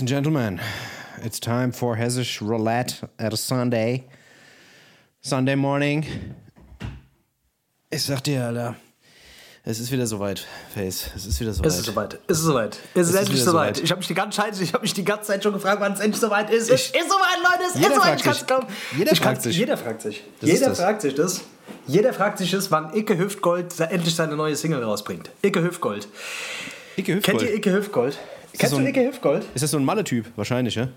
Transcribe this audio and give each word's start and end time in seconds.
Ladies 0.00 0.12
and 0.14 0.24
gentlemen, 0.24 0.60
it's 1.22 1.38
time 1.38 1.72
for 1.72 1.94
Hessisch 1.96 2.40
Roulette 2.40 3.06
at 3.18 3.34
a 3.34 3.36
Sunday. 3.36 4.06
Sunday 5.20 5.54
morning. 5.56 6.06
Ich 7.90 8.04
sag 8.04 8.22
dir, 8.24 8.46
Alter. 8.46 8.76
Es 9.62 9.78
ist 9.78 9.92
wieder 9.92 10.06
soweit, 10.06 10.46
Face. 10.74 11.10
Es 11.14 11.26
ist 11.26 11.38
wieder 11.38 11.52
soweit. 11.52 11.66
Es 11.66 11.76
ist 11.80 11.84
soweit. 11.84 12.18
Es 12.28 12.38
ist 12.38 12.44
soweit. 12.44 12.78
Es 12.94 13.08
ist, 13.08 13.14
ist 13.14 13.20
endlich 13.20 13.44
soweit. 13.44 13.76
soweit. 13.76 13.84
Ich 13.84 13.90
habe 13.90 13.98
mich, 13.98 14.08
die 14.08 14.14
ganze 14.14 14.40
Zeit- 14.40 14.58
ich 14.58 14.72
hab 14.72 14.80
mich 14.80 14.94
die 14.94 15.04
ganze 15.04 15.24
Zeit 15.26 15.42
schon 15.42 15.52
gefragt, 15.52 15.82
wann 15.82 15.92
es 15.92 16.00
endlich 16.00 16.18
soweit 16.20 16.48
ist. 16.48 16.70
Es 16.70 16.86
Ich- 16.88 16.94
ist 16.98 17.10
soweit, 17.10 17.36
Leute. 17.50 17.64
Es 17.68 17.74
Jeder 17.74 17.88
ist 17.88 17.94
soweit. 17.96 18.02
fragt 18.06 18.20
Ich 18.20 18.24
kann's 18.24 18.38
sich. 18.38 18.46
glauben. 18.46 18.66
Jeder 18.96 19.12
ich 19.12 19.20
fragt 19.20 19.42
sich. 19.42 19.56
Jeder 19.58 19.76
fragt 19.76 20.00
sich. 20.00 20.24
Das 20.40 20.48
jeder 20.50 20.74
fragt 20.74 21.02
sich 21.02 21.14
das. 21.14 21.40
Jeder 21.86 22.14
fragt 22.14 22.38
sich 22.38 22.50
das, 22.50 22.70
wann 22.70 22.94
Icke 22.96 23.18
Hüftgold 23.18 23.78
endlich 23.78 24.14
seine 24.14 24.34
neue 24.34 24.56
Single 24.56 24.82
rausbringt. 24.82 25.30
Icke 25.42 25.62
Hüftgold. 25.62 26.08
Icke 26.96 27.12
Kennt 27.20 27.26
Hüftgold. 27.26 27.42
ihr 27.42 27.54
Icke 27.54 27.72
Hüftgold? 27.74 28.18
Kennst 28.58 28.74
so 28.74 28.80
du 28.80 28.86
Icke 28.86 29.06
Hüftgold? 29.06 29.44
Ist 29.54 29.62
das 29.62 29.70
so 29.70 29.78
ein 29.78 29.84
Malle-Typ? 29.84 30.26
Wahrscheinlich, 30.36 30.74
ja? 30.74 30.88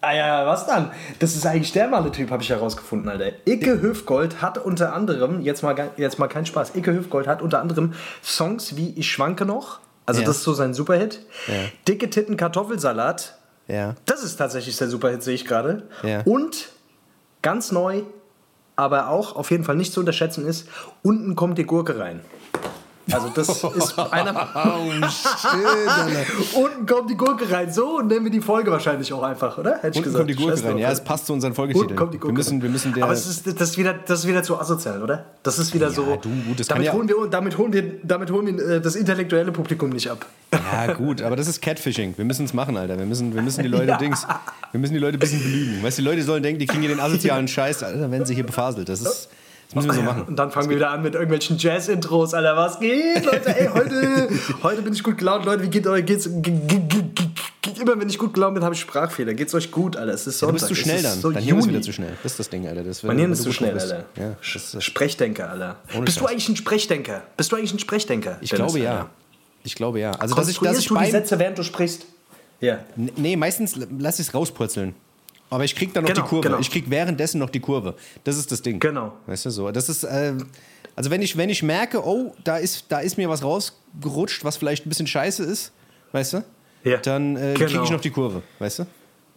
Ah 0.00 0.14
ja, 0.14 0.46
was 0.46 0.66
dann? 0.66 0.90
Das 1.20 1.36
ist 1.36 1.46
eigentlich 1.46 1.72
der 1.72 1.86
Malle-Typ, 1.88 2.30
habe 2.30 2.42
ich 2.42 2.50
herausgefunden, 2.50 3.08
Alter. 3.08 3.32
Icke 3.46 3.80
Hüftgold 3.80 4.42
hat 4.42 4.58
unter 4.58 4.94
anderem, 4.94 5.40
jetzt 5.42 5.62
mal, 5.62 5.90
jetzt 5.96 6.18
mal 6.18 6.26
kein 6.28 6.44
Spaß, 6.44 6.74
Icke 6.74 6.92
Hüftgold 6.92 7.28
hat 7.28 7.40
unter 7.40 7.60
anderem 7.60 7.92
Songs 8.22 8.76
wie 8.76 8.90
Ich 8.96 9.10
schwanke 9.12 9.44
noch, 9.44 9.78
also 10.06 10.20
Ja. 10.20 10.26
das 10.26 10.38
ist 10.38 10.42
so 10.44 10.54
sein 10.54 10.74
Superhit. 10.74 11.24
Ja. 11.46 11.54
Dicke 11.86 12.10
Titten 12.10 12.36
Kartoffelsalat, 12.36 13.38
Ja. 13.68 13.94
das 14.06 14.24
ist 14.24 14.36
tatsächlich 14.36 14.76
der 14.76 14.88
Superhit, 14.88 15.22
sehe 15.22 15.34
ich 15.34 15.44
gerade. 15.44 15.84
Ja. 16.02 16.22
Und 16.24 16.70
ganz 17.42 17.70
neu, 17.70 18.02
aber 18.74 19.08
auch 19.08 19.36
auf 19.36 19.52
jeden 19.52 19.62
Fall 19.62 19.76
nicht 19.76 19.92
zu 19.92 20.00
unterschätzen 20.00 20.44
ist, 20.46 20.66
unten 21.02 21.36
kommt 21.36 21.58
die 21.58 21.64
Gurke 21.66 21.98
rein. 22.00 22.22
Also 23.10 23.28
das 23.34 23.48
ist 23.48 23.98
einer... 23.98 24.32
Oh, 24.54 24.90
shit, 25.08 26.54
unten 26.54 26.86
kommt 26.86 27.10
die 27.10 27.16
Gurke 27.16 27.50
rein. 27.50 27.72
So 27.72 28.00
nennen 28.00 28.24
wir 28.24 28.30
die 28.30 28.40
Folge 28.40 28.70
wahrscheinlich 28.70 29.12
auch 29.12 29.22
einfach, 29.22 29.58
oder? 29.58 29.78
Hätte 29.78 29.88
ich 29.88 29.96
Unten 29.96 30.02
gesagt. 30.04 30.16
kommt 30.18 30.30
die 30.30 30.34
Gurke 30.34 30.56
Scheiß 30.56 30.64
rein. 30.66 30.78
Ja, 30.78 30.90
es 30.90 31.02
passt 31.02 31.26
zu 31.26 31.32
unseren 31.32 31.54
Folgetiteln. 31.54 31.88
Unten 31.88 31.96
kommt 31.98 32.14
die 32.14 32.18
Gurke 32.18 32.32
wir 32.32 32.38
müssen, 32.38 32.62
wir 32.62 32.70
müssen 32.70 32.92
der. 32.94 33.04
Aber 33.04 33.12
es 33.12 33.26
ist, 33.26 33.46
das, 33.46 33.70
ist 33.70 33.78
wieder, 33.78 33.94
das 33.94 34.20
ist 34.20 34.26
wieder 34.28 34.42
zu 34.42 34.58
asozial, 34.58 35.02
oder? 35.02 35.24
Das 35.42 35.58
ist 35.58 35.74
wieder 35.74 35.90
so. 35.90 36.02
du, 36.16 36.28
gut, 36.28 36.60
das 36.60 36.68
damit, 36.68 36.86
ja- 36.86 36.92
holen 36.92 37.08
wir, 37.08 37.16
damit 37.28 37.58
holen 37.58 37.72
wir, 37.72 37.82
damit 38.02 38.30
holen 38.30 38.56
wir 38.58 38.76
äh, 38.76 38.80
das 38.80 38.94
intellektuelle 38.94 39.52
Publikum 39.52 39.90
nicht 39.90 40.08
ab. 40.10 40.24
ja, 40.52 40.92
gut, 40.92 41.22
aber 41.22 41.36
das 41.36 41.48
ist 41.48 41.60
Catfishing. 41.60 42.14
Wir 42.16 42.24
müssen 42.24 42.44
es 42.44 42.54
machen, 42.54 42.76
Alter. 42.76 42.98
Wir 42.98 43.06
müssen, 43.06 43.34
wir 43.34 43.42
müssen 43.42 43.62
die 43.62 43.68
Leute 43.68 43.86
Ja. 43.88 43.96
Dings. 43.98 44.26
Wir 44.70 44.80
müssen 44.80 44.94
die 44.94 45.00
Leute 45.00 45.16
ein 45.16 45.20
bisschen 45.20 45.42
belügen. 45.42 45.82
Weißt 45.82 45.98
du, 45.98 46.02
die 46.02 46.08
Leute 46.08 46.22
sollen 46.22 46.42
denken, 46.42 46.58
die 46.60 46.66
kriegen 46.66 46.82
hier 46.82 46.90
den 46.90 47.00
asozialen 47.00 47.48
Scheiß, 47.48 47.82
Alter, 47.82 48.10
wenn 48.10 48.24
sie 48.26 48.34
hier 48.34 48.46
befaselt. 48.46 48.88
Das 48.88 49.00
ist. 49.00 49.28
Das 49.74 49.86
müssen 49.86 49.88
wir 49.88 49.94
so 49.94 50.02
machen. 50.02 50.22
Und 50.24 50.36
dann 50.36 50.50
fangen 50.50 50.68
wir 50.68 50.76
wieder 50.76 50.90
an 50.90 51.02
mit 51.02 51.14
irgendwelchen 51.14 51.56
Jazz-Intros, 51.56 52.34
Alter. 52.34 52.56
Was 52.56 52.78
geht, 52.78 53.24
Leute? 53.24 53.56
Ey, 53.58 53.68
heute, 53.72 54.28
heute 54.62 54.82
bin 54.82 54.92
ich 54.92 55.02
gut 55.02 55.16
gelaunt, 55.18 55.46
Leute. 55.46 55.62
Wie 55.62 55.68
geht 55.68 55.86
euch? 55.86 56.04
Geht's? 56.04 56.26
Immer 56.26 57.98
wenn 57.98 58.08
ich 58.08 58.18
gut 58.18 58.34
gelaunt 58.34 58.54
bin, 58.54 58.64
habe 58.64 58.74
ich 58.74 58.80
Sprachfehler. 58.80 59.34
Geht's 59.34 59.54
euch 59.54 59.70
gut, 59.70 59.96
Alter? 59.96 60.12
Es 60.12 60.26
ist 60.26 60.40
Du 60.42 60.46
Sonntag. 60.46 60.54
bist 60.54 60.66
zu 60.68 60.74
schnell 60.74 61.02
dann. 61.02 61.18
So 61.18 61.30
Dein 61.30 61.42
Hirn 61.42 61.58
ist 61.58 61.68
wieder 61.68 61.80
zu 61.82 61.92
schnell. 61.92 62.12
Das 62.22 62.32
ist 62.32 62.38
das 62.38 62.50
Ding, 62.50 62.66
Alter. 62.68 62.84
Das, 62.84 63.02
Mein 63.02 63.18
Hirn 63.18 63.32
ist 63.32 63.40
du 63.40 63.44
zu 63.44 63.52
schnell, 63.52 63.72
bist. 63.72 63.90
Alter. 63.90 64.04
Ja, 64.20 64.36
das 64.40 64.74
ist, 64.74 64.84
Sprechdenker, 64.84 65.50
Alter. 65.50 65.76
Bist 66.04 66.20
du 66.20 66.26
eigentlich 66.26 66.48
ein 66.48 66.56
Sprechdenker? 66.56 67.22
Bist 67.36 67.50
du 67.50 67.56
eigentlich 67.56 67.72
ein 67.72 67.78
Sprechdenker? 67.78 68.36
ich 68.40 68.50
glaube 68.50 68.78
ja. 68.78 69.08
Ich 69.64 69.74
glaube 69.74 70.00
ja. 70.00 70.10
Also, 70.12 70.34
dass 70.34 70.48
ich, 70.48 70.58
dass 70.58 70.78
ich 70.78 70.86
du 70.86 70.96
die. 70.96 71.10
Sätze, 71.10 71.38
während 71.38 71.56
du 71.56 71.62
sprichst? 71.62 72.04
Ja. 72.60 72.80
Nee, 72.96 73.36
meistens 73.36 73.74
lass 73.98 74.18
ich 74.18 74.28
es 74.28 74.34
rauspurzeln. 74.34 74.94
Aber 75.52 75.64
ich 75.64 75.76
krieg 75.76 75.92
dann 75.92 76.04
noch 76.04 76.10
Genau, 76.10 76.22
die 76.22 76.28
Kurve. 76.28 76.48
genau. 76.48 76.60
Ich 76.60 76.70
krieg 76.70 76.86
währenddessen 76.88 77.38
noch 77.38 77.50
die 77.50 77.60
Kurve. 77.60 77.94
Das 78.24 78.38
ist 78.38 78.50
das 78.50 78.62
Ding. 78.62 78.80
Genau. 78.80 79.12
Weißt 79.26 79.44
du 79.44 79.50
so? 79.50 79.70
Das 79.70 79.88
ist. 79.90 80.02
Äh, 80.02 80.32
also 80.96 81.10
wenn 81.10 81.20
ich, 81.20 81.36
wenn 81.36 81.50
ich 81.50 81.62
merke, 81.62 82.02
oh, 82.06 82.34
da 82.42 82.56
ist, 82.56 82.86
da 82.88 83.00
ist 83.00 83.18
mir 83.18 83.28
was 83.28 83.42
rausgerutscht, 83.42 84.44
was 84.44 84.56
vielleicht 84.56 84.86
ein 84.86 84.88
bisschen 84.88 85.06
scheiße 85.06 85.42
ist, 85.44 85.72
weißt 86.12 86.32
du? 86.34 86.44
Ja, 86.84 86.96
Dann 86.98 87.36
äh, 87.36 87.54
genau. 87.54 87.66
kriege 87.70 87.84
ich 87.84 87.90
noch 87.90 88.00
die 88.00 88.10
Kurve, 88.10 88.42
weißt 88.58 88.80
du? 88.80 88.86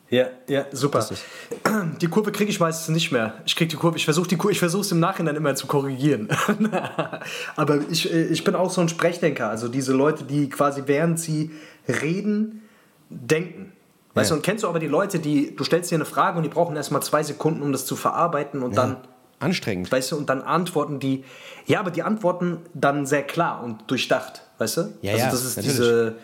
Ja, 0.10 0.28
ja, 0.48 0.66
super. 0.72 1.06
Die 2.02 2.08
Kurve 2.08 2.32
kriege 2.32 2.50
ich 2.50 2.60
meistens 2.60 2.94
nicht 2.94 3.12
mehr. 3.12 3.34
Ich 3.46 3.56
kriege 3.56 3.70
die 3.70 3.76
Kurve, 3.76 3.98
ich 3.98 4.06
versuche 4.06 4.28
die 4.28 4.38
Kurve, 4.38 4.52
ich 4.52 4.60
versuche 4.60 4.82
es 4.82 4.92
im 4.92 5.00
Nachhinein 5.00 5.36
immer 5.36 5.56
zu 5.56 5.66
korrigieren. 5.66 6.30
Aber 7.56 7.80
ich, 7.90 8.14
äh, 8.14 8.26
ich 8.28 8.44
bin 8.44 8.54
auch 8.56 8.70
so 8.70 8.82
ein 8.82 8.88
Sprechdenker, 8.90 9.50
also 9.50 9.68
diese 9.68 9.94
Leute, 9.94 10.24
die 10.24 10.48
quasi 10.48 10.84
während 10.86 11.20
sie 11.20 11.52
reden, 11.88 12.62
denken. 13.10 13.72
Weißt 14.16 14.30
Ja. 14.32 14.36
du, 14.36 14.40
und 14.40 14.44
kennst 14.46 14.64
du 14.64 14.68
aber 14.70 14.80
die 14.80 14.88
Leute, 14.88 15.20
die, 15.20 15.56
du 15.56 15.64
stellst 15.64 15.92
dir 15.92 15.96
eine 15.96 16.06
Frage 16.06 16.38
und 16.38 16.44
die 16.44 16.50
brauchen 16.50 16.76
erstmal 16.76 17.04
zwei 17.04 17.22
Sekunden, 17.22 17.62
um 17.62 17.72
das 17.72 17.86
zu 17.86 17.96
verarbeiten 17.96 18.64
und 18.64 18.76
dann, 18.78 18.98
Anstrengend. 19.40 19.92
weißt 19.92 20.14
du, 20.14 20.18
und 20.18 20.30
dann 20.30 20.42
antworten 20.42 21.00
die, 21.00 21.24
ja, 21.66 21.80
aber 21.82 21.92
die 21.92 22.02
antworten 22.02 22.58
dann 22.74 23.06
sehr 23.06 23.24
klar 23.24 23.62
und 23.64 23.84
durchdacht, 23.88 24.42
weißt 24.58 24.78
du? 24.78 24.82
Ja, 25.02 25.12
also 25.14 25.26
ja, 25.26 25.32
das 25.32 25.44
ist 25.46 25.58
natürlich. 25.58 25.78
diese, 25.78 26.16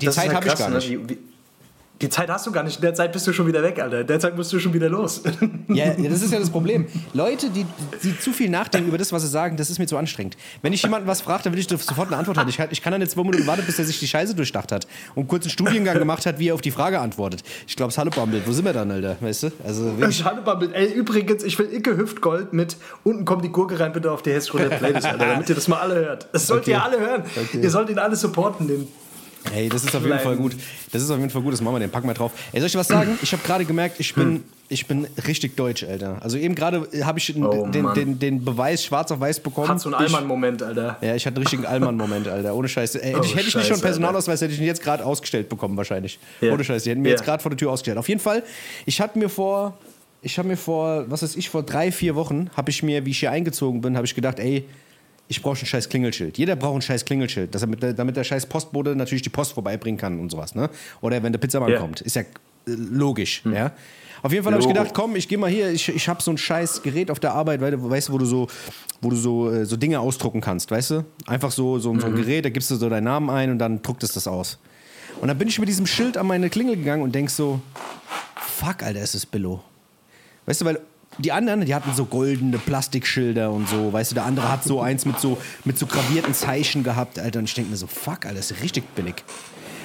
Die 0.00 0.10
Zeit 0.10 0.26
halt 0.28 0.36
habe 0.36 0.46
ich 0.48 0.54
gar 0.56 0.68
ne? 0.68 0.76
nicht. 0.76 0.90
Wie, 0.90 1.08
wie, 1.08 1.18
die 2.02 2.08
Zeit 2.10 2.28
hast 2.28 2.46
du 2.46 2.52
gar 2.52 2.62
nicht. 2.62 2.76
In 2.76 2.82
der 2.82 2.94
Zeit 2.94 3.12
bist 3.12 3.26
du 3.26 3.32
schon 3.32 3.46
wieder 3.46 3.62
weg, 3.62 3.80
Alter. 3.80 4.02
In 4.02 4.06
der 4.06 4.20
Zeit 4.20 4.36
musst 4.36 4.52
du 4.52 4.58
schon 4.58 4.72
wieder 4.74 4.88
los. 4.88 5.22
Ja, 5.68 5.92
das 5.94 6.22
ist 6.22 6.32
ja 6.32 6.38
das 6.38 6.48
Problem. 6.50 6.86
Leute, 7.12 7.50
die, 7.50 7.66
die 8.02 8.18
zu 8.18 8.32
viel 8.32 8.48
nachdenken 8.48 8.88
über 8.88 8.98
das, 8.98 9.12
was 9.12 9.22
sie 9.22 9.28
sagen, 9.28 9.56
das 9.56 9.68
ist 9.68 9.78
mir 9.80 9.86
zu 9.86 9.96
anstrengend. 9.96 10.36
Wenn 10.62 10.72
ich 10.72 10.82
jemanden 10.82 11.08
was 11.08 11.20
frage, 11.20 11.42
dann 11.44 11.52
will 11.52 11.58
ich 11.60 11.66
sofort 11.68 12.06
eine 12.08 12.16
Antwort 12.16 12.38
haben. 12.38 12.48
Ich, 12.48 12.58
ich 12.70 12.82
kann 12.82 12.92
dann 12.92 13.00
jetzt 13.00 13.12
zwei 13.12 13.22
Minuten 13.24 13.46
warten, 13.48 13.64
bis 13.66 13.78
er 13.78 13.84
sich 13.84 13.98
die 13.98 14.06
Scheiße 14.06 14.34
durchdacht 14.36 14.70
hat 14.70 14.86
und 15.16 15.26
kurz 15.26 15.42
einen 15.44 15.50
Studiengang 15.50 15.98
gemacht 15.98 16.24
hat, 16.24 16.38
wie 16.38 16.48
er 16.50 16.54
auf 16.54 16.60
die 16.60 16.70
Frage 16.70 17.00
antwortet. 17.00 17.42
Ich 17.66 17.74
glaube, 17.74 17.90
es 17.90 17.98
Hallebammelt. 17.98 18.46
Wo 18.46 18.52
sind 18.52 18.64
wir 18.64 18.72
dann, 18.72 18.90
Alter? 18.90 19.16
Weißt 19.20 19.42
du? 19.44 19.52
Also 19.64 19.98
wirklich. 19.98 20.18
Schade, 20.18 20.42
Ey, 20.72 20.92
übrigens, 20.92 21.42
ich 21.42 21.58
will 21.58 21.72
Icke 21.72 21.96
Hüftgold 21.96 22.52
mit 22.52 22.76
unten 23.02 23.24
kommt 23.24 23.44
die 23.44 23.50
Gurke 23.50 23.78
rein, 23.80 23.92
bitte 23.92 24.12
auf 24.12 24.22
die 24.22 24.32
Hessische 24.32 24.58
Playlist, 24.70 25.06
Alter, 25.06 25.26
damit 25.26 25.48
ihr 25.48 25.54
das 25.54 25.66
mal 25.68 25.80
alle 25.80 25.94
hört. 25.96 26.28
Das 26.32 26.46
sollt 26.46 26.62
Okay. 26.62 26.70
ihr 26.72 26.82
alle 26.82 27.00
hören. 27.00 27.22
Okay. 27.36 27.60
Ihr 27.60 27.70
sollt 27.70 27.90
ihn 27.90 27.98
alle 27.98 28.16
supporten, 28.16 28.68
den 28.68 28.86
Hey, 29.52 29.68
das 29.68 29.84
ist 29.84 29.94
auf 29.94 30.02
jeden 30.06 30.18
Fall 30.18 30.36
gut. 30.36 30.54
Das 30.92 31.02
ist 31.02 31.10
auf 31.10 31.18
jeden 31.18 31.30
Fall 31.30 31.42
gut, 31.42 31.52
das 31.52 31.60
machen 31.60 31.74
wir, 31.76 31.80
den 31.80 31.90
packen 31.90 32.06
wir 32.08 32.14
drauf. 32.14 32.32
Ey, 32.52 32.60
soll 32.60 32.66
ich 32.68 32.76
was 32.76 32.88
sagen? 32.88 33.18
Ich 33.22 33.32
habe 33.32 33.42
gerade 33.42 33.64
gemerkt, 33.64 33.98
ich 34.00 34.14
bin, 34.14 34.42
ich 34.68 34.86
bin 34.86 35.06
richtig 35.26 35.56
deutsch, 35.56 35.84
Alter. 35.84 36.18
Also 36.22 36.36
eben 36.38 36.54
gerade 36.54 36.86
habe 37.04 37.18
ich 37.18 37.34
Oh, 37.36 37.66
den, 37.68 37.92
den, 37.94 38.18
den 38.18 38.44
Beweis 38.44 38.84
schwarz 38.84 39.10
auf 39.10 39.20
weiß 39.20 39.40
bekommen. 39.40 39.68
hat 39.68 39.80
so 39.80 39.88
einen 39.88 39.94
Allmann-Moment, 39.94 40.62
Alter. 40.62 40.96
Ja, 41.00 41.14
ich 41.14 41.24
hatte 41.26 41.36
einen 41.36 41.42
richtigen 41.44 41.66
Allmann-Moment, 41.66 42.28
Alter. 42.28 42.54
Ohne 42.54 42.68
Scheiß. 42.68 42.94
Ey, 42.96 43.14
Oh, 43.14 43.16
hätte 43.18 43.26
ich, 43.26 43.36
hätte 43.36 43.40
ich 43.40 43.44
nicht 43.46 43.52
schon 43.54 43.60
Scheiße, 43.62 43.72
einen 43.74 43.82
Personalausweis, 43.82 44.40
hätte 44.40 44.52
ich 44.54 44.60
ihn 44.60 44.66
jetzt 44.66 44.82
gerade 44.82 45.04
ausgestellt 45.04 45.48
bekommen, 45.48 45.76
wahrscheinlich. 45.76 46.18
Ja. 46.40 46.52
Ohne 46.52 46.64
Scheiß. 46.64 46.84
Die 46.84 46.90
hätten 46.90 47.02
mir 47.02 47.10
Ja. 47.10 47.14
jetzt 47.16 47.24
gerade 47.24 47.42
vor 47.42 47.50
der 47.50 47.56
Tür 47.58 47.70
ausgestellt. 47.70 47.98
Auf 47.98 48.08
jeden 48.08 48.20
Fall, 48.20 48.42
ich 48.86 49.00
hatte 49.00 49.18
mir 49.18 49.28
vor, 49.28 49.76
ich 50.22 50.38
habe 50.38 50.48
mir 50.48 50.56
vor, 50.56 51.04
was 51.08 51.22
weiß 51.22 51.36
ich, 51.36 51.50
vor 51.50 51.62
drei, 51.62 51.92
vier 51.92 52.14
Wochen, 52.14 52.50
habe 52.56 52.70
ich 52.70 52.82
mir, 52.82 53.04
wie 53.06 53.10
ich 53.10 53.20
hier 53.20 53.30
eingezogen 53.30 53.80
bin, 53.80 53.96
habe 53.96 54.06
ich 54.06 54.14
gedacht, 54.14 54.38
ey, 54.40 54.64
ich 55.28 55.42
brauche 55.42 55.58
ein 55.60 55.66
scheiß 55.66 55.88
Klingelschild. 55.88 56.38
Jeder 56.38 56.56
braucht 56.56 56.76
ein 56.76 56.82
scheiß 56.82 57.04
Klingelschild, 57.04 57.54
dass 57.54 57.62
er 57.62 57.68
mit 57.68 57.82
damit 57.82 58.16
der 58.16 58.24
scheiß 58.24 58.46
Postbote 58.46 58.94
natürlich 58.94 59.22
die 59.22 59.28
Post 59.28 59.52
vorbeibringen 59.52 59.98
kann 59.98 60.20
und 60.20 60.30
sowas. 60.30 60.54
Ne? 60.54 60.70
Oder 61.00 61.22
wenn 61.22 61.32
der 61.32 61.38
Pizzamann 61.40 61.72
Ja. 61.72 61.78
kommt. 61.80 62.00
Ist 62.00 62.16
ja 62.16 62.22
äh, 62.22 62.26
logisch. 62.66 63.42
Ja? 63.44 63.72
Auf 64.22 64.32
jeden 64.32 64.44
Fall 64.44 64.52
habe 64.52 64.62
ich 64.62 64.68
gedacht, 64.68 64.92
komm, 64.94 65.14
ich 65.16 65.28
gehe 65.28 65.38
mal 65.38 65.50
hier, 65.50 65.70
ich, 65.70 65.88
ich 65.88 66.08
habe 66.08 66.22
so 66.22 66.30
ein 66.30 66.38
scheiß 66.38 66.82
Gerät 66.82 67.10
auf 67.10 67.20
der 67.20 67.32
Arbeit, 67.34 67.60
weißt 67.60 68.08
du, 68.08 68.12
wo 68.12 68.18
du 68.18 68.24
so, 68.24 68.48
wo 69.00 69.10
du 69.10 69.16
so, 69.16 69.50
äh, 69.52 69.66
so 69.66 69.76
Dinge 69.76 70.00
ausdrucken 70.00 70.40
kannst, 70.40 70.70
weißt 70.70 70.90
du? 70.92 71.04
Einfach 71.26 71.50
so, 71.50 71.78
so, 71.78 71.98
so 71.98 72.06
ein 72.06 72.14
Gerät, 72.14 72.44
da 72.44 72.48
gibst 72.48 72.70
du 72.70 72.76
so 72.76 72.88
deinen 72.88 73.04
Namen 73.04 73.28
ein 73.30 73.50
und 73.50 73.58
dann 73.58 73.82
druckt 73.82 74.02
es 74.02 74.12
das 74.12 74.26
aus. 74.26 74.58
Und 75.20 75.28
dann 75.28 75.38
bin 75.38 75.48
ich 75.48 75.58
mit 75.58 75.68
diesem 75.68 75.86
Schild 75.86 76.16
an 76.16 76.26
meine 76.26 76.50
Klingel 76.50 76.76
gegangen 76.76 77.02
und 77.02 77.14
denk 77.14 77.30
so, 77.30 77.60
fuck, 78.36 78.82
Alter, 78.82 79.00
es 79.00 79.14
ist 79.14 79.26
Billo. 79.26 79.62
Weißt 80.46 80.60
du, 80.60 80.64
weil 80.64 80.80
die 81.18 81.32
anderen, 81.32 81.64
die 81.64 81.74
hatten 81.74 81.94
so 81.94 82.04
goldene 82.04 82.58
Plastikschilder 82.58 83.50
und 83.50 83.68
so, 83.68 83.92
weißt 83.92 84.12
du, 84.12 84.14
der 84.14 84.24
andere 84.24 84.50
hat 84.50 84.64
so 84.64 84.80
eins 84.82 85.04
mit 85.04 85.18
so, 85.20 85.38
mit 85.64 85.78
so 85.78 85.86
gravierten 85.86 86.34
Zeichen 86.34 86.82
gehabt, 86.82 87.18
Alter. 87.18 87.38
Und 87.38 87.46
ich 87.46 87.54
denke 87.54 87.70
mir 87.70 87.76
so, 87.76 87.86
fuck, 87.86 88.24
ist 88.24 88.62
richtig 88.62 88.84
billig. 88.94 89.16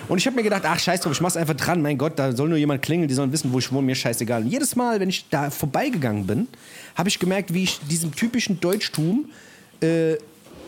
Und 0.07 0.17
ich 0.17 0.25
habe 0.25 0.35
mir 0.35 0.43
gedacht, 0.43 0.63
ach 0.65 0.79
scheiß 0.79 1.01
drauf, 1.01 1.13
ich 1.13 1.21
mach's 1.21 1.37
einfach 1.37 1.53
dran. 1.55 1.81
Mein 1.81 1.97
Gott, 1.97 2.19
da 2.19 2.35
soll 2.35 2.49
nur 2.49 2.57
jemand 2.57 2.81
klingeln, 2.81 3.07
die 3.07 3.13
sollen 3.13 3.31
wissen, 3.31 3.53
wo 3.53 3.59
ich 3.59 3.71
wohne, 3.71 3.85
mir 3.85 3.95
scheißegal. 3.95 4.41
Und 4.41 4.49
jedes 4.49 4.75
Mal, 4.75 4.99
wenn 4.99 5.09
ich 5.09 5.29
da 5.29 5.49
vorbeigegangen 5.49 6.25
bin, 6.27 6.47
habe 6.95 7.07
ich 7.07 7.17
gemerkt, 7.17 7.53
wie 7.53 7.63
ich 7.63 7.79
diesem 7.89 8.13
typischen 8.13 8.59
Deutschtum 8.59 9.29
äh, 9.81 10.15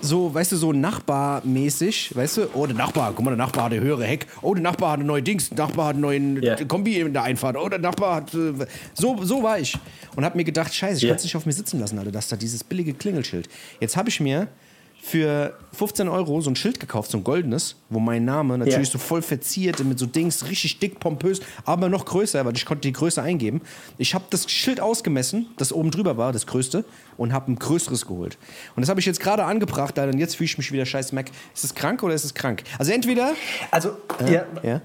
so, 0.04 0.34
weißt 0.34 0.52
du, 0.52 0.58
so 0.58 0.74
nachbarmäßig, 0.74 2.16
weißt 2.16 2.38
du, 2.38 2.42
oh, 2.54 2.66
der 2.66 2.76
Nachbar, 2.76 3.14
guck 3.16 3.24
mal, 3.26 3.32
der 3.32 3.38
Nachbar 3.38 3.66
hat 3.66 3.72
eine 3.72 3.82
höhere 3.82 4.04
Heck, 4.04 4.28
oh, 4.42 4.54
der 4.54 4.62
Nachbar 4.64 4.92
hat 4.92 5.00
ein 5.00 5.06
neues 5.06 5.24
Dings, 5.24 5.50
der 5.50 5.66
Nachbar 5.66 5.88
hat 5.88 5.94
einen 5.94 6.02
neuen 6.02 6.44
Ja. 6.44 6.56
Kombi 6.66 7.00
in 7.00 7.14
der 7.14 7.24
Einfahrt, 7.24 7.56
oh, 7.58 7.70
der 7.70 7.80
Nachbar 7.80 8.16
hat, 8.16 8.34
äh, 8.34 8.54
so, 8.94 9.18
so 9.24 9.42
war 9.44 9.60
ich. 9.60 9.78
Und 10.16 10.26
habe 10.26 10.38
mir 10.38 10.44
gedacht, 10.44 10.74
scheiße, 10.74 10.98
ich 10.98 11.04
Ja. 11.04 11.10
kann 11.10 11.18
es 11.18 11.24
nicht 11.24 11.36
auf 11.36 11.46
mir 11.46 11.54
sitzen 11.54 11.80
lassen, 11.80 11.98
Alter, 11.98 12.12
das 12.12 12.28
da 12.28 12.36
dieses 12.36 12.64
billige 12.64 12.94
Klingelschild. 12.94 13.48
Jetzt 13.80 13.96
habe 13.98 14.10
ich 14.10 14.20
mir 14.20 14.48
für 15.06 15.54
15 15.74 16.08
Euro 16.08 16.40
so 16.40 16.50
ein 16.50 16.56
Schild 16.56 16.80
gekauft, 16.80 17.12
so 17.12 17.18
ein 17.18 17.26
goldenes, 17.26 17.76
wo 17.90 18.00
mein 18.00 18.24
Name 18.24 18.58
natürlich 18.58 18.88
Ja. 18.88 18.94
so 18.94 18.98
voll 18.98 19.22
verziert 19.22 19.84
mit 19.84 20.00
so 20.00 20.06
Dings, 20.06 20.48
richtig 20.48 20.80
dick, 20.80 21.00
pompös, 21.02 21.42
aber 21.66 21.90
noch 21.90 22.06
größer, 22.06 22.46
weil 22.46 22.56
ich 22.56 22.66
konnte 22.66 22.88
die 22.88 22.94
Größe 22.94 23.22
eingeben. 23.22 23.62
Ich 23.98 24.14
habe 24.16 24.24
das 24.30 24.50
Schild 24.50 24.80
ausgemessen, 24.80 25.48
das 25.58 25.74
oben 25.74 25.92
drüber 25.92 26.16
war, 26.16 26.32
das 26.32 26.48
größte, 26.48 26.86
und 27.18 27.34
habe 27.34 27.52
ein 27.52 27.60
größeres 27.60 28.08
geholt. 28.08 28.38
Und 28.78 28.82
das 28.82 28.90
habe 28.90 29.02
ich 29.02 29.06
jetzt 29.06 29.20
gerade 29.20 29.44
angebracht, 29.44 30.00
Alter, 30.00 30.14
und 30.14 30.20
jetzt 30.20 30.38
fühle 30.38 30.46
ich 30.46 30.58
mich 30.58 30.72
wieder 30.72 30.86
scheiß 30.86 31.12
Mac. 31.12 31.30
Ist 31.54 31.66
es 31.66 31.76
krank 31.76 32.02
oder 32.02 32.14
ist 32.14 32.24
es 32.24 32.34
krank? 32.34 32.64
Also 32.80 32.94
entweder, 32.94 33.34
Also, 33.72 33.98
ja, 34.26 34.46
ja, 34.64 34.82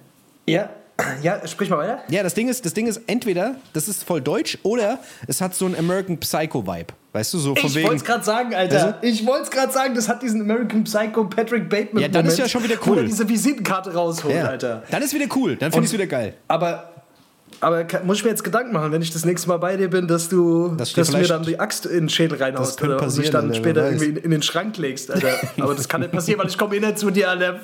ja, 0.46 0.70
Ja, 1.22 1.46
sprich 1.46 1.70
mal 1.70 1.78
weiter. 1.78 2.00
Ja, 2.08 2.22
das 2.24 2.34
Ding 2.34 2.48
ist, 2.48 2.64
das 2.66 2.74
Ding 2.74 2.86
ist 2.88 3.00
entweder, 3.06 3.54
das 3.72 3.86
ist 3.86 4.02
voll 4.04 4.20
deutsch, 4.20 4.58
oder 4.64 4.98
es 5.28 5.40
hat 5.40 5.54
so 5.54 5.64
einen 5.66 5.76
American 5.76 6.18
Psycho-Vibe. 6.18 6.92
Weißt 7.12 7.34
du, 7.34 7.38
so 7.38 7.54
von 7.54 7.66
Ich 7.66 7.74
wegen. 7.76 7.86
wollte 7.86 7.96
es 7.98 8.04
gerade 8.04 8.24
sagen, 8.24 8.54
Alter. 8.54 8.76
Weißt 8.76 8.94
Ich 9.02 9.24
wollte 9.26 9.44
es 9.44 9.50
gerade 9.50 9.72
sagen, 9.72 9.94
das 9.94 10.08
hat 10.08 10.22
diesen 10.22 10.40
American 10.42 10.84
Psycho 10.84 11.24
Patrick 11.24 11.68
Bateman. 11.68 12.02
Ja, 12.02 12.08
dann 12.08 12.26
ist 12.26 12.32
Moment, 12.32 12.38
ja 12.38 12.48
schon 12.60 12.64
wieder 12.68 12.80
cool. 12.86 12.98
er 12.98 13.04
diese 13.04 13.28
Visitenkarte 13.28 13.94
rausholt, 13.94 14.34
ja. 14.34 14.46
Alter. 14.46 14.82
Dann 14.90 15.02
ist 15.02 15.14
wieder 15.14 15.26
cool, 15.36 15.56
dann 15.56 15.70
finde 15.70 15.86
ich 15.86 15.90
es 15.90 15.94
wieder 15.94 16.06
geil. 16.08 16.34
Aber, 16.48 16.90
aber 17.60 17.86
muss 18.04 18.18
ich 18.18 18.24
mir 18.24 18.30
jetzt 18.30 18.44
Gedanken 18.44 18.72
machen, 18.72 18.90
wenn 18.92 19.00
ich 19.00 19.12
das 19.12 19.24
nächste 19.24 19.48
Mal 19.48 19.58
bei 19.58 19.76
dir 19.76 19.88
bin, 19.88 20.06
dass 20.08 20.28
du, 20.28 20.74
Das 20.76 20.92
dass 20.92 21.10
du 21.10 21.16
mir 21.16 21.26
dann 21.28 21.44
die 21.44 21.58
Axt 21.60 21.86
in 21.86 21.92
den 22.00 22.08
Schädel 22.08 22.38
reinhaust 22.38 22.82
oder 22.82 23.00
und 23.00 23.16
mich 23.16 23.30
dann 23.30 23.54
später 23.54 23.84
irgendwie 23.86 24.06
in, 24.06 24.16
in 24.16 24.30
den 24.32 24.42
Schrank 24.42 24.76
legst, 24.78 25.10
Alter. 25.12 25.28
Aber 25.60 25.74
das 25.74 25.88
kann 25.88 26.00
nicht 26.00 26.12
passieren, 26.12 26.40
weil 26.40 26.48
ich 26.48 26.58
komme 26.58 26.76
eh 26.76 26.80
nicht 26.80 26.98
zu 26.98 27.10
dir, 27.10 27.30
Alter. 27.30 27.54
Ja, 27.54 27.60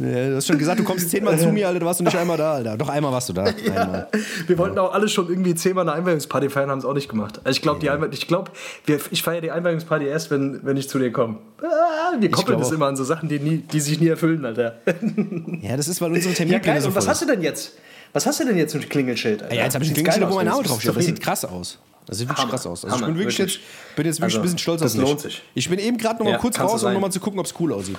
du 0.00 0.36
hast 0.36 0.46
schon 0.46 0.58
gesagt, 0.58 0.80
du 0.80 0.84
kommst 0.84 1.10
zehnmal 1.10 1.38
zu 1.38 1.48
mir, 1.52 1.68
Alter, 1.68 1.80
du 1.80 1.86
warst 1.86 2.00
noch 2.00 2.06
nicht 2.12 2.18
einmal 2.18 2.36
da, 2.36 2.54
Alter. 2.54 2.76
Doch 2.76 2.88
einmal 2.88 3.12
warst 3.12 3.28
du 3.28 3.32
da. 3.32 3.44
Einmal. 3.74 4.08
Wir 4.46 4.58
wollten 4.58 4.78
auch 4.78 4.92
alle 4.94 5.08
schon 5.08 5.28
irgendwie 5.28 5.54
zehnmal 5.54 5.88
eine 5.88 5.96
Einweihungsparty 5.98 6.48
feiern, 6.50 6.70
haben 6.70 6.78
es 6.78 6.84
auch 6.84 6.94
nicht 6.94 7.08
gemacht. 7.08 7.40
Also 7.44 7.56
ich 7.56 7.62
glaube, 7.62 7.80
Einweih- 7.90 8.12
ich 8.12 8.26
glaube, 8.26 8.50
wir- 8.86 8.98
ich 9.10 9.22
feiere 9.22 9.40
die 9.42 9.50
Einweihungsparty 9.50 10.06
erst, 10.06 10.30
wenn, 10.30 10.60
wenn 10.64 10.76
ich 10.76 10.88
zu 10.88 10.98
dir 10.98 11.12
komme. 11.12 11.36
Ah, 11.62 12.14
wir 12.18 12.30
koppeln 12.30 12.56
glaub 12.56 12.60
das 12.68 12.72
immer 12.72 12.86
an 12.86 12.96
so 12.96 13.04
Sachen, 13.04 13.28
die, 13.28 13.38
nie, 13.38 13.58
die 13.58 13.80
sich 13.80 14.00
nie 14.00 14.08
erfüllen, 14.08 14.44
Alter. 14.44 14.80
Ja, 15.62 15.76
das 15.76 15.88
ist, 15.88 16.00
weil 16.00 16.10
unsere 16.12 16.30
Ja, 16.30 16.36
Terminpläne 16.36 16.74
geil. 16.74 16.80
so 16.82 16.88
Und 16.88 16.94
was 16.96 17.06
hast 17.06 17.22
du 17.22 17.26
denn 17.26 17.42
jetzt? 17.42 17.74
Was 18.12 18.26
hast 18.26 18.40
du 18.40 18.44
denn 18.46 18.56
jetzt 18.56 18.74
mit 18.74 18.88
Klingelschild? 18.90 19.42
Alter? 19.42 19.54
Ja, 19.54 19.64
jetzt 19.64 19.74
habe 19.74 19.84
ich 19.84 19.90
ein 19.90 19.94
Klingelschild, 19.94 20.28
wo 20.30 20.34
mein 20.34 20.46
Name 20.46 20.62
draufsteht. 20.62 20.96
Das 20.96 21.04
sieht 21.04 21.20
krass 21.20 21.44
aus. 21.44 21.78
Das 22.06 22.18
sieht 22.18 22.26
wirklich 22.28 22.38
Hammer. 22.42 22.50
krass 22.50 22.66
aus. 22.66 22.84
Also 22.84 22.96
ich 22.96 23.02
Hammer, 23.02 23.12
bin 23.12 23.18
wirklich, 23.18 23.38
wirklich. 23.38 23.56
jetzt, 23.58 23.96
bin 23.96 24.06
jetzt 24.06 24.16
wirklich 24.20 24.24
Also, 24.34 24.38
ein 24.38 24.42
bisschen 24.42 24.58
stolz 24.58 24.80
das 24.80 24.92
auf 24.94 24.98
mich. 24.98 25.08
lohnt 25.08 25.20
sich. 25.20 25.42
Ich 25.54 25.68
bin 25.68 25.78
eben 25.78 25.96
gerade 25.98 26.18
noch 26.18 26.24
mal 26.24 26.32
Ja, 26.32 26.38
kurz 26.38 26.58
raus, 26.58 26.82
um 26.82 26.92
noch 26.92 27.00
mal 27.00 27.10
zu 27.10 27.20
gucken, 27.20 27.38
ob 27.38 27.46
es 27.46 27.54
cool 27.60 27.72
aussieht. 27.72 27.98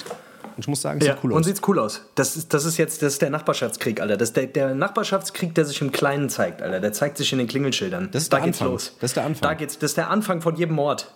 Und 0.61 0.65
ich 0.65 0.67
muss 0.67 0.81
sagen, 0.83 0.99
es 1.01 1.07
Ja, 1.07 1.13
sieht 1.15 1.23
cool 1.23 1.31
und 1.33 1.39
aus. 1.39 1.45
sieht's 1.47 1.61
cool 1.67 1.79
aus. 1.79 2.01
Das 2.13 2.35
ist, 2.37 2.53
das 2.53 2.65
ist 2.65 2.77
jetzt 2.77 3.01
das 3.01 3.13
ist 3.13 3.21
der 3.23 3.31
Nachbarschaftskrieg, 3.31 3.99
Alter. 3.99 4.15
Das 4.15 4.29
ist 4.29 4.37
der, 4.37 4.45
der 4.45 4.75
Nachbarschaftskrieg, 4.75 5.55
der 5.55 5.65
sich 5.65 5.81
im 5.81 5.91
Kleinen 5.91 6.29
zeigt, 6.29 6.61
Alter. 6.61 6.79
Der 6.79 6.93
zeigt 6.93 7.17
sich 7.17 7.31
in 7.31 7.39
den 7.39 7.47
Klingelschildern. 7.47 8.09
Das 8.11 8.21
ist 8.21 8.31
da 8.31 8.37
der 8.37 8.45
geht's 8.45 8.59
Anfang. 8.61 8.73
los. 8.73 8.95
Das 8.99 9.09
ist 9.09 9.15
der 9.17 9.25
Anfang. 9.25 9.41
Da 9.49 9.53
geht's, 9.55 9.79
das 9.79 9.89
ist 9.91 9.97
der 9.97 10.11
Anfang 10.11 10.41
von 10.41 10.55
jedem 10.55 10.75
Mord. 10.75 11.11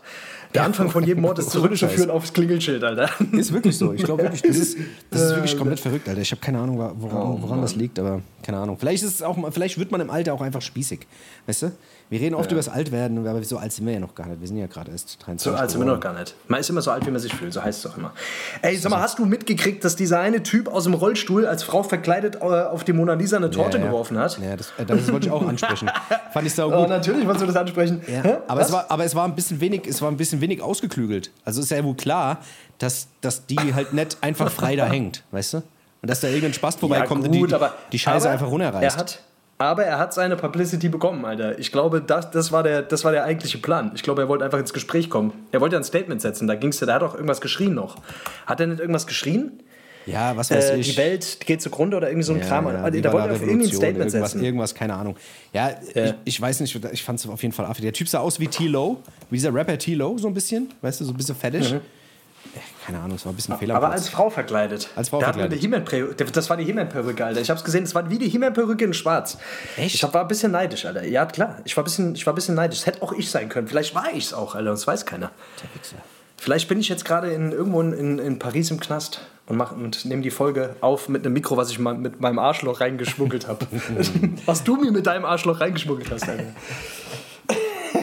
Der 0.56 0.64
Anfang 0.64 0.90
von 0.90 1.04
jedem 1.04 1.22
Mord 1.22 1.38
ist 1.38 1.52
zurückzuführen 1.52 2.10
aufs 2.10 2.34
Klingelschild, 2.34 2.84
Alter. 2.84 3.08
Ist 3.34 3.54
wirklich 3.54 3.78
so. 3.78 3.94
Ich 3.94 4.04
glaube 4.04 4.24
wirklich, 4.24 4.42
das 4.42 4.58
ist, 4.58 4.78
das 5.12 5.22
ist 5.22 5.36
wirklich 5.36 5.58
komplett 5.60 5.80
verrückt, 5.80 6.10
Alter. 6.10 6.22
Ich 6.22 6.32
habe 6.32 6.42
keine 6.42 6.58
Ahnung, 6.60 6.78
woran, 6.98 7.42
woran 7.44 7.62
das 7.62 7.76
liegt, 7.76 8.00
aber 8.00 8.22
keine 8.42 8.58
Ahnung. 8.58 8.78
Vielleicht 8.80 9.04
ist 9.04 9.14
es 9.16 9.22
auch, 9.22 9.38
vielleicht 9.52 9.78
wird 9.78 9.92
man 9.92 10.02
im 10.02 10.10
Alter 10.10 10.34
auch 10.34 10.42
einfach 10.42 10.62
spießig. 10.64 11.02
Weißt 11.46 11.62
du? 11.64 11.72
Wir 12.10 12.20
reden 12.22 12.36
oft 12.36 12.52
über 12.52 12.60
das 12.60 12.70
Altwerden, 12.70 13.26
aber 13.28 13.44
so 13.44 13.58
alt 13.58 13.72
sind 13.72 13.86
wir 13.88 13.94
ja 13.94 14.00
noch 14.00 14.14
gar 14.14 14.28
nicht. 14.28 14.40
Wir 14.40 14.48
sind 14.48 14.58
ja 14.58 14.68
gerade 14.68 14.92
erst 14.92 15.18
23. 15.26 15.44
So 15.52 15.58
alt 15.58 15.72
sind 15.72 15.80
wir 15.82 15.86
noch 15.88 16.00
gar 16.00 16.14
nicht. 16.14 16.36
Man 16.48 16.60
ist 16.60 16.70
immer 16.70 16.82
so 16.84 16.92
alt, 16.92 17.04
wie 17.08 17.12
man 17.12 17.20
sich 17.20 17.34
fühlt, 17.34 17.52
so 17.52 17.64
heißt 17.64 17.84
es 17.84 17.92
doch 17.92 17.98
immer. 17.98 18.12
Ey, 18.62 18.78
sag 18.78 18.92
mal, 18.92 19.00
hast 19.02 19.18
du 19.18 19.26
mitgekriegt, 19.26 19.84
dass 19.84 19.96
dieser 19.96 20.20
eine 20.20 20.44
Typ 20.44 20.68
aus 20.68 20.84
dem 20.84 20.94
Rollstuhl 20.94 21.48
als 21.48 21.64
Frau 21.64 21.82
verkleidet 21.82 22.36
äh, 22.36 22.40
auf 22.42 22.84
die 22.84 22.94
Mona 22.94 23.14
Lisa 23.14 23.38
eine 23.38 23.50
Torte 23.50 23.78
Ja, 23.78 23.84
ja. 23.86 23.90
geworfen 23.90 24.20
hat? 24.20 24.38
Ja, 24.40 24.56
das, 24.56 24.72
äh, 24.78 24.86
das 24.86 25.12
wollte 25.12 25.28
ich 25.28 25.32
auch 25.34 25.48
ansprechen. 25.48 25.90
Fand 26.34 26.46
ich 26.46 26.54
sau 26.54 26.68
Oh, 26.72 26.82
gut. 26.82 26.90
natürlich 26.90 27.26
wolltest 27.26 27.42
du 27.44 27.48
das 27.48 27.56
ansprechen. 27.56 28.02
Ja, 28.08 28.42
aber, 28.48 28.62
Was? 28.62 28.68
es 28.68 28.74
war, 28.74 28.86
aber 28.90 29.04
es 29.04 29.16
war 29.16 29.26
ein 29.26 29.34
bisschen 29.36 29.60
wenig, 29.60 29.88
es 29.88 30.02
war 30.02 30.12
ein 30.12 30.18
bisschen 30.18 30.42
wenig 30.42 30.62
ausgeklügelt. 30.62 31.32
Also 31.44 31.62
ist 31.62 31.72
ja 31.72 31.84
wohl 31.84 31.96
klar, 31.96 32.38
dass, 32.78 33.08
dass 33.22 33.48
die 33.48 33.74
halt 33.74 33.94
nicht 33.94 34.18
einfach 34.22 34.52
frei 34.52 34.76
da 34.76 34.86
hängt, 34.86 35.24
weißt 35.32 35.56
du? 35.56 35.58
Und 35.58 36.10
dass 36.10 36.20
da 36.20 36.28
irgendein 36.28 36.54
Spaß 36.54 36.76
vorbeikommt 36.76 37.26
und 37.26 37.32
die, 37.32 37.42
die, 37.48 37.56
die 37.94 37.98
Scheiße 38.00 38.28
aber 38.28 38.34
einfach 38.34 38.48
runterreißt. 38.52 38.96
Er 38.96 39.00
hat, 39.00 39.20
aber 39.58 39.86
er 39.86 40.00
hat 40.00 40.14
seine 40.14 40.36
Publicity 40.36 40.90
bekommen, 40.90 41.24
Alter. 41.26 41.58
Ich 41.60 41.72
glaube, 41.72 42.02
das, 42.02 42.30
das, 42.32 42.52
war 42.52 42.64
der, 42.64 42.82
das 42.82 43.04
war 43.06 43.12
der 43.12 43.24
eigentliche 43.24 43.58
Plan. 43.58 43.92
Ich 43.96 44.04
glaube, 44.04 44.22
er 44.22 44.28
wollte 44.28 44.44
einfach 44.46 44.60
ins 44.60 44.74
Gespräch 44.74 45.10
kommen. 45.10 45.32
Er 45.52 45.62
wollte 45.62 45.76
ja 45.76 45.80
ein 45.80 45.84
Statement 45.86 46.22
setzen. 46.22 46.48
Da 46.48 46.56
ging's 46.56 46.80
ja, 46.82 46.88
da 46.88 46.96
hat 46.96 47.04
auch 47.04 47.14
irgendwas 47.16 47.40
geschrien 47.42 47.74
noch. 47.74 47.96
Hat 48.46 48.60
er 48.60 48.68
nicht 48.68 48.80
irgendwas 48.80 49.08
geschrien? 49.08 49.60
ja, 50.08 50.38
was 50.38 50.52
weiß 50.52 50.70
Äh, 50.72 50.78
ich. 50.78 50.92
die 50.92 50.98
Welt 50.98 51.40
geht 51.48 51.64
zugrunde 51.64 51.98
oder 51.98 52.10
irgendwie 52.10 52.26
so 52.26 52.34
ein 52.34 52.40
Ja, 52.40 52.46
Kram. 52.46 52.68
ja, 52.68 52.84
Also, 52.84 53.02
da 53.02 53.12
wollte 53.12 53.28
er 53.30 53.34
auf 53.36 53.42
irgendwie 53.42 53.66
ein 53.66 53.72
Statement 53.74 53.98
irgendwas, 54.14 54.32
setzen. 54.34 54.44
irgendwas, 54.46 54.76
keine 54.76 54.94
Ahnung. 54.94 55.16
Ja, 55.52 55.70
Ja. 55.96 56.06
Ich, 56.06 56.14
ich 56.26 56.42
weiß 56.42 56.60
nicht, 56.60 56.80
ich 56.92 57.04
fand 57.04 57.20
es 57.20 57.28
auf 57.28 57.42
jeden 57.42 57.54
Fall 57.56 57.66
affig. 57.66 57.82
Der 57.84 57.94
Typ 57.94 58.08
sah 58.08 58.20
aus 58.20 58.40
wie 58.40 58.48
T-Lo, 58.48 59.02
wie 59.32 59.38
dieser 59.38 59.52
Rapper 59.54 59.78
T-Lo, 59.80 60.18
so 60.20 60.28
ein 60.28 60.34
bisschen, 60.36 60.70
weißt 60.82 61.00
du, 61.02 61.06
so 61.06 61.12
ein 61.12 61.18
bisschen 61.18 61.36
fettisch. 61.36 61.72
Ja, 61.72 61.80
keine 62.86 63.00
Ahnung, 63.00 63.16
es 63.16 63.26
war 63.26 63.32
ein 63.32 63.36
bisschen 63.36 63.58
Fehler. 63.58 63.76
Aber 63.76 63.90
als 63.92 64.10
Frau 64.10 64.30
verkleidet. 64.30 64.90
Als 64.96 65.10
Frau 65.10 65.20
Der 65.20 65.28
hat 65.30 65.36
verkleidet. 65.36 65.60
He-Man-Perücke- 65.64 66.32
Das 66.32 66.50
war 66.50 66.58
die 66.58 66.66
He-Man-Perücke, 66.66 67.26
Alter. 67.26 67.42
Ich 67.42 67.50
hab's 67.50 67.64
gesehen, 67.64 67.84
das 67.84 67.96
war 67.96 68.10
wie 68.10 68.18
die 68.20 68.30
He-Man-Perücke 68.30 68.86
in 68.86 68.94
schwarz. 68.94 69.38
Echt? 69.78 69.96
Ich 69.96 70.04
war 70.04 70.22
ein 70.22 70.28
bisschen 70.28 70.52
neidisch, 70.52 70.86
Alter. 70.86 71.04
Ja, 71.06 71.26
klar. 71.26 71.60
Ich 71.66 71.76
war 71.76 71.84
ein 71.84 71.86
bisschen, 71.86 72.14
ich 72.16 72.26
war 72.26 72.34
ein 72.34 72.36
bisschen 72.36 72.56
neidisch. 72.56 72.80
Das 72.80 72.86
hätte 72.88 73.02
auch 73.02 73.14
ich 73.14 73.32
sein 73.32 73.50
können. 73.50 73.68
Vielleicht 73.68 73.96
war 73.96 74.06
ich's 74.14 74.34
auch, 74.34 74.56
Alter. 74.56 74.72
Das 74.72 74.86
weiß 74.86 75.06
keiner. 75.06 75.32
Vielleicht 76.38 76.68
bin 76.68 76.80
ich 76.80 76.90
jetzt 76.90 77.06
gerade 77.06 77.32
in, 77.32 77.52
irgendwo 77.52 77.82
in, 77.82 77.94
in, 77.94 78.20
in 78.20 78.40
Paris 78.40 78.70
im 78.70 78.80
Knast 78.80 79.22
und, 79.48 79.58
mach, 79.58 79.72
und 79.72 80.06
nehme 80.06 80.22
die 80.22 80.32
Folge 80.32 80.76
auf 80.82 81.08
mit 81.10 81.26
einem 81.26 81.34
Mikro, 81.34 81.58
was 81.58 81.72
ich 81.72 81.80
mal 81.80 81.96
mit 81.96 82.20
meinem 82.20 82.40
Arschloch 82.40 82.82
reingeschmuggelt 82.82 83.48
habe. 83.48 83.66
was 84.46 84.64
du 84.64 84.76
mir 84.76 84.92
mit 84.92 85.08
deinem 85.08 85.26
Arschloch 85.26 85.60
reingeschmuggelt 85.62 86.12
hast, 86.12 86.28
Alter. 86.30 86.44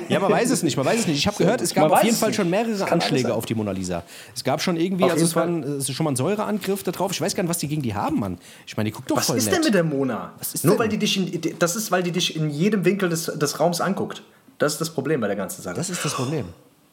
Ja, 0.08 0.20
man 0.20 0.31
weiß 0.32 0.50
es 0.50 0.62
nicht, 0.62 0.76
man 0.76 0.87
weiß 0.87 1.00
es 1.00 1.06
nicht. 1.06 1.19
Ich 1.19 1.26
habe 1.26 1.37
gehört, 1.37 1.60
es 1.60 1.75
gab 1.75 1.88
Man 1.88 1.99
auf 1.99 2.04
jeden 2.04 2.16
Fall 2.16 2.28
nicht. 2.31 2.37
schon 2.37 2.50
mehrere 2.50 2.70
Das 2.72 2.82
Anschläge 2.90 3.34
auf 3.34 3.46
die 3.46 3.54
Mona 3.54 3.70
Lisa. 3.72 4.02
Es 4.34 4.44
gab 4.44 4.60
schon 4.62 4.76
irgendwie, 4.76 5.04
Auf 5.04 5.12
also 5.12 5.25
es 5.25 5.34
war 5.37 5.44
ein, 5.44 5.62
es 5.62 5.88
ist 5.88 5.94
schon 5.94 6.04
mal 6.04 6.10
ein 6.12 6.16
Säureangriff 6.16 6.82
da 6.82 6.90
drauf. 6.93 7.12
Ich 7.12 7.20
weiß 7.20 7.34
gar 7.34 7.43
nicht, 7.43 7.50
was 7.50 7.58
die 7.58 7.69
gegen 7.69 7.82
die 7.82 7.94
haben, 7.94 8.20
Mann. 8.20 8.38
Ich 8.66 8.76
meine, 8.76 8.90
die 8.90 8.94
guckt 8.94 9.10
doch 9.10 9.16
Was 9.16 9.26
voll 9.26 9.37
ist 9.38 9.46
nett. 9.46 9.54
denn 9.56 9.64
mit 9.64 9.75
der 9.75 9.84
Mona? 9.84 10.32
ist 10.40 10.64
Nur 10.64 10.75
denn? 10.75 10.81
weil 10.81 10.88
die 10.88 10.99
dich 10.99 11.16
in, 11.16 11.58
das 11.58 11.76
ist, 11.76 11.90
weil 11.90 12.02
die 12.02 12.12
dich 12.12 12.37
in 12.37 12.50
jedem 12.50 12.84
Winkel 12.84 13.08
des, 13.08 13.26
des 13.26 13.60
Raums 13.60 13.81
anguckt. 13.81 14.22
Das 14.58 14.72
ist 14.75 14.81
das 14.81 14.90
Problem 14.90 15.20
bei 15.20 15.26
der 15.26 15.37
ganzen 15.37 15.62
Sache. 15.62 15.75
das 15.76 15.90
ist 15.90 16.05
das 16.05 16.14
Problem. 16.14 16.46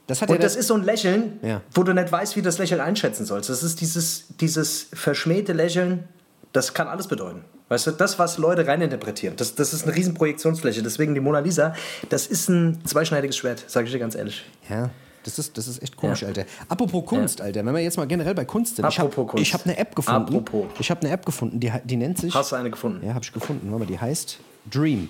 Das 0.08 0.22
hat 0.24 0.30
Und 0.30 0.36
ja 0.38 0.42
das 0.42 0.54
der- 0.54 0.62
ist 0.62 0.68
so 0.68 0.74
ein 0.74 0.84
Lächeln, 0.84 1.40
Ja. 1.44 1.62
wo 1.74 1.84
du 1.84 1.94
nicht 1.94 2.12
weißt, 2.12 2.36
wie 2.36 2.42
du 2.42 2.46
das 2.46 2.58
Lächeln 2.58 2.82
einschätzen 2.82 3.26
sollst. 3.26 3.50
Das 3.50 3.62
ist 3.62 3.80
dieses, 3.80 4.26
dieses 4.40 4.88
verschmähte 4.94 5.54
Lächeln, 5.54 6.06
das 6.52 6.74
kann 6.74 6.88
alles 6.88 7.08
bedeuten. 7.08 7.42
Weißt 7.70 7.88
du, 7.88 7.92
das, 7.92 8.18
was 8.20 8.38
Leute 8.40 8.66
reininterpretieren, 8.68 9.36
das, 9.38 9.56
das 9.56 9.74
ist 9.74 9.84
eine 9.86 9.96
riesen 9.96 10.14
Projektionsfläche. 10.16 10.82
Deswegen 10.84 11.14
die 11.14 11.20
Mona 11.22 11.40
Lisa, 11.40 11.74
das 12.10 12.28
ist 12.28 12.50
ein 12.50 12.80
zweischneidiges 12.84 13.38
Schwert, 13.38 13.64
sage 13.68 13.86
ich 13.86 13.94
dir 13.94 14.00
ganz 14.00 14.16
ehrlich. 14.16 14.44
Ja, 14.70 14.90
das 15.24 15.38
ist, 15.38 15.58
das 15.58 15.68
ist 15.68 15.82
echt 15.84 15.96
komisch, 15.96 16.22
Ja. 16.22 16.30
Alter. 16.30 16.46
Apropos 16.68 17.06
Kunst, 17.06 17.42
Alter, 17.42 17.64
wenn 17.64 17.74
wir 17.74 17.82
jetzt 17.82 17.98
mal 17.98 18.08
generell 18.08 18.34
bei 18.34 18.46
Kunst 18.46 18.78
sind. 18.78 18.88
ich 18.88 18.98
habe 19.00 19.10
Apropos 19.10 19.32
Kunst. 19.34 19.54
hab 19.54 19.66
eine 19.66 19.78
App 19.78 19.96
gefunden. 19.96 20.20
Apropos. 20.36 20.66
Ich 20.80 20.90
habe 20.90 21.02
eine 21.02 21.12
App 21.12 21.26
gefunden, 21.26 21.60
die, 21.60 21.72
die 21.86 21.96
nennt 21.98 22.18
sich. 22.18 22.34
Hast 22.34 22.52
du 22.52 22.56
eine 22.56 22.72
gefunden? 22.72 23.06
Ja, 23.06 23.14
habe 23.14 23.24
ich 23.24 23.32
gefunden. 23.32 23.70
Warte 23.72 23.86
mal, 23.86 23.86
die 23.86 24.00
heißt 24.00 24.40
Dream. 24.72 25.10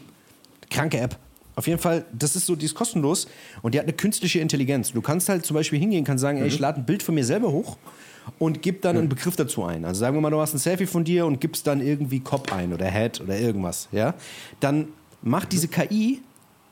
Kranke 0.70 0.98
App. 1.00 1.18
Auf 1.56 1.68
jeden 1.68 1.80
Fall, 1.80 2.06
das 2.14 2.36
ist 2.36 2.46
so, 2.46 2.56
die 2.56 2.66
ist 2.66 2.76
kostenlos 2.76 3.28
und 3.62 3.74
die 3.74 3.80
hat 3.80 3.86
eine 3.86 3.94
künstliche 3.94 4.40
Intelligenz. 4.40 4.94
Du 4.94 5.02
kannst 5.02 5.28
halt 5.30 5.46
zum 5.46 5.56
Beispiel 5.56 5.78
hingehen, 5.80 6.06
kannst 6.06 6.22
sagen, 6.22 6.38
ey, 6.40 6.48
ich 6.48 6.60
lade 6.60 6.80
ein 6.80 6.86
Bild 6.86 7.04
von 7.04 7.16
mir 7.16 7.26
selber 7.26 7.52
hoch 7.52 7.78
und 8.38 8.62
gib 8.62 8.82
dann 8.82 8.98
einen 8.98 9.10
Begriff 9.10 9.36
dazu 9.36 9.64
ein. 9.64 9.86
Also 9.86 10.00
sagen 10.00 10.16
wir 10.16 10.22
mal, 10.22 10.30
du 10.30 10.40
hast 10.40 10.54
ein 10.54 10.60
Selfie 10.60 10.86
von 10.86 11.04
dir 11.04 11.26
und 11.26 11.42
gibst 11.42 11.66
dann 11.68 11.82
irgendwie 11.82 12.20
Cop 12.20 12.52
ein 12.54 12.74
oder 12.74 12.86
Head 12.90 13.22
oder 13.22 13.38
irgendwas, 13.40 13.88
ja? 13.92 14.14
Dann 14.60 14.90
macht 15.22 15.52
diese 15.52 15.68
KI 15.68 16.22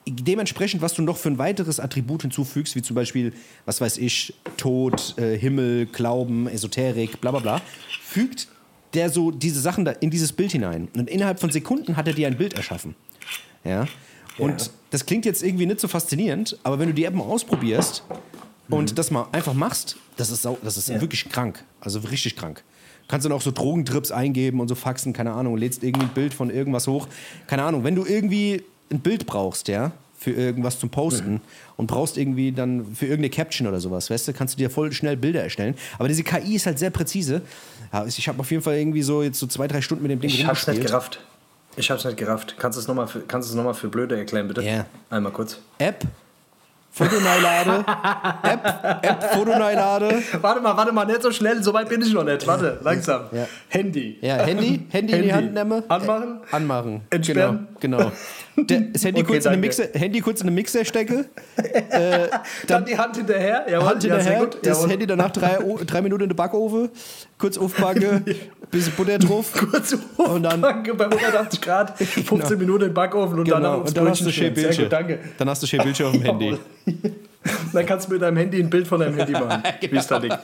dementsprechend, 0.10 0.82
was 0.82 0.94
du 0.94 1.02
noch 1.02 1.18
für 1.18 1.30
ein 1.30 1.38
weiteres 1.38 1.80
Attribut 1.80 2.22
hinzufügst, 2.22 2.76
wie 2.76 2.82
zum 2.82 2.96
Beispiel, 2.96 3.34
was 3.66 3.82
weiß 3.82 3.98
ich, 3.98 4.34
Tod, 4.56 5.16
äh, 5.18 5.38
Himmel, 5.38 5.86
Glauben, 5.88 6.48
Esoterik, 6.48 7.20
bla 7.20 7.32
bla 7.32 7.40
bla, 7.42 7.62
fügt 8.02 8.48
der 8.94 9.10
so 9.10 9.32
diese 9.32 9.60
Sachen 9.60 9.84
da 9.84 9.92
in 9.92 10.10
dieses 10.10 10.32
Bild 10.32 10.52
hinein. 10.54 10.88
Und 10.96 11.10
innerhalb 11.10 11.40
von 11.42 11.50
Sekunden 11.52 11.98
hat 11.98 12.08
er 12.08 12.14
dir 12.14 12.28
ein 12.28 12.38
Bild 12.38 12.54
erschaffen. 12.54 12.96
Ja. 13.66 13.86
Und 14.38 14.62
Ja. 14.62 14.68
das 14.92 15.06
klingt 15.06 15.26
jetzt 15.26 15.44
irgendwie 15.44 15.66
nicht 15.66 15.82
so 15.82 15.88
faszinierend, 15.90 16.58
aber 16.64 16.80
wenn 16.80 16.88
du 16.88 16.94
die 16.94 17.04
App 17.04 17.14
mal 17.14 17.24
ausprobierst 17.26 18.04
und 18.70 18.98
das 18.98 19.12
mal 19.12 19.28
einfach 19.32 19.54
machst, 19.54 19.98
das 20.18 20.30
ist, 20.32 20.42
sau, 20.42 20.58
das 20.64 20.78
ist 20.78 20.90
Ja. 20.90 21.02
wirklich 21.02 21.30
krank. 21.30 21.64
Also 21.82 22.00
richtig 22.00 22.36
krank. 22.36 22.64
Kannst 23.08 23.26
dann 23.26 23.32
auch 23.32 23.42
so 23.42 23.52
Drogentrips 23.52 24.12
eingeben 24.12 24.60
und 24.60 24.68
so 24.68 24.76
Faxen, 24.76 25.14
keine 25.14 25.32
Ahnung, 25.32 25.56
lädst 25.58 25.84
irgendwie 25.84 26.06
ein 26.08 26.14
Bild 26.14 26.34
von 26.34 26.50
irgendwas 26.50 26.88
hoch. 26.88 27.08
Keine 27.48 27.64
Ahnung, 27.64 27.84
wenn 27.84 27.96
du 27.96 28.06
irgendwie 28.06 28.64
ein 28.92 29.00
Bild 29.00 29.26
brauchst, 29.26 29.68
ja, 29.70 29.92
für 30.20 30.32
irgendwas 30.32 30.80
zum 30.80 30.90
Posten 30.90 31.42
und 31.78 31.86
brauchst 31.88 32.18
irgendwie 32.18 32.52
dann 32.52 32.96
für 32.96 33.06
irgendeine 33.06 33.30
Caption 33.30 33.68
oder 33.68 33.80
sowas, 33.80 34.10
weißt 34.10 34.28
du, 34.28 34.34
kannst 34.34 34.56
du 34.56 34.58
dir 34.58 34.70
voll 34.72 34.92
schnell 34.92 35.16
Bilder 35.16 35.44
erstellen. 35.44 35.76
Aber 36.00 36.08
diese 36.08 36.24
KI 36.24 36.56
ist 36.56 36.66
halt 36.66 36.80
sehr 36.80 36.90
präzise. 36.90 37.44
Ich 38.08 38.28
habe 38.28 38.40
auf 38.40 38.50
jeden 38.50 38.64
Fall 38.64 38.78
irgendwie 38.78 39.04
so 39.04 39.22
jetzt 39.22 39.40
so 39.40 39.46
zwei, 39.48 39.68
drei 39.68 39.80
Stunden 39.82 40.02
mit 40.04 40.12
dem 40.12 40.20
Ding 40.20 40.30
Ich 40.30 40.46
hab's 40.46 40.66
nicht 40.68 40.82
gerafft. 40.82 41.20
Ich 41.76 41.92
hab's 41.92 42.04
nicht 42.04 42.18
gerafft. 42.18 42.56
Kannst 42.58 42.78
du 42.78 42.82
es 42.82 42.88
nochmal 42.88 43.08
für, 43.08 43.20
kannst 43.22 43.48
es 43.48 43.56
noch 43.56 43.64
mal 43.64 43.74
für 43.76 43.88
Blöde 43.90 44.18
erklären, 44.18 44.48
bitte? 44.48 44.64
Ja. 44.64 44.86
Einmal 45.12 45.32
kurz. 45.32 45.60
App, 45.78 46.04
Fotoneilade, 46.92 47.86
App, 48.44 49.04
App, 49.04 49.24
Fotoneilade. 49.34 50.24
Warte 50.42 50.62
mal, 50.62 50.76
warte 50.76 50.92
mal, 50.92 51.06
nicht 51.06 51.22
so 51.22 51.32
schnell, 51.32 51.62
so 51.62 51.74
weit 51.74 51.90
bin 51.90 52.02
ich 52.02 52.12
noch 52.14 52.24
nicht. 52.24 52.48
Warte, 52.48 52.80
langsam. 52.82 53.26
Ja. 53.32 53.46
Handy. 53.70 54.18
Ja, 54.22 54.38
Handy, 54.38 54.88
Handy, 54.90 55.14
in 55.14 55.22
die 55.24 55.34
Hand 55.34 55.54
nehmen. 55.54 55.84
Anmachen. 55.88 56.40
Äh, 56.52 56.56
anmachen. 56.56 57.02
Entsperren. 57.12 57.68
Genau, 57.80 57.98
genau. 57.98 58.12
Der, 58.60 58.80
das 58.94 59.06
Handy, 59.06 59.22
Okay, 59.22 59.34
kurz 59.34 59.46
in 59.46 59.52
den. 59.52 59.60
Mixer, 59.62 59.84
Handy 59.94 60.20
kurz 60.20 60.42
in 60.42 60.48
den 60.48 60.56
Mixer 60.56 60.84
stecke, 60.84 61.26
Dann 62.68 62.86
die 62.86 62.98
Hand 62.98 63.16
hinterher. 63.18 63.66
Jawohl, 63.70 63.88
Hand 63.90 64.04
ja, 64.04 64.16
hinterher, 64.18 64.40
gut. 64.40 64.58
das 64.64 64.78
Jawohl. 64.80 64.92
Handy 64.92 65.08
danach 65.08 65.32
drei, 65.32 65.58
drei 65.86 66.02
Minuten 66.02 66.24
in 66.24 66.30
den 66.30 66.36
Backofen, 66.36 66.90
kurz 67.38 67.58
aufpacken, 67.58 68.26
bisschen 68.72 68.94
Butter 68.94 69.20
drauf. 69.20 69.52
Kurz 69.54 69.96
Und 70.18 70.44
dann- 70.44 70.62
Genau. 70.84 70.98
Bei 70.98 71.06
180 71.06 71.62
Grad, 71.62 71.98
15 72.00 72.58
Minuten 72.58 72.86
im 72.86 72.94
Backofen 72.94 73.38
und 73.40 73.46
Genau, 73.46 73.80
und 73.82 73.96
dann 73.96 74.10
hast 74.10 74.26
du 74.26 74.32
schön 74.32 74.54
Bildschirm. 74.54 74.86
gut, 74.86 74.92
danke. 74.94 75.20
Dann 75.38 75.50
hast 75.50 75.62
du 75.64 75.68
schön 75.68 75.82
Bildschirm 75.84 76.08
auf 76.08 76.14
dem 76.14 76.24
Handy. 76.24 76.58
Dann 77.72 77.86
kannst 77.86 78.08
du 78.10 78.14
mit 78.14 78.22
deinem 78.22 78.38
Handy 78.38 78.60
ein 78.62 78.70
Bild 78.70 78.88
von 78.88 79.00
deinem 79.00 79.16
Handy 79.18 79.32
machen, 79.32 79.64
wie 79.80 79.96
es 79.96 80.08
da 80.08 80.18
liegt. 80.18 80.38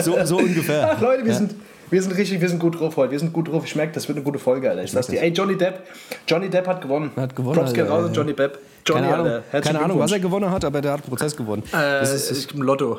So, 0.00 0.16
so 0.24 0.36
ungefähr. 0.38 0.92
Ach 0.96 1.00
Leute, 1.00 1.24
wir, 1.24 1.34
sind, 1.34 1.54
Wir 1.92 2.00
sind 2.02 2.16
richtig, 2.16 2.40
wir 2.40 2.48
sind 2.48 2.58
gut 2.58 2.80
drauf 2.80 2.96
heute. 2.96 3.10
Wir 3.12 3.18
sind 3.18 3.34
gut 3.34 3.48
drauf. 3.48 3.64
Ich 3.66 3.76
merke, 3.76 3.92
das 3.92 4.08
wird 4.08 4.16
eine 4.16 4.24
gute 4.24 4.38
Folge, 4.38 4.70
Alter. 4.70 4.82
Ich 4.82 4.92
sag's 4.92 5.08
dir. 5.08 5.20
Ey, 5.20 5.28
Johnny 5.30 5.56
Depp. 5.58 5.80
Johnny 6.26 6.48
Depp 6.48 6.66
hat 6.66 6.80
gewonnen. 6.80 7.10
Hat 7.16 7.36
gewonnen, 7.36 7.54
Props 7.58 7.72
Alter, 7.72 7.88
raus, 7.88 8.04
ja. 8.06 8.12
Johnny 8.12 8.32
Depp. 8.32 8.58
Johnny, 8.86 9.02
Keine 9.02 9.14
Ahnung, 9.14 9.42
keine 9.52 9.80
Ahnung 9.80 9.98
was 9.98 10.10
er 10.10 10.18
gewonnen 10.18 10.50
hat, 10.50 10.64
aber 10.64 10.80
der 10.80 10.92
hat 10.92 11.06
Prozess 11.06 11.36
gewonnen. 11.36 11.62
Äh, 11.70 12.00
das 12.00 12.14
ist, 12.14 12.30
ist 12.30 12.52
im 12.52 12.62
Lotto. 12.62 12.98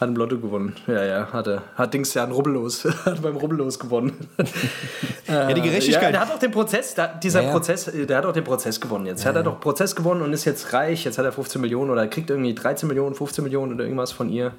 Hat 0.00 0.08
im 0.08 0.16
Lotto 0.16 0.38
gewonnen. 0.38 0.74
Ja, 0.88 1.04
ja, 1.04 1.32
hat 1.32 1.46
er. 1.46 1.62
Hat 1.76 1.94
Dings 1.94 2.12
ja 2.14 2.24
ein 2.24 2.32
Rubbellos. 2.32 2.84
hat 3.04 3.22
beim 3.22 3.36
Rubbellos 3.36 3.78
gewonnen. 3.78 4.28
ja, 5.28 5.52
die 5.52 5.60
Ja, 5.60 5.64
Gerechtigkeit. 5.66 6.12
der 6.12 6.20
hat 6.20 6.32
auch 6.32 6.38
den 6.40 6.50
Prozess, 6.50 6.94
da, 6.96 7.06
dieser 7.06 7.42
Ja, 7.42 7.46
ja. 7.46 7.52
Prozess, 7.52 7.86
äh, 7.88 8.06
der 8.06 8.18
hat 8.18 8.26
auch 8.26 8.32
den 8.32 8.42
Prozess 8.44 8.80
gewonnen 8.80 9.06
jetzt. 9.06 9.24
hat 9.24 9.36
er 9.36 9.44
doch 9.44 9.60
Prozess 9.60 9.94
gewonnen 9.94 10.22
und 10.22 10.32
ist 10.32 10.44
jetzt 10.46 10.72
reich. 10.72 11.04
Jetzt 11.04 11.16
hat 11.16 11.24
er 11.24 11.32
15 11.32 11.60
Millionen 11.60 11.90
oder 11.90 12.08
kriegt 12.08 12.28
irgendwie 12.30 12.54
13 12.56 12.88
Millionen, 12.88 13.14
15 13.14 13.44
Millionen 13.44 13.72
oder 13.74 13.84
irgendwas 13.84 14.10
von 14.10 14.28
ihr. 14.30 14.50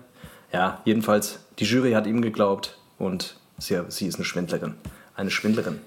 Ja, 0.53 0.79
jedenfalls, 0.85 1.39
die 1.59 1.65
Jury 1.65 1.91
hat 1.91 2.07
ihm 2.07 2.21
geglaubt 2.21 2.77
und 2.97 3.35
sie, 3.61 3.79
sie 3.89 4.07
ist 4.07 4.15
eine 4.15 4.25
Schwindlerin. 4.25 4.73
Eine 5.15 5.31
Schwindlerin. 5.31 5.79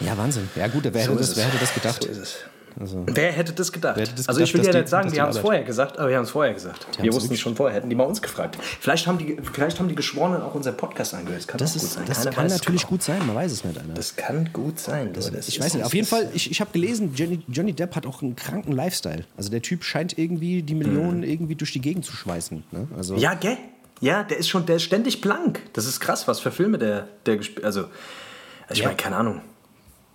ja, 0.00 0.16
Wahnsinn. 0.16 0.48
Ja, 0.56 0.66
gut, 0.68 0.84
wer, 0.84 0.92
hätte, 1.02 1.12
So 1.12 1.18
das, 1.18 1.28
ist 1.30 1.36
wer 1.36 1.44
hätte 1.44 1.58
das 1.58 1.74
gedacht? 1.74 2.02
So 2.02 2.08
ist 2.08 2.18
es. 2.18 2.36
Also, 2.80 3.04
Wer 3.08 3.32
hätte 3.32 3.52
das 3.54 3.72
gedacht? 3.72 3.96
Hätte 3.98 4.14
das 4.14 4.28
also 4.28 4.40
ich 4.40 4.52
gedacht, 4.52 4.66
will 4.68 4.72
ja 4.74 4.78
nicht 4.80 4.86
die- 4.86 4.90
sagen, 4.90 5.08
wir 5.08 5.14
die 5.14 5.20
haben 5.20 5.30
es 5.30 5.38
vorher 5.38 5.64
gesagt, 5.64 5.98
aber 5.98 6.10
wir 6.10 6.16
haben 6.16 6.22
es 6.24 6.30
vorher 6.30 6.54
gesagt. 6.54 6.86
Wir 6.92 6.98
haben's 7.10 7.16
wussten 7.16 7.34
es 7.34 7.40
schon 7.40 7.56
vorher, 7.56 7.76
hätten 7.76 7.88
die 7.90 7.96
mal 7.96 8.04
uns 8.04 8.22
gefragt. 8.22 8.56
Vielleicht 8.80 9.04
haben 9.08 9.18
die, 9.18 9.36
vielleicht 9.52 9.80
haben 9.80 9.88
die 9.88 9.96
Geschworenen 9.96 10.42
auch 10.42 10.54
unseren 10.54 10.76
Podcast 10.76 11.12
angehört. 11.12 11.40
Das 11.40 11.46
kann 11.48 11.58
das 11.58 11.74
ist, 11.74 11.94
sein. 11.94 12.04
das 12.06 12.24
kann 12.30 12.46
natürlich 12.46 12.82
genau. 12.82 12.90
gut 12.90 13.02
sein, 13.02 13.26
man 13.26 13.34
weiß 13.34 13.50
es 13.50 13.64
nicht. 13.64 13.76
Alter. 13.76 13.94
Das 13.94 14.14
kann 14.14 14.50
gut 14.52 14.78
sein. 14.78 15.06
Leute. 15.12 15.32
Das 15.32 15.48
Ich 15.48 15.58
weiß 15.60 15.74
nicht, 15.74 15.84
auf 15.84 15.92
jeden 15.94 16.08
das- 16.08 16.18
Fall, 16.20 16.30
ich, 16.34 16.52
ich 16.52 16.60
habe 16.60 16.70
gelesen, 16.70 17.14
Johnny, 17.16 17.40
Johnny 17.48 17.72
Depp 17.72 17.96
hat 17.96 18.06
auch 18.06 18.22
einen 18.22 18.36
kranken 18.36 18.70
Lifestyle. 18.70 19.24
Also 19.36 19.50
der 19.50 19.62
Typ 19.62 19.82
scheint 19.82 20.16
irgendwie 20.16 20.62
die 20.62 20.74
Millionen 20.76 21.24
irgendwie 21.24 21.56
durch 21.56 21.72
die 21.72 21.80
Gegend 21.80 22.04
zu 22.04 22.12
schweißen. 22.14 22.62
Ne? 22.70 22.86
Also, 22.96 23.16
Ja, 23.16 23.34
gell? 23.34 23.56
Ja, 24.00 24.22
der 24.22 24.36
ist 24.38 24.48
schon, 24.48 24.64
der 24.66 24.76
ist 24.76 24.84
ständig 24.84 25.20
blank. 25.20 25.60
Das 25.72 25.84
ist 25.86 26.00
krass, 26.00 26.28
was 26.28 26.40
für 26.40 26.50
Filme 26.52 26.78
der, 26.78 27.08
der 27.26 27.36
gespielt 27.36 27.64
Also, 27.64 27.84
ich 28.70 28.78
Ja. 28.78 28.84
meine, 28.86 28.96
keine 28.96 29.16
Ahnung. 29.16 29.40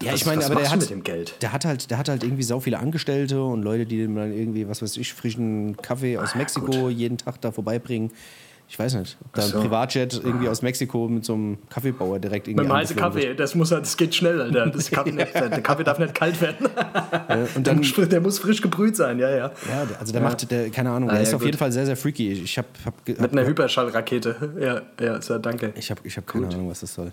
Ja, 0.02 0.12
Was- 0.14 0.22
ich 0.22 0.26
meine, 0.26 0.44
aber 0.46 0.56
der 0.56 0.70
hat, 0.72 0.80
mit 0.80 0.90
dem 0.90 1.04
Geld? 1.04 1.36
der 1.42 1.54
hat 1.54 1.64
halt, 1.66 1.90
der 1.92 1.98
hat 1.98 2.10
halt 2.10 2.24
irgendwie 2.24 2.44
sau 2.44 2.60
viele 2.60 2.80
Angestellte 2.80 3.42
und 3.44 3.62
Leute, 3.64 3.86
die 3.86 3.98
dem 4.00 4.16
dann 4.16 4.34
irgendwie, 4.34 4.68
was 4.68 4.82
weiß 4.82 4.98
ich, 4.98 5.14
frischen 5.14 5.78
Kaffee 5.78 6.18
aus 6.18 6.32
Ah, 6.34 6.38
Mexiko 6.40 6.90
jeden 6.90 7.18
Tag 7.18 7.40
da 7.42 7.52
vorbeibringen. 7.52 8.12
Ich 8.70 8.80
weiß 8.80 8.96
nicht, 8.96 9.18
ob 9.24 9.34
da 9.34 9.44
ein 9.44 9.50
so. 9.50 9.60
Privatjet 9.62 10.20
irgendwie 10.24 10.48
aus 10.50 10.64
Mexiko 10.64 11.08
mit 11.08 11.24
so 11.24 11.34
einem 11.36 11.58
Kaffeebauer 11.70 12.18
direkt 12.18 12.48
irgendwie 12.48 12.66
Mit 12.66 12.74
heißen 12.74 12.98
angeflogen 12.98 13.22
Kaffee, 13.30 13.36
das 13.36 13.54
muss 13.54 13.72
halt, 13.72 13.84
das 13.84 13.96
geht 13.98 14.16
schnell, 14.16 14.42
Alter. 14.42 14.66
Das 14.68 14.90
Kaffee 14.90 15.12
nicht, 15.14 15.34
der 15.36 15.62
Kaffee 15.62 15.84
darf 15.84 16.00
nicht 16.00 16.16
kalt 16.16 16.42
werden. 16.42 16.56
wird. 16.62 17.56
Und 17.56 17.68
Der 17.68 17.74
dann, 17.76 17.78
muss, 17.78 18.10
der 18.10 18.22
muss 18.22 18.40
frisch 18.40 18.62
gebrüht 18.62 18.96
sein, 18.96 19.20
ja, 19.20 19.30
ja. 19.30 19.36
ja, 19.38 19.86
der- 19.86 20.00
also 20.00 20.12
der 20.12 20.22
macht, 20.22 20.50
der, 20.50 20.70
keine 20.72 20.90
Ahnung, 20.90 21.10
der 21.10 21.20
Ah, 21.20 21.22
ist 21.22 21.30
ja, 21.30 21.36
auf 21.36 21.42
gut. 21.42 21.48
jeden 21.48 21.58
Fall 21.60 21.72
sehr, 21.72 21.86
sehr 21.86 21.96
freaky. 21.98 22.32
Ich, 22.32 22.58
habe 22.58 22.68
hab, 22.84 23.06
ge- 23.06 23.16
Mit 23.20 23.32
einer 23.32 23.46
Hyperschallrakete. 23.46 24.54
Ja, 24.60 24.82
ja, 25.06 25.22
so, 25.22 25.38
danke. 25.38 25.72
Ich 25.76 25.92
habe 25.92 26.02
ich 26.04 26.18
hab 26.18 26.26
keine 26.26 26.48
Ahnung, 26.48 26.70
was 26.70 26.80
das 26.80 26.94
soll. 26.96 27.12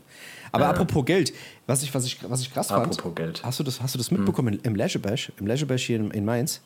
Aber 0.52 0.66
apropos 0.68 1.04
Geld, 1.04 1.32
was 1.66 1.82
ich, 1.82 1.94
was 1.94 2.06
ich, 2.06 2.18
was 2.28 2.40
ich 2.40 2.52
krass 2.54 2.68
fand. 2.68 2.86
Apropos 2.86 3.14
Geld. 3.14 3.38
Hm. 3.40 3.44
Hast 3.46 3.60
du 3.60 3.64
das, 3.64 3.82
hast 3.82 3.94
du 3.94 3.98
das 3.98 4.10
mitbekommen 4.10 4.58
im 4.62 4.74
Leisure 4.76 5.02
Bash, 5.02 5.30
im 5.38 5.46
Leisure 5.46 5.66
Bash 5.68 5.84
hier 5.84 5.96
in, 5.96 6.10
in 6.12 6.24
Mainz? 6.24 6.62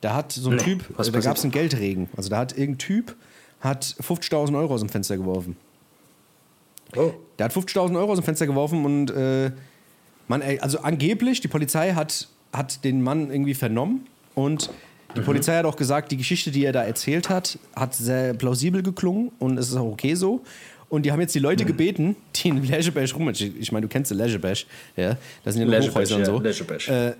Da 0.00 0.14
hat 0.14 0.32
so 0.32 0.48
ein 0.48 0.56
Nee, 0.56 0.62
Typ, 0.62 0.84
da 0.96 1.20
gab 1.20 1.36
es 1.36 1.42
einen 1.42 1.52
Geldregen. 1.52 2.08
Also 2.16 2.30
da 2.30 2.38
hat 2.38 2.52
irgendein 2.52 2.78
Typ 2.78 3.14
hat 3.60 3.84
50.000 3.84 4.56
Euro 4.58 4.74
aus 4.74 4.80
dem 4.80 4.88
Fenster 4.88 5.16
geworfen. 5.16 5.56
Oh. 6.96 7.12
Der 7.38 7.46
hat 7.46 7.52
50.000 7.52 7.96
Euro 7.96 8.12
aus 8.12 8.18
dem 8.18 8.24
Fenster 8.24 8.46
geworfen 8.46 8.84
und 8.84 9.10
äh, 9.10 9.52
man, 10.28 10.42
ey, 10.42 10.58
also 10.60 10.80
angeblich, 10.80 11.40
die 11.40 11.48
Polizei 11.48 11.92
hat, 11.92 12.28
hat 12.52 12.84
den 12.84 13.02
Mann 13.02 13.30
irgendwie 13.30 13.54
vernommen 13.54 14.06
und 14.34 14.70
die 15.16 15.20
Polizei 15.22 15.56
hat 15.56 15.64
auch 15.64 15.76
gesagt, 15.76 16.12
die 16.12 16.16
Geschichte, 16.16 16.50
die 16.50 16.64
er 16.64 16.72
da 16.72 16.84
erzählt 16.84 17.28
hat, 17.28 17.58
hat 17.74 17.94
sehr 17.94 18.34
plausibel 18.34 18.82
geklungen 18.82 19.32
und 19.38 19.58
es 19.58 19.68
ist 19.68 19.76
auch 19.76 19.90
okay 19.92 20.14
so. 20.14 20.42
Und 20.88 21.06
die 21.06 21.12
haben 21.12 21.20
jetzt 21.20 21.34
die 21.34 21.40
Leute 21.40 21.64
gebeten, 21.64 22.16
die 22.34 22.48
in 22.48 22.64
Leisure 22.68 22.92
Bash 22.92 23.14
rum. 23.14 23.28
Ich, 23.28 23.72
meine, 23.72 23.86
du 23.86 23.88
kennst 23.88 24.10
den 24.10 24.18
ja? 24.18 25.16
Das 25.44 25.54
sind 25.54 25.68
ja 25.68 25.78
nur 25.78 25.88
Hochhäuser 25.88 25.94
Bash, 25.94 26.12
und 26.12 26.18
ja, 26.20 26.24
so. 26.24 26.38
Leisure 26.40 26.66
Bash. 26.66 26.88
Äh, 26.88 27.12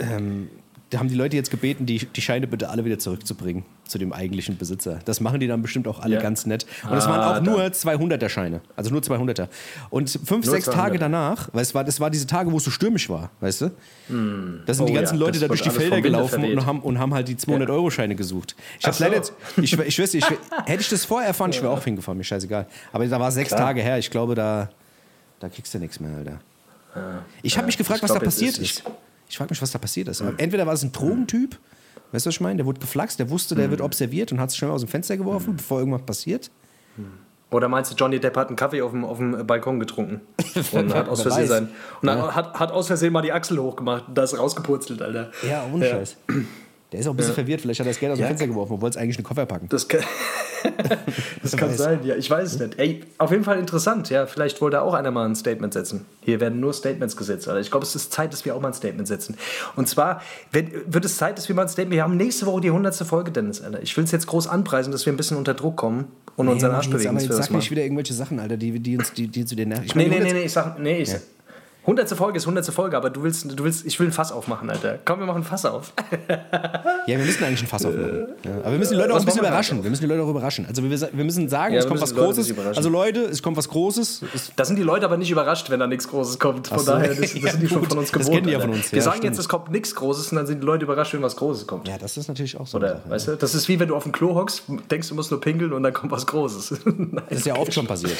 ähm, 0.00 0.48
da 0.90 0.98
haben 1.00 1.08
die 1.08 1.14
Leute 1.14 1.36
jetzt 1.36 1.50
gebeten, 1.50 1.84
die, 1.84 1.98
die 2.06 2.20
Scheine 2.22 2.46
bitte 2.46 2.70
alle 2.70 2.84
wieder 2.84 2.98
zurückzubringen 2.98 3.64
zu 3.86 3.98
dem 3.98 4.12
eigentlichen 4.12 4.56
Besitzer. 4.56 5.00
Das 5.04 5.20
machen 5.20 5.38
die 5.40 5.46
dann 5.46 5.60
bestimmt 5.60 5.86
auch 5.86 6.00
alle 6.00 6.14
Ja. 6.16 6.22
ganz 6.22 6.46
nett. 6.46 6.64
Und 6.90 6.96
es 6.96 7.04
Ah, 7.04 7.10
waren 7.10 7.20
auch 7.20 7.34
dann. 7.34 7.44
nur 7.44 7.62
200er 7.72 8.28
Scheine. 8.30 8.60
Also 8.74 8.90
nur 8.90 9.02
200er. 9.02 9.48
Und 9.90 10.08
fünf, 10.10 10.46
Nur 10.46 10.54
sechs 10.54 10.66
200er. 10.68 10.72
Tage 10.72 10.98
danach, 10.98 11.48
weil 11.52 11.60
es 11.62 11.74
war, 11.74 11.84
das 11.84 12.00
war 12.00 12.08
diese 12.10 12.26
Tage, 12.26 12.50
wo 12.52 12.56
es 12.56 12.64
so 12.64 12.70
stürmisch 12.70 13.08
war, 13.10 13.30
weißt 13.40 13.60
du? 13.62 13.64
Da 13.66 14.74
sind 14.74 14.84
Oh 14.84 14.86
die 14.86 14.92
ganzen 14.94 15.14
ja, 15.16 15.20
Leute 15.20 15.32
das 15.32 15.40
da 15.42 15.48
durch 15.48 15.62
die 15.62 15.70
Felder 15.70 16.00
gelaufen 16.00 16.42
und 16.44 16.64
haben, 16.66 16.80
und 16.80 16.98
haben 16.98 17.12
halt 17.12 17.28
die 17.28 17.36
200-Euro-Scheine 17.36 18.14
gesucht. 18.14 18.56
Ich 18.80 18.86
hab's 18.86 18.98
leider 18.98 19.22
so. 19.22 19.32
jetzt, 19.56 19.62
ich, 19.62 19.78
ich 19.78 19.98
weiß 19.98 20.14
nicht, 20.14 20.30
ich, 20.30 20.38
hätte 20.66 20.80
ich 20.80 20.88
das 20.88 21.04
vorher 21.04 21.28
erfahren, 21.28 21.50
ich 21.50 21.60
wäre 21.62 21.70
auch 21.72 21.84
hingefahren, 21.84 22.16
mir 22.16 22.24
scheißegal. 22.24 22.66
Aber 22.92 23.06
da 23.06 23.20
war 23.20 23.30
sechs 23.30 23.48
Klar. 23.50 23.60
Tage 23.60 23.82
her, 23.82 23.98
ich 23.98 24.10
glaube, 24.10 24.34
da, 24.34 24.70
da 25.40 25.48
kriegst 25.50 25.72
du 25.74 25.78
nichts 25.78 26.00
mehr, 26.00 26.16
Alter. 26.16 26.40
Ich 27.42 27.56
habe 27.56 27.66
mich 27.66 27.76
gefragt, 27.76 27.98
ich 27.98 28.02
was 28.04 28.10
glaub, 28.10 28.20
da 28.20 28.24
passiert 28.24 28.58
ist 28.58 28.78
ist. 28.78 28.82
Ich 29.28 29.36
frage 29.36 29.50
mich, 29.50 29.60
was 29.60 29.70
da 29.70 29.78
passiert 29.78 30.08
ist. 30.08 30.22
Entweder 30.38 30.66
war 30.66 30.74
es 30.74 30.82
ein 30.82 30.92
Drogentyp, 30.92 31.58
weißt 32.12 32.26
du, 32.26 32.28
was 32.28 32.34
ich 32.34 32.40
meine? 32.40 32.56
Der 32.56 32.66
wurde 32.66 32.80
geflaxt, 32.80 33.18
der 33.18 33.30
wusste, 33.30 33.54
der 33.54 33.70
wird 33.70 33.80
observiert 33.80 34.32
und 34.32 34.40
hat 34.40 34.50
sich 34.50 34.58
schnell 34.58 34.70
aus 34.70 34.80
dem 34.80 34.88
Fenster 34.88 35.16
geworfen, 35.16 35.56
bevor 35.56 35.80
irgendwas 35.80 36.02
passiert. 36.02 36.50
Oder 37.50 37.68
meinst 37.68 37.90
du, 37.90 37.94
Johnny 37.94 38.20
Depp 38.20 38.36
hat 38.36 38.48
einen 38.48 38.56
Kaffee 38.56 38.82
auf 38.82 38.90
dem, 38.90 39.04
auf 39.06 39.16
dem 39.18 39.46
Balkon 39.46 39.80
getrunken? 39.80 40.20
Und 40.72 40.94
hat 40.94 41.08
aus 41.08 41.22
Versehen 41.22 41.46
sein. 41.46 41.68
Und 42.02 42.06
dann 42.06 42.34
hat, 42.34 42.60
hat 42.60 42.72
aus 42.72 42.88
Versehen 42.88 43.10
mal 43.10 43.22
die 43.22 43.32
Achsel 43.32 43.58
hochgemacht 43.58 44.08
und 44.08 44.18
da 44.18 44.24
ist 44.24 44.38
rausgepurzelt, 44.38 45.00
Alter. 45.00 45.30
Ja, 45.48 45.64
ohne 45.72 45.88
Ja. 45.88 45.98
Der 46.90 47.00
ist 47.00 47.06
auch 47.06 47.10
ein 47.12 47.16
bisschen 47.16 47.34
verwirrt, 47.34 47.60
vielleicht 47.60 47.80
hat 47.80 47.86
er 47.86 47.90
das 47.90 48.00
Geld 48.00 48.12
aus 48.12 48.18
dem 48.18 48.22
Ja. 48.22 48.28
Fenster 48.28 48.46
geworfen 48.46 48.72
und 48.74 48.80
wollte 48.80 48.96
es 48.98 49.02
eigentlich 49.02 49.16
in 49.18 49.22
den 49.22 49.26
Koffer 49.28 49.44
packen. 49.44 49.68
Das 49.68 49.86
kann, 49.88 50.00
das 51.42 51.56
kann 51.56 51.76
sein, 51.76 52.00
ja. 52.02 52.16
Ich 52.16 52.30
weiß 52.30 52.54
es 52.54 52.58
nicht. 52.58 52.78
Ey, 52.78 53.04
auf 53.18 53.30
jeden 53.30 53.44
Fall 53.44 53.58
interessant, 53.58 54.08
ja. 54.10 54.26
Vielleicht 54.26 54.60
wollte 54.60 54.80
auch 54.80 54.94
einer 54.94 55.10
mal 55.10 55.26
ein 55.28 55.34
Statement 55.36 55.74
setzen. 55.74 56.06
Hier 56.22 56.40
werden 56.40 56.60
nur 56.60 56.72
Statements 56.72 57.16
gesetzt, 57.16 57.46
Alter. 57.46 57.60
Ich 57.60 57.70
glaube, 57.70 57.84
es 57.84 57.94
ist 57.94 58.12
Zeit, 58.12 58.32
dass 58.32 58.44
wir 58.44 58.54
auch 58.56 58.60
mal 58.60 58.68
ein 58.68 58.74
Statement 58.74 59.06
setzen. 59.06 59.36
Und 59.76 59.86
zwar 59.88 60.22
wenn, 60.50 60.70
wird 60.86 61.04
es 61.04 61.16
Zeit, 61.18 61.36
dass 61.36 61.48
wir 61.48 61.54
mal 61.56 61.62
ein 61.62 61.68
Statement. 61.68 61.94
Wir 61.94 62.02
haben 62.04 62.16
nächste 62.16 62.46
Woche 62.46 62.62
die 62.62 62.68
100. 62.68 62.94
Folge, 62.96 63.32
Dennis, 63.32 63.60
Alter. 63.60 63.82
Ich 63.82 63.96
will 63.96 64.04
es 64.04 64.10
jetzt 64.12 64.26
groß 64.26 64.46
anpreisen, 64.46 64.90
dass 64.90 65.04
wir 65.04 65.12
ein 65.12 65.16
bisschen 65.18 65.36
unter 65.36 65.54
Druck 65.54 65.76
kommen 65.76 66.06
und 66.36 66.48
unseren 66.48 66.72
Arsch 66.72 66.88
bewegen. 66.88 67.18
sag 67.20 67.50
nicht 67.50 67.70
wieder 67.70 67.82
irgendwelche 67.82 68.14
Sachen, 68.14 68.38
Alter, 68.40 68.56
die, 68.56 68.78
die, 68.80 68.96
uns, 68.96 69.12
die, 69.12 69.28
die 69.28 69.44
zu 69.44 69.56
den 69.56 69.68
nerven. 69.70 69.84
Ich 69.84 69.94
Nee, 69.94 70.08
meine, 70.08 70.24
nee, 70.24 70.32
nee, 70.32 70.38
100 70.38 70.40
nee, 70.40 70.46
ich 70.46 70.52
sag, 70.52 70.78
nee, 70.78 71.02
ich, 71.02 71.14
100. 71.88 72.10
Folge 72.10 72.36
ist 72.36 72.44
100. 72.44 72.66
Folge, 72.66 72.98
aber 72.98 73.08
du 73.08 73.22
willst, 73.22 73.46
du 73.50 73.64
willst, 73.64 73.86
ich 73.86 73.98
will 73.98 74.08
ein 74.08 74.12
Fass 74.12 74.30
aufmachen, 74.30 74.68
Alter. 74.68 74.98
Komm, 75.06 75.20
wir 75.20 75.26
machen 75.26 75.38
ein 75.40 75.44
Fass 75.44 75.64
auf. 75.64 75.94
Ja, 76.28 77.16
wir 77.16 77.24
müssen 77.24 77.42
eigentlich 77.44 77.62
ein 77.62 77.66
Fass 77.66 77.86
aufmachen. 77.86 78.26
Ja, 78.44 78.50
aber 78.62 78.72
wir 78.72 78.78
müssen 78.78 78.92
die 78.92 78.98
Leute 78.98 79.12
auch 79.12 79.16
was 79.16 79.22
ein 79.22 79.26
bisschen 79.26 79.40
überraschen. 79.40 79.82
Wir 79.82 79.88
müssen 79.88 80.02
die 80.02 80.06
Leute 80.08 80.22
auch 80.22 80.28
überraschen. 80.28 80.66
Also 80.66 80.82
wir, 80.82 80.90
wir 80.90 81.24
müssen 81.24 81.48
sagen, 81.48 81.72
Ja, 81.72 81.80
es 81.80 81.86
kommt 81.88 82.02
was 82.02 82.14
Großes. 82.14 82.52
Also 82.76 82.90
Leute, 82.90 83.20
es 83.22 83.42
kommt 83.42 83.56
was 83.56 83.70
Großes. 83.70 84.22
Es, 84.34 84.52
Da 84.54 84.66
sind 84.66 84.76
die 84.76 84.82
Leute 84.82 85.06
aber 85.06 85.16
nicht 85.16 85.30
überrascht, 85.30 85.70
wenn 85.70 85.80
da 85.80 85.86
nichts 85.86 86.06
Großes 86.08 86.38
kommt. 86.38 86.68
Von 86.68 86.78
so. 86.78 86.92
daher, 86.92 87.08
das, 87.08 87.20
das 87.20 87.32
Ja, 87.34 87.50
sind 87.52 87.62
die 87.62 87.68
schon 87.68 87.82
von 87.82 87.96
uns 87.96 88.10
Das 88.10 88.20
gewohnt. 88.20 88.34
kennen 88.34 88.46
die 88.48 88.52
ja 88.52 88.60
von 88.60 88.70
uns. 88.70 88.92
Wir 88.92 89.00
sagen 89.00 89.16
stimmt. 89.16 89.32
jetzt, 89.32 89.38
es 89.40 89.48
kommt 89.48 89.70
nichts 89.70 89.94
Großes 89.94 90.30
und 90.32 90.36
dann 90.36 90.46
sind 90.46 90.60
die 90.62 90.66
Leute 90.66 90.84
überrascht, 90.84 91.14
wenn 91.14 91.22
was 91.22 91.36
Großes 91.36 91.66
kommt. 91.66 91.88
ja, 91.88 91.96
das 91.96 92.18
ist 92.18 92.28
natürlich 92.28 92.60
auch 92.60 92.66
so. 92.66 92.76
Oder, 92.76 92.96
Sache, 92.98 93.10
weißt 93.10 93.28
du, 93.28 93.36
das 93.36 93.54
ist 93.54 93.66
wie 93.68 93.80
wenn 93.80 93.88
du 93.88 93.96
auf 93.96 94.02
dem 94.02 94.12
Klo 94.12 94.34
hockst, 94.34 94.64
denkst 94.90 95.08
du 95.08 95.14
musst 95.14 95.30
nur 95.30 95.40
pinkeln 95.40 95.72
und 95.72 95.82
dann 95.84 95.94
kommt 95.94 96.12
was 96.12 96.26
Großes. 96.26 96.74
Nein, 96.84 97.22
Das 97.30 97.38
ist 97.38 97.46
ja 97.46 97.56
oft 97.56 97.72
schon 97.72 97.86
passiert. 97.86 98.12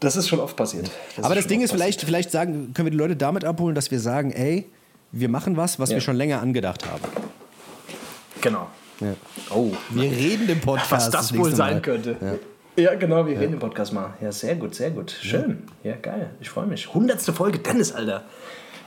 Das 0.00 0.16
ist 0.16 0.26
schon 0.28 0.40
oft 0.40 0.56
passiert. 0.56 0.90
Aber 1.20 1.34
das 1.34 1.46
Ding 1.46 1.60
ist, 1.60 1.72
vielleicht, 1.72 2.00
vielleicht 2.00 2.30
sagen, 2.30 2.72
können 2.78 2.86
wir 2.86 2.92
die 2.92 2.96
Leute 2.96 3.16
damit 3.16 3.44
abholen, 3.44 3.74
dass 3.74 3.90
wir 3.90 3.98
sagen, 3.98 4.30
ey, 4.30 4.66
wir 5.10 5.28
machen 5.28 5.56
was, 5.56 5.80
was 5.80 5.90
Ja. 5.90 5.96
wir 5.96 6.00
schon 6.00 6.14
länger 6.16 6.40
angedacht 6.40 6.86
haben. 6.88 7.02
Genau. 8.40 8.68
Ja. 9.00 9.14
Oh, 9.50 9.72
Wir 9.90 10.10
reden 10.12 10.48
im 10.48 10.60
Podcast. 10.60 10.92
was 10.92 11.10
das 11.10 11.32
wohl 11.32 11.38
nächste 11.40 11.56
sein 11.56 11.74
Mal. 11.74 11.80
könnte. 11.82 12.16
Ja, 12.76 12.94
genau, 12.94 13.26
wir 13.26 13.38
reden 13.40 13.54
im 13.54 13.58
Podcast 13.58 13.92
mal. 13.92 14.14
Ja, 14.20 14.30
sehr 14.30 14.54
gut, 14.54 14.76
sehr 14.76 14.90
gut. 14.92 15.10
Schön. 15.10 15.64
Ja, 15.82 15.94
geil. 16.00 16.30
Ich 16.40 16.48
freue 16.48 16.66
mich. 16.66 16.94
Hundertste 16.94 17.32
Folge 17.32 17.58
Dennis, 17.58 17.90
Alter. 17.90 18.22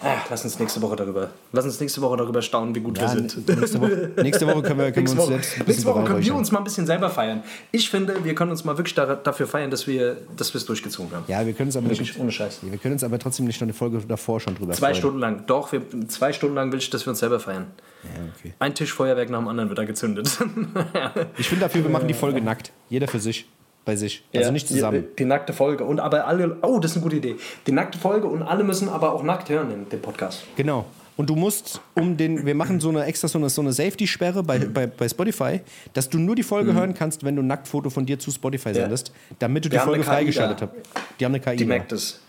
Ach, 0.04 0.26
lass 0.30 0.44
uns 0.44 0.58
nächste 0.60 0.82
Woche 0.82 0.96
darüber. 0.96 1.30
Lass 1.52 1.66
uns 1.66 1.80
nächste 1.80 2.02
Woche 2.02 2.18
darüber 2.18 2.42
staunen, 2.42 2.74
wie 2.74 2.80
gut 2.80 2.98
Ja, 2.98 3.04
wir 3.04 3.10
sind. 3.10 3.48
nächste, 3.48 3.80
Woche, 3.82 4.12
nächste 4.22 4.48
Woche 4.48 4.62
können 4.64 4.80
wir, 4.80 4.92
können 4.92 5.08
wir 5.08 5.12
uns 5.14 5.18
Woche, 5.22 5.28
selbst 5.44 5.68
nächste 5.68 5.86
Woche 5.86 6.04
können 6.06 6.24
wir 6.26 6.36
uns 6.36 6.52
mal 6.52 6.58
ein 6.60 6.64
bisschen 6.64 6.86
selber 6.88 7.10
feiern. 7.10 7.44
Ich 7.72 7.90
finde, 7.90 8.24
wir 8.24 8.34
können 8.34 8.52
uns 8.52 8.64
mal 8.64 8.78
wirklich 8.78 8.96
da, 8.96 9.16
dafür 9.16 9.48
feiern, 9.48 9.70
dass 9.70 9.86
wir 9.88 10.18
dass 10.38 10.54
es 10.56 10.66
durchgezogen 10.66 11.12
haben. 11.16 11.26
Ja, 11.28 11.46
wir 11.46 11.54
können 11.54 11.68
uns 11.70 11.78
aber 11.78 11.86
Wirklich, 11.86 12.10
nicht, 12.10 12.20
ohne 12.20 12.32
Scheiß. 12.32 12.60
wir 12.64 12.78
können 12.78 12.94
uns 12.94 13.04
aber 13.04 13.20
trotzdem 13.20 13.46
nicht 13.46 13.62
noch 13.62 13.66
eine 13.66 13.74
Folge 13.74 14.00
davor 14.08 14.40
schon 14.40 14.56
drüber 14.56 14.74
Zwei 14.74 14.88
freuen. 14.88 14.96
Stunden 14.96 15.20
lang. 15.20 15.44
Doch, 15.48 15.72
wir, 15.72 15.82
zwei 16.08 16.34
Stunden 16.34 16.56
lang 16.56 16.72
will 16.72 16.80
ich, 16.80 16.90
dass 16.90 17.06
wir 17.06 17.12
uns 17.12 17.20
selber 17.20 17.40
feiern. 17.40 17.68
Ja, 18.04 18.10
okay. 18.38 18.54
Ein 18.60 18.74
Tischfeuerwerk 18.74 19.30
nach 19.30 19.40
dem 19.40 19.48
anderen 19.48 19.70
wird 19.70 19.78
da 19.78 19.84
gezündet. 19.86 20.30
Ich 21.38 21.50
bin 21.50 21.60
dafür, 21.60 21.84
wir 21.84 21.92
machen 21.92 22.08
die 22.08 22.14
Folge 22.14 22.42
nackt. 22.42 22.72
Jeder 22.90 23.08
für 23.08 23.20
sich. 23.20 23.48
Bei 23.84 23.96
sich. 23.96 24.24
Also 24.34 24.46
Ja, 24.48 24.52
nicht 24.52 24.68
zusammen. 24.68 25.06
Die, 25.12 25.16
die 25.18 25.26
nackte 25.26 25.54
Folge. 25.54 25.84
Und 25.86 26.00
aber 26.00 26.28
alle. 26.28 26.58
Oh, 26.62 26.80
das 26.80 26.92
ist 26.92 26.98
eine 26.98 27.04
gute 27.04 27.16
Idee. 27.16 27.36
Die 27.66 27.72
nackte 27.72 27.98
Folge 27.98 28.28
und 28.28 28.44
alle 28.44 28.64
müssen 28.64 28.88
aber 28.90 29.12
auch 29.14 29.24
nackt 29.24 29.50
hören, 29.50 29.70
den, 29.70 29.90
den 29.90 30.02
Podcast. 30.02 30.44
Genau. 30.56 30.86
Und 31.18 31.30
du 31.30 31.36
musst 31.36 31.82
um 31.96 32.16
den, 32.16 32.46
wir 32.46 32.56
machen 32.56 32.80
so 32.80 32.90
eine 32.90 33.06
extra 33.06 33.28
so 33.28 33.38
eine, 33.38 33.50
so 33.50 33.62
eine 33.62 33.74
Safety-Sperre 33.74 34.44
bei, 34.44 34.60
Mhm. 34.60 34.74
bei, 34.74 34.88
bei 34.88 35.10
Spotify, 35.10 35.60
dass 35.94 36.10
du 36.10 36.20
nur 36.20 36.36
die 36.36 36.44
Folge 36.44 36.74
hören 36.74 36.94
kannst, 36.94 37.24
wenn 37.24 37.36
du 37.36 37.42
ein 37.44 37.48
Nacktfoto 37.48 37.90
von 37.90 38.06
dir 38.06 38.18
zu 38.18 38.32
Spotify 38.32 38.74
sendest, 38.74 39.12
damit 39.40 39.66
du 39.66 39.70
die 39.70 39.78
haben 39.80 39.88
Folge 39.88 40.04
freigeschaltet 40.04 40.62
hast. 40.62 40.72
Die 41.20 41.26
haben 41.26 41.34
eine 41.36 41.44
KI. 41.44 41.58
Die 41.58 41.66
merkt 41.66 41.92
es. 41.92 42.20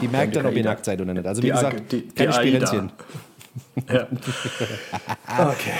die 0.00 0.08
merkt 0.08 0.34
die 0.34 0.38
dann, 0.38 0.46
ob 0.46 0.54
ihr 0.54 0.64
nackt 0.64 0.84
seid 0.84 1.00
oder 1.00 1.12
nicht. 1.12 1.26
Also 1.26 1.42
wie 1.42 1.46
Die 1.46 1.52
gesagt, 1.52 1.76
Ag- 1.80 1.88
die- 1.88 2.02
die 2.08 2.14
keine. 2.14 2.32
Spirenzchen. 2.32 2.92
Ja. 3.90 4.06
okay. 5.48 5.72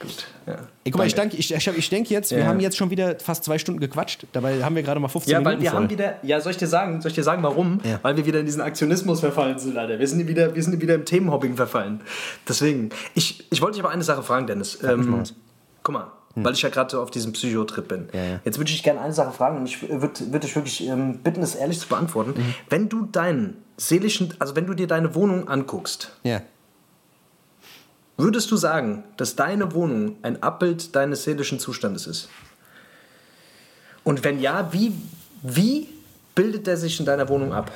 Gut. 0.00 0.26
Ja. 0.46 0.58
Ey, 0.88 0.92
guck 0.92 0.98
mal, 1.00 1.06
ich, 1.06 1.14
denk, 1.14 1.34
ich, 1.34 1.52
ich, 1.54 1.90
denke 1.90 2.14
jetzt, 2.14 2.30
wir 2.30 2.38
Ja. 2.38 2.46
haben 2.46 2.60
jetzt 2.60 2.78
schon 2.78 2.88
wieder 2.88 3.16
fast 3.20 3.44
zwei 3.44 3.58
Stunden 3.58 3.78
gequatscht. 3.78 4.24
Dabei 4.32 4.62
haben 4.64 4.74
wir 4.74 4.82
gerade 4.82 4.98
mal 5.00 5.08
15 5.08 5.30
Ja, 5.30 5.38
weil 5.38 5.44
Minuten 5.56 5.62
wir 5.64 5.70
voll. 5.70 5.80
haben 5.82 5.90
wieder, 5.90 6.14
ja, 6.22 6.40
soll 6.40 6.52
ich 6.52 6.56
dir 6.56 6.66
sagen, 6.66 7.02
soll 7.02 7.10
ich 7.10 7.14
dir 7.14 7.22
sagen, 7.24 7.42
warum? 7.42 7.80
Ja. 7.84 7.98
Weil 8.02 8.16
wir 8.16 8.24
wieder 8.24 8.40
in 8.40 8.46
diesen 8.46 8.62
Aktionismus 8.62 9.20
verfallen 9.20 9.58
sind, 9.58 9.76
Alter. 9.76 9.98
Wir 9.98 10.08
sind 10.08 10.26
wieder, 10.26 10.54
wir 10.54 10.62
sind 10.62 10.80
wieder 10.80 10.94
im 10.94 11.04
Themenhopping 11.04 11.56
verfallen. 11.56 12.00
Deswegen, 12.48 12.88
ich, 13.14 13.44
ich 13.50 13.60
wollte 13.60 13.74
dich 13.76 13.84
aber 13.84 13.92
eine 13.92 14.02
Sache 14.02 14.22
fragen, 14.22 14.46
Dennis. 14.46 14.78
Ähm, 14.82 15.22
guck 15.82 15.92
mal, 15.92 16.06
weil 16.36 16.54
ich 16.54 16.62
ja 16.62 16.68
gerade 16.70 16.90
so 16.90 17.02
auf 17.02 17.10
diesem 17.10 17.32
Psychotrip 17.32 17.88
bin. 17.88 18.08
Ja, 18.14 18.22
ja. 18.24 18.40
Jetzt 18.44 18.58
würde 18.58 18.70
ich 18.70 18.82
gerne 18.82 19.00
eine 19.00 19.12
Sache 19.12 19.32
fragen 19.32 19.58
und 19.58 19.66
ich 19.66 19.82
würde 19.82 20.32
würd 20.32 20.42
dich 20.44 20.54
wirklich 20.56 20.86
ähm, 20.88 21.18
bitten, 21.18 21.40
das 21.42 21.54
ehrlich 21.54 21.78
zu 21.80 21.88
beantworten. 21.88 22.30
Mhm. 22.36 22.54
Wenn 22.70 22.88
du 22.88 23.04
deinen 23.06 23.56
seelischen, 23.76 24.32
also 24.38 24.56
wenn 24.56 24.66
du 24.66 24.74
dir 24.74 24.86
deine 24.86 25.14
Wohnung 25.14 25.48
anguckst, 25.48 26.12
Ja. 26.22 26.40
Würdest 28.18 28.50
du 28.50 28.56
sagen, 28.56 29.04
dass 29.16 29.34
deine 29.36 29.72
Wohnung 29.72 30.16
ein 30.22 30.42
Abbild 30.42 30.94
deines 30.94 31.24
seelischen 31.24 31.58
Zustandes 31.58 32.06
ist? 32.06 32.28
Und 34.04 34.24
wenn 34.24 34.40
ja, 34.40 34.72
wie, 34.72 34.92
wie 35.42 35.88
bildet 36.34 36.66
der 36.66 36.76
sich 36.76 36.98
in 37.00 37.06
deiner 37.06 37.28
Wohnung 37.28 37.52
ab? 37.52 37.70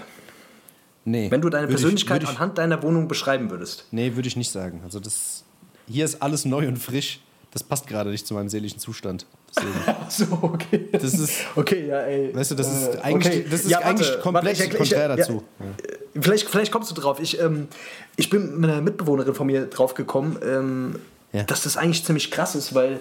Nee. 1.05 1.31
Wenn 1.31 1.41
du 1.41 1.49
deine 1.49 1.67
ich- 1.67 1.71
Persönlichkeit 1.71 2.23
würd 2.23 2.31
ich, 2.31 2.37
anhand 2.37 2.59
deiner 2.59 2.83
Wohnung 2.83 3.09
beschreiben 3.09 3.51
würdest. 3.51 3.87
Nee, 3.91 4.15
würde 4.15 4.29
ich 4.29 4.37
nicht 4.37 4.51
sagen. 4.51 4.81
Also 4.85 5.01
das. 5.01 5.45
Hier 5.89 6.05
ist 6.05 6.23
alles 6.23 6.45
neu 6.45 6.69
und 6.69 6.77
frisch. 6.79 7.21
Das 7.51 7.63
passt 7.63 7.87
gerade 7.87 8.11
nicht 8.11 8.27
zu 8.27 8.35
meinem 8.35 8.49
seelischen 8.49 8.79
Zustand. 8.79 9.27
Ach 9.87 10.11
so, 10.11 10.27
okay. 10.43 10.89
Das 10.93 11.05
ist- 11.15 11.41
Okay, 11.57 11.87
ja, 11.89 12.01
ey. 12.01 12.35
Weißt 12.35 12.51
du, 12.53 12.55
das 12.55 12.67
ist 12.73 12.95
Äh, 12.95 12.99
eigentlich, 13.03 13.35
okay. 13.41 13.47
das 13.51 13.61
ist 13.61 13.71
Ja, 13.71 13.79
warte, 13.79 13.89
eigentlich 13.91 14.09
warte, 14.09 14.21
komplett 14.23 14.61
erklär- 14.61 14.79
konträr 14.79 15.11
ich- 15.11 15.17
dazu. 15.17 15.43
Ja, 15.61 16.21
vielleicht, 16.23 16.49
vielleicht 16.49 16.73
kommst 16.73 16.91
du 16.91 16.95
drauf. 16.95 17.19
Ich, 17.21 17.41
ähm, 17.41 17.69
ich 18.17 18.31
bin 18.31 18.59
mit 18.61 18.71
einer 18.71 18.81
Mitbewohnerin 18.81 19.35
von 19.35 19.47
mir 19.47 19.67
drauf 19.67 19.95
gekommen, 19.95 20.39
ähm, 20.45 20.97
Ja. 21.33 21.43
dass 21.45 21.63
das 21.63 21.77
eigentlich 21.77 22.05
ziemlich 22.05 22.31
krass 22.31 22.55
ist, 22.55 22.75
weil, 22.75 22.99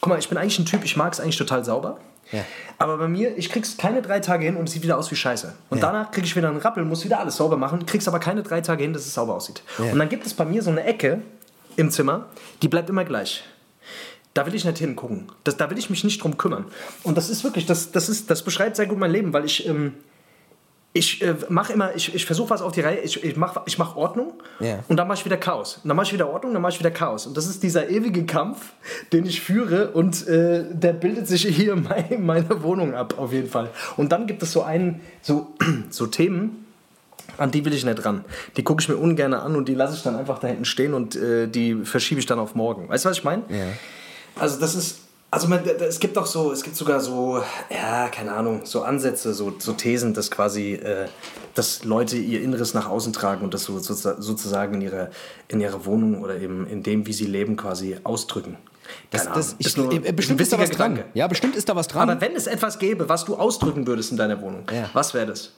guck 0.00 0.08
mal, 0.10 0.18
ich 0.18 0.28
bin 0.28 0.38
eigentlich 0.38 0.58
ein 0.58 0.66
Typ, 0.66 0.84
ich 0.84 0.96
mag 0.96 1.12
es 1.12 1.20
eigentlich 1.20 1.36
total 1.38 1.64
sauber. 1.64 1.98
Ja. 2.30 2.44
Aber 2.78 2.96
bei 2.98 3.08
mir, 3.08 3.36
ich 3.36 3.50
krieg's 3.50 3.76
keine 3.76 4.00
drei 4.00 4.20
Tage 4.20 4.44
hin 4.46 4.56
und 4.56 4.64
es 4.66 4.72
sieht 4.72 4.82
wieder 4.82 4.96
aus 4.96 5.10
wie 5.10 5.16
Scheiße. 5.16 5.52
Und 5.70 5.78
Ja. 5.78 5.86
danach 5.92 6.10
krieg 6.12 6.24
ich 6.24 6.34
wieder 6.34 6.48
einen 6.48 6.58
Rappel, 6.58 6.84
muss 6.84 7.04
wieder 7.04 7.20
alles 7.20 7.36
sauber 7.36 7.56
machen, 7.56 7.84
krieg's 7.84 8.08
aber 8.08 8.18
keine 8.20 8.42
drei 8.42 8.60
Tage 8.60 8.82
hin, 8.84 8.92
dass 8.92 9.04
es 9.06 9.14
sauber 9.14 9.34
aussieht. 9.34 9.62
Ja. 9.78 9.92
Und 9.92 9.98
dann 9.98 10.08
gibt 10.08 10.24
es 10.26 10.32
bei 10.34 10.44
mir 10.44 10.62
so 10.62 10.70
eine 10.70 10.82
Ecke 10.84 11.20
im 11.76 11.90
Zimmer, 11.90 12.26
die 12.62 12.68
bleibt 12.68 12.88
immer 12.90 13.04
gleich. 13.04 13.44
Da 14.34 14.46
will 14.46 14.54
ich 14.54 14.64
nicht 14.64 14.78
hingucken. 14.78 15.26
Das, 15.44 15.56
da 15.58 15.68
will 15.70 15.78
ich 15.78 15.90
mich 15.90 16.04
nicht 16.04 16.22
drum 16.22 16.38
kümmern. 16.38 16.64
Und 17.02 17.16
das 17.18 17.28
ist 17.28 17.44
wirklich, 17.44 17.66
das, 17.66 17.92
das, 17.92 18.08
ist, 18.08 18.30
das 18.30 18.42
beschreibt 18.42 18.76
sehr 18.76 18.86
gut 18.86 18.98
mein 18.98 19.10
Leben, 19.10 19.32
weil 19.34 19.44
ich, 19.44 19.66
ähm, 19.68 19.92
ich 20.94 21.22
äh, 21.22 21.34
mache 21.48 21.72
immer, 21.72 21.94
ich, 21.96 22.14
ich 22.14 22.24
versuche 22.26 22.50
was 22.50 22.60
auf 22.62 22.72
die 22.72 22.80
Reihe, 22.82 23.00
ich, 23.00 23.22
ich 23.24 23.36
mache 23.36 23.62
ich 23.66 23.78
mach 23.78 23.96
Ordnung 23.96 24.34
Ja. 24.60 24.80
und 24.88 24.96
dann 24.98 25.08
mache 25.08 25.18
ich 25.18 25.24
wieder 25.24 25.36
Chaos. 25.38 25.80
Und 25.82 25.88
dann 25.88 25.96
mache 25.96 26.06
ich 26.06 26.12
wieder 26.12 26.28
Ordnung, 26.30 26.52
dann 26.52 26.60
mache 26.62 26.72
ich 26.72 26.78
wieder 26.78 26.90
Chaos. 26.90 27.26
Und 27.26 27.36
das 27.36 27.46
ist 27.46 27.62
dieser 27.62 27.88
ewige 27.90 28.24
Kampf, 28.26 28.72
den 29.12 29.24
ich 29.26 29.40
führe 29.42 29.90
und 29.90 30.26
äh, 30.28 30.64
der 30.70 30.92
bildet 30.94 31.28
sich 31.28 31.46
hier 31.46 31.72
in 31.74 31.82
mei- 31.84 32.06
in 32.10 32.24
meiner 32.26 32.62
Wohnung 32.62 32.94
ab, 32.94 33.14
auf 33.18 33.32
jeden 33.32 33.48
Fall. 33.48 33.70
Und 33.96 34.12
dann 34.12 34.26
gibt 34.26 34.42
es 34.42 34.52
so 34.52 34.62
einen, 34.62 35.00
so, 35.22 35.54
so 35.90 36.06
Themen, 36.06 36.66
an 37.38 37.50
die 37.50 37.64
will 37.64 37.72
ich 37.72 37.84
nicht 37.86 38.04
ran. 38.04 38.24
Die 38.58 38.62
gucke 38.62 38.82
ich 38.82 38.88
mir 38.90 38.96
ungern 38.96 39.32
an 39.32 39.56
und 39.56 39.68
die 39.68 39.74
lasse 39.74 39.94
ich 39.96 40.02
dann 40.02 40.16
einfach 40.16 40.38
da 40.40 40.48
hinten 40.48 40.66
stehen 40.66 40.92
und 40.92 41.16
äh, 41.16 41.48
die 41.48 41.74
verschiebe 41.84 42.18
ich 42.20 42.26
dann 42.26 42.38
auf 42.38 42.54
morgen. 42.54 42.88
Weißt 42.90 43.04
du, 43.06 43.08
was 43.10 43.16
ich 43.18 43.24
meine? 43.24 43.42
Ja. 43.48 43.64
Also 44.36 44.58
das 44.60 44.74
ist, 44.74 44.98
also 45.30 45.48
man, 45.48 45.60
es 45.64 45.98
gibt 46.00 46.16
auch 46.18 46.26
so, 46.26 46.52
es 46.52 46.62
gibt 46.62 46.76
sogar 46.76 47.00
so, 47.00 47.42
ja, 47.70 48.08
keine 48.08 48.32
Ahnung, 48.32 48.62
so 48.64 48.82
Ansätze, 48.82 49.32
so, 49.34 49.52
so 49.58 49.72
Thesen, 49.72 50.14
dass 50.14 50.30
quasi, 50.30 50.74
äh, 50.74 51.06
dass 51.54 51.84
Leute 51.84 52.16
ihr 52.16 52.42
Inneres 52.42 52.74
nach 52.74 52.88
außen 52.88 53.12
tragen 53.12 53.42
und 53.44 53.54
das 53.54 53.64
so, 53.64 53.78
so, 53.78 53.94
sozusagen 53.94 54.74
in 54.74 54.80
ihrer, 54.82 55.10
in 55.48 55.60
ihrer 55.60 55.84
Wohnung 55.86 56.22
oder 56.22 56.36
eben 56.38 56.66
in 56.66 56.82
dem, 56.82 57.06
wie 57.06 57.12
sie 57.12 57.26
leben, 57.26 57.56
quasi 57.56 57.96
ausdrücken. 58.04 58.56
Das, 59.10 59.24
das, 59.32 59.54
ich, 59.58 59.66
Ist 59.68 59.78
nur- 59.78 59.92
äh, 59.92 60.12
bestimmt 60.12 60.40
ist 60.40 60.52
da 60.52 60.58
was 60.58 60.64
witziger 60.68 60.78
dran. 60.84 60.94
Gedanke. 60.96 61.10
Ja, 61.18 61.26
bestimmt 61.28 61.56
ist 61.56 61.68
da 61.68 61.76
was 61.76 61.86
dran. 61.88 62.10
Aber 62.10 62.20
wenn 62.20 62.34
es 62.34 62.46
etwas 62.46 62.78
gäbe, 62.78 63.08
was 63.08 63.24
du 63.24 63.36
ausdrücken 63.36 63.86
würdest 63.86 64.10
in 64.10 64.16
deiner 64.18 64.40
Wohnung, 64.42 64.64
Ja. 64.72 64.90
was 64.92 65.14
wäre 65.14 65.26
das? 65.26 65.52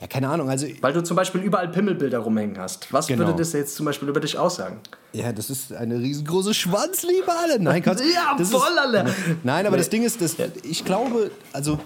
Ja, 0.00 0.06
keine 0.06 0.28
Ahnung. 0.28 0.50
Also, 0.50 0.66
Weil 0.80 0.92
du 0.92 1.02
zum 1.02 1.16
Beispiel 1.16 1.40
überall 1.42 1.68
Pimmelbilder 1.68 2.18
rumhängen 2.18 2.58
hast. 2.58 2.92
Was 2.92 3.06
Genau. 3.06 3.26
würde 3.26 3.38
das 3.38 3.52
jetzt 3.52 3.74
zum 3.76 3.86
Beispiel 3.86 4.08
über 4.08 4.20
dich 4.20 4.36
aussagen? 4.38 4.80
ja, 5.12 5.32
das 5.32 5.48
ist 5.50 5.72
eine 5.72 5.98
riesengroße 5.98 6.52
Schwanzliebe, 6.54 7.30
alle. 7.32 7.60
Nein, 7.60 7.82
Quatsch. 7.82 8.00
Ja, 8.14 8.34
das 8.36 8.50
voll, 8.50 8.76
alle. 8.78 9.04
Nein, 9.44 9.66
aber 9.66 9.76
Nee. 9.76 9.82
das 9.82 9.88
Ding 9.90 10.02
ist, 10.02 10.20
das, 10.20 10.36
ich 10.64 10.84
glaube, 10.84 11.30
also 11.52 11.78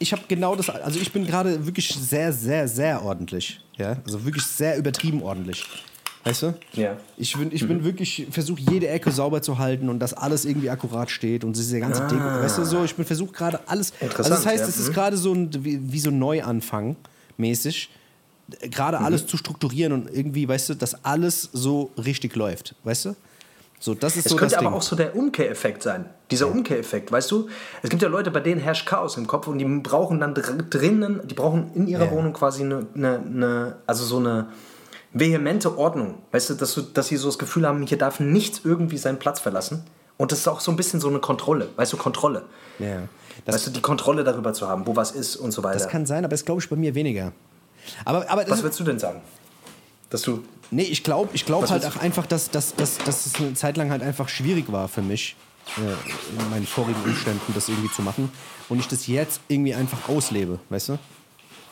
ich 0.00 0.12
habe 0.12 0.22
genau 0.28 0.56
das, 0.56 0.68
also 0.68 0.98
ich 0.98 1.12
bin 1.12 1.24
gerade 1.26 1.64
wirklich 1.64 1.88
sehr, 1.94 2.32
sehr, 2.32 2.66
sehr 2.68 3.02
ordentlich. 3.02 3.60
Ja, 3.76 3.96
also 4.04 4.24
wirklich 4.24 4.44
sehr 4.44 4.76
übertrieben 4.76 5.22
ordentlich. 5.22 5.64
Weißt 6.24 6.42
du? 6.42 6.54
Ja. 6.72 6.96
Ich 7.18 7.36
bin, 7.36 7.52
ich 7.52 7.68
bin 7.68 7.84
wirklich, 7.84 8.26
versuche 8.30 8.60
jede 8.60 8.88
Ecke 8.88 9.10
sauber 9.12 9.42
zu 9.42 9.58
halten 9.58 9.88
und 9.90 9.98
dass 9.98 10.14
alles 10.14 10.44
irgendwie 10.46 10.70
akkurat 10.70 11.10
steht 11.10 11.44
und 11.44 11.54
diese 11.56 11.78
ganze 11.80 12.00
Deko. 12.06 12.24
Weißt 12.24 12.56
du 12.58 12.64
so, 12.64 12.82
ich 12.82 12.94
bin 12.96 13.04
versuche 13.04 13.32
gerade 13.32 13.60
alles. 13.66 13.92
Also 13.92 14.04
Interessant, 14.06 14.34
das 14.38 14.46
heißt, 14.46 14.62
ja. 14.62 14.68
es 14.68 14.78
ist 14.78 14.88
Mhm. 14.88 14.92
gerade 14.94 15.16
so 15.18 15.34
ein, 15.34 15.50
wie, 15.64 15.92
wie 15.92 16.00
so 16.00 16.08
ein 16.10 16.18
Neuanfang 16.18 16.96
mäßig. 17.36 17.90
Gerade 18.70 18.98
Mhm. 18.98 19.04
alles 19.04 19.26
zu 19.26 19.36
strukturieren 19.36 19.92
und 19.92 20.10
irgendwie, 20.10 20.48
weißt 20.48 20.70
du, 20.70 20.74
dass 20.74 21.04
alles 21.04 21.50
so 21.52 21.90
richtig 22.02 22.36
läuft. 22.36 22.74
Weißt 22.84 23.04
du? 23.06 23.16
So, 23.80 23.92
das 23.94 24.16
ist 24.16 24.24
Es 24.26 24.30
so 24.32 24.36
könnte 24.36 24.54
das 24.54 24.60
aber 24.62 24.70
Ding. 24.70 24.78
auch 24.78 24.82
so 24.82 24.96
der 24.96 25.14
Umkehreffekt 25.14 25.82
sein. 25.82 26.06
Dieser 26.30 26.48
Umkehreffekt, 26.50 27.12
weißt 27.12 27.30
du? 27.30 27.48
Es 27.82 27.90
gibt 27.90 28.00
ja 28.00 28.08
Leute, 28.08 28.30
bei 28.30 28.40
denen 28.40 28.60
herrscht 28.62 28.86
Chaos 28.86 29.18
im 29.18 29.26
Kopf 29.26 29.46
und 29.46 29.58
die 29.58 29.64
brauchen 29.66 30.20
dann 30.20 30.34
dr- 30.34 30.56
drinnen, 30.70 31.20
die 31.26 31.34
brauchen 31.34 31.70
in 31.74 31.86
ihrer 31.86 32.06
Ja. 32.06 32.10
Wohnung 32.12 32.32
quasi 32.32 32.62
eine, 32.62 32.86
eine, 32.94 33.18
eine, 33.18 33.76
also 33.86 34.04
so 34.06 34.16
eine 34.18 34.48
vehemente 35.14 35.78
Ordnung. 35.78 36.16
Weißt 36.32 36.50
du, 36.50 36.54
dass, 36.54 36.74
du, 36.74 36.82
dass 36.82 37.08
sie 37.08 37.16
so 37.16 37.28
das 37.28 37.38
Gefühl 37.38 37.66
haben, 37.66 37.86
hier 37.86 37.96
darf 37.96 38.20
nichts 38.20 38.60
irgendwie 38.64 38.98
seinen 38.98 39.18
Platz 39.18 39.40
verlassen. 39.40 39.84
Und 40.16 40.30
das 40.30 40.40
ist 40.40 40.48
auch 40.48 40.60
so 40.60 40.70
ein 40.70 40.76
bisschen 40.76 41.00
so 41.00 41.08
eine 41.08 41.18
Kontrolle, 41.18 41.70
weißt 41.76 41.92
du, 41.92 41.96
Kontrolle. 41.96 42.44
ja. 42.78 43.08
das, 43.44 43.56
weißt 43.56 43.66
du, 43.68 43.70
die 43.70 43.80
Kontrolle 43.80 44.22
darüber 44.22 44.52
zu 44.52 44.68
haben, 44.68 44.86
wo 44.86 44.94
was 44.94 45.10
ist 45.10 45.36
und 45.36 45.50
so 45.50 45.62
weiter. 45.64 45.78
das 45.78 45.88
kann 45.88 46.06
sein, 46.06 46.24
aber 46.24 46.30
das 46.30 46.44
glaube 46.44 46.60
ich 46.60 46.68
bei 46.68 46.76
mir 46.76 46.94
weniger. 46.94 47.32
Aber, 48.04 48.28
aber 48.30 48.48
was 48.48 48.62
würdest 48.62 48.78
du 48.80 48.84
denn 48.84 48.98
sagen? 48.98 49.22
Dass 50.10 50.22
du 50.22 50.44
Nee, 50.70 50.82
ich 50.82 51.04
glaube 51.04 51.30
ich 51.34 51.46
glaub 51.46 51.68
halt 51.68 51.84
auch 51.84 51.96
einfach, 51.96 52.26
dass, 52.26 52.50
dass, 52.50 52.74
dass, 52.74 52.98
dass 52.98 53.26
es 53.26 53.36
eine 53.36 53.54
Zeit 53.54 53.76
lang 53.76 53.90
halt 53.90 54.02
einfach 54.02 54.28
schwierig 54.28 54.72
war 54.72 54.88
für 54.88 55.02
mich, 55.02 55.36
äh, 55.76 56.42
in 56.42 56.50
meinen 56.50 56.66
vorigen 56.66 57.00
Umständen 57.04 57.52
das 57.54 57.68
irgendwie 57.68 57.90
zu 57.92 58.02
machen. 58.02 58.32
Und 58.68 58.78
ich 58.80 58.88
das 58.88 59.06
jetzt 59.06 59.40
irgendwie 59.48 59.74
einfach 59.74 60.08
auslebe, 60.08 60.58
weißt 60.70 60.90
du? 60.90 60.98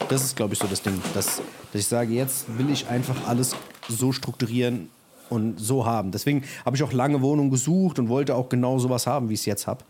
Das 0.08 0.24
ist, 0.24 0.36
glaube 0.36 0.54
ich, 0.54 0.58
so 0.58 0.66
das 0.66 0.82
Ding. 0.82 1.00
Dass, 1.14 1.42
dass 1.72 1.80
ich 1.80 1.86
sage, 1.86 2.12
jetzt 2.12 2.46
will 2.58 2.70
ich 2.70 2.88
einfach 2.88 3.26
alles 3.26 3.56
so 3.88 4.12
strukturieren 4.12 4.88
und 5.30 5.58
so 5.58 5.86
haben. 5.86 6.10
Deswegen 6.10 6.44
habe 6.64 6.76
ich 6.76 6.82
auch 6.82 6.92
lange 6.92 7.22
Wohnungen 7.22 7.50
gesucht 7.50 7.98
und 7.98 8.08
wollte 8.08 8.34
auch 8.34 8.48
genau 8.48 8.78
sowas 8.78 9.06
haben, 9.06 9.28
wie 9.28 9.34
ich 9.34 9.40
es 9.40 9.46
jetzt 9.46 9.66
habe. 9.66 9.84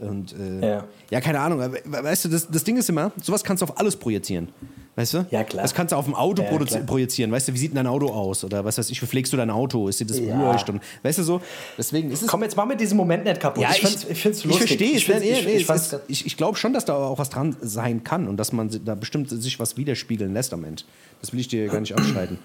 Und 0.00 0.34
äh, 0.38 0.66
Ja. 0.68 0.84
ja. 1.10 1.20
keine 1.20 1.40
Ahnung. 1.40 1.60
Weißt 1.84 2.24
du, 2.24 2.28
das, 2.28 2.48
das 2.48 2.64
Ding 2.64 2.76
ist 2.76 2.88
immer, 2.88 3.12
sowas 3.22 3.44
kannst 3.44 3.60
du 3.62 3.64
auf 3.66 3.78
alles 3.78 3.96
projizieren. 3.96 4.48
Weißt 4.96 5.14
du? 5.14 5.26
Ja, 5.30 5.44
klar. 5.44 5.62
Das 5.62 5.72
kannst 5.72 5.92
du 5.92 5.96
auf 5.96 6.06
ein 6.08 6.14
Auto 6.14 6.42
Ja, 6.42 6.80
projizieren. 6.84 7.30
Weißt 7.30 7.48
du, 7.48 7.54
wie 7.54 7.58
sieht 7.58 7.70
denn 7.70 7.76
dein 7.76 7.86
Auto 7.86 8.08
aus? 8.08 8.42
Oder 8.44 8.64
was 8.64 8.76
weiß 8.76 8.90
ich, 8.90 9.00
wie 9.00 9.06
pflegst 9.06 9.32
du 9.32 9.36
dein 9.36 9.48
Auto? 9.50 9.88
Ist 9.88 10.00
dir 10.00 10.04
das 10.06 10.18
Ja. 10.18 10.36
wurscht? 10.38 10.68
Und, 10.68 10.80
weißt 11.02 11.18
du 11.18 11.22
so? 11.22 11.40
Deswegen 11.78 12.10
ist 12.10 12.22
es. 12.22 12.28
Komm, 12.28 12.42
jetzt 12.42 12.56
mach 12.56 12.66
mir 12.66 12.76
diesen 12.76 12.96
Moment 12.96 13.24
nicht 13.24 13.40
kaputt. 13.40 13.62
ja, 13.62 13.70
ich, 13.70 13.82
ich, 13.84 14.24
lustig. 14.24 14.56
verstehe 14.56 14.90
es. 14.96 15.02
Ich, 15.02 15.08
nee, 15.08 15.30
ich, 15.30 15.44
nee, 15.46 15.52
ich, 15.58 15.66
fand's- 15.66 15.92
ist- 15.92 16.02
ich, 16.08 16.26
ich 16.26 16.36
glaube 16.36 16.58
schon, 16.58 16.72
dass 16.72 16.84
da 16.84 16.94
auch 16.96 17.18
was 17.18 17.30
dran 17.30 17.56
sein 17.62 18.02
kann 18.04 18.26
und 18.28 18.36
dass 18.36 18.52
man 18.52 18.68
da 18.84 18.94
bestimmt 18.94 19.30
sich 19.30 19.58
was 19.60 19.76
widerspiegeln 19.76 20.34
lässt 20.34 20.52
am 20.52 20.64
Ende. 20.64 20.82
Das 21.20 21.32
will 21.32 21.40
ich 21.40 21.48
dir 21.48 21.68
gar 21.68 21.80
nicht 21.80 21.94
abstreiten. 21.96 22.38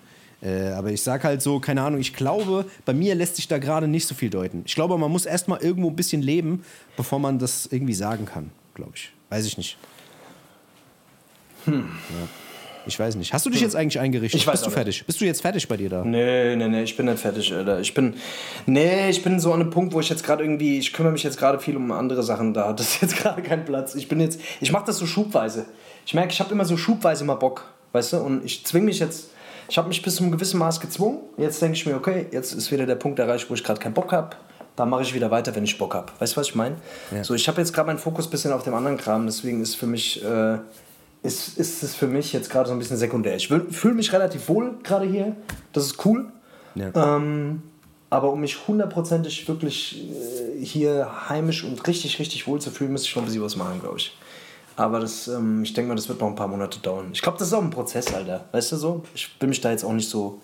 Äh, 0.46 0.74
aber 0.74 0.92
ich 0.92 1.02
sag 1.02 1.24
halt 1.24 1.42
so, 1.42 1.60
keine 1.60 1.82
Ahnung, 1.82 2.00
ich 2.00 2.14
glaube, 2.14 2.66
bei 2.86 2.94
mir 2.94 3.16
lässt 3.16 3.38
sich 3.38 3.48
da 3.48 3.58
gerade 3.58 3.88
nicht 3.88 4.06
so 4.08 4.14
viel 4.14 4.30
deuten. 4.30 4.62
Ich 4.66 4.76
glaube, 4.76 4.98
man 4.98 5.12
muss 5.12 5.26
erstmal 5.26 5.62
irgendwo 5.62 5.90
ein 5.90 5.96
bisschen 5.96 6.22
leben, 6.22 6.64
bevor 6.96 7.18
man 7.20 7.40
das 7.40 7.68
irgendwie 7.72 7.96
sagen 7.96 8.26
kann, 8.26 8.52
glaube 8.76 8.92
ich. 8.96 9.12
Weiß 9.30 9.46
ich 9.46 9.58
nicht. 9.58 9.78
Ja. 11.66 11.74
Ich 12.88 13.00
weiß 13.00 13.16
nicht. 13.16 13.34
Hast 13.34 13.44
du 13.48 13.50
dich 13.50 13.62
jetzt 13.62 13.76
eigentlich 13.76 14.00
eingerichtet? 14.00 14.40
Hm. 14.40 14.44
Ich 14.44 14.46
weiß 14.48 14.52
Bist 14.54 14.66
du 14.66 14.70
nicht. 14.70 14.76
fertig? 14.76 15.06
Bist 15.08 15.20
du 15.20 15.26
jetzt 15.26 15.42
fertig 15.42 15.68
bei 15.68 15.78
dir 15.78 15.90
da? 15.90 16.06
Nee, 16.06 16.56
nee, 16.56 16.68
nee, 16.68 16.84
ich 16.84 16.96
bin 16.96 17.08
nicht 17.08 17.18
fertig, 17.18 17.52
Alter. 17.52 17.80
Ich 17.80 17.96
bin, 17.96 18.14
nee, 18.68 19.10
ich 19.10 19.24
bin 19.24 19.40
so 19.40 19.52
an 19.52 19.62
einem 19.62 19.72
Punkt, 19.72 19.96
wo 19.96 20.00
ich 20.00 20.10
jetzt 20.10 20.24
gerade 20.24 20.44
irgendwie, 20.44 20.78
ich 20.78 20.94
kümmere 20.94 21.14
mich 21.14 21.24
jetzt 21.24 21.40
gerade 21.40 21.58
viel 21.60 21.76
um 21.76 21.92
andere 21.92 22.22
Sachen 22.22 22.54
da. 22.54 22.72
Das 22.74 22.90
ist 22.96 23.02
jetzt 23.02 23.18
gerade 23.22 23.42
kein 23.42 23.66
Platz. 23.66 23.96
Ich 23.96 24.08
bin 24.08 24.20
jetzt, 24.20 24.40
ich 24.62 24.72
mache 24.72 24.86
das 24.86 25.00
so 25.00 25.08
schubweise. 25.08 25.66
Ich 26.06 26.14
merke, 26.14 26.32
ich 26.32 26.40
habe 26.40 26.52
immer 26.52 26.66
so 26.66 26.78
schubweise 26.78 27.24
mal 27.26 27.34
Bock, 27.34 27.66
weißt 27.94 28.14
du? 28.14 28.18
Und 28.18 28.46
ich 28.46 28.64
zwinge 28.64 28.86
mich 28.86 29.00
jetzt, 29.00 29.32
ich 29.68 29.78
habe 29.78 29.88
mich 29.88 30.02
bis 30.02 30.16
zu 30.16 30.24
einem 30.24 30.32
gewissen 30.32 30.60
Maß 30.60 30.80
gezwungen. 30.80 31.20
Jetzt 31.38 31.62
denke 31.62 31.78
ich 31.78 31.86
mir, 31.86 31.96
okay, 31.96 32.28
jetzt 32.32 32.54
ist 32.54 32.72
wieder 32.72 32.86
der 32.86 32.96
Punkt 32.96 33.20
erreicht, 33.20 33.50
wo 33.50 33.54
ich 33.54 33.64
gerade 33.64 33.80
keinen 33.80 33.94
Bock 33.94 34.12
habe. 34.12 34.36
Da 34.76 34.86
mache 34.86 35.04
ich 35.04 35.14
wieder 35.14 35.32
weiter, 35.32 35.56
wenn 35.56 35.64
ich 35.64 35.78
Bock 35.78 35.94
habe. 35.94 36.12
Weißt 36.20 36.36
du, 36.36 36.42
was 36.42 36.48
ich 36.48 36.56
meine? 36.56 36.76
So, 37.24 37.34
ich 37.34 37.48
habe 37.48 37.62
jetzt 37.62 37.74
gerade 37.74 37.88
meinen 37.88 37.98
Fokus 37.98 38.28
ein 38.28 38.32
bisschen 38.32 38.52
auf 38.52 38.64
dem 38.64 38.74
anderen 38.74 38.98
Kram, 38.98 39.26
deswegen 39.26 39.62
ist 39.62 39.76
für 39.76 39.88
mich, 39.88 40.24
äh, 40.24 40.58
ist, 41.24 41.58
ist 41.58 41.82
es 41.82 41.96
für 41.96 42.08
mich 42.08 42.34
jetzt 42.34 42.50
gerade 42.50 42.68
so 42.68 42.74
ein 42.74 42.80
bisschen 42.80 42.98
sekundär. 42.98 43.36
Ich 43.36 43.48
fühle 43.48 43.94
mich 43.94 44.12
relativ 44.12 44.50
wohl 44.50 44.76
gerade 44.84 45.06
hier. 45.06 45.36
Das 45.72 45.86
ist 45.86 46.06
cool. 46.06 46.28
Ja. 46.76 46.92
Ähm, 46.94 47.64
aber 48.10 48.32
um 48.32 48.42
mich 48.42 48.68
hundertprozentig 48.68 49.48
wirklich 49.48 50.04
äh, 50.10 50.64
hier 50.64 51.30
heimisch 51.30 51.64
und 51.64 51.86
richtig, 51.88 52.20
richtig 52.20 52.48
wohl 52.48 52.62
zu 52.62 52.70
fühlen, 52.70 52.92
müsste 52.92 53.08
ich 53.08 53.12
schon 53.12 53.24
ein 53.24 53.28
bisschen 53.28 53.42
was 53.44 53.56
machen, 53.56 53.80
glaube 53.80 53.98
ich. 53.98 54.16
Aber 54.76 55.00
das, 55.00 55.28
ähm, 55.28 55.64
ich 55.64 55.74
denke 55.74 55.90
mal, 55.90 55.96
das 55.96 56.10
wird 56.10 56.20
noch 56.20 56.28
ein 56.28 56.36
paar 56.36 56.48
Monate 56.48 56.80
dauern. 56.80 57.10
Ich 57.14 57.22
glaube, 57.22 57.38
das 57.38 57.48
ist 57.48 57.54
auch 57.54 57.62
ein 57.62 57.70
Prozess, 57.70 58.14
Alter. 58.14 58.46
Weißt 58.52 58.72
du 58.72 58.78
so? 58.78 59.04
Ich 59.14 59.30
will 59.40 59.50
mich 59.50 59.62
da 59.62 59.72
jetzt 59.72 59.86
auch 59.86 59.94
nicht 59.94 60.10
so 60.10 60.40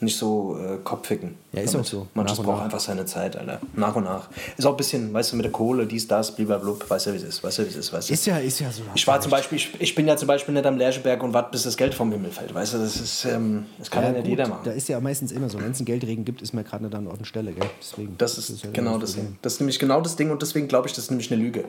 nicht 0.00 0.16
so 0.16 0.58
äh, 0.58 0.78
kopficken. 0.82 1.36
Ja, 1.52 1.62
ist 1.62 1.74
auch 1.74 1.84
so. 1.84 2.06
Manches 2.14 2.38
braucht 2.38 2.58
nach. 2.58 2.64
einfach 2.64 2.80
seine 2.80 3.06
Zeit, 3.06 3.36
Alter. 3.36 3.60
Nach 3.74 3.94
und 3.96 4.04
nach. 4.04 4.28
Ist 4.56 4.64
auch 4.66 4.72
ein 4.72 4.76
bisschen, 4.76 5.12
weißt 5.12 5.32
du, 5.32 5.36
mit 5.36 5.44
der 5.44 5.52
Kohle, 5.52 5.86
dies, 5.86 6.06
das, 6.06 6.34
blub, 6.34 6.88
weißt 6.88 7.06
du, 7.06 7.12
wie 7.12 7.16
es 7.16 7.22
ist, 7.22 7.42
weißt 7.42 7.58
du, 7.58 7.64
wie 7.64 7.68
es 7.68 7.76
ist, 7.76 7.92
weißt 7.92 8.08
du. 8.08 8.12
Ist 8.12 8.26
ja, 8.26 8.38
ist 8.38 8.60
ja 8.60 8.70
so. 8.70 8.82
Ich 8.94 9.06
war 9.06 9.20
zum 9.20 9.30
Beispiel, 9.30 9.56
ich, 9.56 9.70
ich 9.80 9.94
bin 9.94 10.06
ja 10.06 10.16
zum 10.16 10.28
Beispiel 10.28 10.54
nicht 10.54 10.66
am 10.66 10.76
Lercheberg 10.76 11.22
und 11.22 11.32
warte, 11.32 11.50
bis 11.52 11.62
das 11.62 11.76
Geld 11.76 11.94
vom 11.94 12.12
Himmel 12.12 12.30
fällt, 12.30 12.54
weißt 12.54 12.74
du, 12.74 12.78
das 12.78 12.96
ist, 12.96 13.24
ähm, 13.24 13.66
das 13.78 13.90
kann 13.90 14.02
ja, 14.02 14.10
nicht 14.10 14.22
gut, 14.22 14.28
jeder 14.28 14.48
machen. 14.48 14.62
Da 14.64 14.72
ist 14.72 14.88
ja 14.88 15.00
meistens 15.00 15.32
immer 15.32 15.48
so. 15.48 15.58
Wenn 15.58 15.72
es 15.72 15.78
einen 15.78 15.86
Geldregen 15.86 16.24
gibt, 16.24 16.42
ist 16.42 16.52
man 16.54 16.64
gerade 16.64 16.84
nicht 16.84 16.94
an 16.94 17.06
Ort 17.06 17.18
und 17.18 17.24
Stelle, 17.24 17.52
gell? 17.52 17.68
Deswegen. 17.80 18.14
Das 18.18 18.36
ist, 18.38 18.62
ja 18.62 18.70
genau 18.72 18.98
das. 18.98 19.14
Ding. 19.14 19.38
Das 19.42 19.54
ist 19.54 19.60
nämlich 19.60 19.78
genau 19.78 20.00
das 20.00 20.16
Ding 20.16 20.30
und 20.30 20.42
deswegen 20.42 20.68
glaube 20.68 20.88
ich, 20.88 20.94
das 20.94 21.04
ist 21.04 21.10
nämlich 21.10 21.32
eine 21.32 21.40
Lüge. 21.40 21.64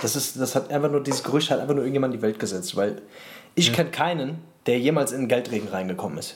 Das, 0.00 0.16
ist, 0.16 0.38
das 0.40 0.54
hat 0.54 0.70
einfach 0.70 0.90
nur, 0.90 1.02
dieses 1.02 1.22
Gerücht 1.22 1.50
hat 1.50 1.60
einfach 1.60 1.74
nur 1.74 1.82
irgendjemand 1.84 2.14
in 2.14 2.20
die 2.20 2.22
Welt 2.22 2.38
gesetzt, 2.38 2.74
weil 2.76 3.02
ich 3.54 3.72
kenne 3.72 3.90
keinen, 3.90 4.38
der 4.66 4.78
jemals 4.80 5.12
in 5.12 5.20
den 5.20 5.28
Geldregen 5.28 5.68
reingekommen 5.68 6.18
ist. 6.18 6.34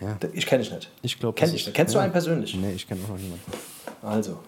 Ja. 0.00 0.16
Ich 0.32 0.46
kenne 0.46 0.62
dich 0.62 0.72
nicht. 0.72 0.90
Ich 1.02 1.18
glaube. 1.18 1.34
Kenn 1.36 1.48
ich 1.54 1.66
nicht. 1.66 1.74
Kennst 1.74 1.94
du 1.94 1.98
einen 1.98 2.12
persönlich? 2.12 2.54
Nee, 2.56 2.72
ich 2.74 2.86
kenne 2.86 3.00
auch 3.04 3.08
noch 3.10 3.18
niemanden. 3.18 3.42
Also, 4.02 4.38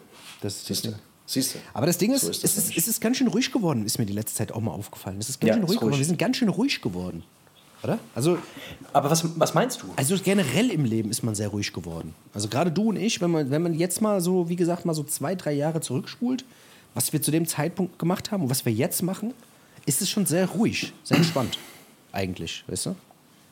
Das 0.41 0.55
ist 0.57 0.67
siehst 0.67 0.85
du. 0.85 0.89
das 0.91 0.97
Ding. 0.99 1.07
Siehst 1.29 1.55
du. 1.55 1.59
Aber 1.75 1.87
das 1.87 1.99
Ding 1.99 2.13
ist, 2.13 2.23
So 2.23 2.31
ist 2.31 2.45
das 2.45 2.57
es, 2.57 2.69
ist 2.71 2.77
es 2.79 2.89
ist 2.89 3.01
ganz 3.01 3.17
schön 3.17 3.27
ruhig 3.29 3.51
geworden, 3.53 3.85
ist 3.85 3.99
mir 3.99 4.07
die 4.07 4.13
letzte 4.13 4.37
Zeit 4.37 4.53
auch 4.53 4.61
mal 4.61 4.71
aufgefallen. 4.73 5.17
Es 5.19 5.29
ist 5.29 5.41
ganz 5.41 5.49
Ja, 5.49 5.55
schön 5.55 5.63
ist 5.65 5.69
ruhig 5.71 5.79
geworden. 5.79 5.93
ruhig. 5.95 6.01
Wir 6.01 6.07
sind 6.07 6.19
ganz 6.19 6.37
schön 6.37 6.49
ruhig 6.49 6.81
geworden. 6.81 7.25
Oder? 7.83 7.99
Also, 8.15 8.39
Aber 8.93 9.11
was, 9.11 9.25
was 9.39 9.55
meinst 9.55 9.83
du? 9.83 9.87
also 9.97 10.17
generell 10.23 10.71
im 10.71 10.85
Leben 10.85 11.11
ist 11.11 11.23
man 11.23 11.35
sehr 11.35 11.49
ruhig 11.49 11.73
geworden. 11.73 12.15
Also 12.33 12.49
gerade 12.49 12.71
du 12.73 12.89
und 12.89 12.97
ich, 12.97 13.21
wenn 13.21 13.31
man, 13.31 13.51
wenn 13.51 13.63
man 13.63 13.75
jetzt 13.75 14.01
mal 14.01 14.21
so, 14.21 14.49
wie 14.49 14.57
gesagt, 14.57 14.85
mal 14.85 14.95
so 14.95 15.05
zwei, 15.05 15.35
drei 15.35 15.53
Jahre 15.53 15.81
zurückspult, 15.81 16.45
was 16.97 17.13
wir 17.13 17.21
zu 17.23 17.31
dem 17.31 17.47
Zeitpunkt 17.47 17.99
gemacht 17.99 18.33
haben 18.33 18.43
und 18.45 18.51
was 18.51 18.65
wir 18.65 18.73
jetzt 18.73 19.03
machen, 19.03 19.35
ist 19.85 20.01
es 20.03 20.11
schon 20.11 20.27
sehr 20.27 20.47
ruhig, 20.49 20.93
sehr 21.05 21.17
entspannt. 21.19 21.59
Eigentlich, 22.13 22.65
weißt 22.67 22.87
du? 22.87 22.97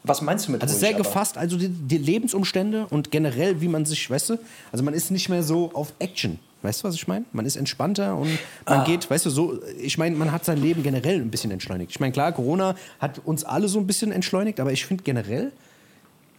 Was 0.03 0.21
meinst 0.23 0.49
du 0.49 0.53
mit 0.53 0.63
Also 0.63 0.73
ruhig, 0.75 0.81
sehr 0.81 0.95
aber? 0.95 1.05
gefasst, 1.05 1.39
also 1.39 1.57
die, 1.57 1.69
die 1.69 1.99
Lebensumstände 1.99 2.87
und 2.91 3.11
generell, 3.11 3.61
wie 3.61 3.69
man 3.69 3.85
sich, 3.85 4.09
weißt 4.11 4.31
du, 4.31 4.39
also 4.73 4.83
man 4.83 4.95
ist 4.95 5.11
nicht 5.11 5.29
mehr 5.29 5.43
so 5.43 5.71
auf 5.75 5.93
Action. 5.99 6.39
Weißt 6.63 6.83
du, 6.83 6.89
was 6.89 6.95
ich 6.95 7.07
meine? 7.07 7.27
Man 7.33 7.45
ist 7.45 7.57
entspannter 7.57 8.17
und 8.17 8.39
man 8.67 8.81
Ah. 8.81 8.85
geht, 8.85 9.09
weißt 9.11 9.27
du, 9.27 9.31
so, 9.31 9.61
ich 9.79 9.99
meine, 9.99 10.17
man 10.17 10.33
hat 10.33 10.47
sein 10.47 10.57
Leben 10.59 10.83
generell 10.83 11.21
ein 11.21 11.31
bisschen 11.31 11.51
entschleunigt. 11.51 11.91
Ich 11.91 12.01
meine, 12.01 12.13
klar, 12.13 12.33
Corona 12.33 12.75
hat 12.99 13.21
uns 13.27 13.45
alle 13.45 13.69
so 13.69 13.79
ein 13.79 13.87
bisschen 13.87 14.11
entschleunigt, 14.13 14.59
aber 14.61 14.73
ich 14.73 14.87
finde 14.87 15.05
generell, 15.05 15.53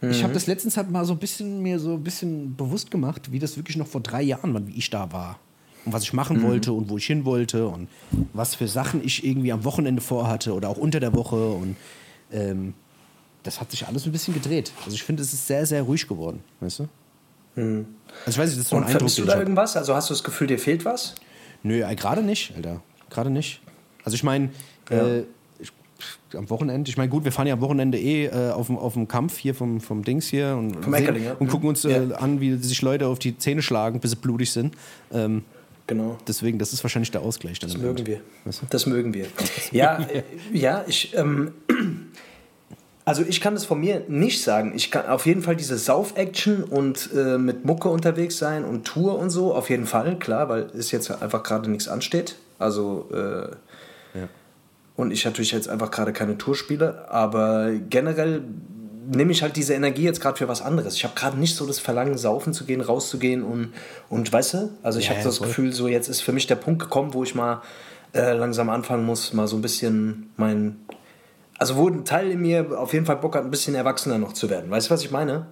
ich 0.02 0.18
Mhm. 0.18 0.22
habe 0.24 0.34
das 0.34 0.46
letztens 0.48 0.76
halt 0.76 0.90
mal 0.90 1.04
so 1.04 1.12
ein 1.12 1.18
bisschen 1.20 1.62
mir 1.62 1.78
so 1.78 1.94
ein 1.94 2.02
bisschen 2.02 2.56
bewusst 2.56 2.90
gemacht, 2.90 3.30
wie 3.32 3.38
das 3.38 3.56
wirklich 3.56 3.76
noch 3.76 3.86
vor 3.86 4.00
drei 4.00 4.22
Jahren 4.22 4.52
war, 4.52 4.66
wie 4.66 4.74
ich 4.76 4.90
da 4.90 5.10
war. 5.12 5.38
Und 5.86 5.92
was 5.92 6.02
ich 6.02 6.12
machen 6.12 6.38
Mhm. 6.38 6.42
wollte 6.42 6.72
und 6.72 6.90
wo 6.90 6.96
ich 6.98 7.06
hin 7.06 7.24
wollte 7.24 7.66
und 7.68 7.88
was 8.32 8.56
für 8.56 8.66
Sachen 8.68 9.02
ich 9.04 9.24
irgendwie 9.24 9.52
am 9.52 9.64
Wochenende 9.64 10.02
vorhatte 10.02 10.52
oder 10.52 10.68
auch 10.68 10.76
unter 10.76 10.98
der 11.00 11.14
Woche 11.14 11.36
und 11.50 11.76
ähm, 12.32 12.74
das 13.44 13.60
hat 13.60 13.70
sich 13.70 13.86
alles 13.86 14.04
ein 14.04 14.10
bisschen 14.12 14.34
gedreht. 14.34 14.72
Also 14.84 14.94
ich 14.96 15.04
finde, 15.04 15.22
es 15.22 15.32
ist 15.32 15.46
sehr, 15.46 15.64
sehr 15.64 15.82
ruhig 15.82 16.08
geworden, 16.08 16.40
weißt 16.60 16.80
du? 16.80 16.88
Also 17.54 17.84
ich 18.26 18.36
weiß 18.36 18.36
nicht, 18.36 18.58
das 18.58 18.64
ist 18.64 18.68
so 18.68 18.76
ein 18.76 18.82
Und 18.82 18.88
Eindruck, 18.88 18.98
vermisst 18.98 19.18
du 19.18 19.24
da 19.24 19.38
irgendwas? 19.38 19.76
Also 19.76 19.94
hast 19.94 20.10
du 20.10 20.14
das 20.14 20.24
Gefühl, 20.24 20.48
dir 20.48 20.58
fehlt 20.58 20.84
was? 20.84 21.14
Nö, 21.62 21.80
äh, 21.82 21.94
gerade 21.94 22.22
nicht, 22.22 22.52
Alter. 22.56 22.82
Gerade 23.08 23.30
nicht. 23.30 23.62
Also 24.04 24.14
ich 24.16 24.24
meine, 24.24 24.50
äh, 24.90 25.20
ich- 25.60 25.72
am 26.36 26.50
Wochenende, 26.50 26.90
ich 26.90 26.96
meine, 26.98 27.08
gut, 27.08 27.24
wir 27.24 27.30
fahren 27.32 27.46
ja 27.46 27.54
am 27.54 27.60
Wochenende 27.60 27.98
eh 27.98 28.26
äh, 28.26 28.50
auf, 28.50 28.66
dem, 28.66 28.76
auf 28.76 28.92
dem 28.94 29.06
Kampf 29.08 29.38
hier 29.38 29.54
vom, 29.54 29.80
vom 29.80 30.02
Dings 30.02 30.26
hier 30.26 30.56
und, 30.58 30.84
sehen- 30.84 31.22
ja. 31.24 31.34
und 31.38 31.48
gucken 31.48 31.68
uns 31.68 31.84
äh, 31.84 32.08
Ja. 32.08 32.16
an, 32.16 32.40
wie 32.40 32.56
sich 32.56 32.82
Leute 32.82 33.06
auf 33.06 33.20
die 33.20 33.38
Zähne 33.38 33.62
schlagen, 33.62 34.00
bis 34.00 34.10
sie 34.10 34.16
blutig 34.16 34.50
sind. 34.50 34.74
Ähm, 35.12 35.44
Genau. 35.86 36.18
deswegen, 36.26 36.58
das 36.58 36.72
ist 36.72 36.82
wahrscheinlich 36.82 37.10
der 37.10 37.22
Ausgleich. 37.22 37.58
Dann 37.58 37.70
Das 37.70 37.78
mögen 37.78 37.98
Ende. 37.98 38.10
wir. 38.10 38.20
Weißt 38.44 38.62
du? 38.62 38.66
Das 38.70 38.86
mögen 38.86 39.14
wir. 39.14 39.26
Ja, 39.70 39.98
äh, 40.12 40.22
ja 40.52 40.84
ich. 40.86 41.16
Ähm, 41.16 41.52
also 43.04 43.22
ich 43.22 43.40
kann 43.40 43.54
das 43.54 43.64
von 43.64 43.78
mir 43.78 44.02
nicht 44.08 44.42
sagen. 44.42 44.72
Ich 44.74 44.90
kann 44.90 45.06
auf 45.06 45.26
jeden 45.26 45.42
Fall 45.42 45.54
diese 45.54 45.78
Sauf-Action 45.78 46.64
und 46.64 47.10
äh, 47.14 47.38
mit 47.38 47.64
Mucke 47.64 47.88
unterwegs 47.88 48.36
sein 48.36 48.64
und 48.64 48.84
Tour 48.84 49.16
und 49.16 49.30
so, 49.30 49.54
auf 49.54 49.70
jeden 49.70 49.86
Fall, 49.86 50.18
klar, 50.18 50.48
weil 50.48 50.62
es 50.76 50.90
jetzt 50.90 51.10
einfach 51.22 51.44
gerade 51.44 51.70
nichts 51.70 51.86
ansteht. 51.86 52.34
Also 52.58 53.08
äh, 53.12 53.56
und 54.96 55.10
ich 55.10 55.24
natürlich 55.24 55.52
jetzt 55.52 55.68
einfach 55.68 55.90
gerade 55.90 56.12
keine 56.12 56.38
Tour 56.38 56.54
spiele, 56.54 57.10
aber 57.10 57.70
generell 57.90 58.42
nehme 59.08 59.32
ich 59.32 59.42
halt 59.42 59.56
diese 59.56 59.74
Energie 59.74 60.02
jetzt 60.02 60.20
gerade 60.20 60.36
für 60.36 60.48
was 60.48 60.62
anderes. 60.62 60.94
Ich 60.94 61.04
habe 61.04 61.14
gerade 61.14 61.38
nicht 61.38 61.54
so 61.56 61.66
das 61.66 61.78
Verlangen, 61.78 62.18
saufen 62.18 62.52
zu 62.52 62.64
gehen, 62.64 62.80
rauszugehen 62.80 63.42
und, 63.42 63.72
und 64.08 64.32
weißt 64.32 64.54
du, 64.54 64.70
also 64.82 64.98
ich 64.98 65.06
Ja, 65.06 65.10
habe 65.10 65.20
ja, 65.20 65.24
so 65.24 65.28
das 65.30 65.38
voll. 65.38 65.46
Gefühl, 65.48 65.72
so 65.72 65.88
jetzt 65.88 66.08
ist 66.08 66.20
für 66.20 66.32
mich 66.32 66.46
der 66.46 66.56
Punkt 66.56 66.82
gekommen, 66.82 67.14
wo 67.14 67.22
ich 67.22 67.34
mal 67.34 67.62
äh, 68.14 68.32
langsam 68.32 68.70
anfangen 68.70 69.04
muss, 69.04 69.32
mal 69.32 69.46
so 69.46 69.56
ein 69.56 69.62
bisschen 69.62 70.30
mein, 70.36 70.76
also 71.58 71.76
wo 71.76 71.88
ein 71.88 72.04
Teil 72.04 72.30
in 72.30 72.40
mir 72.40 72.78
auf 72.78 72.92
jeden 72.92 73.06
Fall 73.06 73.16
Bock 73.16 73.34
hat, 73.36 73.44
ein 73.44 73.50
bisschen 73.50 73.74
erwachsener 73.74 74.18
noch 74.18 74.32
zu 74.32 74.50
werden. 74.50 74.70
Weißt 74.70 74.88
du, 74.88 74.94
was 74.94 75.02
ich 75.02 75.10
meine? 75.10 75.46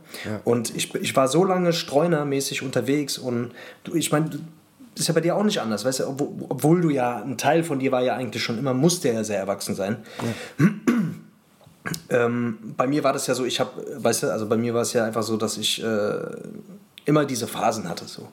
Und 0.45 0.75
ich, 0.77 0.95
ich 0.95 1.14
war 1.17 1.29
so 1.29 1.45
lange 1.45 1.73
streunermäßig 1.73 2.62
unterwegs 2.62 3.19
und 3.19 3.53
du, 3.85 3.95
ich 3.95 4.12
meine, 4.12 4.31
ist 4.97 5.09
ja 5.09 5.14
bei 5.14 5.21
dir 5.21 5.35
auch 5.35 5.43
nicht 5.43 5.61
anders, 5.61 5.85
weißt 5.85 6.01
du, 6.01 6.07
obwohl, 6.07 6.29
obwohl 6.49 6.81
du 6.81 6.90
ja, 6.90 7.17
ein 7.23 7.37
Teil 7.37 7.64
von 7.64 7.81
dir 7.81 7.90
war 7.90 8.03
ja 8.03 8.14
eigentlich 8.14 8.43
schon 8.43 8.59
immer, 8.59 8.75
musste 8.75 9.09
ja 9.09 9.25
sehr 9.25 9.38
erwachsen 9.38 9.75
sein. 9.75 9.97
Ähm, 12.09 12.59
bei 12.77 12.87
mir 12.87 13.05
war 13.05 13.12
das 13.12 13.27
ja 13.27 13.35
so, 13.35 13.44
ich 13.44 13.61
habe, 13.61 13.70
weißt 14.03 14.25
du, 14.25 14.33
also 14.33 14.49
bei 14.49 14.57
mir 14.57 14.73
war 14.73 14.83
es 14.83 14.92
ja 14.92 15.05
einfach 15.05 15.23
so, 15.23 15.37
dass 15.37 15.59
ich 15.59 15.83
äh, 15.83 16.18
immer 17.05 17.25
diese 17.25 17.47
Phasen 17.47 17.88
hatte 17.88 18.07
so. 18.07 18.29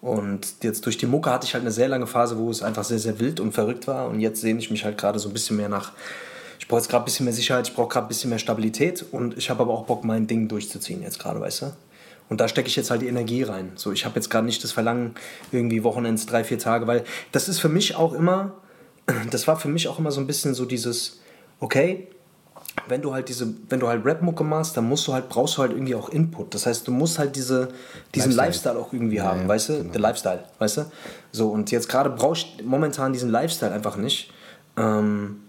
Und 0.00 0.62
jetzt 0.62 0.84
durch 0.86 0.98
die 0.98 1.06
Mucke 1.06 1.30
hatte 1.30 1.46
ich 1.46 1.54
halt 1.54 1.62
eine 1.62 1.72
sehr 1.72 1.88
lange 1.88 2.06
Phase, 2.06 2.38
wo 2.38 2.50
es 2.50 2.62
einfach 2.62 2.84
sehr, 2.84 2.98
sehr 2.98 3.18
wild 3.18 3.40
und 3.40 3.52
verrückt 3.52 3.86
war. 3.86 4.08
Und 4.08 4.20
jetzt 4.20 4.40
sehne 4.40 4.60
ich 4.60 4.70
mich 4.70 4.84
halt 4.84 4.98
gerade 4.98 5.18
so 5.18 5.28
ein 5.28 5.32
bisschen 5.32 5.56
mehr 5.56 5.68
nach, 5.68 5.92
ich 6.58 6.68
brauche 6.68 6.80
jetzt 6.80 6.88
gerade 6.88 7.02
ein 7.02 7.06
bisschen 7.06 7.24
mehr 7.24 7.32
Sicherheit, 7.32 7.68
ich 7.68 7.74
brauche 7.74 7.88
gerade 7.88 8.06
ein 8.06 8.08
bisschen 8.08 8.30
mehr 8.30 8.38
Stabilität 8.38 9.04
und 9.10 9.36
ich 9.36 9.50
habe 9.50 9.62
aber 9.62 9.72
auch 9.72 9.84
Bock, 9.84 10.04
mein 10.04 10.26
Ding 10.26 10.48
durchzuziehen 10.48 11.02
jetzt 11.02 11.18
gerade, 11.18 11.40
weißt 11.40 11.62
du? 11.62 11.72
Und 12.28 12.40
da 12.40 12.48
stecke 12.48 12.68
ich 12.68 12.76
jetzt 12.76 12.90
halt 12.90 13.02
die 13.02 13.06
Energie 13.06 13.42
rein. 13.42 13.72
So, 13.76 13.92
ich 13.92 14.04
habe 14.04 14.16
jetzt 14.16 14.30
gerade 14.30 14.46
nicht 14.46 14.62
das 14.64 14.72
Verlangen, 14.72 15.14
irgendwie 15.52 15.84
Wochenends, 15.84 16.26
drei, 16.26 16.44
vier 16.44 16.58
Tage, 16.58 16.86
weil 16.86 17.04
das 17.32 17.48
ist 17.48 17.60
für 17.60 17.68
mich 17.68 17.94
auch 17.94 18.12
immer, 18.12 18.54
das 19.30 19.46
war 19.46 19.56
für 19.58 19.68
mich 19.68 19.88
auch 19.88 19.98
immer 19.98 20.10
so 20.10 20.20
ein 20.20 20.26
bisschen 20.26 20.54
so 20.54 20.64
dieses, 20.64 21.20
okay, 21.60 22.08
wenn 22.88 23.02
du 23.02 23.12
halt 23.12 23.28
diese, 23.28 23.52
wenn 23.68 23.80
du 23.80 23.88
halt 23.88 24.04
Rap-Mucke 24.04 24.44
machst, 24.44 24.76
dann 24.76 24.88
musst 24.88 25.06
du 25.08 25.12
halt, 25.12 25.28
brauchst 25.28 25.56
du 25.56 25.62
halt 25.62 25.72
irgendwie 25.72 25.94
auch 25.94 26.08
Input. 26.08 26.54
Das 26.54 26.66
heißt, 26.66 26.86
du 26.86 26.92
musst 26.92 27.18
halt 27.18 27.36
diese, 27.36 27.68
diesen 28.14 28.32
Lifestyle. 28.32 28.74
Lifestyle, 28.74 28.78
auch 28.78 28.92
irgendwie 28.92 29.20
haben, 29.20 29.42
ja, 29.42 29.48
weißt 29.48 29.68
du? 29.68 29.84
Der 29.84 30.00
Lifestyle, 30.00 30.44
weißt 30.58 30.76
du? 30.78 30.86
So, 31.32 31.48
und 31.48 31.70
jetzt 31.70 31.88
gerade 31.88 32.10
brauche 32.10 32.34
ich 32.34 32.62
momentan 32.64 33.12
diesen 33.12 33.30
Lifestyle 33.30 33.72
einfach 33.72 33.96
nicht. 33.96 34.30
Ähm, 34.76 35.40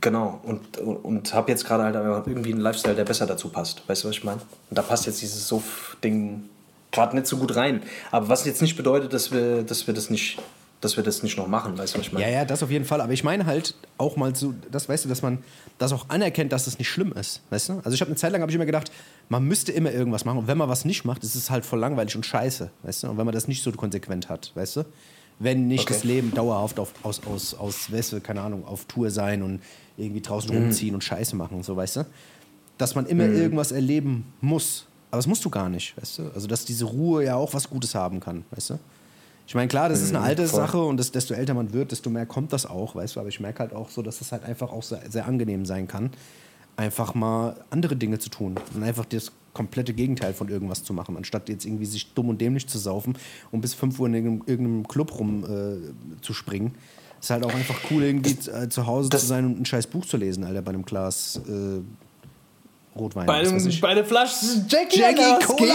genau, 0.00 0.40
und, 0.44 0.78
und, 0.78 0.96
und 0.96 1.34
habe 1.34 1.50
jetzt 1.50 1.64
gerade 1.64 1.84
halt 1.84 1.96
einfach 1.96 2.26
irgendwie 2.26 2.52
einen 2.52 2.60
Lifestyle, 2.60 2.94
der 2.94 3.04
besser 3.04 3.26
dazu 3.26 3.48
passt. 3.48 3.88
Weißt 3.88 4.04
du, 4.04 4.08
was 4.08 4.16
ich 4.16 4.24
meine? 4.24 4.40
Und 4.68 4.78
da 4.78 4.82
passt 4.82 5.06
jetzt 5.06 5.22
dieses 5.22 5.48
Suff-Ding 5.48 6.44
gerade 6.92 7.16
nicht 7.16 7.26
so 7.26 7.36
gut 7.36 7.56
rein. 7.56 7.82
Aber 8.10 8.28
was 8.28 8.44
jetzt 8.44 8.62
nicht 8.62 8.76
bedeutet, 8.76 9.12
dass 9.12 9.32
wir, 9.32 9.62
dass 9.62 9.86
wir 9.86 9.94
das 9.94 10.10
nicht 10.10 10.38
dass 10.80 10.96
wir 10.96 11.04
das 11.04 11.22
nicht 11.22 11.36
noch 11.36 11.46
machen, 11.46 11.76
weißt 11.76 11.94
du, 11.94 11.98
was 11.98 12.06
ich 12.06 12.12
meine? 12.12 12.24
Ja, 12.26 12.32
ja, 12.32 12.44
das 12.44 12.62
auf 12.62 12.70
jeden 12.70 12.84
Fall. 12.86 13.00
Aber 13.00 13.12
ich 13.12 13.22
meine 13.22 13.44
halt 13.46 13.74
auch 13.98 14.16
mal 14.16 14.34
so, 14.34 14.54
das 14.70 14.88
weißt 14.88 15.04
du, 15.04 15.08
dass 15.10 15.20
man 15.22 15.38
das 15.78 15.92
auch 15.92 16.08
anerkennt, 16.08 16.52
dass 16.52 16.66
es 16.66 16.78
nicht 16.78 16.88
schlimm 16.88 17.12
ist, 17.12 17.42
weißt 17.50 17.68
du? 17.68 17.72
Also 17.84 17.92
ich 17.92 18.00
habe 18.00 18.08
eine 18.10 18.16
Zeit 18.16 18.32
lang 18.32 18.40
habe 18.40 18.50
ich 18.50 18.56
immer 18.56 18.66
gedacht, 18.66 18.90
man 19.28 19.44
müsste 19.44 19.72
immer 19.72 19.92
irgendwas 19.92 20.24
machen 20.24 20.38
und 20.38 20.46
wenn 20.46 20.56
man 20.58 20.68
was 20.68 20.84
nicht 20.84 21.04
macht, 21.04 21.22
ist 21.22 21.34
es 21.34 21.50
halt 21.50 21.64
voll 21.66 21.78
langweilig 21.78 22.16
und 22.16 22.24
scheiße, 22.24 22.70
weißt 22.82 23.02
du? 23.02 23.10
Und 23.10 23.18
wenn 23.18 23.26
man 23.26 23.34
das 23.34 23.46
nicht 23.46 23.62
so 23.62 23.70
konsequent 23.72 24.28
hat, 24.28 24.52
weißt 24.54 24.76
du? 24.76 24.84
Wenn 25.38 25.68
nicht 25.68 25.82
Okay. 25.82 25.94
das 25.94 26.04
Leben 26.04 26.32
dauerhaft 26.34 26.78
auf, 26.78 26.92
aus, 27.02 27.26
aus, 27.26 27.54
aus, 27.54 27.90
weißt 27.92 28.12
du, 28.12 28.20
keine 28.20 28.40
Ahnung, 28.42 28.66
auf 28.66 28.84
Tour 28.86 29.10
sein 29.10 29.42
und 29.42 29.60
irgendwie 29.96 30.20
draußen 30.20 30.50
Mhm. 30.50 30.56
rumziehen 30.64 30.94
und 30.94 31.02
Scheiße 31.04 31.36
machen 31.36 31.56
und 31.56 31.64
so, 31.64 31.76
weißt 31.76 31.96
du? 31.96 32.06
Dass 32.78 32.94
man 32.94 33.06
immer 33.06 33.26
irgendwas 33.26 33.72
erleben 33.72 34.32
muss. 34.40 34.86
Aber 35.10 35.18
das 35.18 35.26
musst 35.26 35.44
du 35.44 35.50
gar 35.50 35.68
nicht, 35.68 35.96
weißt 36.00 36.18
du? 36.18 36.30
Also 36.34 36.46
dass 36.46 36.64
diese 36.64 36.84
Ruhe 36.86 37.24
ja 37.24 37.36
auch 37.36 37.52
was 37.54 37.68
Gutes 37.68 37.94
haben 37.94 38.20
kann, 38.20 38.44
weißt 38.50 38.70
du? 38.70 38.78
Ich 39.50 39.54
meine, 39.56 39.66
klar, 39.66 39.88
das 39.88 40.00
ist 40.00 40.10
eine 40.10 40.20
alte 40.20 40.46
voll. 40.46 40.60
Sache 40.60 40.80
und 40.80 40.96
das, 40.96 41.10
desto 41.10 41.34
älter 41.34 41.54
man 41.54 41.72
wird, 41.72 41.90
desto 41.90 42.08
mehr 42.08 42.24
kommt 42.24 42.52
das 42.52 42.66
auch, 42.66 42.94
weißt 42.94 43.16
du. 43.16 43.20
Aber 43.20 43.28
ich 43.30 43.40
merke 43.40 43.58
halt 43.58 43.72
auch 43.72 43.90
so, 43.90 44.00
dass 44.00 44.20
das 44.20 44.30
halt 44.30 44.44
einfach 44.44 44.70
auch 44.70 44.84
sehr, 44.84 45.02
sehr 45.10 45.26
angenehm 45.26 45.66
sein 45.66 45.88
kann, 45.88 46.10
einfach 46.76 47.16
mal 47.16 47.56
andere 47.68 47.96
Dinge 47.96 48.20
zu 48.20 48.30
tun 48.30 48.54
und 48.76 48.82
einfach 48.84 49.04
das 49.06 49.32
komplette 49.52 49.92
Gegenteil 49.92 50.34
von 50.34 50.48
irgendwas 50.48 50.84
zu 50.84 50.92
machen, 50.92 51.16
anstatt 51.16 51.48
jetzt 51.48 51.66
irgendwie 51.66 51.86
sich 51.86 52.14
dumm 52.14 52.28
und 52.28 52.40
dämlich 52.40 52.68
zu 52.68 52.78
saufen 52.78 53.18
und 53.50 53.60
bis 53.60 53.74
5 53.74 53.98
Uhr 53.98 54.06
in 54.06 54.14
irgendeinem, 54.14 54.86
Club 54.86 55.18
rum 55.18 55.42
äh, 55.42 56.20
zu 56.22 56.32
springen. 56.32 56.76
Ist 57.20 57.30
halt 57.30 57.44
auch 57.44 57.52
einfach 57.52 57.74
cool, 57.90 58.04
irgendwie 58.04 58.36
äh, 58.52 58.68
zu 58.68 58.86
Hause 58.86 59.08
das- 59.08 59.22
zu 59.22 59.26
sein 59.26 59.46
und 59.46 59.60
ein 59.60 59.66
scheiß 59.66 59.88
Buch 59.88 60.06
zu 60.06 60.16
lesen, 60.16 60.44
Alter, 60.44 60.62
bei 60.62 60.70
einem 60.70 60.84
Glas 60.84 61.40
äh, 61.48 61.80
Rotwein. 62.96 63.26
Bei, 63.26 63.42
was 63.42 63.66
weiß 63.66 63.80
bei 63.80 63.94
der 63.94 64.04
Flasche 64.04 64.34
Jackie, 64.68 64.98
Jackie 64.98 65.22
Alter, 65.22 65.46
Cola, 65.46 65.74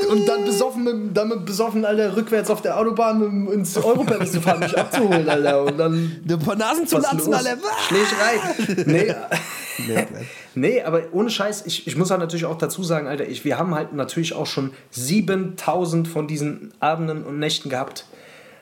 geht? 0.00 0.06
Und 0.08 0.26
dann 0.26 0.44
besoffen, 0.44 0.84
mit, 0.84 1.16
dann 1.16 1.28
mit 1.28 1.44
besoffen, 1.44 1.84
Alter, 1.84 2.16
rückwärts 2.16 2.48
auf 2.48 2.62
der 2.62 2.78
Autobahn 2.78 3.44
mit, 3.44 3.54
ins 3.54 3.76
Europaris 3.76 4.32
zu 4.32 4.40
fahren, 4.40 4.60
mich 4.60 4.78
abzuholen, 4.78 5.28
Alter. 5.28 5.64
Und 5.64 5.76
dann. 5.78 6.22
Ein 6.28 6.38
paar 6.38 6.54
Nasen 6.54 6.86
zu 6.86 6.96
was 6.96 7.12
latzen? 7.12 7.34
Alter. 7.34 7.56
Schlägerei. 7.88 8.84
Nee. 8.86 9.14
nee, 10.54 10.82
aber 10.82 11.02
ohne 11.12 11.30
Scheiß, 11.30 11.66
ich, 11.66 11.86
ich 11.86 11.96
muss 11.96 12.10
halt 12.10 12.20
natürlich 12.20 12.44
auch 12.44 12.58
dazu 12.58 12.84
sagen, 12.84 13.08
Alter, 13.08 13.26
ich, 13.26 13.44
wir 13.44 13.58
haben 13.58 13.74
halt 13.74 13.92
natürlich 13.92 14.34
auch 14.34 14.46
schon 14.46 14.72
7000 14.92 16.06
von 16.06 16.28
diesen 16.28 16.72
Abenden 16.78 17.24
und 17.24 17.38
Nächten 17.38 17.68
gehabt. 17.68 18.04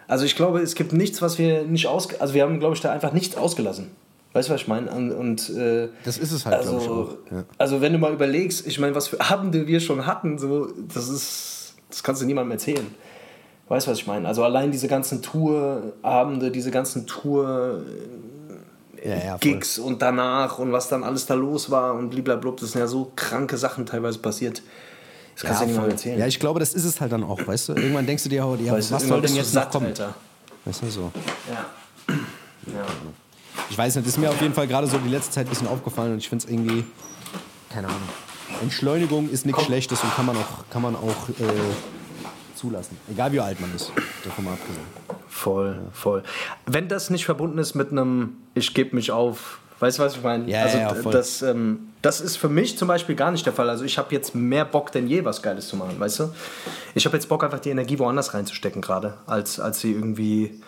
Also 0.09 0.25
ich 0.25 0.37
glaube, 0.37 0.61
es 0.61 0.75
gibt 0.75 0.93
nichts, 0.93 1.21
was 1.21 1.39
wir 1.39 1.65
nicht 1.65 1.89
aus... 1.89 2.09
Also 2.21 2.35
wir 2.35 2.43
haben, 2.43 2.61
glaube 2.61 2.75
ich, 2.75 2.81
da 2.81 2.93
einfach 2.93 3.13
nichts 3.13 3.37
ausgelassen. 3.37 3.91
Weißt 4.37 4.51
du, 4.51 4.53
was 4.53 4.61
ich 4.61 4.69
meine? 4.69 4.91
Und, 4.91 5.13
und 5.13 5.49
äh, 5.49 5.89
das 6.05 6.19
ist 6.19 6.31
es 6.31 6.45
halt, 6.45 6.57
also, 6.57 6.77
ich 6.77 6.89
auch. 6.91 7.17
Ja. 7.35 7.45
Also 7.57 7.81
wenn 7.81 7.95
du 7.95 7.99
mal 7.99 8.13
überlegst, 8.13 8.67
ich 8.67 8.79
meine, 8.79 8.95
was 8.95 9.09
für 9.09 9.19
Abende 9.19 9.67
wir 9.67 9.81
schon 9.81 10.05
hatten, 10.05 10.37
so, 10.37 10.69
das 10.93 11.09
ist, 11.09 11.75
das 11.89 12.03
kannst 12.03 12.21
du 12.21 12.27
niemandem 12.27 12.51
erzählen. 12.51 12.87
Weißt 13.69 13.87
du, 13.87 13.93
was 13.93 13.99
ich 13.99 14.07
meine? 14.07 14.29
Also 14.29 14.45
allein 14.45 14.73
diese 14.73 14.89
ganzen 14.89 15.23
Tourabende, 15.23 16.51
diese 16.51 16.71
ganzen 16.71 17.07
Tour 17.07 17.81
Ja, 19.03 19.17
ja. 19.17 19.37
Gigs 19.39 19.79
und 19.79 20.03
danach 20.03 20.59
und 20.59 20.71
was 20.71 20.91
dann 20.91 21.03
alles 21.03 21.25
da 21.25 21.33
los 21.33 21.71
war 21.71 21.95
und 21.95 22.11
blablabla, 22.11 22.51
das 22.61 22.73
sind 22.73 22.81
ja 22.83 22.89
so 22.89 23.13
kranke 23.17 23.57
Sachen 23.57 23.87
teilweise 23.87 24.19
passiert. 24.19 24.61
Das 25.35 25.45
kannst 25.45 25.63
du 25.63 25.65
ja, 25.65 25.71
niemandem 25.71 25.93
erzählen. 25.93 26.19
ja, 26.19 26.27
ich 26.27 26.39
glaube, 26.39 26.61
das 26.61 26.75
ist 26.75 26.85
es 26.85 27.01
halt 27.01 27.11
dann 27.11 27.25
auch, 27.25 27.41
weißt 27.47 27.71
du? 27.71 27.73
Irgendwann 27.73 28.05
denkst 28.05 28.25
du 28.25 28.29
dir, 28.29 28.45
ja, 28.63 28.73
Weißt 28.75 28.91
du, 28.91 28.95
was 28.97 29.09
soll 29.09 29.23
denn 29.23 29.35
jetzt 29.35 29.55
noch 29.55 29.71
kommen? 29.71 29.87
Alter. 29.87 30.15
Weißt 30.67 30.83
du, 30.83 30.91
so. 30.91 31.11
Ja. 31.49 32.15
ja. 32.67 32.87
Ich 33.71 33.79
weiß 33.79 33.97
nicht, 33.97 34.07
das 34.07 34.15
ist 34.15 34.21
mir 34.21 34.31
auf 34.31 34.41
jeden 34.41 34.55
Fall 34.55 34.67
gerade 34.67 34.87
so 34.87 34.99
die 34.99 35.09
letzte 35.09 35.33
Zeit 35.33 35.47
ein 35.47 35.51
bisschen 35.51 35.69
aufgefallen 35.69 36.13
und 36.13 36.19
ich 36.19 36.29
finde 36.29 36.45
es 36.45 36.51
irgendwie, 36.51 36.85
keine 37.71 37.89
Ahnung. 37.89 38.09
Entschleunigung 38.63 39.29
ist 39.31 39.45
nichts 39.45 39.65
Schlechtes 39.65 40.03
und 40.03 40.15
kann 40.15 40.27
man 40.27 40.37
auch, 40.37 40.71
kann 40.71 40.83
man 40.83 40.97
auch 40.97 41.29
äh, 41.29 42.55
zulassen. 42.55 42.97
Egal 43.11 43.33
wie 43.33 43.41
alt 43.41 43.61
man 43.61 43.75
ist, 43.75 43.93
davon 44.25 44.45
mal 44.45 44.53
abgesehen. 44.53 44.87
Voll, 45.29 45.79
voll. 45.93 46.23
Wenn 46.65 46.89
das 46.89 47.11
nicht 47.11 47.25
verbunden 47.25 47.59
ist 47.59 47.75
mit 47.75 47.91
einem, 47.91 48.37
ich 48.55 48.73
gebe 48.73 48.97
mich 48.97 49.11
auf, 49.11 49.59
weißt 49.81 49.99
du, 49.99 50.03
was 50.03 50.17
ich 50.17 50.23
meine? 50.23 50.49
Ja, 50.49 50.63
also 50.63 50.79
ja, 50.79 50.95
voll. 50.95 51.13
das, 51.13 51.43
ähm, 51.43 51.89
das 52.03 52.21
ist 52.21 52.37
für 52.37 52.49
mich 52.49 52.79
zum 52.79 52.89
Beispiel 52.89 53.15
gar 53.15 53.31
nicht 53.31 53.45
der 53.45 53.53
Fall. 53.53 53.69
Also 53.69 53.85
ich 53.85 53.99
habe 53.99 54.15
jetzt 54.15 54.35
mehr 54.35 54.65
Bock 54.65 54.93
denn 54.93 55.07
je, 55.07 55.25
was 55.25 55.43
Geiles 55.43 55.69
zu 55.69 55.77
machen, 55.77 55.99
weißt 55.99 56.21
du? 56.21 56.31
Ich 56.95 57.05
habe 57.05 57.17
jetzt 57.17 57.29
Bock, 57.29 57.45
einfach 57.45 57.61
die 57.61 57.71
Energie 57.71 57.99
woanders 57.99 58.33
reinzustecken 58.33 58.81
gerade, 58.81 59.19
als, 59.27 59.61
als 59.61 59.81
sie 59.81 59.93
irgendwie 59.93 60.63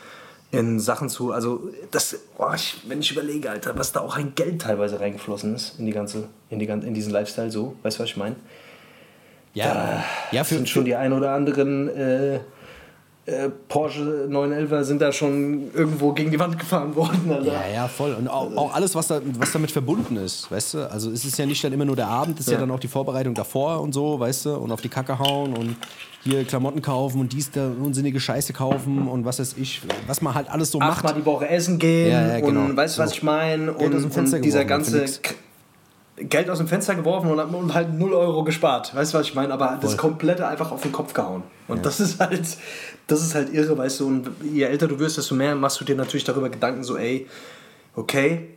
in 0.51 0.81
Sachen 0.81 1.09
zu, 1.09 1.33
also 1.33 1.71
das, 1.91 2.19
boah, 2.37 2.55
ich, 2.55 2.79
wenn 2.87 3.01
ich 3.01 3.13
überlege, 3.13 3.51
Alter, 3.51 3.77
was 3.77 3.93
da 3.93 4.01
auch 4.01 4.17
ein 4.17 4.35
Geld 4.35 4.63
teilweise 4.63 4.99
reingeflossen 4.99 5.55
ist 5.55 5.79
in 5.79 5.87
die 5.87 5.93
ganze, 5.93 6.29
in, 6.49 6.59
die, 6.59 6.67
in 6.67 6.95
diesen 6.95 7.13
Lifestyle 7.13 7.51
so, 7.51 7.77
weißt 7.83 7.99
du, 7.99 8.03
was 8.03 8.11
ich 8.11 8.17
meine? 8.17 8.37
Ja, 9.53 10.05
ja 10.31 10.45
für, 10.45 10.55
sind 10.55 10.69
schon 10.69 10.85
die 10.85 10.95
ein 10.95 11.13
oder 11.13 11.33
anderen 11.33 11.89
äh, 11.89 12.41
äh, 13.29 13.51
Porsche 13.69 14.27
911er 14.31 14.85
sind 14.85 15.03
da 15.03 15.13
schon 15.13 15.71
irgendwo 15.75 16.13
gegen 16.13 16.31
die 16.31 16.39
Wand 16.39 16.59
gefahren 16.59 16.97
worden. 16.97 17.31
Alter. 17.31 17.53
Ja, 17.53 17.69
ja, 17.69 17.89
voll. 17.89 18.15
Und 18.15 18.27
auch, 18.27 18.57
auch 18.57 18.75
alles, 18.75 18.95
was, 18.95 19.09
da, 19.09 19.21
was 19.39 19.53
damit 19.53 19.71
verbunden 19.71 20.17
ist, 20.17 20.51
weißt 20.51 20.75
du? 20.75 20.91
Also 20.91 21.11
es 21.11 21.27
ist 21.27 21.37
ja 21.37 21.45
nicht 21.45 21.63
dann 21.63 21.75
immer 21.75 21.85
nur 21.85 21.97
der 21.97 22.09
Abend, 22.09 22.41
es 22.41 22.47
ist 22.47 22.53
ja. 22.53 22.55
Ja. 22.55 22.61
dann 22.61 22.71
auch 22.71 22.81
die 22.81 22.89
Vorbereitung 22.89 23.35
davor 23.35 23.83
und 23.83 23.93
so, 23.93 24.19
weißt 24.19 24.47
du? 24.47 24.55
Und 24.55 24.73
auf 24.73 24.81
die 24.81 24.89
Kacke 24.89 25.19
hauen 25.19 25.53
und 25.55 25.77
hier 26.29 26.45
Klamotten 26.45 26.83
kaufen 26.83 27.21
und 27.21 27.33
dies, 27.33 27.51
da 27.51 27.69
unsinnige 27.69 28.21
Scheiße 28.21 28.53
kaufen 28.53 29.09
und 29.09 29.25
was 29.25 29.39
weiß 29.39 29.55
ich, 29.59 29.83
was 30.07 30.21
man 30.23 30.35
halt 30.35 30.51
alles 30.51 30.71
so 30.71 30.79
macht. 30.79 30.99
Achtmal 30.99 31.15
die 31.15 31.25
Woche 31.25 31.49
essen 31.49 31.79
gehen 31.79 32.11
Ja, 32.13 32.27
ja, 32.29 32.41
genau. 32.41 32.67
und 32.67 32.77
weißt 32.77 32.99
du, 32.99 33.03
was 33.03 33.11
So. 33.11 33.17
ich 33.17 33.23
meine? 33.23 33.73
Und, 33.73 33.95
und 33.95 34.45
dieser 34.45 34.65
ganze 34.65 35.05
Geld 36.17 36.51
aus 36.51 36.59
dem 36.59 36.67
Fenster 36.67 36.97
geworfen 36.97 37.31
und, 37.31 37.39
hat- 37.39 37.55
und 37.55 37.75
halt 37.75 37.95
0 37.95 38.13
Euro 38.13 38.43
gespart. 38.43 38.93
Weißt 38.95 39.15
du, 39.15 39.19
was 39.19 39.27
ich 39.29 39.35
meine? 39.37 39.53
Aber 39.53 39.79
das 39.81 39.97
komplette 39.97 40.47
einfach 40.49 40.73
auf 40.73 40.83
den 40.83 40.91
Kopf 40.93 41.13
gehauen. 41.15 41.45
Und 41.69 41.87
das 41.87 42.01
ist 42.01 42.19
halt, 42.19 42.43
das 43.07 43.23
ist 43.23 43.35
halt 43.37 43.53
irre, 43.55 43.79
weißt 43.79 44.01
du. 44.01 44.07
Und 44.09 44.31
je 44.53 44.65
älter 44.65 44.89
du 44.89 44.99
wirst, 44.99 45.17
desto 45.17 45.35
mehr 45.37 45.55
machst 45.55 45.81
du 45.81 45.85
dir 45.85 45.95
natürlich 45.95 46.25
darüber 46.25 46.49
Gedanken, 46.49 46.83
so, 46.83 46.97
ey, 46.97 47.27
okay, 47.95 48.49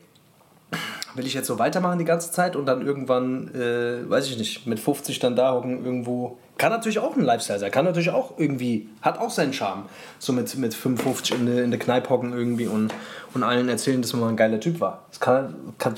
will 1.15 1.25
ich 1.25 1.33
jetzt 1.33 1.47
so 1.47 1.59
weitermachen 1.59 1.99
die 1.99 2.05
ganze 2.05 2.31
Zeit 2.31 2.55
und 2.55 2.65
dann 2.65 2.85
irgendwann, 2.85 3.53
äh, 3.53 4.09
weiß 4.09 4.27
ich 4.27 4.37
nicht, 4.37 4.67
mit 4.67 4.79
50 4.79 5.19
dann 5.19 5.35
da 5.35 5.53
hocken 5.53 5.83
irgendwo. 5.83 6.37
Kann 6.57 6.71
natürlich 6.71 6.99
auch 6.99 7.15
ein 7.15 7.23
Lifestyle 7.23 7.59
sein, 7.59 7.71
kann 7.71 7.85
natürlich 7.85 8.11
auch 8.11 8.37
irgendwie, 8.37 8.89
hat 9.01 9.17
auch 9.19 9.29
seinen 9.29 9.53
Charme. 9.53 9.85
So 10.19 10.31
mit, 10.33 10.55
mit 10.57 10.73
55 10.73 11.39
in 11.39 11.45
der 11.47 11.63
in 11.63 11.79
Kneipe 11.79 12.09
hocken 12.09 12.33
irgendwie 12.33 12.67
und, 12.67 12.93
und 13.33 13.43
allen 13.43 13.67
erzählen, 13.69 14.01
dass 14.01 14.13
man 14.13 14.21
mal 14.21 14.29
ein 14.29 14.37
geiler 14.37 14.59
Typ 14.59 14.79
war. 14.79 15.05
Das 15.09 15.19
kann, 15.19 15.55
kann 15.77 15.95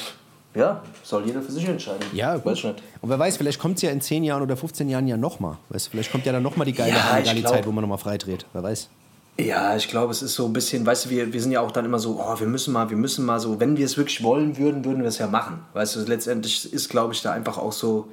ja, 0.55 0.81
soll 1.01 1.25
jeder 1.25 1.41
für 1.41 1.51
sich 1.51 1.67
entscheiden. 1.67 2.05
Ja, 2.13 2.35
weiß 2.35 2.43
gut. 2.43 2.53
ich 2.53 2.63
nicht. 2.63 2.83
Und 3.01 3.09
wer 3.09 3.17
weiß, 3.17 3.37
vielleicht 3.37 3.59
kommt 3.59 3.77
es 3.77 3.81
ja 3.81 3.89
in 3.89 4.01
10 4.01 4.23
Jahren 4.23 4.43
oder 4.43 4.55
15 4.55 4.87
Jahren 4.87 5.07
ja 5.07 5.17
nochmal. 5.17 5.57
Weißt 5.69 5.87
du, 5.87 5.91
vielleicht 5.91 6.11
kommt 6.11 6.25
ja 6.25 6.31
dann 6.31 6.43
nochmal 6.43 6.65
die 6.65 6.73
geile 6.73 6.91
Ja, 6.91 7.19
geile 7.19 7.43
Zeit, 7.43 7.65
wo 7.65 7.71
man 7.71 7.81
nochmal 7.81 7.97
freidreht. 7.97 8.45
Wer 8.53 8.63
weiß. 8.63 8.89
Ja, 9.39 9.75
ich 9.75 9.87
glaube, 9.87 10.11
es 10.11 10.21
ist 10.21 10.35
so 10.35 10.45
ein 10.45 10.53
bisschen, 10.53 10.85
weißt 10.85 11.05
du, 11.05 11.09
wir, 11.09 11.33
wir 11.33 11.41
sind 11.41 11.51
ja 11.51 11.61
auch 11.61 11.71
dann 11.71 11.85
immer 11.85 11.97
so, 11.97 12.19
oh, 12.23 12.39
wir 12.39 12.45
müssen 12.45 12.71
mal, 12.71 12.91
wir 12.91 12.97
müssen 12.97 13.25
mal 13.25 13.39
so, 13.39 13.59
wenn 13.59 13.77
wir 13.77 13.85
es 13.85 13.97
wirklich 13.97 14.21
wollen 14.21 14.57
würden, 14.57 14.85
würden 14.85 15.01
wir 15.01 15.09
es 15.09 15.17
ja 15.17 15.25
machen. 15.25 15.65
Weißt 15.73 15.95
du, 15.95 16.01
letztendlich 16.01 16.71
ist, 16.71 16.89
glaube 16.89 17.13
ich, 17.13 17.21
da 17.23 17.31
einfach 17.31 17.57
auch 17.57 17.71
so, 17.71 18.09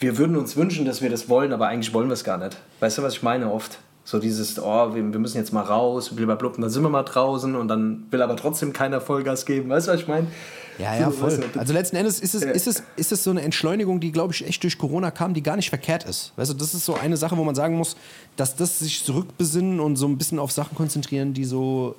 wir 0.00 0.18
würden 0.18 0.36
uns 0.36 0.56
wünschen, 0.56 0.86
dass 0.86 1.02
wir 1.02 1.08
das 1.08 1.28
wollen, 1.28 1.52
aber 1.52 1.68
eigentlich 1.68 1.94
wollen 1.94 2.08
wir 2.08 2.14
es 2.14 2.24
gar 2.24 2.38
nicht. 2.38 2.56
Weißt 2.80 2.98
du, 2.98 3.02
was 3.02 3.14
ich 3.14 3.22
meine 3.22 3.52
oft? 3.52 3.78
So 4.02 4.18
dieses, 4.18 4.58
oh, 4.60 4.94
wir, 4.94 5.12
wir 5.12 5.20
müssen 5.20 5.38
jetzt 5.38 5.52
mal 5.52 5.62
raus, 5.62 6.10
blablabla, 6.10 6.50
dann 6.58 6.68
sind 6.68 6.82
wir 6.82 6.90
mal 6.90 7.04
draußen 7.04 7.54
und 7.54 7.68
dann 7.68 8.08
will 8.10 8.20
aber 8.20 8.36
trotzdem 8.36 8.72
keiner 8.72 9.00
Vollgas 9.00 9.46
geben. 9.46 9.70
Weißt 9.70 9.86
du, 9.86 9.92
was 9.92 10.00
ich 10.00 10.08
meine? 10.08 10.26
Ja, 10.78 10.96
ja, 10.98 11.10
voll. 11.10 11.44
Also 11.56 11.72
letzten 11.72 11.96
Endes 11.96 12.20
ist 12.20 12.34
es, 12.34 12.42
Ja. 12.42 12.50
ist 12.50 12.66
es, 12.66 12.82
ist 12.96 13.12
es 13.12 13.22
so 13.24 13.30
eine 13.30 13.42
Entschleunigung, 13.42 14.00
die, 14.00 14.12
glaube 14.12 14.32
ich, 14.32 14.46
echt 14.46 14.62
durch 14.62 14.76
Corona 14.78 15.10
kam, 15.10 15.34
die 15.34 15.42
gar 15.42 15.56
nicht 15.56 15.68
verkehrt 15.68 16.04
ist. 16.04 16.32
Weißt 16.36 16.50
du, 16.50 16.54
das 16.54 16.74
ist 16.74 16.84
so 16.84 16.94
eine 16.94 17.16
Sache, 17.16 17.36
wo 17.36 17.44
man 17.44 17.54
sagen 17.54 17.76
muss, 17.76 17.96
dass 18.36 18.56
das 18.56 18.78
sich 18.80 19.04
zurückbesinnen 19.04 19.80
und 19.80 19.96
so 19.96 20.06
ein 20.08 20.18
bisschen 20.18 20.38
auf 20.38 20.50
Sachen 20.52 20.76
konzentrieren, 20.76 21.34
die 21.34 21.44
so 21.44 21.94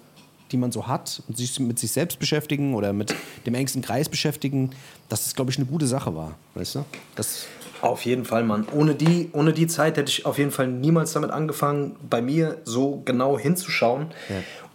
die 0.52 0.58
man 0.58 0.72
so 0.72 0.86
hat 0.86 1.24
und 1.28 1.36
sich 1.38 1.60
mit 1.60 1.80
sich 1.80 1.92
selbst 1.92 2.20
beschäftigen 2.20 2.76
oder 2.76 2.94
mit 2.94 3.16
dem 3.48 3.56
engsten 3.56 3.82
Kreis 3.82 4.08
beschäftigen, 4.10 4.70
dass 5.10 5.24
das, 5.24 5.34
glaube 5.36 5.50
ich, 5.50 5.58
eine 5.58 5.66
gute 5.66 5.88
Sache 5.88 6.16
war. 6.16 6.36
Weißt 6.54 6.76
du? 6.76 6.86
Das, 7.16 7.48
Auf 7.82 8.06
jeden 8.06 8.26
Fall, 8.26 8.44
Mann. 8.44 8.68
Ohne 8.72 8.94
die, 8.94 9.30
ohne 9.34 9.54
die 9.54 9.66
Zeit 9.66 9.98
hätte 9.98 10.12
ich 10.12 10.26
auf 10.28 10.38
jeden 10.38 10.52
Fall 10.52 10.68
niemals 10.68 11.14
damit 11.14 11.32
angefangen, 11.32 11.96
bei 12.08 12.22
mir 12.22 12.60
so 12.64 13.02
genau 13.06 13.40
hinzuschauen 13.40 14.12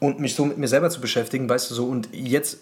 und 0.01 0.19
mich 0.19 0.35
so 0.35 0.45
mit 0.45 0.59
mir 0.59 0.67
selber 0.67 0.91
zu 0.91 1.01
beschäftigen, 1.01 1.49
weißt 1.49 1.71
du 1.71 1.75
so. 1.77 1.85
Und 1.87 2.09
jetzt, 2.13 2.59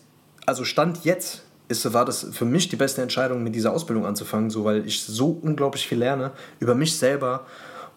also 0.48 0.64
Stand 0.64 1.04
jetzt, 1.04 1.42
ist, 1.68 1.92
war 1.92 2.06
das 2.06 2.26
für 2.32 2.46
mich 2.46 2.68
die 2.68 2.76
beste 2.76 3.02
Entscheidung, 3.02 3.42
mit 3.42 3.54
dieser 3.54 3.72
Ausbildung 3.74 4.06
anzufangen, 4.06 4.48
so, 4.48 4.64
weil 4.64 4.86
ich 4.86 5.02
so 5.02 5.38
unglaublich 5.42 5.86
viel 5.86 5.98
lerne 5.98 6.32
über 6.58 6.74
mich 6.74 6.96
selber 6.96 7.44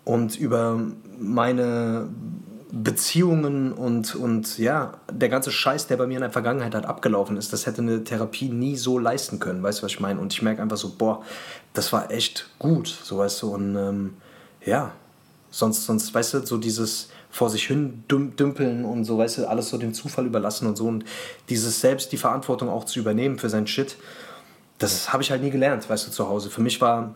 und 0.03 0.37
über 0.37 0.81
meine 1.17 2.09
Beziehungen 2.73 3.71
und, 3.71 4.15
und 4.15 4.57
ja, 4.57 4.93
der 5.09 5.29
ganze 5.29 5.49
Scheiß, 5.49 5.87
der 5.87 5.95
bei 5.95 6.07
mir 6.07 6.15
in 6.15 6.21
der 6.21 6.31
Vergangenheit 6.31 6.75
halt 6.75 6.85
abgelaufen 6.85 7.37
ist, 7.37 7.53
das 7.53 7.65
hätte 7.65 7.81
eine 7.81 8.03
Therapie 8.03 8.49
nie 8.49 8.75
so 8.75 8.99
leisten 8.99 9.39
können, 9.39 9.63
weißt 9.63 9.79
du, 9.79 9.83
was 9.83 9.93
ich 9.93 9.99
meine? 10.01 10.19
Und 10.19 10.33
ich 10.33 10.41
merke 10.41 10.61
einfach 10.61 10.77
so, 10.77 10.95
boah, 10.97 11.23
das 11.73 11.93
war 11.93 12.11
echt 12.11 12.49
gut, 12.59 12.87
so 12.87 13.17
weißt 13.17 13.41
du, 13.43 13.53
und 13.53 13.77
ähm, 13.77 14.13
ja, 14.65 14.91
sonst, 15.51 15.85
sonst, 15.85 16.13
weißt 16.13 16.33
du, 16.33 16.45
so 16.45 16.57
dieses 16.57 17.09
vor 17.32 17.50
sich 17.50 17.65
hin 17.65 18.04
düm- 18.10 18.36
dümpeln 18.36 18.86
und 18.86 19.06
so, 19.06 19.17
weißt 19.17 19.39
du, 19.39 19.48
alles 19.48 19.70
so 19.70 19.78
dem 19.78 19.94
Zufall 19.94 20.26
überlassen 20.26 20.67
und 20.67 20.78
so 20.78 20.88
und 20.88 21.06
dieses 21.50 21.82
selbst 21.82 22.12
die 22.12 22.17
Verantwortung 22.17 22.70
auch 22.70 22.86
zu 22.86 23.00
übernehmen 23.00 23.39
für 23.39 23.50
sein 23.50 23.67
Shit, 23.67 23.96
das 24.78 25.13
habe 25.13 25.24
ich 25.24 25.32
halt 25.32 25.41
nie 25.41 25.52
gelernt, 25.52 25.89
weißt 25.89 26.08
du, 26.08 26.12
zu 26.12 26.28
Hause. 26.28 26.50
Für 26.50 26.62
mich 26.62 26.82
war, 26.82 27.15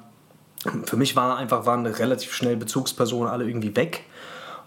für 0.85 0.97
mich 0.97 1.15
war 1.15 1.37
einfach, 1.37 1.65
waren 1.65 1.85
relativ 1.85 2.33
schnell 2.33 2.55
Bezugspersonen 2.57 3.29
alle 3.29 3.45
irgendwie 3.45 3.75
weg. 3.75 4.03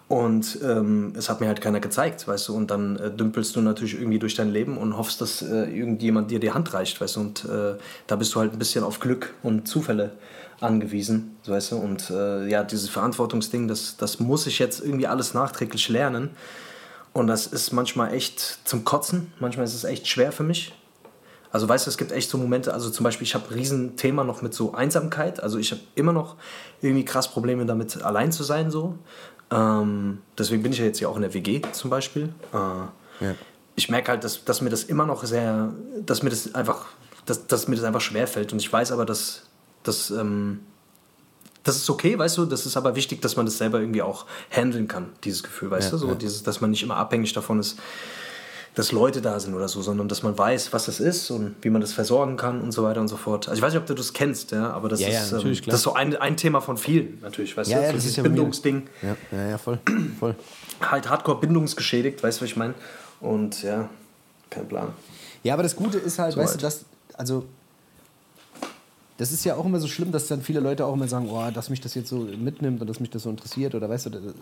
Und 0.09 0.57
ähm, 0.63 1.13
es 1.15 1.29
hat 1.29 1.39
mir 1.39 1.47
halt 1.47 1.61
keiner 1.61 1.79
gezeigt, 1.79 2.27
weißt 2.27 2.47
du. 2.47 2.55
Und 2.55 2.71
dann 2.71 2.97
äh, 2.97 3.11
dümpelst 3.11 3.55
du 3.55 3.61
natürlich 3.61 3.93
irgendwie 3.93 4.17
durch 4.17 4.33
dein 4.33 4.49
Leben 4.49 4.77
und 4.77 4.97
hoffst, 4.97 5.21
dass 5.21 5.43
äh, 5.43 5.65
irgendjemand 5.65 6.31
dir 6.31 6.39
die 6.39 6.51
Hand 6.51 6.73
reicht, 6.73 6.99
weißt 6.99 7.17
du. 7.17 7.19
Und 7.19 7.45
äh, 7.45 7.75
da 8.07 8.15
bist 8.15 8.33
du 8.33 8.39
halt 8.39 8.51
ein 8.51 8.57
bisschen 8.57 8.83
auf 8.83 8.99
Glück 8.99 9.35
und 9.43 9.67
Zufälle 9.67 10.13
angewiesen, 10.61 11.37
so, 11.43 11.51
weißt 11.51 11.71
du. 11.71 11.77
Und 11.77 12.09
äh, 12.09 12.47
ja, 12.47 12.63
dieses 12.63 12.89
Verantwortungsding, 12.89 13.67
das, 13.67 13.97
das 13.97 14.19
muss 14.19 14.47
ich 14.47 14.59
jetzt 14.59 14.81
irgendwie 14.81 15.07
alles 15.07 15.33
nachträglich 15.33 15.89
lernen. 15.89 16.31
Und 17.13 17.27
das 17.27 17.47
ist 17.47 17.71
manchmal 17.71 18.13
echt 18.13 18.59
zum 18.65 18.85
Kotzen. 18.85 19.33
Manchmal 19.39 19.65
ist 19.65 19.73
es 19.73 19.83
echt 19.83 20.07
schwer 20.07 20.31
für 20.31 20.43
mich. 20.43 20.73
Also 21.51 21.67
weißt 21.67 21.87
du, 21.87 21.89
es 21.89 21.97
gibt 21.97 22.11
echt 22.11 22.29
so 22.29 22.37
Momente, 22.37 22.73
also 22.73 22.89
zum 22.91 23.03
Beispiel, 23.03 23.25
ich 23.25 23.33
habe 23.33 23.45
ein 23.49 23.53
Riesenthema 23.53 24.23
noch 24.23 24.41
mit 24.41 24.53
so 24.53 24.73
Einsamkeit. 24.73 25.41
Also 25.41 25.57
ich 25.57 25.71
habe 25.71 25.81
immer 25.95 26.13
noch 26.13 26.35
irgendwie 26.81 27.05
krass 27.05 27.27
Probleme 27.31 27.65
damit, 27.65 28.01
allein 28.03 28.31
zu 28.31 28.43
sein 28.43 28.69
so. 28.69 28.95
Ähm, 29.51 30.19
deswegen 30.37 30.61
bin 30.61 30.71
ich 30.71 30.77
ja 30.77 30.85
jetzt 30.85 30.99
hier 30.99 31.09
auch 31.09 31.15
in 31.15 31.23
der 31.23 31.33
WG 31.33 31.61
zum 31.71 31.89
Beispiel. 31.89 32.29
Äh, 32.53 33.25
Ich 33.75 33.89
merke 33.89 34.11
halt, 34.11 34.23
dass, 34.23 34.45
dass 34.45 34.61
mir 34.61 34.69
das 34.69 34.83
immer 34.83 35.05
noch 35.05 35.23
sehr, 35.23 35.73
dass 36.05 36.21
mir 36.21 36.29
das 36.29 36.53
einfach, 36.53 36.85
dass, 37.25 37.47
dass 37.47 37.67
mir 37.67 37.75
das 37.77 37.85
einfach 37.85 38.01
schwerfällt. 38.01 38.53
Und 38.53 38.59
ich 38.59 38.71
weiß 38.71 38.91
aber, 38.91 39.05
dass, 39.05 39.43
dass 39.83 40.11
ähm, 40.11 40.61
das 41.63 41.75
ist 41.75 41.89
okay, 41.89 42.17
weißt 42.17 42.37
du, 42.37 42.45
das 42.45 42.65
ist 42.65 42.77
aber 42.77 42.95
wichtig, 42.95 43.21
dass 43.21 43.35
man 43.35 43.45
das 43.45 43.57
selber 43.57 43.79
irgendwie 43.79 44.01
auch 44.01 44.25
handeln 44.49 44.87
kann, 44.87 45.09
dieses 45.23 45.43
Gefühl, 45.43 45.69
weißt 45.69 45.87
Ja, 45.87 45.91
du, 45.91 45.97
so 45.97 46.07
ja. 46.09 46.15
dieses, 46.15 46.41
dass 46.43 46.61
man 46.61 46.71
nicht 46.71 46.81
immer 46.83 46.95
abhängig 46.95 47.33
davon 47.33 47.59
ist, 47.59 47.77
dass 48.75 48.91
Leute 48.93 49.21
da 49.21 49.39
sind 49.39 49.53
oder 49.55 49.67
so, 49.67 49.81
sondern 49.81 50.07
dass 50.07 50.23
man 50.23 50.37
weiß, 50.37 50.71
was 50.71 50.85
das 50.85 50.99
ist 50.99 51.29
und 51.31 51.55
wie 51.61 51.69
man 51.69 51.81
das 51.81 51.91
versorgen 51.91 52.37
kann 52.37 52.61
und 52.61 52.71
so 52.71 52.83
weiter 52.83 53.01
und 53.01 53.07
so 53.09 53.17
fort. 53.17 53.49
Also 53.49 53.59
ich 53.59 53.61
weiß 53.63 53.73
nicht, 53.73 53.81
ob 53.81 53.87
du 53.87 53.93
das 53.93 54.13
kennst, 54.13 54.51
ja, 54.51 54.71
aber 54.71 54.87
das 54.89 55.01
Ja, 55.01 55.09
ist, 55.09 55.31
ähm, 55.33 55.53
das 55.65 55.75
ist 55.75 55.81
so 55.83 55.93
ein, 55.93 56.15
ein 56.15 56.37
Thema 56.37 56.61
von 56.61 56.77
vielen, 56.77 57.19
natürlich, 57.21 57.57
weißt 57.57 57.69
Ja, 57.69 57.77
du, 57.77 57.83
ja, 57.83 57.89
so 57.89 57.93
das 57.95 58.03
dieses 58.03 58.11
ist 58.11 58.17
ja. 58.17 58.23
Bindungsding, 58.23 58.87
ja, 59.01 59.15
ja, 59.31 59.49
ja, 59.49 59.57
voll. 59.57 59.79
voll. 60.19 60.35
halt 60.81 61.09
hardcore 61.09 61.39
bindungsgeschädigt, 61.41 62.23
weißt 62.23 62.39
du, 62.39 62.43
was 62.45 62.51
ich 62.51 62.55
meine? 62.57 62.73
Und 63.19 63.63
ja, 63.63 63.89
kein 64.49 64.67
Plan. 64.67 64.93
Ja, 65.43 65.55
aber 65.55 65.63
das 65.63 65.75
Gute 65.75 65.97
ist 65.97 66.19
halt, 66.19 66.33
So 66.33 66.39
weißt 66.39 66.51
halt. 66.51 66.61
du, 66.61 66.65
dass, 66.65 66.85
also, 67.15 67.45
das 69.19 69.33
ist 69.33 69.43
ja 69.43 69.55
auch 69.55 69.65
immer 69.65 69.79
so 69.81 69.87
schlimm, 69.87 70.11
dass 70.13 70.27
dann 70.27 70.41
viele 70.41 70.61
Leute 70.61 70.85
auch 70.85 70.93
immer 70.93 71.07
sagen, 71.07 71.27
oh, 71.29 71.51
dass 71.53 71.69
mich 71.69 71.81
das 71.81 71.93
jetzt 71.93 72.07
so 72.07 72.19
mitnimmt 72.19 72.79
und 72.79 72.87
dass 72.87 73.01
mich 73.01 73.09
das 73.09 73.23
so 73.23 73.29
interessiert 73.29 73.75
oder 73.75 73.89
weißt 73.89 74.05
du, 74.07 74.33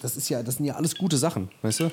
das 0.00 0.16
ist 0.16 0.28
ja, 0.28 0.42
das 0.42 0.56
sind 0.56 0.66
ja 0.66 0.74
alles 0.74 0.94
gute 0.96 1.16
Sachen, 1.16 1.48
weißt 1.62 1.80
du. 1.80 1.90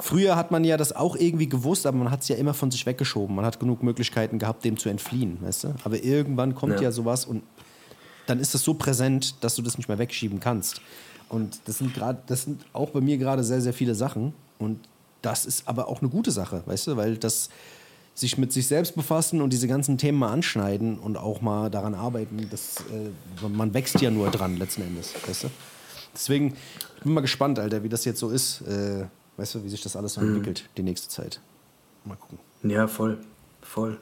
früher 0.00 0.34
hat 0.34 0.50
man 0.50 0.64
ja 0.64 0.76
das 0.76 0.92
auch 0.94 1.14
irgendwie 1.14 1.48
gewusst, 1.48 1.86
aber 1.86 1.96
man 1.96 2.10
hat 2.10 2.22
es 2.22 2.28
ja 2.28 2.34
immer 2.36 2.52
von 2.52 2.72
sich 2.72 2.84
weggeschoben. 2.84 3.34
Man 3.36 3.44
hat 3.44 3.60
genug 3.60 3.84
Möglichkeiten 3.84 4.40
gehabt, 4.40 4.64
dem 4.64 4.76
zu 4.76 4.88
entfliehen, 4.88 5.38
weißt 5.40 5.64
du? 5.64 5.74
Aber 5.84 6.02
irgendwann 6.02 6.54
kommt 6.56 6.74
ja, 6.74 6.82
Ja. 6.82 6.92
sowas 6.92 7.24
und 7.24 7.42
dann 8.26 8.40
ist 8.40 8.54
das 8.54 8.62
so 8.64 8.74
präsent, 8.74 9.36
dass 9.42 9.54
du 9.54 9.62
das 9.62 9.78
nicht 9.78 9.88
mehr 9.88 9.98
wegschieben 9.98 10.40
kannst. 10.40 10.80
Und 11.28 11.60
das 11.66 11.78
sind 11.78 11.94
gerade, 11.94 12.18
das 12.26 12.42
sind 12.42 12.64
auch 12.72 12.90
bei 12.90 13.00
mir 13.00 13.18
gerade 13.18 13.44
sehr, 13.44 13.60
sehr 13.60 13.72
viele 13.72 13.94
Sachen. 13.94 14.32
Und 14.58 14.80
das 15.22 15.46
ist 15.46 15.68
aber 15.68 15.86
auch 15.88 16.00
eine 16.00 16.10
gute 16.10 16.30
Sache, 16.32 16.62
weißt 16.66 16.88
du, 16.88 16.96
weil 16.96 17.16
das 17.16 17.48
sich 18.18 18.38
mit 18.38 18.52
sich 18.52 18.66
selbst 18.66 18.96
befassen 18.96 19.40
und 19.40 19.52
diese 19.52 19.68
ganzen 19.68 19.98
Themen 19.98 20.18
mal 20.18 20.32
anschneiden 20.32 20.98
und 20.98 21.16
auch 21.16 21.40
mal 21.40 21.70
daran 21.70 21.94
arbeiten, 21.94 22.48
das, 22.50 22.76
äh, 22.92 23.48
man 23.48 23.74
wächst 23.74 24.00
ja 24.00 24.10
nur 24.10 24.30
dran 24.30 24.56
letzten 24.56 24.82
Endes, 24.82 25.14
weißt 25.26 25.44
du? 25.44 25.48
Deswegen 26.14 26.56
ich 26.98 27.04
bin 27.04 27.14
mal 27.14 27.20
gespannt, 27.20 27.60
Alter, 27.60 27.84
wie 27.84 27.88
das 27.88 28.04
jetzt 28.04 28.18
so 28.18 28.28
ist, 28.30 28.60
äh, 28.62 29.04
weißt 29.36 29.54
du, 29.54 29.64
wie 29.64 29.68
sich 29.68 29.80
das 29.80 29.94
alles 29.94 30.14
so 30.14 30.20
entwickelt 30.20 30.68
die 30.76 30.82
nächste 30.82 31.08
Zeit. 31.08 31.40
Mal 32.04 32.16
gucken. 32.16 32.40
Ja, 32.64 32.88
voll. 32.88 33.18
Voll. 33.62 33.98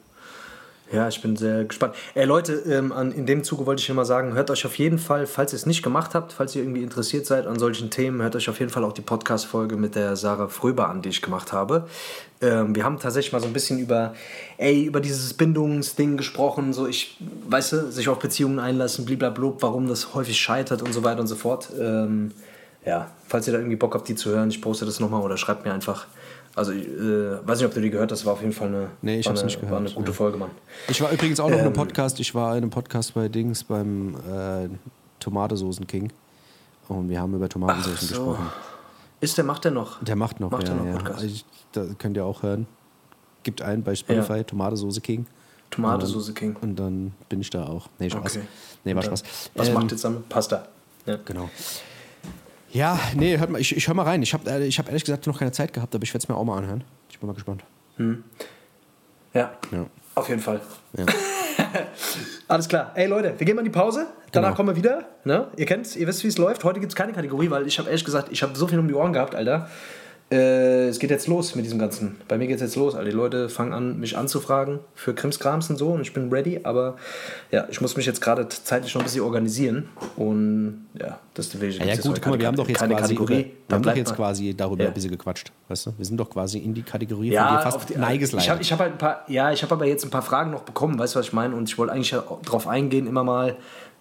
Ja, 0.92 1.09
ich 1.09 1.20
bin 1.20 1.37
sehr 1.37 1.64
gespannt. 1.64 1.96
Ey, 2.14 2.27
Leute, 2.27 2.53
ähm, 2.53 2.92
an, 2.92 3.11
in 3.11 3.27
dem 3.27 3.42
Zuge 3.42 3.66
wollte 3.66 3.83
ich 3.83 3.92
mal 3.92 4.05
sagen, 4.05 4.35
hört 4.35 4.53
euch 4.53 4.64
auf 4.66 4.79
jeden 4.79 4.99
Fall, 5.01 5.27
falls 5.27 5.53
ihr 5.53 5.57
es 5.57 5.66
nicht 5.66 5.83
gemacht 5.83 6.14
habt, 6.14 6.33
falls 6.33 6.55
ihr 6.55 6.62
irgendwie 6.62 6.85
interessiert 6.85 7.27
seid 7.27 7.49
an 7.49 7.59
solchen 7.59 7.90
Themen, 7.90 8.22
hört 8.22 8.37
euch 8.37 8.49
auf 8.49 8.61
jeden 8.61 8.70
Fall 8.70 8.85
auch 8.85 8.92
die 8.92 9.03
Podcast-Folge 9.03 9.77
mit 9.77 9.96
der 9.96 10.14
Sarah 10.14 10.46
Fröber 10.46 10.88
an, 10.88 11.03
die 11.03 11.09
ich 11.09 11.22
gemacht 11.22 11.53
habe. 11.53 11.88
Ähm, 12.40 12.77
wir 12.77 12.85
haben 12.85 13.01
tatsächlich 13.01 13.33
mal 13.33 13.40
so 13.40 13.49
ein 13.49 13.53
bisschen 13.53 13.81
über, 13.81 14.14
ey, 14.59 14.85
über 14.85 15.01
dieses 15.01 15.35
Bindungsding 15.35 16.16
gesprochen, 16.16 16.72
so 16.72 16.87
ich, 16.87 17.18
weißt 17.49 17.72
du, 17.72 17.90
sich 17.90 18.09
auf 18.09 18.20
Beziehungen 18.20 18.61
einlassen, 18.61 19.05
blablabla, 19.07 19.55
warum 19.61 19.88
das 19.88 20.14
häufig 20.14 20.38
scheitert 20.38 20.83
und 20.83 20.92
so 20.92 21.03
weiter 21.03 21.20
und 21.20 21.27
so 21.27 21.35
fort. 21.35 21.68
Ähm, 21.81 22.31
ja, 22.85 23.11
falls 23.27 23.49
ihr 23.49 23.53
da 23.53 23.59
irgendwie 23.59 23.77
Bock 23.77 23.94
habt, 23.94 24.09
die 24.09 24.14
zu 24.14 24.31
hören, 24.31 24.51
ich 24.51 24.62
poste 24.62 24.87
das 24.87 25.01
nochmal 25.01 25.22
oder 25.22 25.37
schreibt 25.37 25.64
mir 25.64 25.72
einfach. 25.72 26.07
Also, 26.57 26.73
ich 26.73 26.88
äh, 26.88 27.47
weiß 27.47 27.59
nicht, 27.59 27.66
ob 27.69 27.75
du 27.75 27.81
die 27.83 27.90
gehört 27.90 28.11
hast, 28.11 28.25
war 28.25 28.33
auf 28.33 28.40
jeden 28.40 28.53
Fall 28.55 28.69
eine, 28.69 28.88
Nee, 29.03 29.19
ich 29.21 29.29
hab's 29.29 29.40
eine, 29.40 29.47
nicht 29.47 29.57
gehört, 29.61 29.73
war 29.73 29.79
eine 29.81 29.90
gute 29.90 30.09
ja. 30.09 30.12
Folge, 30.14 30.38
Mann. 30.38 30.51
Ich 30.88 31.01
war 31.03 31.12
übrigens 31.12 31.38
auch 31.38 31.49
noch 31.51 31.55
in 31.57 31.61
einem 31.61 31.69
Ähm. 31.69 31.73
Podcast. 31.75 32.19
Ich 32.19 32.35
war 32.35 32.53
in 32.57 32.62
einem 32.62 32.71
Podcast 32.71 33.12
bei 33.14 33.29
Dings 33.29 33.62
beim 33.62 34.14
äh, 34.29 34.69
Tomatensoßen 35.21 35.87
King. 35.87 36.11
Und 36.88 37.09
wir 37.11 37.21
haben 37.21 37.35
über 37.35 37.49
Tomatensoßen 37.49 38.09
so. 38.09 38.14
gesprochen. 38.14 38.47
Ist 39.21 39.37
der, 39.37 39.45
macht 39.45 39.64
der 39.64 39.73
noch? 39.73 40.03
Der 40.03 40.16
macht 40.16 40.40
noch, 40.40 40.51
Macht 40.51 40.69
ja, 40.69 40.75
noch 40.75 40.87
ja. 40.87 40.92
Podcast? 40.92 41.25
Ich, 41.25 41.45
da 41.73 41.85
könnt 41.99 42.16
ihr 42.16 42.25
auch 42.25 42.42
hören. 42.42 42.66
Gibt 43.42 43.61
ein 43.62 43.83
bei 43.83 43.95
Spotify, 43.95 44.38
Ja. 44.38 44.42
Tomatensoße 44.45 45.01
King. 45.01 45.27
Tomatensoße 45.71 46.33
King. 46.33 46.57
Und 46.61 46.77
dann 46.77 47.12
bin 47.29 47.40
ich 47.40 47.51
da 47.51 47.66
auch. 47.66 47.88
Nee, 47.99 48.09
Spaß. 48.09 48.37
Okay. 48.37 48.47
Nee, 48.85 48.95
war 48.95 49.03
dann- 49.03 49.16
Spaß. 49.16 49.51
Was 49.55 49.69
Ähm, 49.69 49.75
macht 49.75 49.90
jetzt 49.90 50.05
damit? 50.05 50.29
Pasta. 50.29 50.69
Ja. 51.07 51.19
Genau. 51.25 51.51
Ja, 52.76 52.98
nee, 53.14 53.38
hört 53.38 53.48
mal, 53.48 53.58
ich, 53.60 53.74
ich 53.74 53.88
höre 53.88 53.94
mal 53.94 54.02
rein. 54.02 54.22
Ich 54.22 54.34
habe 54.34 54.64
ich 54.66 54.78
hab 54.78 54.88
ehrlich 54.88 55.04
gesagt 55.04 55.26
noch 55.26 55.38
keine 55.38 55.50
Zeit 55.52 55.72
gehabt, 55.72 55.94
aber 55.94 56.04
ich 56.04 56.10
werde 56.12 56.18
es 56.24 56.28
mir 56.28 56.36
auch 56.36 56.44
mal 56.44 56.58
anhören. 56.58 56.84
Ich 57.08 57.18
bin 57.18 57.26
mal 57.26 57.32
gespannt. 57.32 57.64
ja, 59.32 59.50
Ja. 59.72 59.86
auf 60.14 60.28
jeden 60.28 60.42
Fall. 60.42 60.60
Ja. 60.96 61.06
Alles 62.48 62.68
klar. 62.68 62.92
Ey 62.94 63.06
Leute, 63.06 63.32
wir 63.38 63.46
gehen 63.46 63.56
mal 63.56 63.62
in 63.62 63.72
die 63.72 63.76
Pause. 63.78 64.08
Danach 64.30 64.48
Genau. 64.50 64.56
kommen 64.56 64.68
wir 64.68 64.76
wieder. 64.76 65.06
Ne? 65.24 65.48
Ihr 65.56 65.64
kennt's, 65.64 65.96
ihr 65.96 66.06
wisst, 66.06 66.22
wie 66.22 66.28
es 66.28 66.36
läuft. 66.36 66.64
Heute 66.64 66.78
gibt 66.80 66.92
es 66.92 66.96
keine 66.96 67.12
Kategorie, 67.14 67.48
weil 67.50 67.66
ich 67.66 67.78
habe 67.78 67.88
ehrlich 67.88 68.04
gesagt, 68.04 68.28
ich 68.30 68.42
habe 68.42 68.54
so 68.56 68.66
viel 68.68 68.78
um 68.78 68.88
die 68.88 68.94
Ohren 68.94 69.14
gehabt, 69.14 69.34
Alter. 69.34 69.70
Äh, 70.28 70.88
es 70.88 70.98
geht 70.98 71.10
jetzt 71.10 71.28
los 71.28 71.54
mit 71.54 71.64
diesem 71.64 71.78
Ganzen. 71.78 72.16
Bei 72.26 72.36
mir 72.36 72.48
geht 72.48 72.56
es 72.56 72.60
jetzt 72.62 72.74
los. 72.74 72.96
Die 73.00 73.10
Leute 73.12 73.48
fangen 73.48 73.72
an, 73.72 74.00
mich 74.00 74.18
anzufragen 74.18 74.80
für 74.96 75.14
Krimskrams 75.14 75.70
und 75.70 75.76
so 75.76 75.90
und 75.90 76.00
ich 76.00 76.12
bin 76.12 76.30
ready, 76.32 76.60
aber 76.64 76.96
ja, 77.52 77.68
ich 77.70 77.80
muss 77.80 77.96
mich 77.96 78.06
jetzt 78.06 78.20
gerade 78.20 78.48
zeitlich 78.48 78.92
noch 78.96 79.02
ein 79.02 79.04
bisschen 79.04 79.20
organisieren 79.22 79.88
und 80.16 80.86
ja, 80.98 81.20
das 81.34 81.60
will 81.60 81.68
ich 81.68 81.78
Ja, 81.78 81.84
ja 81.84 81.94
gut, 81.94 82.20
guck 82.20 82.26
mal, 82.32 82.40
wir 82.40 82.48
haben 82.48 82.56
doch 82.56 82.68
jetzt 82.68 82.78
quasi, 82.78 82.90
über, 82.92 83.00
Kategorie. 83.02 83.52
wir 83.68 83.74
haben 83.76 83.82
doch 83.84 83.94
jetzt 83.94 84.08
mal- 84.10 84.16
quasi 84.16 84.52
darüber 84.56 84.82
Ja. 84.82 84.88
ein 84.90 84.94
bisschen 84.94 85.12
gequatscht. 85.12 85.52
Weißt 85.68 85.86
du? 85.86 85.92
Wir 85.96 86.04
sind 86.04 86.16
doch 86.16 86.28
quasi 86.28 86.58
in 86.58 86.74
die 86.74 86.82
Kategorie 86.82 87.30
ja, 87.30 87.46
von 87.46 87.56
dir 87.58 87.62
fast 87.62 87.88
die, 87.88 87.92
ich 87.92 87.98
neigesleitet. 88.00 88.50
habe 88.50 88.62
ich 88.62 88.72
hab 88.72 88.80
halt 88.80 88.92
ein 88.94 88.98
paar, 88.98 89.24
ja, 89.28 89.52
ich 89.52 89.62
habe 89.62 89.74
aber 89.76 89.86
jetzt 89.86 90.02
ein 90.04 90.10
paar 90.10 90.22
Fragen 90.22 90.50
noch 90.50 90.62
bekommen, 90.62 90.98
weißt 90.98 91.14
du, 91.14 91.20
was 91.20 91.26
ich 91.26 91.32
meine? 91.34 91.54
Und 91.54 91.68
ich 91.68 91.78
wollte 91.78 91.92
eigentlich 91.92 92.10
ja 92.10 92.24
drauf 92.44 92.66
eingehen 92.66 93.06
immer 93.06 93.22
mal. 93.22 93.54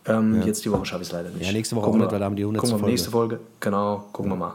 Ähm, 0.08 0.42
Jetzt 0.44 0.66
die 0.66 0.72
Woche 0.72 0.86
schaffe 0.86 1.02
ich 1.04 1.08
es 1.10 1.14
leider 1.14 1.30
nicht. 1.30 1.46
Ja, 1.46 1.52
nächste 1.52 1.76
Woche 1.76 1.86
Gucken 1.86 2.02
auch 2.02 2.06
nicht, 2.06 2.10
wir- 2.10 2.14
weil 2.14 2.20
da 2.20 2.26
haben 2.26 2.36
die 2.36 2.44
100. 2.46 2.62
Gucken 2.62 2.72
wir 2.72 2.78
mal, 2.78 2.80
Folge. 2.82 2.92
nächste 2.92 3.12
Folge. 3.12 3.40
Genau, 3.60 4.06
gucken 4.12 4.32
wir 4.32 4.36
mal. 4.36 4.54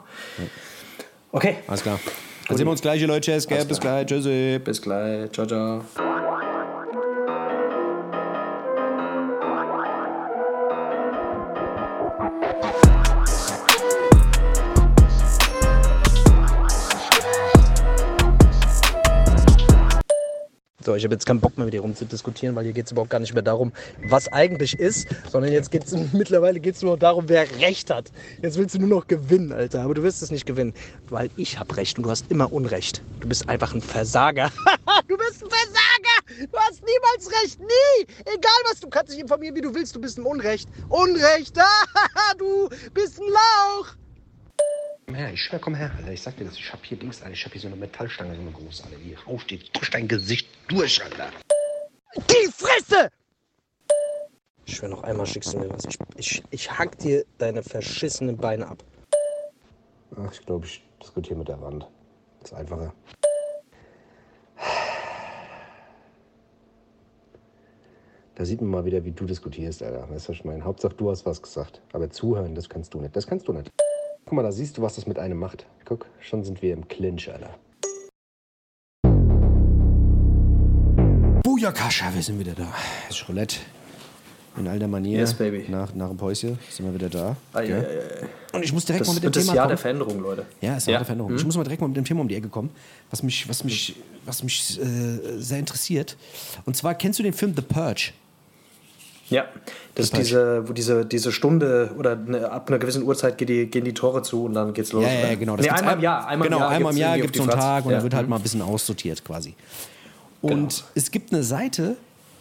Okay, 1.33 1.57
Alles 1.67 1.83
klar. 1.83 1.99
Dann 2.49 2.57
sehen 2.57 2.67
wir 2.67 2.73
uns 2.73 2.83
gleich, 2.83 3.01
Leute. 3.03 3.33
Bis 3.33 3.47
gleich. 3.81 4.07
Tschüssi. 4.07 4.61
bis 4.65 4.83
gleich. 4.83 5.31
Ciao, 5.31 5.47
ciao. 5.47 5.85
So, 20.83 20.95
ich 20.95 21.05
habe 21.05 21.15
jetzt 21.15 21.27
keinen 21.27 21.41
Bock 21.41 21.59
mehr 21.59 21.67
mit 21.67 21.75
dir 21.75 21.83
rumzudiskutieren, 21.83 22.57
weil 22.57 22.65
hier 22.65 22.73
geht 22.73 22.87
es 22.87 22.93
überhaupt 22.93 23.11
gar 23.11 23.19
nicht 23.21 23.35
mehr 23.35 23.43
darum, 23.43 23.73
was 24.03 24.29
eigentlich 24.29 24.79
ist, 24.79 25.09
sondern 25.31 25.53
jetzt 25.53 25.71
geht 25.71 25.85
es 25.85 25.93
mittlerweile 26.13 26.59
geht's 26.59 26.81
nur 26.81 26.97
darum, 26.97 27.29
wer 27.29 27.47
Recht 27.61 27.91
hat. 27.91 28.11
Jetzt 28.41 28.57
willst 28.57 28.75
du 28.75 28.79
nur 28.79 28.89
noch 28.89 29.07
gewinnen, 29.07 29.53
Alter. 29.53 29.83
Aber 29.83 29.93
du 29.93 30.03
wirst 30.03 30.23
es 30.23 30.31
nicht 30.31 30.47
gewinnen, 30.47 30.73
weil 31.11 31.29
ich 31.37 31.59
habe 31.59 31.77
Recht 31.77 31.99
und 31.99 32.05
du 32.05 32.11
hast 32.11 32.31
immer 32.31 32.51
Unrecht. 32.51 33.03
Du 33.21 33.29
bist 33.29 33.47
einfach 33.49 33.75
ein 33.75 33.83
Versager. 33.83 34.51
du 35.09 35.19
bist 35.19 35.45
ein 35.45 35.51
Versager! 35.51 36.47
Du 36.51 36.59
hast 36.59 36.83
niemals 36.83 37.43
Recht, 37.43 37.61
nie! 37.61 38.07
Egal 38.21 38.51
was, 38.71 38.81
du 38.81 38.89
kannst 38.89 39.13
dich 39.13 39.21
informieren, 39.21 39.55
wie 39.55 39.61
du 39.61 39.75
willst, 39.75 39.95
du 39.95 40.01
bist 40.01 40.19
ein 40.19 40.25
Unrecht. 40.25 40.69
Unrecht! 40.89 41.57
du 42.39 42.71
bist 42.95 43.21
ein 43.21 43.27
Lauch! 43.27 43.97
Komm 45.11 45.17
her, 45.17 45.33
ich 45.33 45.43
schwör, 45.43 45.59
komm 45.59 45.75
her, 45.75 45.91
Alter. 45.97 46.13
Ich 46.13 46.23
sag 46.23 46.37
dir 46.37 46.45
das, 46.45 46.55
ich 46.55 46.73
hab 46.73 46.85
hier 46.85 46.97
Dings, 46.97 47.21
Alter. 47.21 47.33
Ich 47.33 47.45
hab 47.45 47.51
hier 47.51 47.61
so 47.61 47.67
eine 47.67 47.75
Metallstange, 47.75 48.33
so 48.33 48.41
eine 48.43 48.53
große, 48.53 48.85
Alter. 48.85 48.97
Die 48.99 49.17
haust 49.17 49.51
dir 49.51 49.59
durch 49.73 49.91
dein 49.91 50.07
Gesicht 50.07 50.49
durch, 50.69 51.03
Alter. 51.03 51.31
Die 52.15 52.49
Fresse! 52.53 53.11
Ich 54.67 54.77
schwör, 54.77 54.89
noch 54.89 55.03
einmal 55.03 55.27
schickst 55.27 55.53
du 55.53 55.59
mir 55.59 55.69
was. 55.69 55.85
Ich, 55.85 55.99
ich, 56.17 56.45
ich 56.51 56.71
hack 56.71 56.97
dir 56.99 57.25
deine 57.39 57.65
verschissenen 57.65 58.37
Beine 58.37 58.69
ab. 58.69 58.85
Ach, 60.15 60.33
ich 60.33 60.47
glaube, 60.47 60.67
ich 60.67 60.81
diskutiere 61.03 61.41
mit 61.41 61.49
der 61.49 61.61
Wand. 61.61 61.89
Das 62.39 62.53
ist 62.53 62.57
einfacher. 62.57 62.95
Da 68.37 68.45
sieht 68.45 68.61
man 68.61 68.71
mal 68.71 68.85
wieder, 68.85 69.05
wie 69.05 69.11
du 69.11 69.25
diskutierst, 69.25 69.83
Alter. 69.83 70.09
Weißt 70.09 70.29
du, 70.29 70.31
was 70.31 70.39
ich 70.39 70.45
meine? 70.45 70.65
Hauptsache, 70.65 70.95
du 70.95 71.11
hast 71.11 71.27
was 71.27 71.43
gesagt. 71.43 71.83
Aber 71.93 72.09
zuhören, 72.11 72.55
das 72.55 72.69
kannst 72.69 72.95
du 72.95 73.01
nicht. 73.01 73.17
Das 73.17 73.27
kannst 73.27 73.49
du 73.49 73.53
nicht. 73.53 73.73
Guck 74.31 74.37
mal, 74.37 74.43
da 74.45 74.53
siehst 74.53 74.79
du, 74.79 74.83
was 74.83 74.95
das 74.95 75.09
mit 75.09 75.19
einem 75.19 75.39
macht. 75.41 75.67
Guck, 75.85 76.07
schon 76.21 76.45
sind 76.45 76.63
wir 76.63 76.73
im 76.73 76.87
Clinch, 76.87 77.29
Alter. 77.33 77.51
Bujakascha, 81.43 82.15
wir 82.15 82.23
sind 82.23 82.39
wieder 82.39 82.53
da. 82.53 82.69
Das 83.09 83.17
ist 83.17 83.29
Roulette. 83.29 83.57
In 84.57 84.69
alter 84.69 84.87
Manier. 84.87 85.19
Yes, 85.19 85.35
baby. 85.35 85.65
Nach, 85.69 85.93
nach 85.97 86.07
dem 86.11 86.17
Päuschen 86.17 86.61
sind 86.71 86.87
wir 86.87 86.95
wieder 86.95 87.09
da. 87.09 87.35
Gell? 87.61 87.73
ei, 87.73 87.75
ei, 87.75 88.23
ei. 88.23 88.57
Und 88.57 88.63
ich 88.65 88.73
muss 88.73 88.85
direkt 88.85 89.01
Das 89.01 89.09
mal 89.09 89.15
mit 89.15 89.25
dem 89.25 89.27
wird 89.27 89.35
das 89.37 89.43
Thema 89.47 89.55
Jahr 89.57 89.65
kommen. 89.65 89.71
der 89.71 89.79
Veränderung, 89.79 90.21
Leute. 90.21 90.47
Ja, 90.61 90.77
ist 90.77 90.87
Ja. 90.87 90.95
eine 90.99 91.05
Veränderung. 91.05 91.35
Ich 91.35 91.45
muss 91.45 91.57
mal 91.57 91.65
direkt 91.65 91.81
mal 91.83 91.89
mit 91.89 91.97
dem 91.97 92.05
Thema 92.05 92.21
um 92.21 92.29
die 92.29 92.37
Ecke 92.37 92.49
kommen, 92.49 92.71
was 93.11 93.25
mich, 93.25 93.49
was 93.49 93.65
mich, 93.65 93.97
was 94.25 94.45
mich 94.45 94.81
äh, 94.81 95.41
sehr 95.41 95.59
interessiert. 95.59 96.17
Und 96.67 96.77
zwar, 96.77 96.95
kennst 96.95 97.19
du 97.19 97.25
den 97.25 97.33
Film 97.33 97.53
The 97.57 97.63
Purge? 97.63 98.13
Ja, 99.31 99.45
das 99.95 100.07
ist 100.07 100.17
diese, 100.17 100.69
wo 100.69 100.73
diese, 100.73 101.07
diese 101.07 101.31
Stunde 101.33 101.93
oder 101.97 102.13
eine, 102.13 102.51
ab 102.51 102.69
einer 102.69 102.79
gewissen 102.79 103.03
Uhrzeit 103.05 103.39
geht 103.39 103.49
die, 103.49 103.67
gehen 103.67 103.85
die 103.85 103.95
Tore 103.95 104.23
zu 104.23 104.45
und 104.45 104.55
dann 104.55 104.73
geht's 104.73 104.93
los. 104.93 105.05
Ja, 105.05 105.13
ja, 105.13 105.27
oder? 105.27 105.37
genau. 105.37 105.57
Nee, 105.57 105.63
gibt's 105.63 105.79
einmal 105.79 105.95
im 105.95 106.01
Jahr. 106.01 106.27
Einmal 106.27 106.49
genau, 106.49 106.57
im 106.57 106.63
Jahr 106.63 106.71
einmal 106.71 106.93
im 106.93 106.99
Jahr 106.99 107.19
gibt 107.19 107.37
es 107.37 107.43
so 107.45 107.51
einen. 107.51 107.59
Tag 107.61 107.85
und 107.85 107.93
ja. 107.93 107.97
dann 107.99 108.05
wird 108.05 108.15
halt 108.15 108.29
mal 108.29 108.37
ein 108.37 108.43
bisschen 108.43 108.63
aussortiert 108.63 109.25
quasi. 109.25 109.55
Und 110.43 110.85
es 110.95 111.11
gibt 111.11 111.33
eine 111.33 111.43
Seite, 111.43 111.97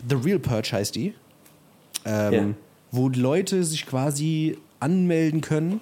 The 0.07 0.15
Real 0.15 0.39
Purge 0.39 0.69
heißt 0.71 0.95
die, 0.95 1.13
ähm, 2.05 2.33
Ja. 2.33 2.43
wo 2.91 3.09
Leute 3.09 3.63
sich 3.63 3.85
quasi 3.85 4.57
anmelden 4.79 5.41
können, 5.41 5.81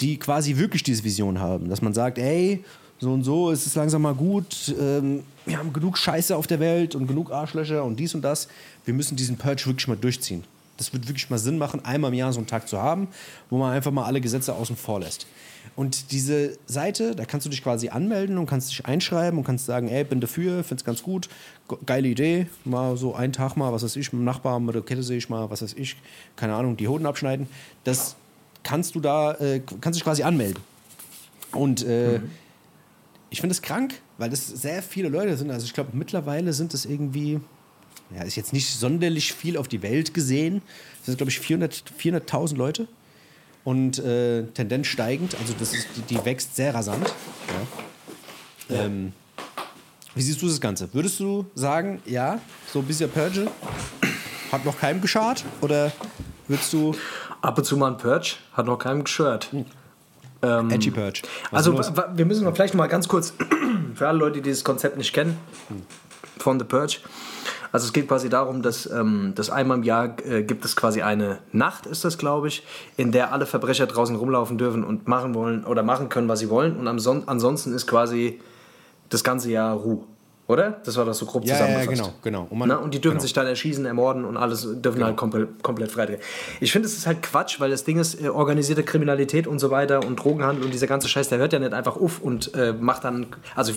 die 0.00 0.16
quasi 0.18 0.56
wirklich 0.56 0.82
diese 0.82 1.04
Vision 1.04 1.40
haben. 1.40 1.68
Dass 1.68 1.82
man 1.82 1.92
sagt, 1.92 2.18
ey, 2.18 2.64
so 3.00 3.12
und 3.12 3.24
so, 3.24 3.50
es 3.50 3.66
ist 3.66 3.74
langsam 3.74 4.02
mal 4.02 4.14
gut, 4.14 4.74
ähm, 4.78 5.24
wir 5.46 5.58
haben 5.58 5.72
genug 5.72 5.96
Scheiße 5.98 6.36
auf 6.36 6.46
der 6.46 6.60
Welt 6.60 6.94
und 6.94 7.06
genug 7.06 7.32
Arschlöcher 7.32 7.82
und 7.82 7.96
dies 7.96 8.14
und 8.14 8.22
das. 8.22 8.46
Wir 8.84 8.94
müssen 8.94 9.16
diesen 9.16 9.36
Purge 9.36 9.66
wirklich 9.66 9.88
mal 9.88 9.96
durchziehen. 9.96 10.44
Das 10.76 10.92
wird 10.92 11.08
wirklich 11.08 11.28
mal 11.28 11.38
Sinn 11.38 11.58
machen, 11.58 11.84
einmal 11.84 12.10
im 12.10 12.18
Jahr 12.18 12.32
so 12.32 12.38
einen 12.38 12.46
Tag 12.46 12.68
zu 12.68 12.78
haben, 12.78 13.08
wo 13.50 13.58
man 13.58 13.72
einfach 13.72 13.90
mal 13.90 14.04
alle 14.04 14.20
Gesetze 14.20 14.54
außen 14.54 14.76
vor 14.76 15.00
lässt. 15.00 15.26
Und 15.76 16.10
diese 16.12 16.56
Seite, 16.66 17.14
da 17.14 17.24
kannst 17.26 17.44
du 17.46 17.50
dich 17.50 17.62
quasi 17.62 17.90
anmelden 17.90 18.38
und 18.38 18.46
kannst 18.46 18.70
dich 18.70 18.86
einschreiben 18.86 19.38
und 19.38 19.44
kannst 19.44 19.66
sagen, 19.66 19.88
ey, 19.88 20.04
bin 20.04 20.20
dafür, 20.20 20.64
find's 20.64 20.84
ganz 20.84 21.02
gut, 21.02 21.28
ge- 21.68 21.78
geile 21.84 22.08
Idee, 22.08 22.46
mal 22.64 22.96
so 22.96 23.14
einen 23.14 23.32
Tag 23.32 23.56
mal, 23.56 23.72
was 23.72 23.82
weiß 23.82 23.96
ich, 23.96 24.12
mit 24.12 24.20
dem 24.20 24.24
Nachbarn 24.24 24.64
mit 24.64 24.74
der 24.74 24.82
Kette 24.82 25.02
sehe 25.02 25.18
ich 25.18 25.28
mal, 25.28 25.50
was 25.50 25.62
weiß 25.62 25.74
ich, 25.74 25.96
keine 26.36 26.54
Ahnung, 26.54 26.76
die 26.76 26.88
Hoden 26.88 27.04
abschneiden. 27.06 27.46
Das 27.84 28.16
kannst 28.62 28.94
du 28.94 29.00
da, 29.00 29.34
äh, 29.34 29.60
kannst 29.80 29.98
dich 29.98 30.04
quasi 30.04 30.22
anmelden. 30.22 30.62
Und 31.52 31.84
äh, 31.84 32.20
ich 33.30 33.40
finde 33.40 33.52
es 33.52 33.62
krank, 33.62 33.94
weil 34.18 34.30
das 34.30 34.46
sehr 34.46 34.82
viele 34.82 35.08
Leute 35.08 35.36
sind. 35.36 35.50
Also 35.50 35.64
ich 35.64 35.72
glaube, 35.72 35.90
mittlerweile 35.94 36.52
sind 36.52 36.74
es 36.74 36.84
irgendwie, 36.84 37.40
ja, 38.14 38.22
ist 38.22 38.36
jetzt 38.36 38.52
nicht 38.52 38.68
sonderlich 38.68 39.32
viel 39.32 39.56
auf 39.56 39.68
die 39.68 39.82
Welt 39.82 40.12
gesehen. 40.12 40.62
Das 40.98 41.06
sind, 41.06 41.16
glaube 41.16 41.30
ich, 41.30 41.40
400 41.40 41.84
400.000 41.98 42.56
Leute. 42.56 42.88
Und 43.62 43.98
äh, 43.98 44.44
Tendenz 44.54 44.86
steigend, 44.86 45.36
also 45.38 45.54
das 45.58 45.74
ist, 45.74 45.86
die, 45.94 46.14
die 46.14 46.24
wächst 46.24 46.56
sehr 46.56 46.74
rasant. 46.74 47.12
Ja. 48.68 48.84
Ähm, 48.84 49.12
wie 50.14 50.22
siehst 50.22 50.40
du 50.40 50.48
das 50.48 50.60
Ganze? 50.60 50.92
Würdest 50.94 51.20
du 51.20 51.46
sagen, 51.54 52.00
ja, 52.06 52.40
so 52.72 52.80
ein 52.80 52.86
bisschen 52.86 53.10
Purge 53.10 53.48
hat 54.50 54.64
noch 54.64 54.78
keinem 54.78 55.00
geschadet? 55.00 55.44
Oder 55.60 55.92
würdest 56.48 56.72
du 56.72 56.94
Ab 57.42 57.56
und 57.56 57.64
zu 57.64 57.76
mal 57.78 57.92
ein 57.92 57.96
Purge, 57.96 58.34
hat 58.52 58.66
noch 58.66 58.78
keinem 58.78 59.04
geschört. 59.04 59.48
Ähm, 60.42 60.70
Edgy 60.70 60.90
Purge? 60.90 61.22
Was 61.50 61.66
also 61.66 61.94
wir 62.14 62.24
müssen 62.24 62.44
noch 62.44 62.54
vielleicht 62.54 62.74
mal 62.74 62.86
ganz 62.86 63.08
kurz, 63.08 63.34
für 63.94 64.08
alle 64.08 64.18
Leute, 64.18 64.36
die 64.36 64.42
dieses 64.42 64.64
Konzept 64.64 64.96
nicht 64.96 65.12
kennen, 65.12 65.36
von 66.38 66.58
The 66.58 66.64
Purge. 66.64 66.98
Also 67.72 67.86
es 67.86 67.92
geht 67.92 68.08
quasi 68.08 68.28
darum, 68.28 68.62
dass, 68.62 68.90
ähm, 68.90 69.32
dass 69.36 69.48
einmal 69.50 69.78
im 69.78 69.84
Jahr 69.84 70.16
äh, 70.24 70.42
gibt 70.42 70.64
es 70.64 70.74
quasi 70.74 71.02
eine 71.02 71.38
Nacht, 71.52 71.86
ist 71.86 72.04
das 72.04 72.18
glaube 72.18 72.48
ich, 72.48 72.64
in 72.96 73.12
der 73.12 73.32
alle 73.32 73.46
Verbrecher 73.46 73.86
draußen 73.86 74.16
rumlaufen 74.16 74.58
dürfen 74.58 74.82
und 74.82 75.06
machen 75.06 75.34
wollen 75.34 75.64
oder 75.64 75.82
machen 75.82 76.08
können, 76.08 76.28
was 76.28 76.40
sie 76.40 76.50
wollen. 76.50 76.76
Und 76.76 76.88
am 76.88 76.98
Son 76.98 77.24
ansonsten 77.26 77.72
ist 77.72 77.86
quasi 77.86 78.40
das 79.08 79.22
ganze 79.22 79.50
Jahr 79.50 79.76
Ruhe. 79.76 80.04
Oder? 80.50 80.80
Das 80.84 80.96
war 80.96 81.04
das 81.04 81.18
so 81.18 81.26
grob 81.26 81.44
ja, 81.44 81.54
ja, 81.54 81.60
zusammengefasst. 81.60 82.12
genau, 82.22 82.40
genau. 82.40 82.46
Und, 82.50 82.58
man, 82.58 82.68
Na, 82.68 82.76
und 82.76 82.92
die 82.92 83.00
dürfen 83.00 83.18
genau. 83.18 83.22
sich 83.22 83.32
dann 83.32 83.46
erschießen, 83.46 83.86
ermorden 83.86 84.24
und 84.24 84.36
alles 84.36 84.66
dürfen 84.82 85.04
halt 85.04 85.16
komplett, 85.16 85.62
komplett 85.62 85.92
frei. 85.92 86.18
Ich 86.58 86.72
finde, 86.72 86.88
es 86.88 86.96
ist 86.96 87.06
halt 87.06 87.22
Quatsch, 87.22 87.60
weil 87.60 87.70
das 87.70 87.84
Ding 87.84 87.98
ist, 88.00 88.20
äh, 88.20 88.30
organisierte 88.30 88.82
Kriminalität 88.82 89.46
und 89.46 89.60
so 89.60 89.70
weiter 89.70 90.04
und 90.04 90.16
Drogenhandel 90.16 90.64
und 90.64 90.74
dieser 90.74 90.88
ganze 90.88 91.08
Scheiß, 91.08 91.28
der 91.28 91.38
hört 91.38 91.52
ja 91.52 91.60
nicht 91.60 91.72
einfach 91.72 91.96
auf 91.96 92.20
und 92.20 92.52
äh, 92.56 92.72
macht 92.72 93.04
dann. 93.04 93.26
Also, 93.54 93.74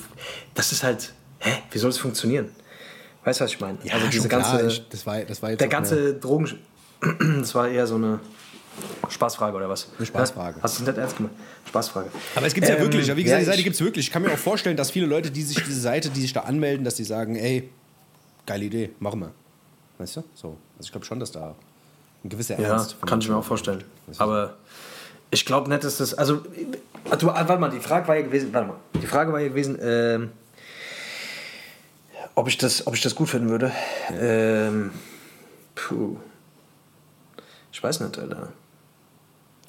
das 0.56 0.72
ist 0.72 0.84
halt. 0.84 1.14
Hä? 1.38 1.52
Wie 1.70 1.78
soll 1.78 1.92
das 1.92 2.00
funktionieren? 2.00 2.50
Weißt 3.24 3.40
du, 3.40 3.44
was 3.44 3.52
ich 3.52 3.60
meine? 3.60 3.78
Ja, 3.84 3.94
also, 3.94 4.08
diese 4.08 4.28
ganze. 4.28 4.50
klar. 4.50 4.66
Ich, 4.66 4.90
das, 4.90 5.06
war, 5.06 5.20
das 5.20 5.44
war 5.44 5.52
jetzt 5.52 5.62
der 5.62 5.68
auch 5.68 5.74
eine- 5.74 5.80
ganze 5.80 6.14
Drogen. 6.16 6.60
das 7.40 7.54
war 7.54 7.68
eher 7.68 7.86
so 7.86 7.96
eine 7.96 8.20
Spaßfrage 9.10 9.56
oder 9.58 9.70
was? 9.70 9.88
Eine 9.98 10.06
Spaßfrage. 10.06 10.60
Hast 10.62 10.80
du 10.80 10.84
es 10.84 10.88
nicht 10.88 10.98
ernst 10.98 11.18
gemacht? 11.18 11.34
Spaßfrage. 11.68 12.10
Aber 12.36 12.46
es 12.48 12.54
gibt 12.54 12.68
ja 12.68 12.76
Ähm, 12.76 12.82
wirklich, 12.82 13.10
aber 13.10 13.18
wie 13.18 13.24
gesagt, 13.24 13.38
ja, 13.38 13.40
die 13.40 13.46
Seite 13.46 13.58
ich- 13.60 13.64
gibt 13.66 13.76
es 13.76 13.82
wirklich. 13.82 14.08
Ich 14.08 14.12
kann 14.12 14.22
mir 14.22 14.32
auch 14.32 14.38
vorstellen, 14.38 14.78
dass 14.78 14.92
viele 14.92 15.06
Leute, 15.06 15.30
die 15.32 15.44
sich 15.44 15.58
diese 15.64 15.80
Seite, 15.80 16.10
die 16.10 16.22
sich 16.22 16.34
da 16.34 16.42
anmelden, 16.42 16.84
dass 16.86 16.96
die 16.96 17.04
sagen, 17.04 17.36
ey, 17.36 17.70
geile 18.46 18.66
Idee, 18.66 18.90
machen 19.00 19.20
wir. 19.22 19.32
Weißt 20.00 20.18
du? 20.18 20.24
So. 20.34 20.58
Also 20.78 20.86
ich 20.88 20.92
glaube 20.92 21.06
schon, 21.06 21.20
dass 21.20 21.32
da 21.32 21.56
ein 22.24 22.30
gewisser 22.30 22.60
Ja, 22.60 22.70
Ernst 22.70 22.94
von 22.94 23.08
kann 23.08 23.20
ich 23.20 23.30
mir 23.30 23.36
auch 23.36 23.44
vorstellen. 23.46 23.84
Aber 24.18 24.56
ich 25.30 25.46
glaube 25.46 25.70
nicht, 25.70 25.84
dass 25.84 25.98
das. 25.98 26.14
Also, 26.14 26.44
ah, 27.10 27.18
warte 27.22 27.58
mal, 27.58 27.70
die 27.70 27.80
Frage 27.80 28.08
war 28.08 28.16
ja 28.16 28.22
gewesen. 28.24 28.52
Warte 28.54 28.68
mal. 28.70 28.78
Die 29.02 29.08
Frage 29.08 29.32
war 29.32 29.40
ja 29.40 29.50
gewesen, 29.50 29.78
ähm, 29.82 30.32
ob, 32.36 32.48
ich 32.48 32.58
das, 32.58 32.88
ob 32.88 32.96
ich 32.96 33.02
das 33.02 33.14
gut 33.16 33.30
finden 33.30 33.50
würde. 33.50 33.72
Ähm, 34.12 34.92
puh. 35.76 36.18
Ich 37.72 37.82
weiß 37.84 38.00
nicht, 38.02 38.18
Alter. 38.18 38.54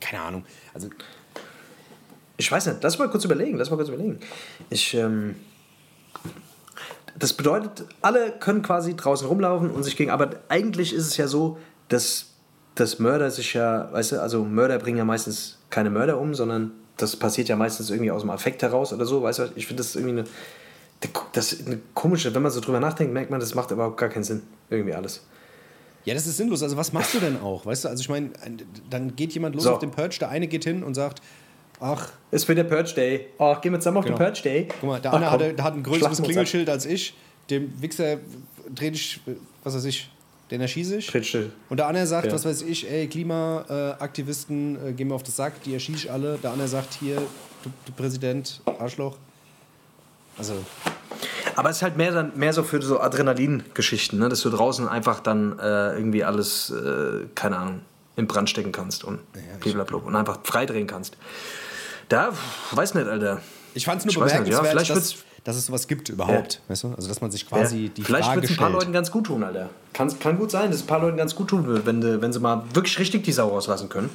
Keine 0.04 0.22
Ahnung. 0.22 0.44
Also 0.74 0.90
Ich 2.36 2.52
weiß 2.52 2.66
nicht, 2.66 2.82
lass 2.82 2.98
mal 2.98 3.08
kurz 3.08 3.24
überlegen, 3.24 3.56
lass 3.56 3.70
mal 3.70 3.76
kurz 3.76 3.88
überlegen. 3.88 4.20
Ich, 4.68 4.92
ähm, 4.94 5.36
das 7.18 7.32
bedeutet, 7.32 7.86
alle 8.02 8.32
können 8.32 8.60
quasi 8.60 8.96
draußen 8.96 9.26
rumlaufen 9.26 9.70
und 9.70 9.82
sich 9.82 9.96
gegen, 9.96 10.10
aber 10.10 10.30
eigentlich 10.48 10.92
ist 10.92 11.06
es 11.06 11.16
ja 11.16 11.26
so, 11.26 11.58
dass, 11.88 12.26
dass 12.74 12.98
Mörder 12.98 13.30
sich 13.30 13.54
ja, 13.54 13.90
weißt 13.92 14.12
du, 14.12 14.20
also 14.20 14.44
Mörder 14.44 14.78
bringen 14.78 14.98
ja 14.98 15.04
meistens 15.04 15.58
keine 15.70 15.88
Mörder 15.90 16.18
um, 16.20 16.34
sondern 16.34 16.72
das 16.98 17.16
passiert 17.16 17.48
ja 17.48 17.56
meistens 17.56 17.88
irgendwie 17.88 18.10
aus 18.10 18.22
dem 18.22 18.30
Affekt 18.30 18.62
heraus 18.62 18.92
oder 18.92 19.06
so, 19.06 19.22
weißt 19.22 19.38
du, 19.38 19.52
ich 19.54 19.66
finde 19.66 19.82
das 19.82 19.96
irgendwie 19.96 20.20
eine, 20.20 20.24
das 21.32 21.64
eine 21.64 21.80
komische, 21.94 22.34
wenn 22.34 22.42
man 22.42 22.52
so 22.52 22.60
drüber 22.60 22.80
nachdenkt, 22.80 23.14
merkt 23.14 23.30
man, 23.30 23.40
das 23.40 23.54
macht 23.54 23.70
überhaupt 23.70 23.96
gar 23.96 24.10
keinen 24.10 24.24
Sinn, 24.24 24.42
irgendwie 24.68 24.94
alles. 24.94 25.22
Ja, 26.04 26.14
das 26.14 26.26
ist 26.26 26.36
sinnlos. 26.36 26.62
Also 26.62 26.76
was 26.76 26.92
machst 26.92 27.14
du 27.14 27.20
denn 27.20 27.40
auch? 27.40 27.64
Weißt 27.64 27.84
du, 27.84 27.88
also 27.88 28.00
ich 28.00 28.08
meine, 28.08 28.30
dann 28.90 29.16
geht 29.16 29.32
jemand 29.32 29.54
los 29.54 29.64
So. 29.64 29.72
auf 29.72 29.78
den 29.78 29.90
Purge, 29.90 30.16
der 30.20 30.28
eine 30.28 30.46
geht 30.46 30.64
hin 30.64 30.82
und 30.82 30.94
sagt, 30.94 31.22
ach, 31.80 32.10
Es 32.30 32.46
wird 32.46 32.58
der 32.58 32.64
Purge 32.64 32.92
Day. 32.94 33.26
Oh, 33.38 33.54
gehen 33.60 33.72
wir 33.72 33.80
zusammen 33.80 33.98
auf 33.98 34.04
Genau. 34.04 34.18
den 34.18 34.24
Purge 34.24 34.42
Day. 34.42 34.68
guck 34.80 34.88
mal, 34.88 35.00
der 35.00 35.12
Ach, 35.14 35.16
eine 35.32 35.54
komm, 35.54 35.64
hat, 35.64 35.74
ein 35.74 35.82
größeres 35.82 36.18
wir 36.18 36.22
ab. 36.22 36.24
Klingelschild 36.26 36.68
als 36.68 36.84
ich, 36.86 37.14
dem 37.50 37.72
Wichser 37.80 38.18
dreh 38.74 38.88
ich, 38.88 39.20
was 39.62 39.74
weiß 39.74 39.84
ich, 39.86 40.10
den 40.50 40.60
erschieße 40.60 40.96
ich. 40.96 41.06
Trittstill. 41.06 41.52
Und 41.70 41.78
der 41.78 41.86
andere 41.88 42.06
sagt, 42.06 42.26
Ja. 42.26 42.32
was 42.34 42.44
weiß 42.44 42.62
ich, 42.62 42.90
ey, 42.90 43.06
Klimaaktivisten 43.08 44.88
äh, 44.88 44.92
gehen 44.92 45.08
mir 45.08 45.14
auf 45.14 45.22
das 45.22 45.36
Sack, 45.36 45.62
die 45.62 45.72
erschieße 45.72 45.98
ich 46.06 46.12
alle. 46.12 46.36
Der 46.42 46.50
andere 46.52 46.68
sagt, 46.68 46.94
hier, 47.00 47.16
du, 47.62 47.70
du 47.86 47.92
Präsident, 47.92 48.60
Arschloch. 48.78 49.16
Also, 50.36 50.54
Aber 51.56 51.70
es 51.70 51.76
ist 51.76 51.82
halt 51.82 51.96
mehr, 51.96 52.12
dann, 52.12 52.32
mehr 52.36 52.52
so 52.52 52.62
für 52.62 52.80
so 52.82 53.00
Adrenalin-Geschichten, 53.00 54.18
ne? 54.18 54.28
dass 54.28 54.40
du 54.42 54.50
draußen 54.50 54.88
einfach 54.88 55.20
dann 55.20 55.58
äh, 55.58 55.94
irgendwie 55.96 56.24
alles, 56.24 56.70
äh, 56.70 57.26
keine 57.34 57.56
Ahnung, 57.58 57.80
in 58.16 58.26
Brand 58.26 58.48
stecken 58.50 58.72
kannst 58.72 59.04
und 59.04 59.20
blablabla 59.60 59.98
und 59.98 60.14
einfach 60.16 60.38
freidrehen 60.44 60.86
kannst. 60.86 61.16
Da, 62.08 62.32
weiß 62.72 62.94
nicht, 62.94 63.08
Alter. 63.08 63.40
ich 63.74 63.84
fand 63.84 64.00
es 64.00 64.04
nur 64.04 64.12
Ich 64.12 64.20
weiß 64.20 64.40
nicht, 64.40 64.52
ja, 64.52 64.58
bemerkenswert, 64.60 65.24
dass, 65.44 65.56
es 65.56 65.66
sowas 65.66 65.88
gibt 65.88 66.08
überhaupt. 66.08 66.60
Weißt 66.68 66.84
du? 66.84 66.94
Also, 66.94 67.08
dass 67.08 67.20
man 67.20 67.30
sich 67.30 67.48
quasi 67.48 67.84
Ja. 67.84 67.90
die 67.96 68.02
Vielleicht 68.02 68.26
Frage 68.26 68.40
wird 68.42 68.50
es 68.50 68.50
ein 68.52 68.56
paar. 68.56 68.70
Leuten 68.70 68.92
ganz 68.92 69.10
gut 69.10 69.26
tun, 69.26 69.42
Alter. 69.42 69.68
Kann, 69.92 70.16
kann 70.18 70.38
gut 70.38 70.50
sein, 70.50 70.70
dass 70.70 70.76
es 70.76 70.82
ein 70.84 70.86
paar 70.86 71.00
Leuten 71.00 71.16
ganz 71.16 71.34
gut 71.34 71.48
tun 71.48 71.66
wird, 71.66 71.84
wenn, 71.86 72.20
wenn 72.22 72.32
sie 72.32 72.40
mal 72.40 72.64
wirklich 72.72 72.98
richtig 72.98 73.24
die 73.24 73.32
Sau 73.32 73.48
rauslassen 73.48 73.88
können. 73.88 74.10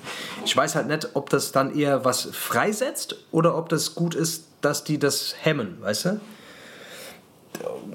Ich 0.45 0.55
weiß 0.55 0.75
halt 0.75 0.87
nicht, 0.87 1.09
ob 1.13 1.29
das 1.29 1.51
dann 1.51 1.75
eher 1.75 2.03
was 2.05 2.29
freisetzt 2.31 3.15
oder 3.31 3.55
ob 3.57 3.69
das 3.69 3.95
gut 3.95 4.15
ist, 4.15 4.45
dass 4.61 4.83
die 4.83 4.97
das 4.97 5.35
hemmen, 5.41 5.77
weißt 5.81 6.05
du? 6.05 6.21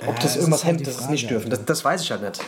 Ob 0.07 0.17
das 0.17 0.25
das 0.25 0.37
irgendwas 0.37 0.65
halt 0.65 0.77
hemmt, 0.77 0.87
dass 0.87 1.01
es 1.01 1.09
nicht 1.09 1.31
dürfen. 1.31 1.51
Das, 1.51 1.65
das 1.65 1.85
weiß 1.85 2.03
ich 2.03 2.11
halt 2.11 2.23
nicht. 2.23 2.41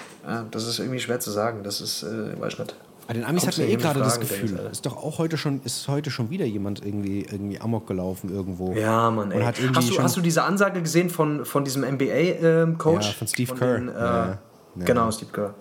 Das 0.50 0.66
ist 0.66 0.78
irgendwie 0.78 1.00
schwer 1.00 1.20
zu 1.20 1.30
sagen. 1.30 1.62
Das 1.62 1.80
ist, 1.80 2.02
äh, 2.02 2.38
weiß 2.40 2.54
ich 2.54 2.58
nicht. 2.58 2.76
Bei 3.06 3.14
den 3.14 3.24
Amis 3.24 3.46
hat 3.46 3.56
man 3.56 3.68
eh 3.68 3.76
gerade 3.76 4.00
das 4.00 4.18
Gefühl, 4.18 4.58
ist 4.72 4.84
doch 4.84 4.96
auch 4.96 5.18
heute 5.18 5.36
schon, 5.38 5.60
ist 5.64 5.86
heute 5.86 6.10
schon 6.10 6.28
wieder 6.28 6.44
jemand 6.44 6.84
irgendwie, 6.84 7.20
irgendwie 7.22 7.60
Amok 7.60 7.86
gelaufen 7.86 8.30
irgendwo. 8.34 8.72
Ja, 8.72 9.10
Mann, 9.12 9.30
ey. 9.30 9.42
Hast 9.42 9.90
du, 9.90 10.02
hast 10.02 10.16
du 10.16 10.20
diese 10.20 10.42
Ansage 10.42 10.82
gesehen 10.82 11.08
von, 11.08 11.44
von 11.44 11.64
diesem 11.64 11.82
NBA-Coach? 11.82 13.06
Ja, 13.06 13.12
von 13.12 13.28
Steve 13.28 13.54
Kerr. 13.54 13.78
Den, 13.78 13.88
äh, 13.88 13.92
Ja. 13.94 14.38
Genau, 14.84 15.10
Steve 15.12 15.30
Kerr. 15.32 15.54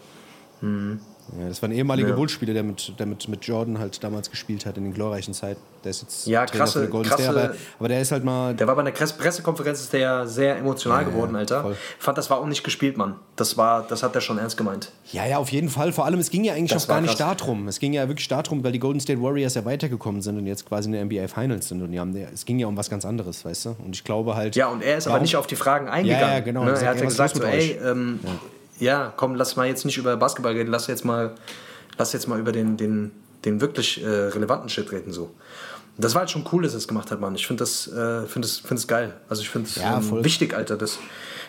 Ja, 1.40 1.48
das 1.50 1.62
war 1.62 1.70
ein 1.70 1.72
ehemaliger 1.72 2.10
Ja. 2.10 2.16
Bullspieler, 2.16 2.54
der 2.54 2.64
mit, 2.64 2.94
der 3.00 3.06
mit, 3.08 3.28
mit 3.28 3.44
Jordan 3.46 3.80
halt 3.80 4.04
damals 4.04 4.30
gespielt 4.30 4.66
hat 4.66 4.78
in 4.78 4.84
den 4.84 4.94
glorreichen 4.94 5.34
Zeiten. 5.34 5.60
Der 5.84 5.90
ist 5.90 6.04
jetzt 6.04 6.28
Ja, 6.28 6.46
Trainer 6.46 6.64
krasse- 6.66 6.88
Golden 6.88 7.10
krasse- 7.10 7.24
State, 7.24 7.40
aber, 7.46 7.56
aber 7.80 7.88
der 7.88 8.02
ist 8.02 8.12
halt 8.12 8.24
mal. 8.24 8.54
Der 8.56 8.68
war 8.68 8.76
bei 8.76 8.82
einer 8.82 8.92
Press- 8.92 9.14
Pressekonferenz, 9.14 9.82
ist 9.82 9.94
der 9.94 10.00
ja 10.00 10.26
sehr 10.28 10.58
emotional 10.58 11.02
Ja, 11.04 11.10
geworden, 11.10 11.36
Alter. 11.36 11.62
voll. 11.62 11.76
Fand, 12.00 12.18
das 12.18 12.30
war 12.30 12.40
auch 12.40 12.46
nicht 12.46 12.64
gespielt, 12.64 12.98
Mann. 12.98 13.16
Das, 13.36 13.58
war, 13.58 13.86
das 13.88 14.04
hat 14.04 14.14
er 14.16 14.22
schon 14.22 14.38
ernst 14.38 14.56
gemeint. 14.58 14.92
Ja, 15.12 15.26
ja, 15.26 15.38
auf 15.38 15.50
jeden 15.50 15.70
Fall. 15.70 15.92
Vor 15.94 16.06
allem, 16.06 16.20
es 16.20 16.30
ging 16.30 16.44
ja 16.44 16.54
eigentlich 16.54 16.72
Das 16.72 16.84
auch 16.84 16.88
gar 16.90 16.96
war 16.98 17.02
nicht 17.02 17.18
krass. 17.18 17.38
darum. 17.38 17.68
Es 17.68 17.80
ging 17.80 17.94
ja 17.94 18.08
wirklich 18.08 18.28
darum, 18.28 18.64
weil 18.64 18.72
die 18.72 18.80
Golden 18.80 19.00
State 19.00 19.22
Warriors 19.22 19.56
ja 19.56 19.66
weitergekommen 19.66 20.22
sind 20.22 20.38
und 20.38 20.46
jetzt 20.48 20.68
quasi 20.68 20.88
in 20.90 20.94
der 20.94 21.02
NBA 21.06 21.28
Finals 21.28 21.68
sind. 21.70 21.82
Und 21.82 21.92
die 21.92 22.00
haben, 22.00 22.16
es 22.16 22.46
ging 22.46 22.60
ja 22.60 22.68
um 22.68 22.78
was 22.78 22.90
ganz 22.90 23.04
anderes, 23.06 23.44
weißt 23.46 23.66
du? 23.66 23.76
Und 23.84 23.96
ich 23.96 24.04
glaube 24.04 24.36
halt. 24.36 24.56
Ja, 24.56 24.68
und 24.68 24.82
er 24.84 24.98
ist 24.98 25.08
aber 25.08 25.14
warum- 25.16 25.24
nicht 25.24 25.36
auf 25.36 25.48
die 25.48 25.56
Fragen 25.56 25.88
eingegangen. 25.90 26.28
Ja, 26.30 26.40
genau. 26.40 26.64
Ne? 26.66 26.72
Er 26.80 26.90
hat 26.90 27.00
ja 27.00 27.06
gesagt, 27.06 27.36
so, 27.36 27.44
ey, 27.44 27.80
ähm, 27.84 28.20
ja. 28.80 29.14
komm, 29.16 29.36
lass 29.36 29.56
mal 29.56 29.68
jetzt 29.68 29.86
nicht 29.86 29.98
über 29.98 30.16
Basketball 30.18 30.54
reden, 30.54 30.72
lass 30.72 30.88
jetzt 30.88 31.06
mal, 31.06 31.36
lass 31.98 32.14
jetzt 32.14 32.28
mal 32.28 32.40
über 32.40 32.52
den, 32.52 32.78
den, 32.78 33.12
den 33.46 33.62
wirklich 33.62 34.04
äh, 34.04 34.08
relevanten 34.08 34.70
Shit 34.70 34.92
reden. 34.92 35.12
So. 35.12 35.32
Das 35.98 36.14
war 36.14 36.22
halt 36.22 36.32
schon 36.32 36.46
cool, 36.52 36.64
dass 36.64 36.74
er 36.74 36.80
es 36.80 36.88
gemacht 36.88 37.10
hat, 37.12 37.22
Mann. 37.22 37.36
Ich 37.36 37.48
finde 37.48 37.62
das, 37.62 37.88
äh, 37.88 38.26
find 38.26 38.44
das, 38.44 38.58
find 38.58 38.80
das 38.80 38.88
geil. 38.88 39.14
Also 39.30 39.42
ich 39.42 39.50
finde 39.50 39.70
es 39.70 39.76
Ja, 39.76 39.98
ähm, 39.98 40.24
wichtig, 40.24 40.54
Alter, 40.54 40.76
dass, 40.76 41.00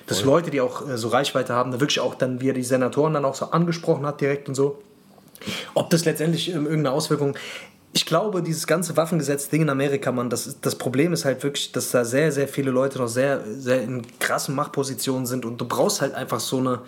dass 0.06 0.22
Leute, 0.22 0.50
die 0.50 0.60
auch 0.60 0.88
äh, 0.88 0.96
so 0.96 1.08
Reichweite 1.08 1.52
haben, 1.52 1.72
da 1.72 1.80
wirklich 1.80 2.00
auch 2.00 2.14
dann, 2.14 2.40
wie 2.40 2.50
er 2.50 2.54
die 2.54 2.62
Senatoren 2.62 3.14
dann 3.14 3.24
auch 3.24 3.34
so 3.34 3.46
angesprochen 3.46 4.06
hat 4.06 4.20
direkt 4.20 4.48
und 4.48 4.54
so. 4.54 4.82
Ob 5.74 5.90
das 5.90 6.04
letztendlich 6.04 6.48
ähm, 6.48 6.66
irgendeine 6.66 6.92
Auswirkung. 6.92 7.36
Ich 7.92 8.06
glaube, 8.06 8.42
dieses 8.42 8.66
ganze 8.66 8.96
Waffengesetz-Ding 8.96 9.62
in 9.62 9.70
Amerika, 9.70 10.12
Mann, 10.12 10.30
das, 10.30 10.60
das 10.60 10.76
Problem 10.76 11.12
ist 11.12 11.24
halt 11.24 11.42
wirklich, 11.42 11.72
dass 11.72 11.90
da 11.90 12.04
sehr, 12.04 12.30
sehr 12.30 12.46
viele 12.46 12.70
Leute 12.70 12.98
noch 12.98 13.08
sehr, 13.08 13.40
sehr 13.58 13.82
in 13.82 14.02
krassen 14.18 14.54
Machtpositionen 14.54 15.26
sind 15.26 15.44
und 15.44 15.60
du 15.60 15.66
brauchst 15.66 16.00
halt 16.00 16.14
einfach 16.14 16.40
so 16.40 16.58
eine. 16.58 16.80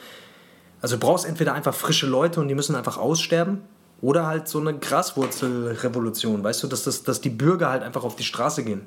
Also 0.80 0.96
du 0.96 1.00
brauchst 1.00 1.24
entweder 1.24 1.54
einfach 1.54 1.74
frische 1.74 2.06
Leute 2.06 2.40
und 2.40 2.48
die 2.48 2.54
müssen 2.54 2.76
einfach 2.76 2.98
aussterben 2.98 3.62
oder 4.00 4.26
halt 4.26 4.48
so 4.48 4.60
eine 4.60 4.78
Graswurzelrevolution, 4.78 6.44
weißt 6.44 6.62
du, 6.62 6.66
dass, 6.68 6.84
das, 6.84 7.02
dass 7.02 7.20
die 7.20 7.30
Bürger 7.30 7.70
halt 7.70 7.82
einfach 7.82 8.04
auf 8.04 8.16
die 8.16 8.24
Straße 8.24 8.62
gehen. 8.64 8.82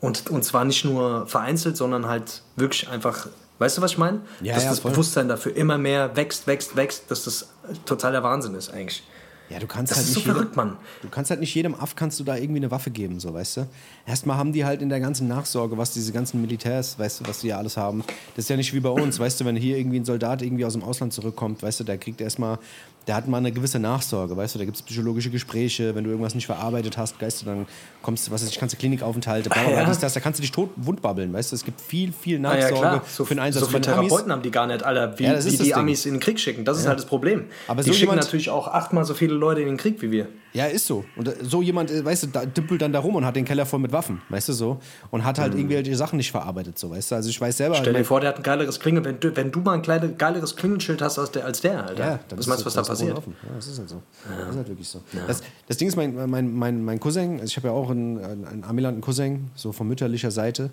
Und, 0.00 0.30
und 0.30 0.42
zwar 0.44 0.64
nicht 0.64 0.84
nur 0.84 1.26
vereinzelt, 1.26 1.76
sondern 1.76 2.06
halt 2.06 2.42
wirklich 2.56 2.88
einfach, 2.88 3.28
weißt 3.58 3.78
du, 3.78 3.82
was 3.82 3.92
ich 3.92 3.98
meine? 3.98 4.22
Ja, 4.40 4.54
dass 4.54 4.64
ja, 4.64 4.70
das 4.70 4.80
voll. 4.80 4.92
Bewusstsein 4.92 5.28
dafür 5.28 5.54
immer 5.54 5.78
mehr 5.78 6.16
wächst, 6.16 6.46
wächst, 6.46 6.74
wächst, 6.74 7.10
dass 7.10 7.24
das 7.24 7.50
totaler 7.84 8.22
Wahnsinn 8.22 8.54
ist 8.54 8.72
eigentlich. 8.72 9.04
Ja, 9.50 9.58
du 9.58 9.66
kannst 9.66 9.90
Das 9.90 9.98
halt 9.98 10.06
ist 10.06 10.14
so 10.14 10.18
nicht 10.20 10.26
jedem- 10.28 10.36
verrückt, 10.38 10.56
Mann. 10.56 10.76
Du 11.02 11.08
kannst 11.08 11.30
halt 11.30 11.40
nicht 11.40 11.54
jedem 11.54 11.74
Aff 11.74 11.96
kannst 11.96 12.20
du 12.20 12.24
da 12.24 12.36
irgendwie 12.36 12.60
eine 12.60 12.70
Waffe 12.70 12.90
geben, 12.90 13.18
so 13.18 13.34
weißt 13.34 13.56
du. 13.58 13.66
Erstmal 14.06 14.36
haben 14.36 14.52
die 14.52 14.64
halt 14.64 14.80
in 14.80 14.88
der 14.88 15.00
ganzen 15.00 15.26
Nachsorge, 15.28 15.76
was 15.76 15.92
diese 15.92 16.12
ganzen 16.12 16.40
Militärs, 16.40 16.98
weißt 16.98 17.20
du, 17.20 17.24
was 17.28 17.40
die 17.40 17.48
ja 17.48 17.58
alles 17.58 17.76
haben. 17.76 18.04
Das 18.36 18.44
ist 18.44 18.48
ja 18.48 18.56
nicht 18.56 18.72
wie 18.72 18.80
bei 18.80 18.90
uns, 18.90 19.18
weißt 19.18 19.40
du, 19.40 19.44
wenn 19.44 19.56
hier 19.56 19.76
irgendwie 19.76 19.98
ein 19.98 20.04
Soldat 20.04 20.42
irgendwie 20.42 20.64
aus 20.64 20.74
dem 20.74 20.84
Ausland 20.84 21.12
zurückkommt, 21.12 21.62
weißt 21.62 21.80
du, 21.80 21.84
der 21.84 21.98
kriegt 21.98 22.20
erstmal, 22.20 22.58
der 23.06 23.16
hat 23.16 23.26
mal 23.28 23.38
eine 23.38 23.50
gewisse 23.50 23.78
Nachsorge, 23.78 24.36
weißt 24.36 24.54
du, 24.54 24.58
da 24.58 24.64
gibt 24.64 24.76
es 24.76 24.82
psychologische 24.82 25.30
Gespräche, 25.30 25.94
wenn 25.94 26.04
du 26.04 26.10
irgendwas 26.10 26.34
nicht 26.34 26.46
verarbeitet 26.46 26.96
hast, 26.98 27.16
du, 27.20 27.44
dann 27.44 27.66
kommst 28.02 28.26
du, 28.26 28.30
was 28.30 28.42
weiß 28.42 28.50
ich, 28.50 28.58
kannst 28.58 28.74
du 28.74 28.78
Klinikaufenthalte, 28.78 29.48
bla, 29.48 29.62
bla, 29.62 29.70
bla, 29.70 29.80
Ja. 29.80 29.86
das, 29.86 30.12
da 30.12 30.20
kannst 30.20 30.38
du 30.38 30.42
dich 30.42 30.52
tot 30.52 30.70
wundbabbeln, 30.76 31.32
weißt 31.32 31.50
du, 31.52 31.56
es 31.56 31.64
gibt 31.64 31.80
viel, 31.80 32.12
viel 32.12 32.34
ja, 32.34 32.40
Nachsorge 32.40 32.74
klar. 32.76 33.02
So, 33.08 33.24
für 33.24 33.34
den 33.34 33.40
Einsatz 33.40 33.62
so 33.62 33.68
viele 33.68 33.80
Therapeuten 33.80 34.30
haben 34.30 34.42
die 34.42 34.50
gar 34.50 34.66
nicht, 34.66 34.82
Alter, 34.82 35.18
wie, 35.18 35.24
Ja, 35.24 35.44
wie 35.44 35.50
die 35.50 35.56
Ding. 35.56 35.74
Amis 35.74 36.06
in 36.06 36.14
den 36.14 36.20
Krieg 36.20 36.38
schicken. 36.38 36.64
Das 36.64 36.78
ist 36.78 36.86
halt 36.86 36.98
das 36.98 37.06
Problem. 37.06 37.44
Aber 37.68 37.82
die 37.82 37.88
so 37.88 37.94
schicken 37.94 38.14
natürlich 38.14 38.50
auch 38.50 38.68
achtmal 38.68 39.04
so 39.04 39.14
viele 39.14 39.34
Leute 39.34 39.60
in 39.62 39.68
den 39.68 39.76
Krieg 39.76 40.00
wie 40.02 40.10
wir. 40.10 40.28
Ja, 40.52 40.66
ist 40.66 40.86
so. 40.86 41.04
Und 41.16 41.28
äh, 41.28 41.34
so 41.42 41.62
jemand, 41.62 41.90
äh, 41.90 42.04
weißt 42.04 42.24
du, 42.24 42.26
da 42.28 42.44
dümpelt 42.44 42.82
dann 42.82 42.92
da 42.92 42.98
rum 42.98 43.14
und 43.14 43.24
hat 43.24 43.36
den 43.36 43.44
Keller 43.44 43.66
voll 43.66 43.78
mit 43.78 43.92
Waffen, 43.92 44.20
weißt 44.28 44.48
du 44.48 44.52
so. 44.52 44.80
Und 45.10 45.24
hat 45.24 45.38
halt 45.38 45.54
irgendwelche 45.54 45.94
Sachen 45.96 46.16
nicht 46.16 46.30
verarbeitet, 46.30 46.78
so, 46.78 46.90
weißt 46.90 47.12
du. 47.12 47.14
Also 47.14 47.30
ich 47.30 47.40
weiß 47.40 47.56
selber. 47.56 47.76
Stell 47.76 47.94
dir 47.94 48.04
vor, 48.04 48.20
der 48.20 48.30
hat 48.30 48.36
ein 48.36 48.42
geileres 48.42 48.80
Klingel. 48.80 49.04
Wenn 49.04 49.20
du, 49.20 49.34
wenn 49.36 49.52
du 49.52 49.60
mal 49.60 49.74
ein 49.74 49.82
kleine, 49.82 50.12
geileres 50.12 50.56
Klingelschild 50.56 51.02
hast 51.02 51.18
als 51.18 51.30
der, 51.30 51.44
als 51.44 51.60
der 51.60 51.86
Alter. 51.86 52.04
Ja, 52.04 52.20
dann 52.28 52.38
was 52.38 52.46
meinst 52.46 52.62
du, 52.62 52.66
was 52.66 52.74
da 52.74 52.82
passiert? 52.82 53.16
Offen. 53.16 53.36
Ja, 53.42 53.54
das 53.54 53.68
ist 53.68 53.78
halt 53.78 53.88
so. 53.88 54.02
Das 54.28 54.48
ist 54.50 54.56
halt 54.56 54.68
wirklich 54.68 54.88
so. 54.88 55.00
Das, 55.26 55.42
das 55.68 55.76
Ding 55.76 55.88
ist, 55.88 55.96
mein, 55.96 56.14
mein, 56.28 56.52
mein, 56.52 56.84
mein 56.84 56.98
Cousin, 57.00 57.34
also 57.34 57.44
ich 57.44 57.56
habe 57.56 57.68
ja 57.68 57.74
auch 57.74 57.90
einen, 57.90 58.18
einen, 58.18 58.44
einen 58.44 58.64
amilanten 58.64 59.00
Cousin, 59.00 59.50
so 59.54 59.72
von 59.72 59.86
mütterlicher 59.86 60.30
Seite. 60.30 60.70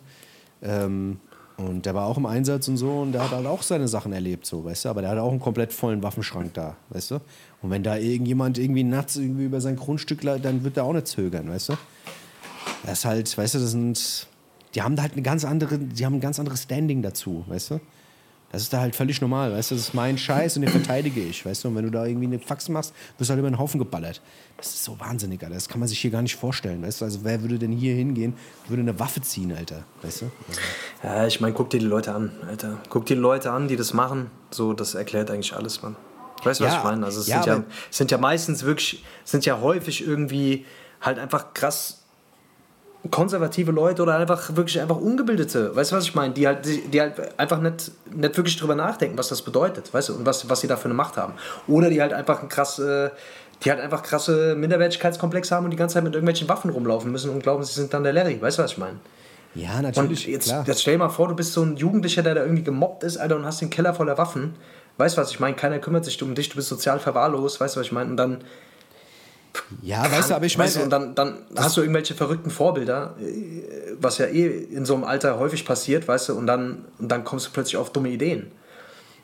Ähm, 0.62 1.20
und 1.58 1.88
der 1.88 1.96
war 1.96 2.06
auch 2.06 2.18
im 2.18 2.28
Einsatz 2.28 2.68
und 2.68 2.78
so 2.78 3.00
und 3.00 3.14
der 3.14 3.24
hat 3.24 3.32
halt 3.32 3.48
auch 3.48 3.64
seine 3.64 3.88
Sachen 3.88 4.14
erlebt, 4.14 4.46
so, 4.46 4.64
weißt 4.64 4.86
du. 4.86 4.90
Aber 4.90 5.02
der 5.02 5.10
hat 5.10 5.18
auch 5.18 5.32
einen 5.32 5.40
komplett 5.40 5.74
vollen 5.74 6.04
Waffenschrank 6.04 6.54
da, 6.54 6.78
weißt 6.90 7.12
du. 7.12 7.16
Und 7.64 7.72
wenn 7.72 7.82
da 7.82 7.98
irgendjemand 7.98 8.60
irgendwie 8.60 8.84
nachts 8.84 9.16
irgendwie 9.18 9.46
über 9.46 9.60
sein 9.60 9.76
Grundstück, 9.76 10.22
dann 10.22 10.64
wird 10.64 10.78
der 10.78 10.84
auch 10.84 10.94
nicht 10.94 11.08
zögern, 11.08 11.50
weißt 11.50 11.70
du. 11.70 11.74
Das 12.86 13.00
ist 13.00 13.06
halt, 13.06 13.38
weißt 13.38 13.56
du, 13.56 13.60
das 13.60 13.72
sind, 13.72 14.28
die 14.76 14.84
haben 14.84 15.02
halt 15.02 15.14
eine 15.14 15.24
ganz 15.24 15.46
andere, 15.46 15.80
die 15.80 16.06
haben 16.06 16.16
ein 16.16 16.22
ganz 16.22 16.40
anderes 16.40 16.64
Standing 16.64 17.02
dazu, 17.02 17.44
weißt 17.48 17.72
du. 17.72 17.80
Das 18.52 18.62
ist 18.62 18.72
da 18.72 18.80
halt 18.80 18.96
völlig 18.96 19.20
normal, 19.20 19.52
weißt 19.52 19.72
du, 19.72 19.76
das 19.76 19.90
ist 19.90 19.94
mein 19.94 20.18
Scheiß 20.18 20.56
und 20.56 20.62
den 20.62 20.72
verteidige 20.72 21.20
ich, 21.22 21.46
weißt 21.46 21.64
du. 21.64 21.68
Und 21.68 21.76
wenn 21.76 21.84
du 21.84 21.92
da 21.92 22.06
irgendwie 22.06 22.28
eine 22.28 22.40
Fax 22.40 22.70
machst, 22.70 22.94
wirst 23.18 23.30
du 23.30 23.32
halt 23.34 23.40
über 23.40 23.50
den 23.50 23.60
Haufen 23.60 23.78
geballert. 23.78 24.22
Das 24.56 24.68
ist 24.68 24.86
so 24.86 24.98
wahnsinnig, 25.00 25.44
Alter. 25.44 25.56
Das 25.56 25.68
kann 25.68 25.80
man 25.80 25.90
sich 25.90 26.00
hier 26.00 26.12
gar 26.12 26.22
nicht 26.22 26.36
vorstellen, 26.38 26.82
weißt 26.82 27.02
du. 27.02 27.06
Also 27.06 27.20
wer 27.24 27.42
würde 27.42 27.60
denn 27.60 27.74
hier 27.74 27.94
hingehen, 27.94 28.36
würde 28.70 28.82
eine 28.84 28.98
Waffe 29.00 29.22
ziehen, 29.22 29.52
Alter, 29.52 29.84
weißt 30.02 30.22
du. 30.22 30.32
Also, 30.48 30.62
Ja, 31.04 31.28
ich 31.28 31.42
meine, 31.42 31.54
guck 31.54 31.70
dir 31.70 31.80
die 31.80 31.86
Leute 31.86 32.14
an, 32.14 32.32
Alter. 32.48 32.78
Guck 32.90 33.06
dir 33.06 33.16
die 33.16 33.22
Leute 33.22 33.52
an, 33.52 33.68
die 33.68 33.76
das 33.76 33.94
machen. 33.94 34.32
So, 34.50 34.72
das 34.74 34.96
erklärt 34.96 35.30
eigentlich 35.30 35.54
alles, 35.54 35.82
Mann. 35.82 35.98
Weißt 36.44 36.62
du, 36.62 36.64
was 36.64 36.72
Ja, 36.72 36.78
ich 36.80 36.84
meine? 36.86 37.06
Also, 37.06 37.20
es 37.20 37.28
ja, 37.28 37.44
sind, 37.44 37.52
ja, 37.52 37.64
sind 37.90 38.12
ja 38.12 38.18
meistens 38.18 38.64
wirklich, 38.64 39.04
sind 39.26 39.46
ja 39.46 39.60
häufig 39.60 40.08
irgendwie 40.08 40.66
halt 41.02 41.20
einfach 41.20 41.54
krass 41.54 42.06
konservative 43.12 43.72
Leute 43.72 44.02
oder 44.02 44.18
einfach 44.18 44.56
wirklich 44.56 44.82
einfach 44.82 44.98
ungebildete, 44.98 45.76
weißt 45.76 45.92
du, 45.92 45.96
was 45.96 46.04
ich 46.06 46.16
meine? 46.16 46.34
Die 46.34 46.48
halt, 46.48 46.66
die, 46.66 46.82
die 46.88 47.00
halt 47.00 47.14
einfach 47.40 47.62
nicht, 47.62 47.92
nicht 48.12 48.38
wirklich 48.38 48.58
drüber 48.58 48.76
nachdenken, 48.76 49.18
was 49.18 49.30
das 49.30 49.42
bedeutet, 49.42 49.94
weißt 49.94 50.10
du, 50.10 50.16
und 50.16 50.26
was, 50.26 50.50
was 50.50 50.62
sie 50.62 50.68
da 50.68 50.78
für 50.78 50.86
eine 50.86 50.94
Macht 50.94 51.16
haben. 51.18 51.34
Oder 51.68 51.90
die 51.90 52.02
halt 52.02 52.14
einfach 52.14 52.42
ein 52.42 52.50
krass, 52.50 52.80
äh, 52.80 53.10
die 53.64 53.72
halt 53.72 53.80
einfach 53.80 54.04
krasse 54.04 54.56
Minderwertigkeitskomplex 54.56 55.52
haben 55.52 55.66
und 55.66 55.72
die 55.72 55.78
ganze 55.78 55.96
Zeit 55.96 56.04
mit 56.04 56.14
irgendwelchen 56.14 56.50
Waffen 56.50 56.70
rumlaufen 56.72 57.12
müssen 57.12 57.30
und 57.30 57.42
glauben, 57.42 57.64
sie 57.64 57.74
sind 57.74 57.94
dann 57.94 58.04
der 58.04 58.14
Larry, 58.14 58.42
weißt 58.42 58.60
du, 58.60 58.64
was 58.64 58.72
ich 58.72 58.78
meine? 58.78 58.98
ja, 59.58 59.78
Und 59.78 59.84
natürlich, 59.84 60.28
jetzt, 60.28 60.48
klar. 60.48 60.64
jetzt 60.68 60.82
stell 60.82 60.96
dir 60.96 61.00
mal 61.00 61.10
vor, 61.10 61.28
du 61.28 61.36
bist 61.36 61.54
so 61.54 61.64
ein 61.64 61.76
Jugendlicher, 61.78 62.22
der 62.22 62.36
da 62.36 62.42
irgendwie 62.42 62.64
gemobbt 62.64 63.04
ist, 63.04 63.18
Alter, 63.18 63.36
und 63.36 63.46
hast 63.46 63.62
den 63.62 63.70
Keller 63.70 63.94
voller 63.94 64.18
Waffen. 64.18 64.56
Weißt 64.98 65.18
du, 65.18 65.22
was 65.22 65.32
ich 65.32 65.40
meine? 65.40 65.56
Keiner 65.56 65.80
kümmert 65.80 66.06
sich 66.06 66.22
um 66.22 66.36
dich, 66.36 66.50
du 66.50 66.56
bist 66.56 66.70
sozial 66.70 67.00
verwahrlost, 67.00 67.60
weißt 67.60 67.76
du, 67.76 67.80
was 67.80 67.88
ich 67.88 67.92
meine? 67.92 68.10
Und 68.10 68.18
dann, 68.18 68.40
Ja, 69.82 70.10
weißt 70.12 70.30
du, 70.30 70.36
aber 70.36 70.46
ich 70.46 70.58
meine, 70.58 70.68
weißt 70.68 70.78
du, 70.78 70.84
und 70.84 70.90
dann, 70.90 71.16
dann 71.16 71.38
hast 71.56 71.78
du 71.78 71.82
irgendwelche 71.82 72.14
verrückten 72.16 72.50
Vorbilder, 72.50 73.16
äh, 73.20 73.64
was 74.00 74.18
ja 74.18 74.26
eh 74.28 74.48
in 74.48 74.86
so 74.86 74.96
einem 74.96 75.04
Alter 75.04 75.40
häufig 75.40 75.66
passiert, 75.66 76.08
weißt 76.08 76.30
du, 76.30 76.34
und 76.36 76.48
dann, 76.48 76.86
und 77.00 77.10
dann 77.10 77.24
kommst 77.24 77.48
du 77.48 77.52
plötzlich 77.52 77.78
auf 77.78 77.92
dumme 77.92 78.10
Ideen. 78.10 78.52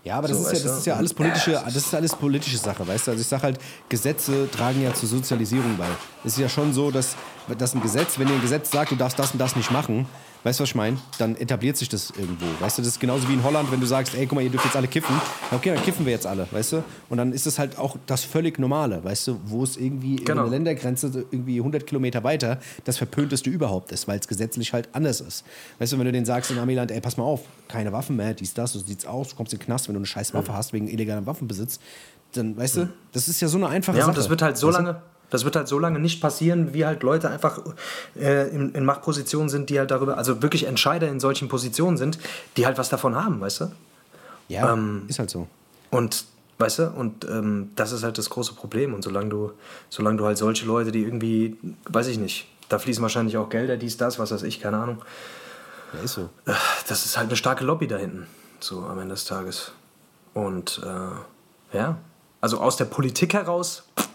Ja, 0.03 0.17
aber 0.17 0.27
das, 0.27 0.37
So, 0.43 0.49
ist, 0.49 0.63
ja, 0.63 0.69
das 0.69 0.77
ist 0.79 0.85
ja 0.85 0.95
alles 0.95 1.13
politische, 1.13 1.51
das 1.51 1.75
ist 1.75 1.95
alles 1.95 2.15
politische 2.15 2.57
Sache, 2.57 2.85
weißt 2.85 3.07
du? 3.07 3.11
Also 3.11 3.21
ich 3.21 3.27
sage 3.27 3.43
halt, 3.43 3.59
Gesetze 3.87 4.49
tragen 4.51 4.83
ja 4.83 4.93
zur 4.93 5.07
Sozialisierung 5.07 5.77
bei. 5.77 5.87
Es 6.25 6.33
ist 6.33 6.39
ja 6.39 6.49
schon 6.49 6.73
so, 6.73 6.91
dass, 6.91 7.15
dass 7.57 7.73
ein 7.73 7.81
Gesetz, 7.81 8.19
wenn 8.19 8.27
dir 8.27 8.33
ein 8.33 8.41
Gesetz 8.41 8.69
sagt, 8.69 8.91
du 8.91 8.95
darfst 8.97 9.17
das 9.17 9.31
und 9.31 9.39
das 9.39 9.55
nicht 9.55 9.71
machen, 9.71 10.05
weißt 10.43 10.59
du, 10.59 10.63
was 10.63 10.69
ich 10.69 10.75
meine? 10.75 10.97
Dann 11.17 11.35
etabliert 11.37 11.77
sich 11.77 11.89
das 11.89 12.11
irgendwo, 12.11 12.45
weißt 12.59 12.77
du? 12.77 12.81
Das 12.81 12.89
ist 12.89 12.99
genauso 12.99 13.27
wie 13.29 13.33
in 13.33 13.43
Holland, 13.43 13.71
wenn 13.71 13.79
du 13.79 13.85
sagst, 13.85 14.13
ey, 14.15 14.25
guck 14.25 14.35
mal, 14.35 14.41
ihr 14.43 14.49
dürft 14.49 14.65
jetzt 14.65 14.75
alle 14.75 14.87
kiffen. 14.87 15.15
Ja, 15.51 15.57
Okay, 15.57 15.73
dann 15.73 15.83
kiffen 15.83 16.05
wir 16.05 16.11
jetzt 16.11 16.25
alle, 16.27 16.47
weißt 16.51 16.73
du? 16.73 16.83
Und 17.09 17.17
dann 17.17 17.31
ist 17.33 17.47
es 17.47 17.59
halt 17.59 17.77
auch 17.77 17.97
das 18.05 18.23
völlig 18.23 18.59
Normale, 18.59 19.03
weißt 19.03 19.27
du? 19.27 19.39
Wo 19.45 19.63
es 19.63 19.77
irgendwie 19.77 20.17
Genau. 20.17 20.31
in 20.31 20.39
einer 20.39 20.49
Ländergrenze 20.49 21.25
irgendwie 21.31 21.57
100 21.59 21.87
Kilometer 21.87 22.23
weiter 22.23 22.59
das 22.83 22.97
Verpönteste 22.97 23.49
überhaupt 23.49 23.91
ist, 23.91 24.07
weil 24.07 24.19
es 24.19 24.27
gesetzlich 24.27 24.73
halt 24.73 24.89
anders 24.93 25.21
ist. 25.21 25.43
Weißt 25.79 25.93
du, 25.93 25.97
wenn 25.97 26.05
du 26.05 26.11
denen 26.11 26.25
sagst 26.25 26.51
in 26.51 26.59
Amiland, 26.59 26.91
ey, 26.91 26.99
pass 27.01 27.17
mal 27.17 27.23
auf, 27.23 27.41
keine 27.67 27.91
Waffen 27.93 28.15
mehr, 28.15 28.33
dies, 28.33 28.53
das, 28.53 28.73
so 28.73 28.79
sieht's 28.79 29.05
aus, 29.05 29.29
du 29.29 29.35
kommst 29.35 29.53
in 29.53 29.59
den 29.59 29.65
Knast, 29.65 29.87
wenn 29.87 29.93
du 29.95 29.99
eine 29.99 30.05
scheiß 30.05 30.33
Waffe 30.33 30.53
hast 30.53 30.73
wegen 30.73 30.87
illegalem 30.87 31.25
Waffenbesitz, 31.25 31.79
dann, 32.33 32.57
weißt 32.57 32.77
du, 32.77 32.89
das 33.11 33.27
ist 33.27 33.39
ja 33.41 33.47
so 33.47 33.57
eine 33.57 33.67
einfache 33.69 33.95
Ja, 33.97 34.01
Sache. 34.03 34.11
und 34.11 34.17
das 34.17 34.29
wird 34.29 34.41
halt 34.41 34.57
so 34.57 34.67
weißt 34.67 34.79
du? 34.79 34.83
lange, 34.83 35.01
das 35.33 35.45
wird 35.45 35.55
halt 35.55 35.67
so 35.67 35.79
lange 35.79 35.97
nicht 35.97 36.21
passieren, 36.21 36.75
wie 36.75 36.85
halt 36.85 37.01
Leute 37.01 37.27
einfach 37.27 37.59
äh, 38.15 38.49
in, 38.49 38.75
in 38.75 38.85
Machtpositionen 38.85 39.49
sind, 39.49 39.71
die 39.71 39.79
halt 39.79 39.89
darüber, 39.89 40.15
also 40.15 40.43
wirklich 40.43 40.67
Entscheider 40.67 41.07
in 41.07 41.19
solchen 41.19 41.47
Positionen 41.47 41.97
sind, 41.97 42.19
die 42.55 42.67
halt 42.67 42.77
was 42.77 42.89
davon 42.89 43.15
haben, 43.15 43.41
weißt 43.41 43.61
du? 43.61 43.71
Ja, 44.47 44.71
ähm, 44.71 45.05
ist 45.07 45.17
halt 45.17 45.31
so. 45.31 45.47
Und 45.89 46.25
weißt 46.59 46.79
du, 46.79 46.89
und 46.91 47.25
ähm, 47.25 47.71
das 47.75 47.93
ist 47.93 48.03
halt 48.03 48.19
das 48.19 48.29
große 48.29 48.53
Problem. 48.53 48.93
Und 48.93 49.03
solange 49.03 49.29
du, 49.29 49.51
solange 49.89 50.17
du 50.17 50.25
halt 50.27 50.37
solche 50.37 50.67
Leute, 50.67 50.91
die 50.91 51.01
irgendwie, 51.01 51.57
weiß 51.89 52.09
ich 52.09 52.19
nicht, 52.19 52.47
da 52.69 52.77
fließen 52.77 53.01
wahrscheinlich 53.01 53.35
auch 53.37 53.49
Gelder, 53.49 53.75
dies, 53.75 53.97
das, 53.97 54.19
was 54.19 54.29
weiß 54.31 54.43
ich, 54.43 54.59
keine 54.59 54.77
Ahnung. 54.77 55.01
Ja, 55.93 55.99
ist 56.01 56.13
so. 56.13 56.29
Das 56.87 57.05
ist 57.05 57.17
halt 57.17 57.29
eine 57.29 57.37
starke 57.37 57.65
Lobby 57.65 57.87
da 57.87 57.97
hinten, 57.97 58.27
so 58.59 58.83
am 58.83 58.99
Ende 58.99 59.15
des 59.15 59.25
Tages. 59.25 59.71
Und 60.35 60.79
äh, 60.85 61.75
ja, 61.75 61.97
also 62.39 62.59
aus 62.59 62.77
der 62.77 62.85
Politik 62.85 63.33
heraus, 63.33 63.81
pff, 63.99 64.09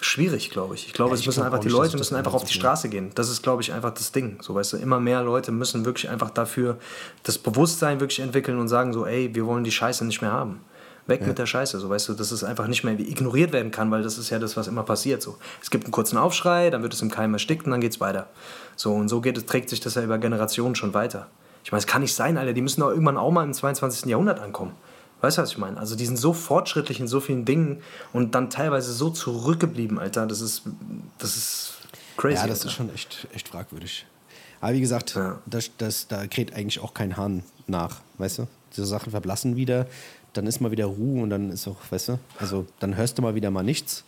schwierig, 0.00 0.50
glaube 0.50 0.74
ich. 0.74 0.86
Ich 0.86 0.92
glaube, 0.92 1.10
Ja, 1.10 1.14
es 1.14 1.20
ich 1.20 1.26
müssen 1.26 1.40
glaub 1.40 1.52
einfach 1.52 1.60
die 1.60 1.68
Leute 1.68 1.96
müssen 1.96 2.16
einfach 2.16 2.34
auf 2.34 2.44
die 2.44 2.54
Straße 2.54 2.88
gehen. 2.88 3.10
Das 3.14 3.28
ist, 3.28 3.42
glaube 3.42 3.62
ich, 3.62 3.72
einfach 3.72 3.92
das 3.92 4.12
Ding. 4.12 4.38
So, 4.42 4.54
weißt 4.54 4.74
du, 4.74 4.76
immer 4.76 5.00
mehr 5.00 5.22
Leute 5.22 5.52
müssen 5.52 5.84
wirklich 5.84 6.08
einfach 6.08 6.30
dafür 6.30 6.78
das 7.22 7.38
Bewusstsein 7.38 8.00
wirklich 8.00 8.20
entwickeln 8.20 8.58
und 8.58 8.68
sagen 8.68 8.92
so, 8.92 9.06
ey, 9.06 9.34
wir 9.34 9.46
wollen 9.46 9.64
die 9.64 9.72
Scheiße 9.72 10.04
nicht 10.04 10.20
mehr 10.22 10.32
haben. 10.32 10.60
Weg 11.08 11.26
mit 11.26 11.38
der 11.38 11.46
Scheiße, 11.46 11.80
so 11.80 11.88
weißt 11.88 12.10
du, 12.10 12.12
dass 12.12 12.32
es 12.32 12.44
einfach 12.44 12.66
nicht 12.66 12.84
mehr 12.84 12.98
ignoriert 12.98 13.50
werden 13.52 13.70
kann, 13.70 13.90
weil 13.90 14.02
das 14.02 14.18
ist 14.18 14.28
ja 14.28 14.38
das, 14.38 14.58
was 14.58 14.68
immer 14.68 14.82
passiert. 14.82 15.22
So. 15.22 15.36
Es 15.62 15.70
gibt 15.70 15.84
einen 15.84 15.90
kurzen 15.90 16.18
Aufschrei, 16.18 16.68
dann 16.68 16.82
wird 16.82 16.92
es 16.92 17.00
im 17.00 17.10
Keim 17.10 17.32
erstickt 17.32 17.64
und 17.64 17.70
dann 17.70 17.80
geht 17.80 17.92
es 17.92 18.00
weiter. 18.00 18.28
So, 18.76 18.92
und 18.92 19.08
so 19.08 19.22
geht 19.22 19.38
es, 19.38 19.46
trägt 19.46 19.70
sich 19.70 19.80
das 19.80 19.94
ja 19.94 20.02
über 20.02 20.18
Generationen 20.18 20.74
schon 20.74 20.92
weiter. 20.92 21.28
Ich 21.64 21.72
meine, 21.72 21.80
es 21.80 21.86
kann 21.86 22.02
nicht 22.02 22.14
sein, 22.14 22.36
Alter, 22.36 22.52
die 22.52 22.60
müssen 22.60 22.82
doch 22.82 22.90
irgendwann 22.90 23.16
auch 23.16 23.30
mal 23.30 23.44
im 23.44 23.54
22. 23.54 24.04
Jahrhundert 24.04 24.38
ankommen. 24.38 24.72
Weißt 25.20 25.38
du, 25.38 25.42
was 25.42 25.50
ich 25.50 25.58
meine? 25.58 25.78
Also 25.78 25.96
die 25.96 26.06
sind 26.06 26.16
so 26.16 26.32
fortschrittlich 26.32 27.00
in 27.00 27.08
so 27.08 27.20
vielen 27.20 27.44
Dingen 27.44 27.82
und 28.12 28.34
dann 28.34 28.50
teilweise 28.50 28.92
so 28.92 29.10
zurückgeblieben, 29.10 29.98
Alter. 29.98 30.26
Das 30.26 30.40
ist, 30.40 30.62
das 31.18 31.36
ist 31.36 31.72
crazy. 32.16 32.36
Ja, 32.36 32.46
das 32.46 32.60
Alter. 32.60 32.66
ist 32.68 32.72
schon 32.74 32.94
echt, 32.94 33.26
echt 33.34 33.48
fragwürdig. 33.48 34.06
Aber 34.60 34.74
wie 34.74 34.80
gesagt, 34.80 35.14
Ja. 35.14 35.38
das, 35.46 35.70
das, 35.78 36.08
da 36.08 36.26
kräht 36.26 36.52
eigentlich 36.54 36.80
auch 36.80 36.94
kein 36.94 37.16
Hahn 37.16 37.42
nach, 37.66 38.00
weißt 38.18 38.38
du? 38.40 38.46
Diese 38.76 38.86
Sachen 38.86 39.10
verblassen 39.10 39.56
wieder, 39.56 39.86
dann 40.34 40.46
ist 40.46 40.60
mal 40.60 40.70
wieder 40.70 40.86
Ruhe 40.86 41.22
und 41.22 41.30
dann 41.30 41.50
ist 41.50 41.66
auch, 41.66 41.76
weißt 41.90 42.10
du, 42.10 42.18
also 42.38 42.66
dann 42.80 42.96
hörst 42.96 43.18
du 43.18 43.22
mal 43.22 43.34
wieder 43.34 43.50
mal 43.50 43.62
nichts. 43.62 44.04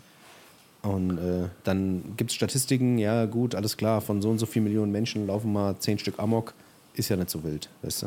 Und 0.82 1.18
äh, 1.18 1.48
dann 1.64 2.14
gibt 2.16 2.30
es 2.30 2.34
Statistiken, 2.36 2.98
ja 2.98 3.26
gut, 3.26 3.54
alles 3.54 3.76
klar, 3.76 4.00
von 4.00 4.22
so 4.22 4.30
und 4.30 4.38
so 4.38 4.46
vielen 4.46 4.64
Millionen 4.64 4.92
Menschen 4.92 5.26
laufen 5.26 5.52
mal 5.52 5.76
zehn 5.78 5.98
Stück 5.98 6.18
Amok, 6.18 6.54
ist 6.94 7.08
ja 7.11 7.16
nicht 7.16 7.30
so 7.30 7.42
wild, 7.44 7.68
weißt 7.82 8.02
du? 8.04 8.06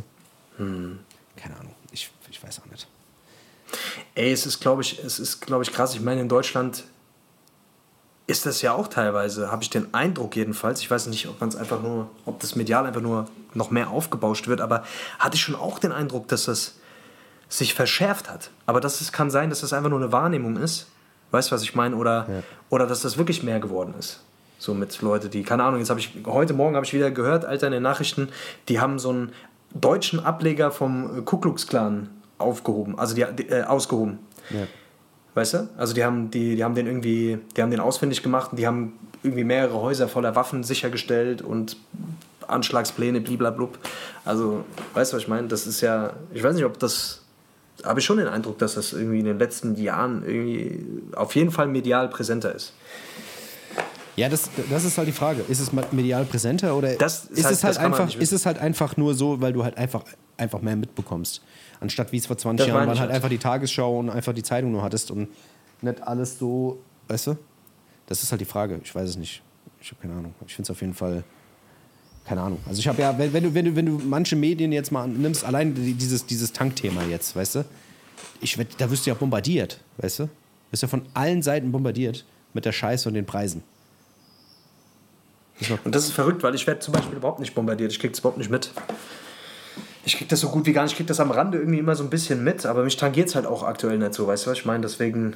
Hm. 0.58 1.00
Keine 1.36 1.58
Ahnung, 1.60 1.74
ich, 1.92 2.10
ich 2.32 2.42
weiß 2.44 2.62
auch 2.62 2.66
nicht. 2.72 2.88
Ey, 4.16 4.32
es 4.32 4.46
ist, 4.46 4.60
glaube 4.60 4.82
ich, 4.82 5.04
es 5.04 5.20
ist, 5.20 5.42
glaube 5.42 5.64
ich, 5.64 5.72
krass. 5.72 5.96
Ich 5.96 6.02
meine, 6.02 6.22
in 6.22 6.30
Deutschland 6.30 6.84
ist 8.26 8.46
das 8.46 8.62
ja 8.62 8.74
auch 8.74 8.88
teilweise, 8.88 9.52
habe 9.52 9.64
ich 9.64 9.70
den 9.70 9.94
Eindruck 9.94 10.36
jedenfalls. 10.36 10.80
Ich 10.80 10.90
weiß 10.90 11.08
nicht, 11.08 11.28
ob 11.28 11.40
man 11.42 11.50
es 11.50 11.56
einfach 11.56 11.82
nur, 11.82 12.10
ob 12.26 12.40
das 12.40 12.56
medial 12.56 12.86
einfach 12.86 13.02
nur 13.02 13.28
noch 13.54 13.70
mehr 13.70 13.90
aufgebauscht 13.90 14.48
wird, 14.48 14.62
aber 14.62 14.84
hatte 15.20 15.36
ich 15.36 15.42
schon 15.42 15.56
auch 15.56 15.80
den 15.80 15.92
Eindruck, 15.92 16.28
dass 16.30 16.46
das 16.46 16.76
sich 17.50 17.74
verschärft 17.74 18.30
hat. 18.30 18.50
Aber 18.66 18.80
das 18.80 19.02
ist, 19.02 19.12
kann 19.12 19.30
sein, 19.30 19.50
dass 19.50 19.62
das 19.62 19.74
einfach 19.74 19.90
nur 19.90 20.00
eine 20.00 20.12
Wahrnehmung 20.12 20.58
ist. 20.58 20.88
Weißt 21.32 21.52
du, 21.52 21.56
was 21.56 21.64
ich 21.64 21.76
meine? 21.76 21.96
Oder, 21.96 22.44
oder 22.70 22.88
dass 22.88 23.02
das 23.02 23.18
wirklich 23.18 23.44
mehr 23.44 23.60
geworden 23.60 23.94
ist. 24.00 24.22
So 24.58 24.74
mit 24.74 25.02
Leute, 25.02 25.30
die, 25.30 25.44
keine 25.44 25.64
Ahnung, 25.64 25.80
jetzt 25.80 25.90
habe 25.90 26.00
ich, 26.00 26.12
heute 26.26 26.54
Morgen 26.54 26.76
habe 26.76 26.86
ich 26.86 26.94
wieder 26.94 27.12
gehört, 27.12 27.44
Alter, 27.44 27.68
in 27.68 27.74
den 27.74 27.84
Nachrichten, 27.84 28.30
die 28.70 28.80
haben 28.80 28.98
so 28.98 29.10
einen 29.10 29.34
deutschen 29.74 30.20
Ableger 30.20 30.72
vom 30.72 31.26
Ku 31.26 31.38
Klux 31.38 31.68
Klan 31.68 32.10
aufgehoben, 32.44 32.98
also 33.00 33.16
die, 33.16 33.26
die, 33.38 33.50
äh, 33.50 33.64
ausgehoben. 33.64 34.20
Ja. 34.50 34.68
Weißt 35.36 35.56
du? 35.56 35.70
Also 35.78 35.94
die 35.96 36.04
haben, 36.04 36.30
die, 36.30 36.56
die 36.56 36.64
haben 36.64 36.76
den 36.76 36.86
irgendwie, 36.86 37.40
die 37.58 37.62
haben 37.62 37.72
den 37.72 37.80
ausfindig 37.80 38.22
gemacht 38.22 38.52
und 38.52 38.60
die 38.60 38.68
haben 38.68 38.94
irgendwie 39.24 39.44
mehrere 39.44 39.82
Häuser 39.82 40.08
voller 40.08 40.36
Waffen 40.36 40.64
sichergestellt 40.64 41.42
und 41.42 41.78
Anschlagspläne, 42.48 43.22
bliblablub. 43.22 43.80
Also, 44.26 44.64
weißt 44.94 45.12
du, 45.14 45.16
was 45.18 45.24
ich 45.24 45.30
meine? 45.30 45.48
Das 45.48 45.66
ist 45.66 45.82
ja, 45.82 46.14
ich 46.34 46.44
weiß 46.44 46.56
nicht, 46.56 46.66
ob 46.66 46.78
das, 46.78 47.22
habe 47.84 48.00
ich 48.00 48.06
schon 48.06 48.18
den 48.18 48.28
Eindruck, 48.28 48.60
dass 48.60 48.76
das 48.76 48.94
irgendwie 48.94 49.20
in 49.20 49.26
den 49.26 49.40
letzten 49.40 49.76
Jahren 49.82 50.24
irgendwie 50.24 50.86
auf 51.16 51.36
jeden 51.36 51.52
Fall 51.52 51.68
medial 51.68 52.10
präsenter 52.10 52.54
ist. 52.54 52.74
Ja, 54.16 54.30
das, 54.30 54.50
das 54.70 54.84
ist 54.84 54.98
halt 54.98 55.08
die 55.08 55.12
Frage. 55.14 55.44
Ist 55.48 55.60
es 55.60 55.72
medial 55.92 56.26
präsenter 56.26 56.76
oder 56.76 56.94
Das 56.96 57.26
ist 57.26 57.40
ist, 57.40 57.46
halt- 57.46 57.56
es 57.56 57.64
halt 57.64 57.76
das 57.78 57.84
einfach, 57.84 58.16
ist 58.16 58.34
es 58.34 58.46
halt 58.46 58.60
einfach 58.60 58.98
nur 58.98 59.16
so, 59.16 59.42
weil 59.42 59.54
du 59.54 59.64
halt 59.64 59.78
einfach, 59.78 60.04
einfach 60.38 60.62
mehr 60.62 60.76
mitbekommst? 60.76 61.42
Anstatt 61.84 62.12
wie 62.12 62.18
es 62.18 62.26
vor 62.26 62.38
20 62.38 62.66
Das 62.66 62.74
Jahren 62.74 62.92
ich 62.92 63.00
halt 63.00 63.12
einfach 63.12 63.30
die 63.30 63.38
Tagesschau 63.38 64.00
und 64.00 64.10
einfach 64.10 64.34
die 64.34 64.42
Zeitung 64.44 64.72
nur 64.72 64.82
hattest 64.82 65.12
und 65.12 65.28
nicht 65.82 66.02
alles 66.02 66.40
so, 66.40 66.80
weißt 67.10 67.28
du? 67.28 67.38
Das 68.08 68.24
ist 68.24 68.32
halt 68.32 68.42
die 68.42 68.46
Frage. 68.46 68.80
Ich 68.84 68.94
weiß 68.96 69.10
es 69.10 69.18
nicht. 69.18 69.42
Ich 69.82 69.92
habe 69.92 70.02
keine 70.02 70.14
Ahnung. 70.16 70.34
Ich 70.48 70.56
finde 70.56 70.68
es 70.68 70.72
auf 70.72 70.82
jeden 70.82 70.94
Fall 70.94 71.24
keine 72.26 72.42
Ahnung. 72.42 72.60
Also 72.68 72.80
ich 72.80 72.88
habe 72.88 73.02
ja, 73.02 73.18
wenn, 73.18 73.32
du, 73.44 73.54
wenn, 73.54 73.66
du, 73.66 73.76
wenn 73.76 73.86
du 73.86 74.02
manche 74.06 74.36
Medien 74.38 74.72
jetzt 74.72 74.92
mal 74.92 75.08
nimmst, 75.08 75.44
allein 75.44 75.76
die- 75.76 75.94
dieses, 75.94 76.26
dieses 76.26 76.54
Tankthema 76.54 77.04
jetzt, 77.04 77.36
weißt 77.36 77.56
du? 77.56 77.66
Ich, 78.40 78.58
da 78.78 78.90
wirst 78.90 79.06
du 79.06 79.10
ja 79.10 79.14
bombardiert, 79.14 79.80
weißt 79.98 80.20
du? 80.20 80.30
Wirst 80.72 80.84
ja 80.84 80.88
von 80.88 81.02
allen 81.14 81.42
Seiten 81.42 81.72
bombardiert. 81.72 82.26
mit 82.54 82.66
der 82.66 82.72
Scheiße 82.72 83.10
und 83.10 83.16
den 83.16 83.26
Preisen. 83.26 83.64
Und 85.84 85.96
das 85.96 86.06
ist 86.06 86.12
verrückt, 86.14 86.44
weil 86.44 86.56
ich 86.56 86.66
werde 86.68 86.80
zum 86.82 86.94
Beispiel 86.94 87.18
überhaupt 87.18 87.40
nicht 87.40 87.56
bombardiert. 87.56 87.92
Ich 87.92 88.00
krieg 88.00 88.12
das 88.12 88.20
überhaupt 88.20 88.38
nicht 88.38 88.50
mit. 88.52 88.72
Ich 90.06 90.18
krieg 90.18 90.28
das 90.30 90.42
so 90.42 90.50
gut 90.50 90.66
wie 90.66 90.74
gar 90.74 90.84
nicht. 90.84 90.92
Ich 90.94 90.98
krieg 90.98 91.08
das 91.08 91.20
am 91.20 91.32
Rande 91.32 91.58
irgendwie 91.58 91.80
immer 91.80 91.96
so 91.96 92.04
ein 92.04 92.10
bisschen 92.10 92.44
mit, 92.44 92.66
aber 92.66 92.84
mich 92.84 92.98
tangiert 92.98 93.30
es 93.30 93.36
halt 93.36 93.46
auch 93.46 93.64
aktuell 93.64 93.98
nicht 93.98 94.14
so. 94.14 94.28
Weißt 94.28 94.46
du, 94.46 94.52
was 94.52 94.58
ich 94.60 94.66
meine? 94.66 94.82
Deswegen. 94.82 95.36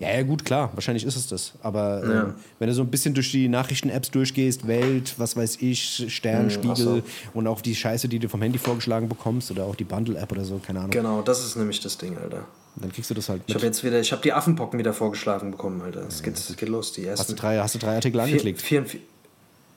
Ja, 0.00 0.10
ja, 0.12 0.22
gut, 0.22 0.44
klar, 0.44 0.70
wahrscheinlich 0.74 1.04
ist 1.04 1.14
es 1.16 1.28
das. 1.28 1.52
Aber 1.62 2.02
ähm, 2.02 2.10
Ja. 2.10 2.34
wenn 2.58 2.68
du 2.68 2.74
so 2.74 2.82
ein 2.82 2.90
bisschen 2.90 3.14
durch 3.14 3.30
die 3.30 3.48
Nachrichten-Apps 3.48 4.10
durchgehst, 4.10 4.66
Welt, 4.66 5.14
was 5.18 5.36
weiß 5.36 5.58
ich, 5.60 6.06
Stern, 6.12 6.44
Hm, 6.44 6.50
Spiegel 6.50 6.76
so. 6.76 7.02
und 7.32 7.46
auch 7.46 7.60
die 7.60 7.76
Scheiße, 7.76 8.08
die 8.08 8.18
du 8.18 8.28
vom 8.28 8.42
Handy 8.42 8.58
vorgeschlagen 8.58 9.08
bekommst 9.08 9.52
oder 9.52 9.64
auch 9.64 9.76
die 9.76 9.84
Bundle-App 9.84 10.32
oder 10.32 10.44
so, 10.44 10.58
keine 10.58 10.80
Ahnung, 10.80 10.90
Genau, 10.90 11.22
das 11.22 11.44
ist 11.44 11.54
nämlich 11.56 11.78
das 11.80 11.96
Ding, 11.96 12.18
Alter. 12.18 12.44
dann 12.74 12.90
kriegst 12.92 13.08
du 13.10 13.14
das 13.14 13.28
halt 13.28 13.42
Ich 13.46 13.54
mit. 13.54 13.62
habe 13.62 13.66
jetzt 13.66 13.84
wieder, 13.84 14.00
ich 14.00 14.10
habe 14.10 14.20
die 14.20 14.32
Affenpocken 14.32 14.80
wieder 14.80 14.92
vorgeschlagen 14.92 15.52
bekommen, 15.52 15.80
Alter. 15.80 16.02
Es 16.08 16.24
geht, 16.24 16.34
es 16.36 16.56
geht 16.56 16.68
los, 16.68 16.92
die 16.92 17.02
Hast 17.08 17.18
du 17.18 17.32
ersten. 17.32 17.36
drei, 17.36 17.58
hast 17.58 17.76
du 17.76 17.78
drei 17.78 17.94
Artikel 17.94 18.18
vier, 18.20 18.24
angeklickt? 18.24 18.62
vier, 18.62 18.84
vier, 18.86 19.00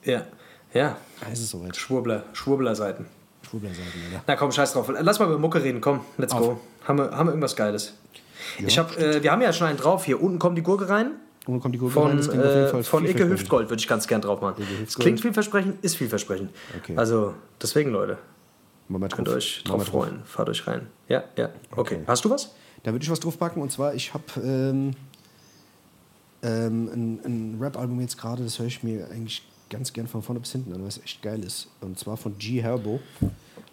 ja, 0.04 0.26
ja, 0.74 0.96
Ah, 1.24 1.32
ist 1.32 1.38
es 1.42 1.50
soweit. 1.50 1.76
Schwurbler, 1.76 2.24
Schwurbler-Seiten. 2.32 3.06
Schwurbler-Seiten, 3.48 4.02
Alter. 4.06 4.24
Na 4.26 4.36
komm, 4.36 4.52
scheiß 4.52 4.72
drauf. 4.72 4.90
Lass 5.00 5.18
mal 5.18 5.26
über 5.26 5.38
Mucke 5.38 5.62
reden, 5.62 5.80
komm, 5.80 6.00
let's 6.16 6.34
go. 6.34 6.60
Haben 6.86 6.98
wir, 6.98 7.10
haben 7.10 7.26
wir 7.26 7.32
irgendwas 7.32 7.56
Geiles? 7.56 7.94
ich 8.58 8.78
hab, 8.78 8.96
äh, 8.98 9.22
wir 9.22 9.32
haben 9.32 9.42
ja 9.42 9.52
schon 9.52 9.66
einen 9.66 9.78
drauf 9.78 10.04
hier. 10.04 10.22
Unten 10.22 10.38
kommt 10.38 10.58
die 10.58 10.62
Gurke 10.62 10.88
rein. 10.88 11.12
Und 11.46 11.60
kommt 11.60 11.74
die 11.74 11.78
Gurke 11.78 11.94
Von, 11.94 12.08
rein, 12.08 12.16
das 12.18 12.28
auf 12.28 12.80
äh, 12.80 12.82
von 12.82 13.06
Icke. 13.06 13.26
Hüftgold 13.26 13.70
würde 13.70 13.80
ich 13.80 13.88
ganz 13.88 14.06
gern 14.06 14.20
drauf 14.20 14.40
machen. 14.40 14.62
Es 14.86 14.96
klingt 14.96 15.20
vielversprechend, 15.20 15.82
ist 15.82 15.96
vielversprechend. 15.96 16.50
Okay. 16.76 16.94
Also, 16.96 17.34
deswegen, 17.60 17.90
Leute, 17.90 18.18
wir 18.88 18.98
könnt 19.08 19.28
drauf. 19.28 19.36
euch 19.36 19.64
drauf 19.64 19.86
freuen. 19.86 20.22
Fahrt 20.24 20.50
euch 20.50 20.66
rein. 20.66 20.88
Ja, 21.08 21.24
ja. 21.36 21.48
Okay. 21.74 22.00
Hast 22.06 22.24
du 22.24 22.30
was? 22.30 22.54
Da 22.82 22.92
würde 22.92 23.02
ich 23.02 23.10
was 23.10 23.20
draufpacken 23.20 23.62
und 23.62 23.72
zwar, 23.72 23.94
ich 23.94 24.14
habe 24.14 24.24
ähm, 24.36 24.92
ähm, 26.42 26.88
ein, 26.92 27.20
ein 27.24 27.58
Rap-Album 27.60 28.00
jetzt 28.00 28.18
gerade, 28.18 28.44
das 28.44 28.58
höre 28.58 28.66
ich 28.66 28.82
mir 28.82 29.08
eigentlich 29.10 29.46
ganz 29.70 29.92
gern 29.92 30.06
von 30.06 30.22
vorne 30.22 30.40
bis 30.40 30.52
hinten 30.52 30.72
an, 30.72 30.80
weil 30.80 30.88
es 30.88 31.02
echt 31.02 31.22
geil 31.22 31.42
ist. 31.44 31.68
Und 31.80 31.98
zwar 31.98 32.16
von 32.16 32.36
G 32.38 32.62
Herbo. 32.62 33.00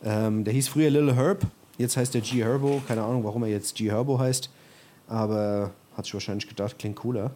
Ähm, 0.03 0.43
der 0.43 0.53
hieß 0.53 0.67
früher 0.67 0.89
Lil 0.89 1.15
Herb, 1.15 1.45
jetzt 1.77 1.97
heißt 1.97 2.13
der 2.13 2.21
G 2.21 2.43
Herbo. 2.43 2.81
Keine 2.87 3.03
Ahnung, 3.03 3.23
warum 3.23 3.43
er 3.43 3.49
jetzt 3.49 3.75
G 3.75 3.89
Herbo 3.89 4.19
heißt, 4.19 4.49
aber 5.07 5.71
hat 5.95 6.05
sich 6.05 6.13
wahrscheinlich 6.13 6.47
gedacht, 6.47 6.77
klingt 6.77 6.97
cooler. 6.97 7.31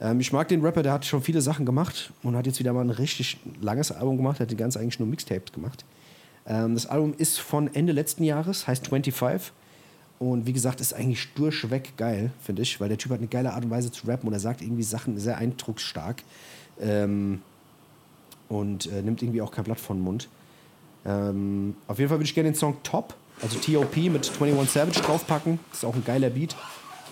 Ähm, 0.00 0.20
ich 0.20 0.32
mag 0.32 0.48
den 0.48 0.60
Rapper, 0.64 0.82
der 0.82 0.92
hat 0.92 1.04
schon 1.04 1.22
viele 1.22 1.40
Sachen 1.40 1.66
gemacht 1.66 2.12
und 2.22 2.36
hat 2.36 2.46
jetzt 2.46 2.58
wieder 2.58 2.72
mal 2.72 2.82
ein 2.82 2.90
richtig 2.90 3.38
langes 3.60 3.92
Album 3.92 4.16
gemacht, 4.16 4.40
hat 4.40 4.50
die 4.50 4.56
ganze 4.56 4.78
eigentlich 4.78 4.98
nur 4.98 5.08
Mixtapes 5.08 5.52
gemacht. 5.52 5.84
Ähm, 6.46 6.74
das 6.74 6.86
Album 6.86 7.14
ist 7.18 7.38
von 7.38 7.72
Ende 7.74 7.92
letzten 7.92 8.24
Jahres, 8.24 8.66
heißt 8.66 8.88
25. 8.88 9.52
Und 10.18 10.46
wie 10.46 10.52
gesagt, 10.52 10.80
ist 10.80 10.94
eigentlich 10.94 11.32
durchweg 11.34 11.96
geil, 11.96 12.32
finde 12.42 12.62
ich, 12.62 12.80
weil 12.80 12.88
der 12.88 12.98
Typ 12.98 13.12
hat 13.12 13.18
eine 13.18 13.28
geile 13.28 13.52
Art 13.52 13.64
und 13.64 13.70
Weise 13.70 13.92
zu 13.92 14.06
rappen 14.08 14.26
und 14.26 14.32
er 14.32 14.40
sagt 14.40 14.62
irgendwie 14.62 14.82
Sachen 14.82 15.16
sehr 15.18 15.38
eindrucksstark 15.38 16.24
ähm, 16.80 17.40
und 18.48 18.86
äh, 18.92 19.02
nimmt 19.02 19.22
irgendwie 19.22 19.42
auch 19.42 19.50
kein 19.50 19.64
Blatt 19.64 19.80
von 19.80 19.98
den 19.98 20.04
Mund. 20.04 20.28
Ähm, 21.04 21.76
auf 21.86 21.98
jeden 21.98 22.08
Fall 22.08 22.18
würde 22.18 22.28
ich 22.28 22.34
gerne 22.34 22.50
den 22.50 22.56
Song 22.56 22.76
Top, 22.82 23.14
also 23.42 23.58
TOP 23.58 23.96
mit 23.96 24.30
21 24.40 24.70
Savage 24.70 25.00
draufpacken. 25.00 25.58
Das 25.70 25.78
ist 25.78 25.84
auch 25.84 25.94
ein 25.94 26.04
geiler 26.04 26.30
Beat. 26.30 26.56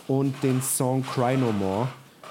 Und 0.09 0.34
den 0.43 0.62
Song 0.62 1.03
Cry 1.03 1.37
No 1.37 1.51
More, 1.53 1.89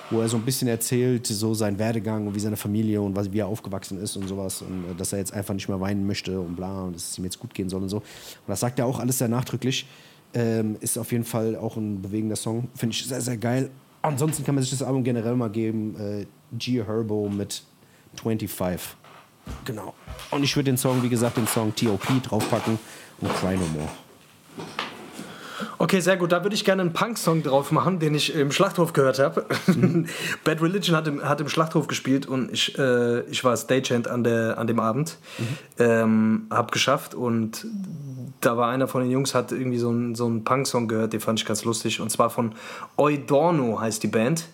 wo 0.09 0.21
er 0.21 0.29
so 0.29 0.37
ein 0.37 0.43
bisschen 0.43 0.67
erzählt, 0.67 1.27
so 1.27 1.53
seinen 1.53 1.77
Werdegang 1.77 2.27
und 2.27 2.35
wie 2.35 2.39
seine 2.39 2.55
Familie 2.55 3.01
und 3.01 3.15
was, 3.15 3.31
wie 3.33 3.39
er 3.39 3.47
aufgewachsen 3.47 3.99
ist 4.01 4.15
und 4.15 4.27
sowas. 4.27 4.61
Und 4.61 4.91
äh, 4.91 4.95
dass 4.95 5.13
er 5.13 5.19
jetzt 5.19 5.33
einfach 5.33 5.53
nicht 5.53 5.67
mehr 5.67 5.79
weinen 5.79 6.05
möchte 6.05 6.39
und 6.39 6.55
bla 6.55 6.83
und 6.83 6.95
dass 6.95 7.11
es 7.11 7.17
ihm 7.17 7.25
jetzt 7.25 7.39
gut 7.39 7.53
gehen 7.53 7.69
soll 7.69 7.81
und 7.81 7.89
so. 7.89 7.97
Und 7.97 8.03
das 8.47 8.59
sagt 8.59 8.79
er 8.79 8.85
auch 8.85 8.99
alles 8.99 9.17
sehr 9.17 9.27
nachdrücklich. 9.27 9.87
Ähm, 10.33 10.77
ist 10.81 10.97
auf 10.97 11.11
jeden 11.11 11.23
Fall 11.23 11.55
auch 11.55 11.77
ein 11.77 12.01
bewegender 12.01 12.35
Song. 12.35 12.67
Finde 12.75 12.93
ich 12.93 13.05
sehr, 13.05 13.21
sehr 13.21 13.37
geil. 13.37 13.69
Ansonsten 14.01 14.43
kann 14.43 14.53
man 14.53 14.63
sich 14.63 14.71
das 14.71 14.83
Album 14.83 15.03
generell 15.03 15.35
mal 15.35 15.49
geben. 15.49 15.95
Äh, 15.99 16.25
G 16.57 16.83
Herbo 16.83 17.29
mit 17.29 17.63
25. 18.21 18.95
Genau. 19.65 19.93
Und 20.31 20.43
ich 20.43 20.55
würde 20.55 20.71
den 20.71 20.77
Song, 20.77 21.03
wie 21.03 21.09
gesagt, 21.09 21.37
den 21.37 21.47
Song 21.47 21.73
TOP 21.75 22.05
draufpacken 22.23 22.79
und 23.21 23.35
Cry 23.35 23.55
No 23.55 23.65
More. 23.73 23.89
Okay, 25.77 25.99
sehr 25.99 26.17
gut. 26.17 26.31
Da 26.31 26.43
würde 26.43 26.55
ich 26.55 26.65
gerne 26.65 26.81
einen 26.81 26.93
Punk-Song 26.93 27.43
drauf 27.43 27.71
machen, 27.71 27.99
den 27.99 28.13
ich 28.13 28.33
im 28.35 28.51
Schlachthof 28.51 28.93
gehört 28.93 29.19
habe. 29.19 29.45
Bad 30.43 30.61
Religion 30.61 30.95
hat 30.95 31.07
im, 31.07 31.23
hat 31.23 31.39
im 31.41 31.49
Schlachthof 31.49 31.87
gespielt 31.87 32.25
und 32.25 32.51
ich, 32.51 32.77
äh, 32.77 33.21
ich 33.21 33.43
war 33.43 33.55
Stagehand 33.55 34.07
an, 34.07 34.23
der, 34.23 34.57
an 34.57 34.67
dem 34.67 34.79
Abend. 34.79 35.17
Ähm, 35.79 36.47
hab 36.49 36.71
geschafft 36.71 37.13
und 37.15 37.65
da 38.41 38.57
war 38.57 38.69
einer 38.69 38.87
von 38.87 39.01
den 39.01 39.11
Jungs, 39.11 39.33
hat 39.33 39.51
irgendwie 39.51 39.77
so 39.77 39.89
einen 39.89 40.15
so 40.15 40.25
einen 40.25 40.43
Punk-Song 40.43 40.87
gehört, 40.87 41.13
den 41.13 41.19
fand 41.19 41.39
ich 41.39 41.45
ganz 41.45 41.63
lustig. 41.63 41.99
Und 41.99 42.09
zwar 42.09 42.29
von 42.29 42.53
Eudorno 42.97 43.79
heißt 43.79 44.03
die 44.03 44.07
Band. 44.07 44.47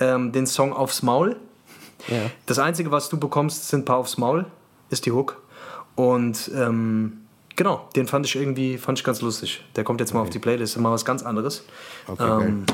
Ähm, 0.00 0.32
den 0.32 0.46
Song 0.46 0.72
Aufs 0.72 1.02
Maul. 1.02 1.36
Ja. 2.08 2.30
Das 2.46 2.58
Einzige, 2.58 2.90
was 2.90 3.08
du 3.08 3.18
bekommst, 3.18 3.68
sind 3.68 3.80
ein 3.80 3.84
paar 3.84 3.96
aufs 3.98 4.18
Maul, 4.18 4.46
ist 4.90 5.06
die 5.06 5.12
Hook. 5.12 5.40
Und 5.94 6.50
ähm, 6.54 7.18
genau, 7.56 7.88
den 7.96 8.06
fand 8.06 8.26
ich 8.26 8.36
irgendwie 8.36 8.78
fand 8.78 8.98
ich 8.98 9.04
ganz 9.04 9.20
lustig. 9.20 9.62
Der 9.76 9.84
kommt 9.84 10.00
jetzt 10.00 10.14
mal 10.14 10.20
auf 10.20 10.30
die 10.30 10.38
Playlist, 10.38 10.78
mal 10.78 10.90
was 10.92 11.04
ganz 11.04 11.22
anderes. 11.22 11.64
Okay, 12.06 12.22
ähm, 12.44 12.64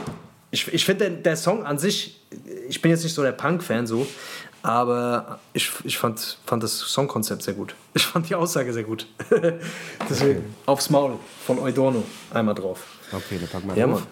ich 0.51 0.72
ich 0.72 0.85
finde, 0.85 1.11
der, 1.11 1.18
der 1.18 1.37
Song 1.37 1.64
an 1.64 1.79
sich, 1.79 2.20
ich 2.68 2.81
bin 2.81 2.91
jetzt 2.91 3.03
nicht 3.05 3.14
so 3.14 3.22
der 3.22 3.33
Punk-Fan 3.33 3.87
so, 3.87 4.07
aber 4.62 5.39
ich, 5.53 5.70
ich 5.85 5.99
fand, 5.99 6.39
fand 6.47 6.62
das 6.62 6.79
Songkonzept 6.79 7.43
sehr 7.43 7.55
gut. 7.55 7.74
Ich 7.95 8.07
fand 8.07 8.29
die 8.29 8.35
Aussage 8.35 8.72
sehr 8.72 8.85
gut. 8.85 9.07
Deswegen, 10.09 10.55
aufs 10.66 10.91
Maul 10.91 11.16
von 11.47 11.59
Eudorno 11.59 12.03
einmal 12.33 12.55
drauf. 12.55 12.85
Okay, 13.12 13.39
dann 13.41 13.49
packen 13.49 13.68
wir 13.68 13.76
Ja, 13.76 13.87
drauf. 13.87 14.03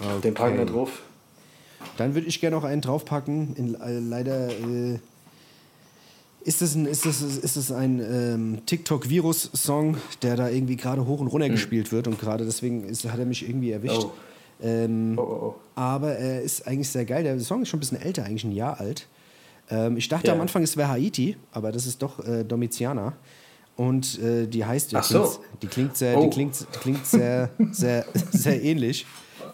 Mann. 0.00 0.20
Den 0.22 0.34
packen 0.34 0.54
wir 0.56 0.62
Okay. 0.62 0.72
drauf. 0.72 0.90
Dann 1.96 2.14
würde 2.14 2.26
ich 2.26 2.40
gerne 2.40 2.56
noch 2.56 2.64
einen 2.64 2.80
draufpacken. 2.80 3.54
In, 3.56 3.74
äh, 3.74 3.98
leider 3.98 4.48
äh, 4.48 4.98
ist 6.44 6.62
es 6.62 6.74
ein, 6.74 6.86
ist 6.86 7.04
das, 7.04 7.20
ist 7.22 7.56
das 7.56 7.72
ein 7.72 8.00
ähm, 8.00 8.58
TikTok-Virus-Song, 8.66 9.96
der 10.22 10.36
da 10.36 10.48
irgendwie 10.48 10.76
gerade 10.76 11.06
hoch 11.06 11.20
und 11.20 11.26
runter 11.28 11.48
gespielt 11.48 11.92
wird 11.92 12.06
und 12.08 12.18
gerade 12.20 12.44
deswegen 12.44 12.84
ist, 12.84 13.04
hat 13.10 13.18
er 13.18 13.26
mich 13.26 13.48
irgendwie 13.48 13.72
erwischt. 13.72 14.04
Oh. 14.04 14.12
Ähm, 14.62 15.14
Oh, 15.16 15.22
oh, 15.22 15.46
oh. 15.46 15.54
Aber 15.74 16.12
er 16.16 16.42
ist 16.42 16.66
eigentlich 16.66 16.88
sehr 16.88 17.04
geil. 17.04 17.22
Der 17.24 17.38
Song 17.40 17.62
ist 17.62 17.68
schon 17.68 17.78
ein 17.78 17.80
bisschen 17.80 18.00
älter, 18.00 18.24
eigentlich 18.24 18.44
ein 18.44 18.52
Jahr 18.52 18.80
alt. 18.80 19.06
Ähm, 19.70 19.96
ich 19.96 20.08
dachte 20.08 20.28
Ja. 20.28 20.32
am 20.34 20.40
Anfang, 20.40 20.62
es 20.62 20.76
wäre 20.76 20.88
Haiti, 20.88 21.36
aber 21.52 21.70
das 21.72 21.86
ist 21.86 22.02
doch 22.02 22.24
äh, 22.26 22.44
Domitiana. 22.44 23.12
Und 23.76 24.18
äh, 24.20 24.46
die 24.48 24.64
heißt, 24.64 24.90
die, 24.90 24.96
Ach 24.96 25.04
so. 25.04 25.20
klingt, 25.22 25.38
die 25.62 25.66
klingt 25.68 25.96
sehr, 25.96 26.16
Oh. 26.18 26.22
die 26.24 26.30
klingt, 26.30 26.60
die 26.60 26.78
klingt 26.78 27.06
sehr, 27.06 27.50
sehr, 27.70 28.04
sehr 28.32 28.60
ähnlich 28.62 29.06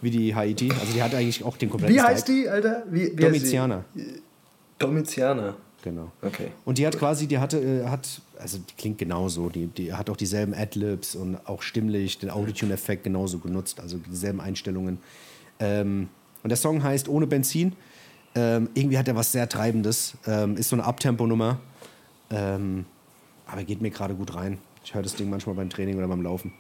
wie 0.05 0.11
die 0.11 0.35
Haiti. 0.35 0.71
Also 0.71 0.93
die 0.95 1.03
hat 1.03 1.15
eigentlich 1.15 1.45
auch 1.45 1.57
den 1.57 1.71
kompletten 1.71 1.97
Wie 1.97 2.01
heißt 2.01 2.25
Style. 2.25 2.43
die, 2.43 2.49
Alter? 2.49 2.83
Wie, 2.91 3.01
wie 3.01 3.25
heißt 3.25 3.37
Domitiana. 3.37 3.85
Domitiana. 4.79 5.55
Genau. 5.83 6.11
Okay. 6.23 6.49
Und 6.65 6.79
die 6.79 6.87
hat 6.87 6.99
quasi, 6.99 7.27
die 7.27 7.39
hatte, 7.39 7.59
äh, 7.59 7.87
hat, 7.87 8.23
also 8.39 8.59
die 8.59 8.75
klingt 8.77 8.97
genauso, 8.99 9.51
die, 9.51 9.67
die 9.67 9.93
hat 9.93 10.09
auch 10.09 10.17
dieselben 10.17 10.55
Adlibs 10.55 11.15
und 11.15 11.37
auch 11.47 11.61
stimmlich 11.61 12.19
den 12.19 12.31
Autotune-Effekt 12.31 13.05
genauso 13.05 13.39
genutzt, 13.39 13.81
also 13.81 13.99
dieselben 13.99 14.41
Einstellungen. 14.41 14.99
Ähm, 15.61 16.09
und 16.43 16.49
der 16.49 16.57
Song 16.57 16.83
heißt 16.83 17.09
Ohne 17.09 17.27
Benzin. 17.27 17.75
Ähm, 18.35 18.71
irgendwie 18.75 18.99
hat 18.99 19.09
er 19.09 19.15
was 19.15 19.33
sehr 19.33 19.49
Treibendes, 19.49 20.15
ähm, 20.27 20.57
ist 20.57 20.71
so 20.71 20.77
eine 20.77 20.85
Abtempo-Nummer, 20.85 21.61
ähm, 22.31 22.87
aber 23.47 23.63
geht 23.63 23.83
mir 23.83 23.91
gerade 23.91 24.15
gut 24.15 24.35
rein. 24.35 24.59
Ich 24.85 24.95
höre 24.95 25.03
das 25.03 25.15
Ding 25.15 25.31
manchmal 25.31 25.55
beim 25.55 25.71
Training 25.71 25.99
oder 25.99 26.09
beim 26.09 26.23
Laufen. 26.23 26.53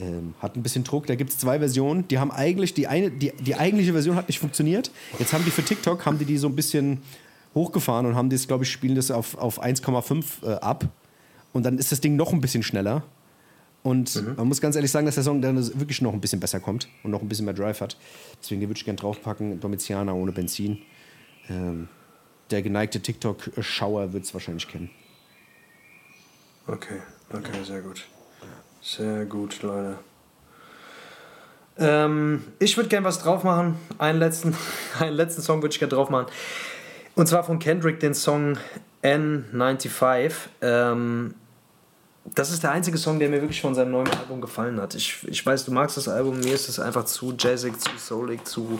Ähm, 0.00 0.34
hat 0.40 0.56
ein 0.56 0.62
bisschen 0.62 0.84
Druck. 0.84 1.06
Da 1.06 1.14
gibt 1.14 1.30
es 1.30 1.38
zwei 1.38 1.58
Versionen. 1.58 2.06
Die 2.08 2.18
haben 2.18 2.30
eigentlich, 2.30 2.74
die, 2.74 2.86
eine, 2.86 3.10
die, 3.10 3.32
die 3.40 3.54
eigentliche 3.54 3.92
Version 3.92 4.16
hat 4.16 4.28
nicht 4.28 4.38
funktioniert. 4.38 4.90
Jetzt 5.18 5.32
haben 5.32 5.44
die 5.44 5.50
für 5.50 5.62
TikTok, 5.62 6.04
haben 6.04 6.18
die 6.18 6.26
die 6.26 6.36
so 6.36 6.48
ein 6.48 6.56
bisschen 6.56 7.02
hochgefahren 7.54 8.04
und 8.06 8.14
haben 8.14 8.28
das, 8.28 8.46
glaube 8.46 8.64
ich, 8.64 8.70
spielen 8.70 8.94
das 8.94 9.10
auf, 9.10 9.38
auf 9.38 9.62
1,5 9.62 10.24
äh, 10.42 10.54
ab. 10.56 10.86
Und 11.52 11.64
dann 11.64 11.78
ist 11.78 11.92
das 11.92 12.00
Ding 12.00 12.16
noch 12.16 12.32
ein 12.32 12.40
bisschen 12.40 12.62
schneller. 12.62 13.02
Und 13.82 14.36
man 14.36 14.48
muss 14.48 14.60
ganz 14.60 14.74
ehrlich 14.74 14.90
sagen, 14.90 15.06
dass 15.06 15.14
der 15.14 15.22
Song 15.22 15.40
dann 15.40 15.56
wirklich 15.78 16.02
noch 16.02 16.12
ein 16.12 16.20
bisschen 16.20 16.40
besser 16.40 16.58
kommt 16.58 16.88
und 17.04 17.12
noch 17.12 17.22
ein 17.22 17.28
bisschen 17.28 17.44
mehr 17.44 17.54
Drive 17.54 17.80
hat. 17.80 17.96
Deswegen 18.42 18.60
würde 18.62 18.76
ich 18.76 18.84
gerne 18.84 18.98
draufpacken, 18.98 19.60
Domitiana 19.60 20.12
ohne 20.12 20.32
Benzin. 20.32 20.78
Ähm, 21.48 21.88
der 22.50 22.62
geneigte 22.62 23.00
TikTok-Schauer 23.00 24.12
wird 24.12 24.24
es 24.24 24.34
wahrscheinlich 24.34 24.66
kennen. 24.66 24.90
Okay, 26.66 26.98
okay, 27.32 27.62
sehr 27.64 27.80
gut. 27.80 28.04
Sehr 28.86 29.24
gut, 29.24 29.62
Leute. 29.62 29.98
Ähm, 31.76 32.44
ich 32.60 32.76
würde 32.76 32.88
gerne 32.88 33.04
was 33.04 33.18
drauf 33.18 33.42
machen. 33.42 33.76
Einen 33.98 34.20
letzten, 34.20 34.56
einen 35.00 35.16
letzten 35.16 35.42
Song 35.42 35.60
würde 35.60 35.72
ich 35.72 35.80
gerne 35.80 35.92
drauf 35.92 36.08
machen. 36.08 36.26
Und 37.16 37.26
zwar 37.26 37.42
von 37.42 37.58
Kendrick 37.58 37.98
den 37.98 38.14
Song 38.14 38.58
N95. 39.02 40.34
Ähm, 40.62 41.34
das 42.26 42.52
ist 42.52 42.62
der 42.62 42.70
einzige 42.70 42.96
Song, 42.96 43.18
der 43.18 43.28
mir 43.28 43.40
wirklich 43.40 43.60
von 43.60 43.74
seinem 43.74 43.90
neuen 43.90 44.08
Album 44.08 44.40
gefallen 44.40 44.80
hat. 44.80 44.94
Ich, 44.94 45.26
ich 45.26 45.44
weiß, 45.44 45.64
du 45.64 45.72
magst 45.72 45.96
das 45.96 46.06
Album, 46.06 46.38
mir 46.38 46.54
ist 46.54 46.68
es 46.68 46.78
einfach 46.78 47.06
zu 47.06 47.34
jazzig, 47.36 47.76
zu 47.80 47.90
soulig, 47.98 48.44
zu 48.44 48.78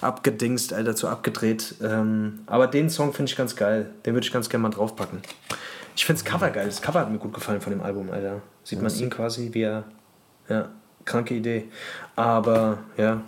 abgedingst, 0.00 0.72
Alter, 0.72 0.96
zu 0.96 1.06
abgedreht. 1.06 1.76
Ähm, 1.80 2.40
aber 2.46 2.66
den 2.66 2.90
Song 2.90 3.12
finde 3.12 3.30
ich 3.30 3.36
ganz 3.36 3.54
geil. 3.54 3.90
Den 4.04 4.14
würde 4.14 4.26
ich 4.26 4.32
ganz 4.32 4.48
gerne 4.48 4.64
mal 4.64 4.70
draufpacken. 4.70 5.22
Ich 5.96 6.04
finde 6.04 6.22
das 6.22 6.30
Cover 6.30 6.50
geil. 6.50 6.66
Das 6.66 6.80
Cover 6.80 7.00
hat 7.00 7.10
mir 7.10 7.18
gut 7.18 7.32
gefallen 7.34 7.60
von 7.60 7.72
dem 7.72 7.82
Album, 7.82 8.10
Alter. 8.10 8.40
Sieht 8.64 8.80
man 8.80 8.94
ihn 8.94 9.10
quasi, 9.10 9.50
wie 9.52 9.62
er. 9.62 9.84
Ja, 10.48 10.68
kranke 11.04 11.34
Idee. 11.34 11.68
Aber, 12.16 12.78
ja. 12.96 13.20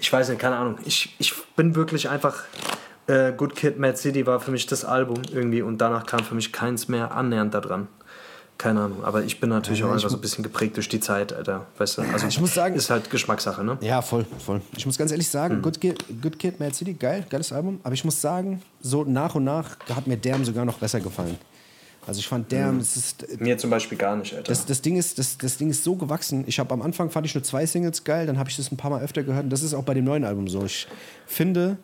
Ich 0.00 0.12
weiß 0.12 0.28
nicht, 0.28 0.40
keine 0.40 0.56
Ahnung. 0.56 0.78
Ich, 0.84 1.14
ich 1.18 1.34
bin 1.56 1.74
wirklich 1.74 2.08
einfach. 2.08 2.44
Äh, 3.06 3.32
Good 3.32 3.56
Kid, 3.56 3.78
Mad 3.78 3.96
City 3.96 4.26
war 4.26 4.38
für 4.40 4.52
mich 4.52 4.66
das 4.66 4.84
Album 4.84 5.20
irgendwie 5.32 5.62
und 5.62 5.78
danach 5.78 6.06
kam 6.06 6.20
für 6.20 6.34
mich 6.36 6.52
keins 6.52 6.86
mehr 6.86 7.10
annähernd 7.12 7.52
da 7.54 7.60
dran. 7.60 7.88
Keine 8.56 8.82
Ahnung, 8.82 9.02
aber 9.04 9.22
ich 9.24 9.40
bin 9.40 9.48
natürlich 9.50 9.80
Ja, 9.80 9.86
auch 9.86 9.92
einfach 9.92 10.10
so 10.10 10.16
ein 10.16 10.20
bisschen 10.20 10.44
geprägt 10.44 10.76
durch 10.76 10.88
die 10.88 11.00
Zeit, 11.00 11.32
Alter. 11.32 11.66
Weißt 11.78 11.96
du, 11.98 12.02
also 12.02 12.26
Ich 12.28 12.38
muss 12.40 12.54
sagen- 12.54 12.74
ist 12.76 12.90
halt 12.90 13.10
Geschmackssache, 13.10 13.64
ne? 13.64 13.78
Ja, 13.80 14.00
voll, 14.02 14.26
voll. 14.38 14.60
Ich 14.76 14.84
muss 14.86 14.96
ganz 14.98 15.10
ehrlich 15.12 15.28
sagen, 15.28 15.60
Good, 15.62 15.80
Kid, 15.80 16.04
Good 16.22 16.38
Kid, 16.38 16.60
Mad 16.60 16.74
City, 16.74 16.92
geil, 16.92 17.24
geiles 17.30 17.52
Album. 17.52 17.80
Aber 17.82 17.94
ich 17.94 18.04
muss 18.04 18.20
sagen, 18.20 18.62
so 18.80 19.02
nach 19.04 19.34
und 19.34 19.44
nach 19.44 19.76
hat 19.94 20.06
mir 20.06 20.18
Damn 20.18 20.44
sogar 20.44 20.64
noch 20.66 20.78
besser 20.78 21.00
gefallen. 21.00 21.36
Also 22.10 22.18
ich 22.18 22.26
fand 22.26 22.50
Damn, 22.50 22.80
es 22.80 22.96
ist, 22.96 23.40
Mir 23.40 23.56
zum 23.56 23.70
Beispiel 23.70 23.96
gar 23.96 24.16
nicht, 24.16 24.34
Alter. 24.34 24.50
das, 24.50 24.66
das, 24.66 24.82
Ding 24.82 24.96
ist, 24.96 25.16
das, 25.20 25.38
das 25.38 25.56
Ding 25.58 25.70
ist 25.70 25.84
so 25.84 25.94
gewachsen. 25.94 26.42
Ich 26.48 26.58
habe 26.58 26.74
am 26.74 26.82
Anfang 26.82 27.08
fand 27.08 27.24
ich 27.24 27.34
nur 27.36 27.44
zwei 27.44 27.64
Singles 27.66 28.02
geil, 28.02 28.26
dann 28.26 28.36
habe 28.36 28.50
ich 28.50 28.56
das 28.56 28.72
ein 28.72 28.76
paar 28.76 28.90
Mal 28.90 29.00
öfter 29.00 29.22
gehört. 29.22 29.44
Und 29.44 29.50
das 29.50 29.62
ist 29.62 29.74
auch 29.74 29.84
bei 29.84 29.94
dem 29.94 30.04
neuen 30.04 30.24
Album 30.24 30.48
so. 30.48 30.64
Ich 30.64 30.88
finde, 31.24 31.76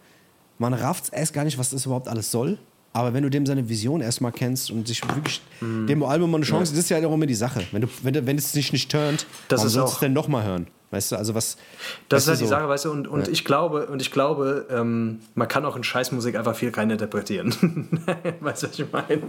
man 0.58 0.74
rafft 0.74 1.12
erst 1.12 1.32
gar 1.32 1.44
nicht, 1.44 1.58
was 1.58 1.70
das 1.70 1.86
überhaupt 1.86 2.08
alles 2.08 2.32
soll. 2.32 2.58
Aber 2.92 3.14
wenn 3.14 3.22
du 3.22 3.30
dem 3.30 3.46
seine 3.46 3.68
Vision 3.68 4.00
erstmal 4.00 4.32
kennst 4.32 4.72
und 4.72 4.88
sich 4.88 5.00
wirklich 5.14 5.40
Mhm. 5.60 5.86
dem 5.86 6.02
Album 6.02 6.30
mal 6.32 6.38
eine 6.38 6.44
Chance, 6.44 6.72
das 6.72 6.80
ist 6.80 6.88
ja 6.90 6.98
auch 7.06 7.12
immer 7.14 7.26
die 7.26 7.34
Sache. 7.36 7.62
Wenn, 7.70 7.82
du, 7.82 7.88
wenn, 8.02 8.26
wenn 8.26 8.36
es 8.36 8.50
dich 8.50 8.72
nicht 8.72 8.90
turnt, 8.90 9.26
Das 9.48 9.58
warum 9.60 9.66
ist 9.68 9.72
sollst 9.74 9.92
du 9.92 9.94
es 9.96 10.00
denn 10.00 10.12
nochmal 10.12 10.42
hören? 10.44 10.66
Weißt 10.96 11.12
du, 11.12 11.16
also 11.16 11.34
was. 11.34 11.58
Das 12.08 12.22
ist 12.22 12.28
halt 12.28 12.38
du, 12.38 12.44
die 12.44 12.48
so. 12.48 12.54
Sache, 12.54 12.68
weißt 12.68 12.86
du, 12.86 12.90
und, 12.90 13.06
und 13.06 13.28
ich 13.28 13.44
glaube, 13.44 13.86
und 13.86 14.00
ich 14.00 14.10
glaube, 14.10 14.66
ähm, 14.70 15.20
man 15.34 15.46
kann 15.46 15.64
auch 15.66 15.76
in 15.76 15.84
Scheißmusik 15.84 16.36
einfach 16.36 16.56
viel 16.56 16.70
rein 16.74 16.88
interpretieren. 16.88 17.50
weißt 18.40 18.62
du, 18.62 18.66
was 18.68 18.78
ich 18.78 18.90
meine? 18.90 19.20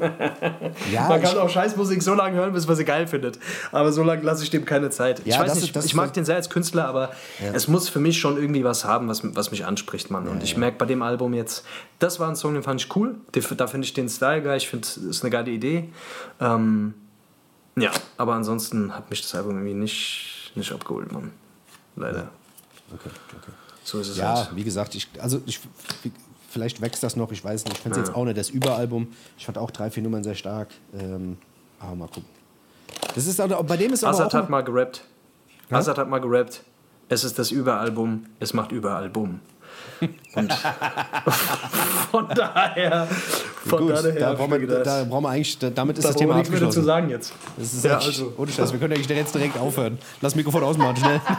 Ja, 0.91 1.09
man 1.09 1.21
kann 1.21 1.31
ich- 1.33 1.37
auch 1.37 1.49
Scheißmusik 1.49 2.01
so 2.01 2.13
lange 2.13 2.37
hören, 2.37 2.53
bis 2.53 2.65
man 2.67 2.77
sie 2.77 2.85
geil 2.85 3.05
findet. 3.07 3.37
Aber 3.73 3.91
so 3.91 4.01
lange 4.01 4.21
lasse 4.21 4.43
ich 4.43 4.49
dem 4.49 4.63
keine 4.63 4.89
Zeit. 4.91 5.19
ich 5.25 5.33
Ja, 5.33 5.39
weiß 5.41 5.47
das 5.53 5.61
nicht, 5.61 5.75
ist- 5.75 5.85
ich 5.85 5.93
mag 5.93 6.07
so- 6.07 6.13
den 6.13 6.23
sehr 6.25 6.35
als 6.37 6.49
Künstler, 6.49 6.87
aber 6.87 7.11
es 7.53 7.67
muss 7.67 7.89
für 7.89 7.99
mich 7.99 8.17
schon 8.17 8.37
irgendwie 8.37 8.63
was 8.63 8.85
haben, 8.85 9.09
was, 9.09 9.21
was 9.35 9.51
mich 9.51 9.65
anspricht, 9.65 10.09
Mann. 10.09 10.27
Und 10.29 10.43
ich 10.43 10.55
merke 10.55 10.77
bei 10.77 10.85
dem 10.85 11.01
Album 11.01 11.33
jetzt, 11.33 11.65
das 11.99 12.19
war 12.19 12.29
ein 12.29 12.35
Song, 12.37 12.53
den 12.53 12.63
fand 12.63 12.79
ich 12.81 12.95
cool. 12.95 13.15
Da 13.57 13.67
finde 13.67 13.85
ich 13.85 13.93
den 13.93 14.07
Style 14.07 14.41
geil. 14.41 14.57
Ich 14.57 14.69
finde, 14.69 14.85
das 14.87 14.97
ist 14.97 15.23
eine 15.23 15.31
geile 15.31 15.51
Idee. 15.51 15.89
Ähm, 16.39 16.93
ja, 17.75 17.91
aber 18.17 18.33
ansonsten 18.33 18.95
hat 18.95 19.09
mich 19.09 19.21
das 19.21 19.35
Album 19.35 19.55
irgendwie 19.57 19.73
nicht, 19.75 20.51
nicht 20.55 20.71
abgeholt, 20.71 21.11
Mann. 21.11 21.31
Leider. 21.97 22.29
Okay, 22.93 23.09
okay. 23.35 23.51
So 23.83 23.99
ist 23.99 24.09
es 24.09 24.17
Ja, 24.17 24.35
halt. 24.35 24.55
wie 24.55 24.63
gesagt, 24.63 24.95
ich, 24.95 25.07
also 25.19 25.41
ich, 25.45 25.59
vielleicht 26.49 26.79
wächst 26.81 27.03
das 27.03 27.15
noch, 27.15 27.31
ich 27.31 27.43
weiß 27.43 27.65
nicht. 27.65 27.77
Ich 27.77 27.83
finde 27.83 27.99
es 27.99 28.07
jetzt 28.07 28.15
auch 28.15 28.23
nicht 28.23 28.37
das 28.37 28.49
Überalbum. 28.49 29.07
Ich 29.37 29.45
fand 29.45 29.57
auch 29.57 29.71
drei, 29.71 29.89
vier 29.91 30.03
Nummern 30.03 30.23
sehr 30.23 30.35
stark. 30.35 30.69
Ähm, 30.97 31.37
aber 31.79 31.95
mal 31.95 32.07
gucken. 32.07 32.25
Das 33.15 33.25
ist 33.27 33.39
aber, 33.39 33.61
bei 33.63 33.77
dem 33.77 33.91
ist 33.93 34.03
aber 34.03 34.13
Azad 34.13 34.27
auch 34.27 34.33
hat 34.43 34.49
mal 34.49 34.61
gerappt. 34.63 35.03
Azad 35.69 35.97
hat 35.97 36.09
mal 36.09 36.19
gerappt. 36.19 36.63
Es 37.09 37.23
ist 37.23 37.39
das 37.39 37.51
Überalbum, 37.51 38.25
es 38.39 38.53
macht 38.53 38.71
überall 38.71 39.09
Bumm. 39.09 39.39
Und 40.35 40.53
von 42.11 42.27
daher, 42.29 43.07
von 43.65 43.79
gut, 43.79 43.91
daher, 43.91 44.11
da, 44.13 44.27
hab 44.29 44.37
brauchen 44.37 44.51
wir, 44.61 44.67
da 44.83 45.03
brauchen 45.03 45.23
wir 45.23 45.29
eigentlich, 45.29 45.57
da, 45.57 45.69
damit 45.69 45.97
ist 45.97 46.03
da 46.03 46.09
das 46.09 46.17
Thema 46.17 46.35
nichts 46.35 46.49
mehr 46.49 46.59
dazu 46.59 46.81
sagen 46.81 47.09
jetzt. 47.09 47.33
Das 47.57 47.73
ist 47.73 47.83
Ja, 47.83 47.97
echt, 47.97 48.07
also. 48.07 48.33
ohne 48.37 48.51
Scheiß, 48.51 48.71
wir 48.71 48.79
können 48.79 48.93
eigentlich 48.93 49.07
jetzt 49.09 49.33
direkt 49.33 49.57
aufhören. 49.57 49.97
Lass 50.21 50.35
Mikrofon 50.35 50.63
ausmachen, 50.63 50.97
schnell. 50.97 51.21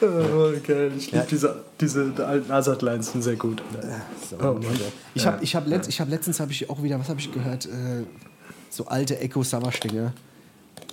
Oh, 0.00 0.50
geil. 0.66 0.92
Ich 0.96 1.12
liebe 1.12 1.26
diese, 1.30 1.62
diese 1.80 2.12
alten 2.26 2.50
Azad-Lines, 2.50 3.12
sind 3.12 3.22
sehr 3.22 3.36
gut. 3.36 3.62
So, 4.30 4.36
Oh, 4.42 4.58
ich 5.14 5.26
habe 5.26 5.42
ich 5.44 5.54
hab 5.54 5.66
letzt, 5.66 5.88
ich 5.88 6.00
hab 6.00 6.08
letztens 6.08 6.40
habe 6.40 6.50
ich 6.52 6.68
auch 6.70 6.82
wieder, 6.82 6.98
was 6.98 7.08
habe 7.08 7.20
ich 7.20 7.30
gehört? 7.32 7.66
Äh, 7.66 8.04
so 8.70 8.86
alte 8.86 9.18
Echo 9.20 9.42
Savage-Dinge. 9.42 10.12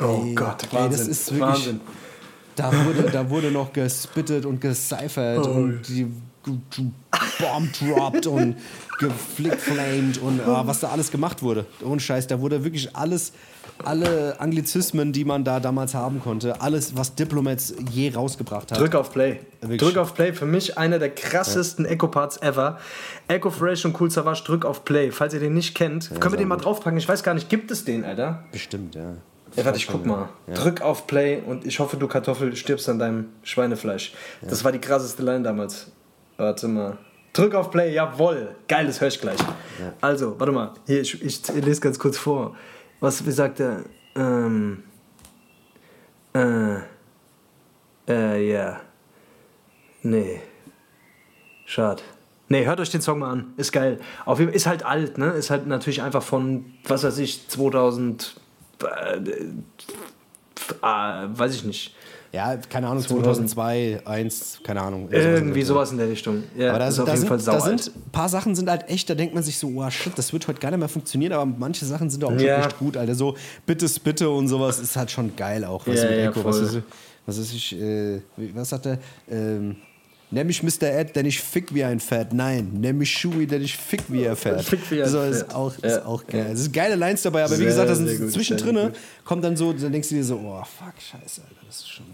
Oh 0.01 0.23
Ey, 0.25 0.35
Gott, 0.35 0.63
ey, 0.71 0.79
Wahnsinn. 0.79 0.99
das 0.99 1.07
ist 1.07 1.31
wirklich. 1.31 1.41
Wahnsinn. 1.49 1.81
Da 2.59 2.85
wurde, 2.85 3.03
da 3.11 3.29
wurde 3.29 3.51
noch 3.51 3.71
gespittet 3.73 4.45
und 4.45 4.59
gecyphert 4.61 5.47
Oh. 5.47 5.51
und 5.51 5.81
die 5.87 6.07
Bomb 7.39 7.71
dropped 7.79 8.27
und 8.27 8.55
geflickflamed 8.99 10.17
und 10.19 10.41
ah, 10.41 10.63
was 10.65 10.79
da 10.79 10.89
alles 10.89 11.11
gemacht 11.11 11.41
wurde. 11.43 11.65
Ohne 11.83 11.99
Scheiß, 11.99 12.27
da 12.27 12.39
wurde 12.41 12.63
wirklich 12.63 12.95
alles, 12.95 13.33
alle 13.83 14.39
Anglizismen, 14.39 15.13
die 15.13 15.25
man 15.25 15.43
da 15.43 15.59
damals 15.59 15.93
haben 15.93 16.21
konnte, 16.21 16.59
alles, 16.61 16.95
was 16.97 17.15
Diplomats 17.15 17.73
je 17.91 18.13
rausgebracht 18.13 18.71
hat. 18.71 18.79
Drück 18.79 18.95
auf 18.95 19.11
Play. 19.11 19.39
Wirklich. 19.61 19.79
Drück 19.81 19.97
auf 19.97 20.13
Play. 20.15 20.33
Für 20.33 20.45
mich 20.45 20.77
einer 20.77 20.97
der 20.99 21.09
krassesten 21.13 21.85
Echo-Parts 21.85 22.37
ever. 22.41 22.79
Echo 23.27 23.49
Fresh 23.51 23.85
und 23.85 23.99
Cool 23.99 24.09
Savage, 24.09 24.43
drück 24.45 24.65
auf 24.65 24.85
Play. 24.85 25.11
Falls 25.11 25.33
ihr 25.33 25.39
den 25.39 25.53
nicht 25.53 25.75
kennt, 25.75 26.09
können 26.19 26.33
wir 26.33 26.37
den 26.37 26.47
mal 26.47 26.57
draufpacken. 26.57 26.97
Ich 26.97 27.07
weiß 27.07 27.23
gar 27.23 27.33
nicht, 27.33 27.49
gibt 27.49 27.71
es 27.71 27.85
den, 27.85 28.03
Alter? 28.03 28.43
Bestimmt, 28.51 28.95
ja. 28.95 29.15
Ja, 29.55 29.65
warte, 29.65 29.77
ich 29.77 29.87
guck 29.87 30.05
mal. 30.05 30.29
Drück 30.53 30.81
auf 30.81 31.07
Play 31.07 31.41
und 31.45 31.65
ich 31.65 31.79
hoffe, 31.79 31.97
du 31.97 32.07
Kartoffel 32.07 32.55
stirbst 32.55 32.87
an 32.89 32.99
deinem 32.99 33.29
Schweinefleisch. 33.43 34.13
Das 34.41 34.63
war 34.63 34.71
die 34.71 34.79
krasseste 34.79 35.23
Line 35.23 35.43
damals. 35.43 35.91
Warte 36.37 36.67
mal. 36.67 36.97
Drück 37.33 37.53
auf 37.55 37.69
Play, 37.69 37.93
jawoll. 37.93 38.55
Geil, 38.67 38.87
das 38.87 38.99
höre 39.01 39.09
ich 39.09 39.19
gleich. 39.21 39.39
Also, 40.01 40.39
warte 40.39 40.51
mal. 40.51 40.73
Hier, 40.87 41.01
ich, 41.01 41.21
ich 41.23 41.47
lese 41.53 41.81
ganz 41.81 41.99
kurz 41.99 42.17
vor. 42.17 42.55
Was, 42.99 43.25
wie 43.25 43.31
sagt 43.31 43.59
er? 43.59 43.83
Ähm. 44.15 44.83
Äh. 46.33 46.77
Äh, 48.07 48.51
ja. 48.51 48.81
Nee. 50.01 50.41
Schade. 51.65 52.01
Nee, 52.47 52.65
hört 52.65 52.79
euch 52.79 52.89
den 52.89 53.01
Song 53.01 53.19
mal 53.19 53.29
an. 53.29 53.53
Ist 53.57 53.71
geil. 53.71 53.99
Auf 54.25 54.39
jeden 54.39 54.49
Fall 54.49 54.55
ist 54.55 54.65
halt 54.65 54.83
alt, 54.83 55.19
ne? 55.19 55.27
Ist 55.27 55.51
halt 55.51 55.67
natürlich 55.67 56.01
einfach 56.01 56.23
von, 56.23 56.73
was 56.85 57.03
weiß 57.03 57.19
ich, 57.19 57.47
2000. 57.47 58.39
Äh, 58.83 59.17
äh, 60.81 61.27
weiß 61.37 61.55
ich 61.55 61.63
nicht. 61.63 61.95
Ja, 62.31 62.55
keine 62.57 62.87
Ahnung, 62.87 63.01
2002, 63.01 64.01
1, 64.05 64.59
keine 64.63 64.81
Ahnung. 64.81 65.07
Irgendwie 65.09 65.63
sowas 65.63 65.91
in 65.91 65.97
der 65.97 66.07
Richtung. 66.09 66.43
Ja, 66.55 66.69
Aber 66.69 66.77
da, 66.79 66.87
ist 66.89 66.95
sind, 66.95 67.01
auf 67.03 67.07
da, 67.07 67.13
jeden 67.15 67.21
sind, 67.21 67.27
Fall 67.29 67.37
da 67.39 67.59
saualt. 67.59 67.83
sind 67.83 67.95
ein 67.95 68.11
paar 68.11 68.29
Sachen 68.29 68.55
sind 68.55 68.69
halt 68.69 68.87
echt, 68.87 69.09
da 69.09 69.15
denkt 69.15 69.33
man 69.33 69.41
sich 69.41 69.57
so, 69.57 69.67
oh 69.69 69.89
shit, 69.89 70.13
das 70.15 70.31
wird 70.31 70.47
heute 70.47 70.59
gar 70.59 70.69
nicht 70.69 70.79
mehr 70.79 70.89
funktionieren, 70.89 71.33
aber 71.33 71.47
manche 71.47 71.85
Sachen 71.85 72.11
sind 72.11 72.23
auch 72.23 72.29
schon 72.29 72.39
Ja. 72.41 72.59
echt 72.67 72.77
gut, 72.77 72.97
Alter. 72.97 73.15
So 73.15 73.35
Bitte, 73.65 73.87
Bitte 74.03 74.29
und 74.29 74.47
sowas 74.47 74.77
ist 74.79 74.95
halt 74.95 75.09
schon 75.09 75.35
geil 75.35 75.65
auch. 75.65 75.87
Was 75.87 76.03
Ja, 76.03 76.09
mit 76.09 76.19
ja, 76.19 76.29
Echo, 76.29 76.43
was 76.45 76.59
ist, 76.59 76.77
was 77.25 77.37
ist 77.39 77.51
ich, 77.51 77.81
äh, 77.81 78.21
was 78.53 78.69
sagt 78.69 78.85
er? 78.85 78.99
Ähm, 79.27 79.77
Nenn 80.31 80.45
mich 80.45 80.61
Mr. 80.61 80.83
Ed, 80.83 81.15
denn 81.15 81.25
ich 81.25 81.41
fick 81.41 81.73
wie 81.73 81.83
ein 81.83 81.99
Pferd. 81.99 82.33
Nein, 82.33 82.69
nenn 82.73 82.97
mich 82.99 83.11
Shui, 83.11 83.47
denn 83.47 83.63
ich 83.63 83.75
fick 83.75 84.03
wie 84.09 84.27
ein 84.29 84.35
Pferd. 84.35 84.63
Fick 84.63 84.79
wie 84.91 85.01
ein 85.01 85.09
so, 85.09 85.23
ist 85.23 85.53
auch, 85.55 85.73
ist 85.81 85.83
Ja, 85.83 86.05
auch 86.05 86.25
geil. 86.27 86.51
Es 86.53 86.61
sind 86.61 86.73
geile 86.73 86.95
Lines 86.95 87.23
dabei, 87.23 87.43
aber 87.43 87.53
wie 87.53 87.57
Sehr, 87.57 87.65
gesagt, 87.65 87.89
da 87.89 87.95
sehr 87.95 88.05
sind 88.15 88.31
zwischendrin, 88.31 88.91
kommt 89.25 89.43
dann 89.43 89.57
so, 89.57 89.73
dann 89.73 89.91
denkst 89.91 90.09
du 90.09 90.15
dir 90.15 90.23
so, 90.23 90.35
oh 90.35 90.63
fuck, 90.63 90.93
scheiße, 90.99 91.41
Alter, 91.41 91.55
das 91.65 91.77
ist 91.77 91.89
schon. 91.89 92.05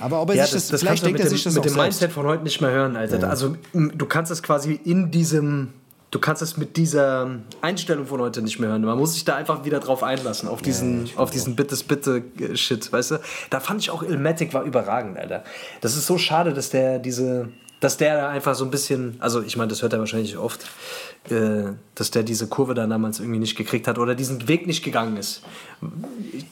Aber 0.00 0.22
ob 0.22 0.30
er 0.30 0.36
Ja, 0.36 0.44
sich 0.44 0.52
das, 0.54 0.62
das, 0.62 0.70
das 0.70 0.80
vielleicht 0.80 1.04
denkt 1.06 1.20
er 1.20 1.28
sich 1.28 1.44
das 1.44 1.52
mit 1.54 1.60
auch 1.60 1.64
dem 1.66 1.74
selbst. 1.74 1.82
Mindset 2.00 2.12
von 2.12 2.26
heute 2.26 2.42
nicht 2.42 2.60
mehr 2.62 2.70
hören, 2.70 2.96
Alter. 2.96 3.28
Also 3.28 3.56
m, 3.74 3.92
du 3.94 4.06
kannst 4.06 4.32
es 4.32 4.42
quasi 4.42 4.72
in 4.84 5.10
diesem, 5.10 5.74
du 6.14 6.20
kannst 6.20 6.42
es 6.42 6.56
mit 6.56 6.76
dieser 6.76 7.28
Einstellung 7.60 8.06
von 8.06 8.20
heute 8.20 8.40
nicht 8.40 8.60
mehr 8.60 8.68
hören. 8.70 8.82
Man 8.82 8.96
muss 8.96 9.14
sich 9.14 9.24
da 9.24 9.34
einfach 9.34 9.64
wieder 9.64 9.80
drauf 9.80 10.04
einlassen, 10.04 10.48
auf 10.48 10.62
diesen, 10.62 11.10
auf 11.16 11.30
diesen 11.30 11.56
Bittes 11.56 11.82
bitte 11.82 12.22
äh, 12.38 12.56
Shit, 12.56 12.92
weißt 12.92 13.10
du? 13.12 13.20
Da 13.50 13.58
fand 13.58 13.80
ich 13.80 13.90
auch 13.90 14.02
Ilmatic 14.04 14.54
war 14.54 14.62
überragend, 14.62 15.18
Alter. 15.18 15.42
Das 15.80 15.96
ist 15.96 16.06
so 16.06 16.16
schade, 16.16 16.54
dass 16.54 16.70
der 16.70 17.00
diese, 17.00 17.48
dass 17.80 17.96
der 17.96 18.16
da 18.16 18.28
einfach 18.28 18.54
so 18.54 18.64
ein 18.64 18.70
bisschen, 18.70 19.16
also 19.18 19.42
ich 19.42 19.56
meine, 19.56 19.68
das 19.70 19.82
hört 19.82 19.92
er 19.92 19.98
wahrscheinlich 19.98 20.36
oft, 20.38 20.64
äh, 21.30 21.72
dass 21.96 22.12
der 22.12 22.22
diese 22.22 22.46
Kurve 22.46 22.74
da 22.74 22.86
damals 22.86 23.18
irgendwie 23.18 23.40
nicht 23.40 23.56
gekriegt 23.56 23.88
hat 23.88 23.98
oder 23.98 24.14
diesen 24.14 24.46
Weg 24.46 24.68
nicht 24.68 24.84
gegangen 24.84 25.16
ist. 25.16 25.42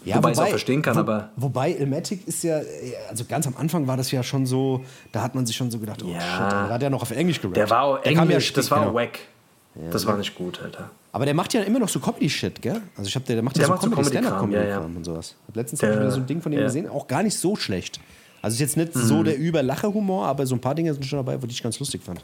Wobei 0.05 0.31
ich 0.31 0.33
es 0.39 0.39
auch 0.41 0.49
verstehen 0.49 0.83
kann, 0.83 0.97
wo, 0.97 1.01
aber 1.01 1.31
Wobei, 1.37 1.71
Ilmatic 1.73 2.27
ist 2.27 2.43
ja, 2.43 2.61
also 3.09 3.25
ganz 3.27 3.47
am 3.47 3.55
Anfang 3.57 3.87
war 3.87 3.97
das 3.97 4.11
ja 4.11 4.23
schon 4.25 4.45
so, 4.45 4.85
da 5.13 5.23
hat 5.23 5.35
man 5.37 5.47
sich 5.47 5.55
schon 5.55 5.71
so 5.71 5.79
gedacht, 5.79 6.03
oh 6.03 6.09
Ja. 6.09 6.21
shit, 6.21 6.53
da 6.53 6.69
hat 6.71 6.83
er 6.83 6.91
noch 6.91 7.03
auf 7.03 7.13
Englisch 7.13 7.41
gerappt. 7.41 7.57
der 7.57 7.71
war 7.71 7.83
auch 7.85 8.03
Der 8.03 8.13
ja 8.13 8.23
Englisch, 8.23 8.47
spät, 8.49 8.57
das 8.59 8.71
war 8.71 8.79
auch 8.81 8.83
genau. 8.87 8.95
wack. 8.95 9.19
Das 9.91 10.07
war 10.07 10.17
nicht 10.17 10.35
gut, 10.35 10.61
Alter. 10.63 10.91
Aber 11.13 11.25
der 11.25 11.35
macht 11.35 11.53
ja 11.55 11.63
immer 11.63 11.79
noch 11.79 11.89
so 11.89 11.99
Comedy-Shit, 12.01 12.61
gell? 12.63 12.81
Also 12.97 13.09
ich 13.09 13.15
hab, 13.17 13.25
der, 13.27 13.37
der 13.37 13.43
macht 13.43 13.57
ja 13.57 13.61
Der 13.61 13.67
so 13.69 13.73
macht 13.73 13.83
so 13.83 13.91
Comedy, 13.91 14.11
Comedy-Kram, 14.11 14.25
Stand-Up-Comedy 14.51 14.69
ja, 14.69 14.81
ja. 14.81 14.81
und 14.81 15.05
sowas. 15.05 15.35
Hab 15.49 15.57
letztens 15.57 15.81
Der- 15.81 15.93
wieder 15.99 16.11
so 16.11 16.21
ein 16.21 16.27
Ding 16.27 16.41
von 16.43 16.53
ihm 16.53 16.57
ja. 16.59 16.63
Mhm. 16.63 16.67
gesehen, 16.67 16.89
auch 16.89 17.07
gar 17.07 17.23
nicht 17.23 17.37
so 17.39 17.57
schlecht. 17.57 18.01
Also 18.43 18.55
ist 18.55 18.61
jetzt 18.61 18.77
nicht 18.77 18.93
so 18.95 19.23
der 19.23 19.39
Überlache-Humor, 19.39 20.27
aber 20.27 20.47
so 20.47 20.55
ein 20.57 20.61
paar 20.61 20.75
Dinge 20.75 20.93
sind 20.93 21.05
schon 21.07 21.19
dabei, 21.19 21.37
die 21.37 21.51
ich 21.53 21.63
ganz 21.63 21.79
lustig 21.79 22.03
fand. 22.03 22.21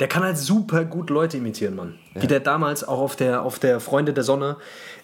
Der 0.00 0.08
kann 0.08 0.22
halt 0.22 0.38
super 0.38 0.84
gut 0.84 1.10
Leute 1.10 1.36
imitieren, 1.36 1.74
Mann. 1.76 1.94
Wie 2.14 2.26
der 2.26 2.40
damals 2.40 2.82
auch 2.86 2.98
auf 3.00 3.16
der, 3.16 3.42
auf 3.42 3.58
der 3.58 3.80
Freunde 3.80 4.12
der 4.12 4.22
Sonne, 4.24 4.56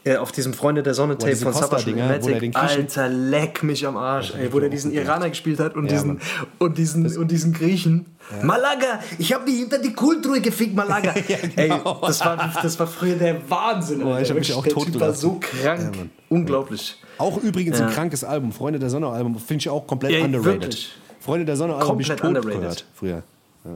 äh, 0.04 0.16
auf 0.16 0.30
diesem 0.32 0.52
Freunde 0.54 0.82
der 0.82 0.94
Sonne-Tape 0.94 1.34
von 1.36 1.52
Griechen- 1.52 2.54
Alter, 2.54 3.08
leck 3.08 3.62
mich 3.62 3.86
am 3.86 3.96
Arsch, 3.96 4.34
ey, 4.34 4.52
wo 4.52 4.60
der 4.60 4.68
diesen 4.68 4.92
Iraner 4.92 5.28
gespielt 5.28 5.58
hat 5.58 5.74
und 5.74 5.86
Ja, 5.86 5.92
diesen, 5.92 6.08
Mann. 6.08 6.20
und 6.58 6.78
diesen, 6.78 7.16
und 7.16 7.30
diesen 7.30 7.52
Griechen. 7.52 8.06
Malaga, 8.42 9.00
ich 9.18 9.32
hab 9.32 9.46
die 9.46 9.52
hinter 9.52 9.78
die 9.78 9.92
Kultruhe 9.94 10.40
gefickt, 10.40 10.74
Malaga. 10.76 11.12
Ey, 11.56 11.68
das 12.02 12.20
war, 12.24 12.52
das 12.62 12.78
war 12.78 12.86
früher 12.86 13.16
der 13.16 13.36
Wahnsinn. 13.50 14.00
Boah, 14.02 14.20
ich 14.20 14.28
hab 14.28 14.38
mich 14.38 14.52
auch 14.52 14.62
der 14.62 14.74
Typ 14.74 15.00
war 15.00 15.12
so 15.14 15.38
krank. 15.40 15.80
Ja. 15.96 16.02
Unglaublich. 16.28 16.96
Auch 17.16 17.38
übrigens 17.42 17.78
Ja. 17.78 17.86
ein 17.86 17.92
krankes 17.92 18.22
Album, 18.24 18.52
Freunde 18.52 18.78
der 18.78 18.90
Sonne-Album, 18.90 19.38
finde 19.38 19.60
ich 19.62 19.68
auch 19.70 19.86
komplett 19.86 20.12
Ja, 20.12 20.24
underrated. 20.24 20.44
wirklich. 20.62 20.92
Freunde 21.20 21.46
der 21.46 21.56
Sonne-Album 21.56 21.88
habe 21.88 22.02
ich 22.02 22.08
Komplett 22.08 22.34
tot 22.34 22.44
underrated. 22.44 22.60
gehört 22.60 22.84
früher. 22.94 23.22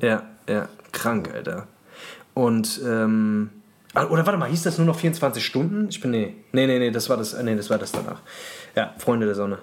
Ja, 0.00 0.22
ja, 0.48 0.68
krank, 0.92 1.30
Alter. 1.32 1.66
Und, 2.34 2.80
ähm, 2.86 3.50
ah, 3.94 4.04
oder 4.06 4.24
warte 4.26 4.38
mal, 4.38 4.48
hieß 4.48 4.62
das 4.62 4.78
nur 4.78 4.86
noch 4.86 4.98
24 4.98 5.44
Stunden? 5.44 5.88
Ich 5.90 6.00
bin, 6.00 6.10
nee, 6.10 6.34
nee, 6.52 6.66
nee, 6.66 6.78
nee, 6.78 6.90
das 6.90 7.08
war 7.08 7.16
das, 7.16 7.34
äh, 7.34 7.42
nee, 7.42 7.56
das 7.56 7.68
war 7.70 7.78
das 7.78 7.92
danach. 7.92 8.20
Ja, 8.74 8.94
Freunde 8.98 9.26
der 9.26 9.34
Sonne. 9.34 9.58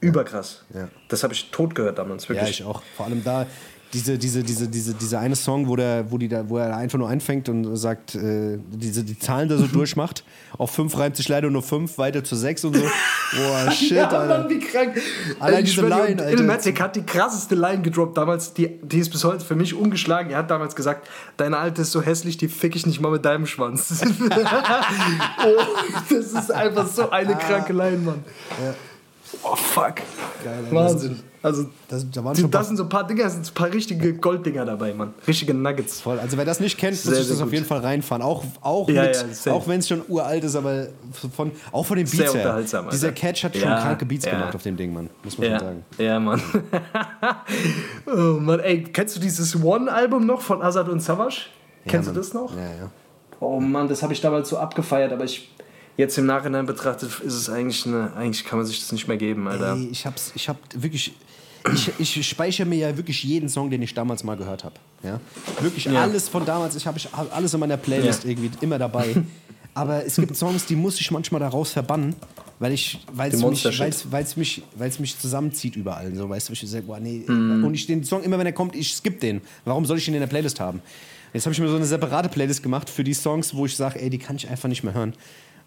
Überkrass. 0.00 0.64
Ja. 0.74 0.88
Das 1.08 1.22
habe 1.22 1.32
ich 1.32 1.50
tot 1.50 1.74
gehört 1.74 1.98
damals, 1.98 2.24
Ja, 2.24 2.34
wirklich. 2.34 2.60
ich 2.60 2.64
auch. 2.66 2.82
Vor 2.96 3.06
allem 3.06 3.24
da, 3.24 3.46
diese, 3.94 4.18
diese, 4.18 4.42
diese, 4.42 4.68
diese, 4.68 4.92
dieser 4.94 5.20
eine 5.20 5.36
Song, 5.36 5.68
wo, 5.68 5.76
der, 5.76 6.10
wo, 6.10 6.18
die 6.18 6.28
da, 6.28 6.48
wo 6.48 6.58
er 6.58 6.76
einfach 6.76 6.98
nur 6.98 7.08
einfängt 7.08 7.48
und 7.48 7.76
sagt, 7.76 8.16
äh, 8.16 8.58
diese, 8.72 9.04
die 9.04 9.18
Zahlen 9.18 9.48
da 9.48 9.56
so 9.56 9.66
durchmacht. 9.72 10.24
Auf 10.58 10.72
fünf 10.72 10.98
reimt 10.98 11.16
sich 11.16 11.28
leider 11.28 11.48
nur 11.48 11.62
fünf, 11.62 11.96
weiter 11.96 12.24
zu 12.24 12.34
sechs 12.34 12.64
und 12.64 12.76
so. 12.76 12.82
Boah, 13.36 13.70
shit, 13.70 13.92
ja, 13.92 14.08
Alter. 14.08 14.38
Mann, 14.38 14.50
wie 14.50 14.58
krank. 14.58 15.00
Allein 15.38 15.64
Ich 15.64 15.74
diese 15.74 15.86
Line, 15.86 16.22
Alter. 16.22 16.30
Illmatic 16.30 16.80
hat 16.80 16.96
die 16.96 17.02
krasseste 17.02 17.54
Line 17.54 17.82
gedroppt 17.82 18.18
damals, 18.18 18.52
die, 18.52 18.68
die 18.82 18.98
ist 18.98 19.10
bis 19.10 19.22
heute 19.24 19.44
für 19.44 19.54
mich 19.54 19.74
ungeschlagen. 19.74 20.32
Er 20.32 20.38
hat 20.38 20.50
damals 20.50 20.74
gesagt, 20.74 21.08
deine 21.36 21.56
Alte 21.58 21.82
ist 21.82 21.92
so 21.92 22.02
hässlich, 22.02 22.36
die 22.36 22.48
fick 22.48 22.74
ich 22.74 22.86
nicht 22.86 23.00
mal 23.00 23.12
mit 23.12 23.24
deinem 23.24 23.46
Schwanz. 23.46 24.02
oh, 24.04 25.62
das 26.10 26.32
ist 26.32 26.50
einfach 26.50 26.88
so 26.88 27.10
eine 27.10 27.36
kranke 27.36 27.72
Line, 27.72 27.98
Mann. 27.98 28.24
Oh, 29.42 29.56
fuck. 29.56 29.96
Geil. 30.44 30.64
Wahnsinn. 30.70 31.20
Also, 31.42 31.66
Das, 31.88 32.06
da 32.10 32.24
waren 32.24 32.34
schon 32.34 32.50
das 32.50 32.68
sind 32.68 32.78
so 32.78 32.84
ein 32.84 32.88
paar 32.88 33.06
Dinger, 33.06 33.24
das 33.24 33.34
sind 33.34 33.44
so 33.44 33.50
ein 33.52 33.54
paar 33.54 33.70
richtige 33.70 34.14
Golddinger 34.14 34.64
dabei, 34.64 34.94
Mann. 34.94 35.12
Richtige 35.28 35.52
Nuggets. 35.52 36.00
Voll. 36.00 36.18
Also 36.18 36.38
wer 36.38 36.46
das 36.46 36.58
nicht 36.58 36.78
kennt, 36.78 36.92
muss 36.94 37.02
Sehr, 37.02 37.16
sich 37.16 37.26
sehr 37.26 37.34
das 37.34 37.40
auf 37.42 37.48
gut. 37.48 37.52
jeden 37.54 37.66
Fall 37.66 37.80
reinfahren. 37.80 38.22
Auch, 38.22 38.42
auch, 38.62 38.88
Ja, 38.88 39.02
mit, 39.02 39.26
ja, 39.44 39.52
auch 39.52 39.68
wenn 39.68 39.80
es 39.80 39.88
schon 39.88 40.02
uralt 40.08 40.42
ist, 40.44 40.56
aber 40.56 40.86
von, 41.36 41.52
auch 41.70 41.84
von 41.84 41.98
den 41.98 42.06
Sehr 42.06 42.20
Beats 42.20 42.34
her. 42.34 42.40
unterhaltsam, 42.44 42.84
Alter. 42.86 42.96
Dieser 42.96 43.12
Catch 43.12 43.44
hat 43.44 43.56
schon 43.56 43.68
Ja, 43.68 43.78
kranke 43.82 44.06
Beats 44.06 44.24
gemacht 44.24 44.54
auf 44.54 44.62
dem 44.62 44.76
Ding, 44.78 44.94
Mann. 44.94 45.10
Muss 45.22 45.36
man 45.36 45.50
schon 45.50 45.58
sagen. 45.60 45.84
ja, 45.98 46.18
Mann. 46.18 46.40
oh, 48.06 48.40
Mann, 48.40 48.60
ey, 48.60 48.82
kennst 48.84 49.16
du 49.16 49.20
dieses 49.20 49.62
One-Album 49.62 50.24
noch 50.26 50.40
von 50.40 50.62
Azad 50.62 50.88
und 50.88 51.00
Savage? 51.00 51.46
Kennst 51.86 52.08
du 52.08 52.12
das 52.14 52.32
noch? 52.32 52.54
Ja, 52.56 52.62
ja. 52.62 52.90
Oh 53.40 53.60
Mann, 53.60 53.88
das 53.88 54.02
habe 54.02 54.12
ich 54.14 54.20
damals 54.22 54.48
so 54.48 54.56
abgefeiert, 54.56 55.12
aber 55.12 55.24
ich 55.24 55.50
jetzt 55.96 56.18
im 56.18 56.26
Nachhinein 56.26 56.66
betrachtet 56.66 57.10
ist 57.20 57.34
es 57.34 57.48
eigentlich 57.48 57.86
eine, 57.86 58.12
eigentlich 58.14 58.44
kann 58.44 58.58
man 58.58 58.66
sich 58.66 58.80
das 58.80 58.92
nicht 58.92 59.08
mehr 59.08 59.16
geben, 59.16 59.46
Alter. 59.48 59.74
Ey, 59.76 59.88
ich 59.90 60.06
hab's, 60.06 60.32
ich 60.34 60.48
hab 60.48 60.58
wirklich. 60.74 61.12
Ich, 61.72 61.90
ich 61.98 62.28
speichere 62.28 62.66
mir 62.66 62.76
ja 62.76 62.96
wirklich 62.96 63.24
jeden 63.24 63.48
Song, 63.48 63.70
den 63.70 63.80
ich 63.80 63.94
damals 63.94 64.22
mal 64.22 64.36
gehört 64.36 64.64
habe. 64.64 64.74
Ja? 65.02 65.18
Wirklich 65.60 65.86
Ja. 65.86 66.02
alles 66.02 66.28
von 66.28 66.44
damals. 66.44 66.76
Ich 66.76 66.86
habe 66.86 66.98
ich 66.98 67.10
hab 67.10 67.34
alles 67.34 67.54
in 67.54 67.60
meiner 67.60 67.78
Playlist 67.78 68.24
Ja. 68.24 68.30
irgendwie 68.30 68.50
immer 68.60 68.78
dabei. 68.78 69.14
Aber 69.74 70.04
es 70.04 70.16
gibt 70.16 70.36
Songs, 70.36 70.66
die 70.66 70.76
muss 70.76 71.00
ich 71.00 71.10
manchmal 71.10 71.40
daraus 71.40 71.70
verbannen, 71.72 72.14
weil 72.58 72.72
ich, 72.72 73.00
weil 73.12 73.32
es 73.32 73.40
Den 73.40 73.48
mich, 73.48 73.64
weil's, 73.80 74.04
weil's 74.12 74.36
mich, 74.36 74.62
weil's 74.76 74.98
mich 74.98 75.18
zusammenzieht 75.18 75.74
überall. 75.74 76.14
So, 76.14 76.28
weißt 76.28 76.50
du, 76.50 76.52
ich 76.52 76.60
sage, 76.68 76.84
boah, 76.84 77.00
nee. 77.00 77.24
Mhm. 77.26 77.64
Und 77.64 77.72
ich 77.74 77.86
den 77.86 78.04
Song 78.04 78.22
immer, 78.22 78.38
wenn 78.38 78.46
er 78.46 78.52
kommt, 78.52 78.76
ich 78.76 78.94
skip 78.94 79.18
den. 79.20 79.40
Warum 79.64 79.86
soll 79.86 79.96
ich 79.96 80.06
ihn 80.06 80.14
in 80.14 80.20
der 80.20 80.26
Playlist 80.26 80.60
haben? 80.60 80.82
Jetzt 81.32 81.46
habe 81.46 81.54
ich 81.54 81.60
mir 81.60 81.68
so 81.68 81.76
eine 81.76 81.86
separate 81.86 82.28
Playlist 82.28 82.62
gemacht 82.62 82.90
für 82.90 83.02
die 83.02 83.14
Songs, 83.14 83.54
wo 83.54 83.64
ich 83.66 83.74
sage, 83.74 84.00
ey, 84.02 84.10
die 84.10 84.18
kann 84.18 84.36
ich 84.36 84.48
einfach 84.50 84.68
nicht 84.68 84.84
mehr 84.84 84.92
hören. 84.94 85.14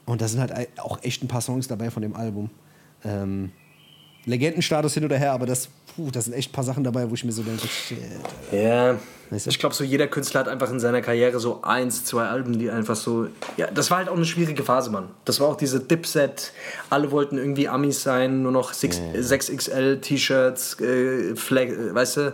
Und 0.08 0.22
da 0.22 0.28
sind 0.28 0.40
halt 0.40 0.54
auch 0.80 1.04
echt 1.04 1.24
ein 1.24 1.28
paar 1.28 1.42
Songs 1.42 1.68
dabei 1.68 1.92
von 1.92 2.02
dem 2.02 2.16
Album. 2.16 2.50
Ähm, 3.04 3.52
Legendenstatus 4.26 4.94
hin 4.94 5.06
oder 5.06 5.18
her, 5.18 5.32
aber 5.34 5.46
das, 5.46 5.70
puh, 5.96 6.10
da 6.12 6.20
sind 6.20 6.34
echt 6.34 6.50
ein 6.50 6.54
paar 6.54 6.64
Sachen 6.64 6.84
dabei, 6.84 7.10
wo 7.10 7.14
ich 7.14 7.24
mir 7.24 7.32
so 7.32 7.44
denke, 7.44 7.68
shit. 7.68 7.98
Ja, 8.52 8.98
Weißt 9.30 9.46
du? 9.46 9.50
ich 9.50 9.60
glaube, 9.60 9.76
so 9.76 9.84
jeder 9.84 10.08
Künstler 10.08 10.42
hat 10.42 10.48
einfach 10.48 10.70
in 10.72 10.80
seiner 10.80 11.02
Karriere 11.02 11.40
so 11.40 11.62
eins, 11.62 12.06
zwei 12.06 12.26
Alben, 12.28 12.58
die 12.58 12.70
einfach 12.70 12.96
so. 12.96 13.28
Ja, 13.58 13.68
das 13.70 13.92
war 13.92 13.98
halt 13.98 14.10
auch 14.10 14.16
eine 14.16 14.26
schwierige 14.26 14.64
Phase, 14.64 14.90
Mann. 14.90 15.10
Das 15.26 15.40
war 15.40 15.48
auch 15.48 15.58
diese 15.58 15.80
Dipset. 15.82 16.54
Alle 16.90 17.12
wollten 17.12 17.38
irgendwie 17.38 17.68
Amis 17.68 18.04
sein, 18.04 18.42
nur 18.44 18.52
noch 18.52 18.74
6, 18.74 19.02
6XL-T-Shirts, 19.16 20.80
äh, 20.80 21.36
Flag, 21.36 21.68
äh, 21.68 21.94
weißt 21.94 22.18
du? 22.18 22.34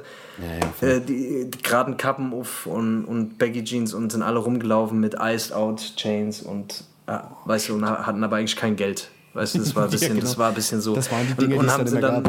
äh, 0.82 1.00
die, 1.02 1.50
die 1.50 1.62
geraden 1.62 1.98
Kappen 1.98 2.34
auf 2.34 2.66
und, 2.66 3.06
und 3.06 3.38
Baggy 3.38 3.64
Jeans 3.64 3.94
und 3.94 4.12
sind 4.12 4.24
alle 4.24 4.40
rumgelaufen 4.40 5.00
mit 5.00 5.16
Iced 5.20 5.54
Out 5.54 5.94
Chains 5.96 6.42
und, 6.42 6.84
äh, 7.08 7.18
weißt 7.46 7.70
du, 7.70 7.76
und 7.76 7.86
hatten 7.86 8.24
aber 8.24 8.38
eigentlich 8.38 8.56
kein 8.56 8.76
Geld. 8.76 9.10
Weißt 9.34 9.56
du, 9.56 9.60
das 9.60 9.76
war 9.76 9.86
ein 9.86 9.90
bisschen, 9.92 10.10
Ja, 10.10 10.14
genau. 10.16 10.26
das 10.26 10.38
war 10.38 10.50
ein 10.50 10.56
bisschen 10.56 10.82
so. 10.82 10.96
Das 10.96 11.12
waren 11.12 11.26
die 11.28 11.34
Dinge, 11.34 11.44
und, 11.44 11.50
die 11.52 11.58
und 11.60 11.66
es 11.66 11.72
haben 11.72 11.86
dann 11.86 11.94
sie 11.94 12.00
dann. 12.02 12.24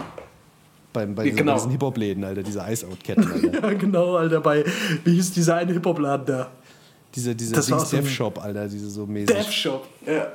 Beim, 0.92 1.14
bei, 1.14 1.24
diesen, 1.24 1.36
Genau. 1.38 1.54
diesen 1.54 1.70
Hip-Hop-Läden, 1.72 2.22
Alter, 2.24 2.42
diese 2.42 2.60
Ice-Out-Ketten. 2.60 3.52
Ja, 3.62 3.72
genau, 3.72 4.16
Alter, 4.16 4.40
bei, 4.40 4.64
wie 5.04 5.14
hieß 5.14 5.32
dieser 5.32 5.56
eine 5.56 5.72
Hip-Hop-Laden 5.72 6.26
da? 6.26 6.50
diese 7.14 7.32
diese 7.34 7.54
Das 7.54 7.70
war 7.70 7.78
Dings 7.78 7.90
so 7.90 7.96
Dev 7.98 8.08
Shop, 8.10 8.42
Alter, 8.42 8.66
diese 8.66 8.90
so 8.90 9.06
mäßig. 9.06 9.36
Death 9.36 9.52
Shop. 9.52 9.86
Ja. 10.04 10.32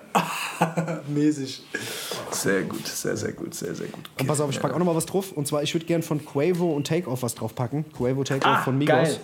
Mäßig. 1.07 1.61
Sehr 2.31 2.61
gut, 2.63 2.87
sehr, 2.87 3.17
sehr 3.17 3.33
gut, 3.33 3.53
sehr, 3.53 3.75
sehr 3.75 3.87
gut. 3.87 4.09
Und 4.19 4.27
pass 4.27 4.39
auf, 4.39 4.49
ich 4.49 4.59
packe 4.61 4.73
auch 4.75 4.79
noch 4.79 4.85
mal 4.85 4.95
was 4.95 5.05
drauf. 5.05 5.31
Und 5.33 5.45
zwar, 5.47 5.61
ich 5.63 5.73
würde 5.73 5.85
gern 5.85 6.01
von 6.03 6.23
Quavo 6.23 6.73
und 6.73 6.87
Takeoff 6.87 7.21
was 7.23 7.35
drauf 7.35 7.53
packen. 7.53 7.83
Quavo 7.91 8.23
Takeoff 8.23 8.45
Ah, 8.49 8.61
von 8.61 8.77
Migos. 8.77 8.93
geil. 8.95 9.17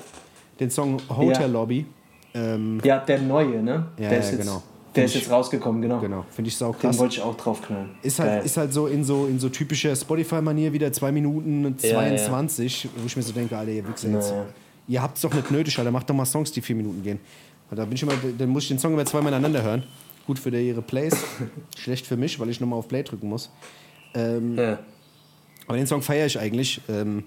Den 0.60 0.70
Song 0.70 0.98
Hotel 1.10 1.42
Ja. 1.44 1.48
Lobby. 1.48 1.86
Ähm, 2.34 2.82
Ja, 2.84 3.00
der 3.00 3.22
neue, 3.22 3.62
ne? 3.64 3.86
Ja, 4.00 4.10
der 4.10 4.20
ja, 4.22 4.32
genau. 4.38 4.64
Der 4.96 5.06
ist 5.06 5.16
jetzt 5.16 5.30
rausgekommen, 5.30 5.82
genau. 5.82 6.00
genau, 6.00 6.26
finde 6.30 6.50
ich 6.50 6.58
sau 6.58 6.72
Den 6.72 6.80
krass. 6.82 6.98
wollte 6.98 7.16
ich 7.16 7.22
auch 7.22 7.36
draufknallen. 7.36 7.90
Ist 8.02 8.20
halt, 8.20 8.30
Geil. 8.32 8.46
ist 8.46 8.58
halt 8.58 8.74
so 8.74 8.88
in 8.88 9.04
so, 9.04 9.26
in 9.26 9.40
so 9.40 9.50
typischer 9.50 9.96
Spotify-Manier 9.96 10.74
wieder 10.74 10.92
2 10.92 11.12
Minuten 11.12 11.76
Ja, 11.82 11.94
22, 11.94 12.90
wo 12.96 13.06
ich 13.06 13.16
mir 13.16 13.24
so 13.24 13.34
denke, 13.34 13.58
Alter, 13.58 13.72
ihr 13.72 13.88
Wichser 13.88 14.10
jetzt. 14.10 14.32
Naja. 14.32 14.46
Ihr 14.88 15.02
habt 15.02 15.16
es 15.18 15.22
doch 15.22 15.34
nicht 15.34 15.52
nötig, 15.52 15.78
Alter. 15.78 15.92
Macht 15.92 16.10
doch 16.10 16.16
mal 16.16 16.26
Songs, 16.26 16.52
die 16.52 16.62
4 16.62 16.76
Minuten 16.76 17.04
gehen. 17.04 17.20
Und 17.70 17.78
da 17.78 17.86
bin 17.86 17.94
ich 17.94 18.04
immer, 18.04 18.14
dann 18.38 18.50
muss 18.50 18.64
ich 18.64 18.70
den 18.70 18.80
Song 18.80 18.94
immer 18.94 19.06
zweimal 19.06 19.32
ineinander 19.34 19.64
hören. 19.64 19.84
Gut 20.28 20.40
für 20.40 20.50
ihre 20.50 20.82
Plays, 20.82 21.16
schlecht 21.78 22.06
für 22.08 22.18
mich, 22.18 22.40
weil 22.40 22.50
ich 22.50 22.60
nochmal 22.60 22.80
auf 22.80 22.88
Play 22.88 23.04
drücken 23.04 23.30
muss. 23.30 23.52
Ähm, 24.14 24.58
ja. 24.58 24.80
Aber 25.68 25.78
den 25.78 25.88
Song 25.88 26.02
feiere 26.02 26.26
ich 26.26 26.40
eigentlich. 26.40 26.82
Ähm, 26.90 27.24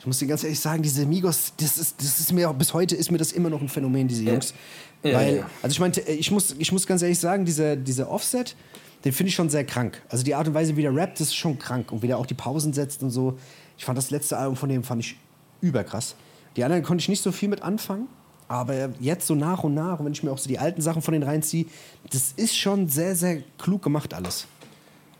ich 0.00 0.06
muss 0.06 0.18
dir 0.18 0.26
ganz 0.26 0.42
ehrlich 0.42 0.58
sagen, 0.58 0.82
diese 0.82 1.04
Migos, 1.04 1.52
das 1.58 1.76
ist, 1.76 2.00
das 2.00 2.20
ist 2.20 2.32
mir 2.32 2.48
auch 2.48 2.54
bis 2.54 2.72
heute 2.72 2.96
ist 2.96 3.10
mir 3.10 3.18
das 3.18 3.32
immer 3.32 3.50
noch 3.50 3.60
ein 3.60 3.68
Phänomen, 3.68 4.08
diese 4.08 4.24
Jungs. 4.24 4.54
Ja, 5.02 5.14
Weil, 5.14 5.36
ja. 5.36 5.50
also 5.62 5.74
ich 5.74 5.78
meinte, 5.80 6.00
ich 6.00 6.30
muss, 6.30 6.54
ich 6.58 6.72
muss 6.72 6.86
ganz 6.86 7.02
ehrlich 7.02 7.18
sagen, 7.18 7.44
dieser, 7.44 7.76
dieser 7.76 8.10
Offset, 8.10 8.56
den 9.04 9.12
finde 9.12 9.28
ich 9.28 9.34
schon 9.34 9.50
sehr 9.50 9.64
krank. 9.64 10.00
Also 10.08 10.24
die 10.24 10.34
Art 10.34 10.48
und 10.48 10.54
Weise, 10.54 10.74
wie 10.76 10.82
der 10.82 10.94
rappt, 10.94 11.20
ist 11.20 11.34
schon 11.34 11.58
krank. 11.58 11.92
Und 11.92 12.02
wie 12.02 12.06
der 12.06 12.16
auch 12.16 12.24
die 12.24 12.34
Pausen 12.34 12.72
setzt 12.72 13.02
und 13.02 13.10
so. 13.10 13.38
Ich 13.76 13.84
fand 13.84 13.98
das 13.98 14.10
letzte 14.10 14.38
Album 14.38 14.56
von 14.56 14.70
dem 14.70 14.82
fand 14.84 15.04
ich 15.04 15.16
überkrass. 15.60 16.16
Die 16.56 16.64
anderen 16.64 16.82
konnte 16.82 17.02
ich 17.02 17.08
nicht 17.10 17.22
so 17.22 17.30
viel 17.30 17.50
mit 17.50 17.62
anfangen. 17.62 18.08
Aber 18.48 18.90
jetzt 19.00 19.26
so 19.26 19.34
nach 19.34 19.62
und 19.64 19.74
nach, 19.74 20.00
und 20.00 20.06
wenn 20.06 20.12
ich 20.12 20.22
mir 20.22 20.32
auch 20.32 20.38
so 20.38 20.48
die 20.48 20.58
alten 20.58 20.82
Sachen 20.82 21.02
von 21.02 21.12
denen 21.12 21.24
reinziehe, 21.24 21.66
das 22.10 22.32
ist 22.36 22.56
schon 22.56 22.88
sehr, 22.88 23.14
sehr 23.14 23.42
klug 23.58 23.82
gemacht 23.82 24.12
alles. 24.12 24.46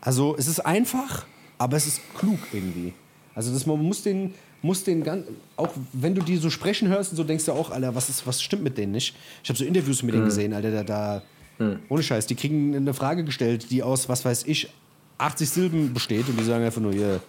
Also 0.01 0.35
es 0.37 0.49
ist 0.49 0.61
einfach, 0.61 1.26
aber 1.57 1.76
es 1.76 1.87
ist 1.87 2.01
klug 2.18 2.39
irgendwie. 2.53 2.93
Also 3.35 3.53
das, 3.53 3.66
man 3.66 3.81
muss 3.81 4.03
den, 4.03 4.35
muss 4.63 4.85
den 4.85 5.03
ganz, 5.03 5.27
auch 5.57 5.71
wenn 5.93 6.15
du 6.15 6.23
die 6.23 6.37
so 6.37 6.51
sprechen 6.51 6.89
hörst 6.89 7.13
und 7.13 7.17
so, 7.17 7.25
denkst 7.25 7.47
du 7.47 7.53
auch, 7.53 7.71
Alter, 7.71 7.95
was, 7.95 8.09
ist, 8.09 8.27
was 8.27 8.43
stimmt 8.43 8.63
mit 8.63 8.77
denen 8.77 8.93
nicht? 8.93 9.15
Ich 9.43 9.49
habe 9.49 9.59
so 9.59 9.65
Interviews 9.65 10.03
mit 10.03 10.15
denen 10.15 10.27
gesehen, 10.27 10.53
Alter, 10.53 10.71
da, 10.71 10.85
da 10.85 11.23
ohne 11.89 12.03
Scheiß, 12.03 12.27
die 12.27 12.35
kriegen 12.35 12.75
eine 12.75 12.95
Frage 12.95 13.25
gestellt, 13.25 13.71
die 13.71 13.83
aus, 13.83 14.09
was 14.09 14.25
weiß 14.25 14.45
ich, 14.47 14.71
80 15.19 15.51
Silben 15.51 15.93
besteht 15.93 16.29
und 16.29 16.39
die 16.41 16.45
sagen 16.45 16.65
einfach 16.65 16.81
nur, 16.81 16.95
yeah. 16.95 17.21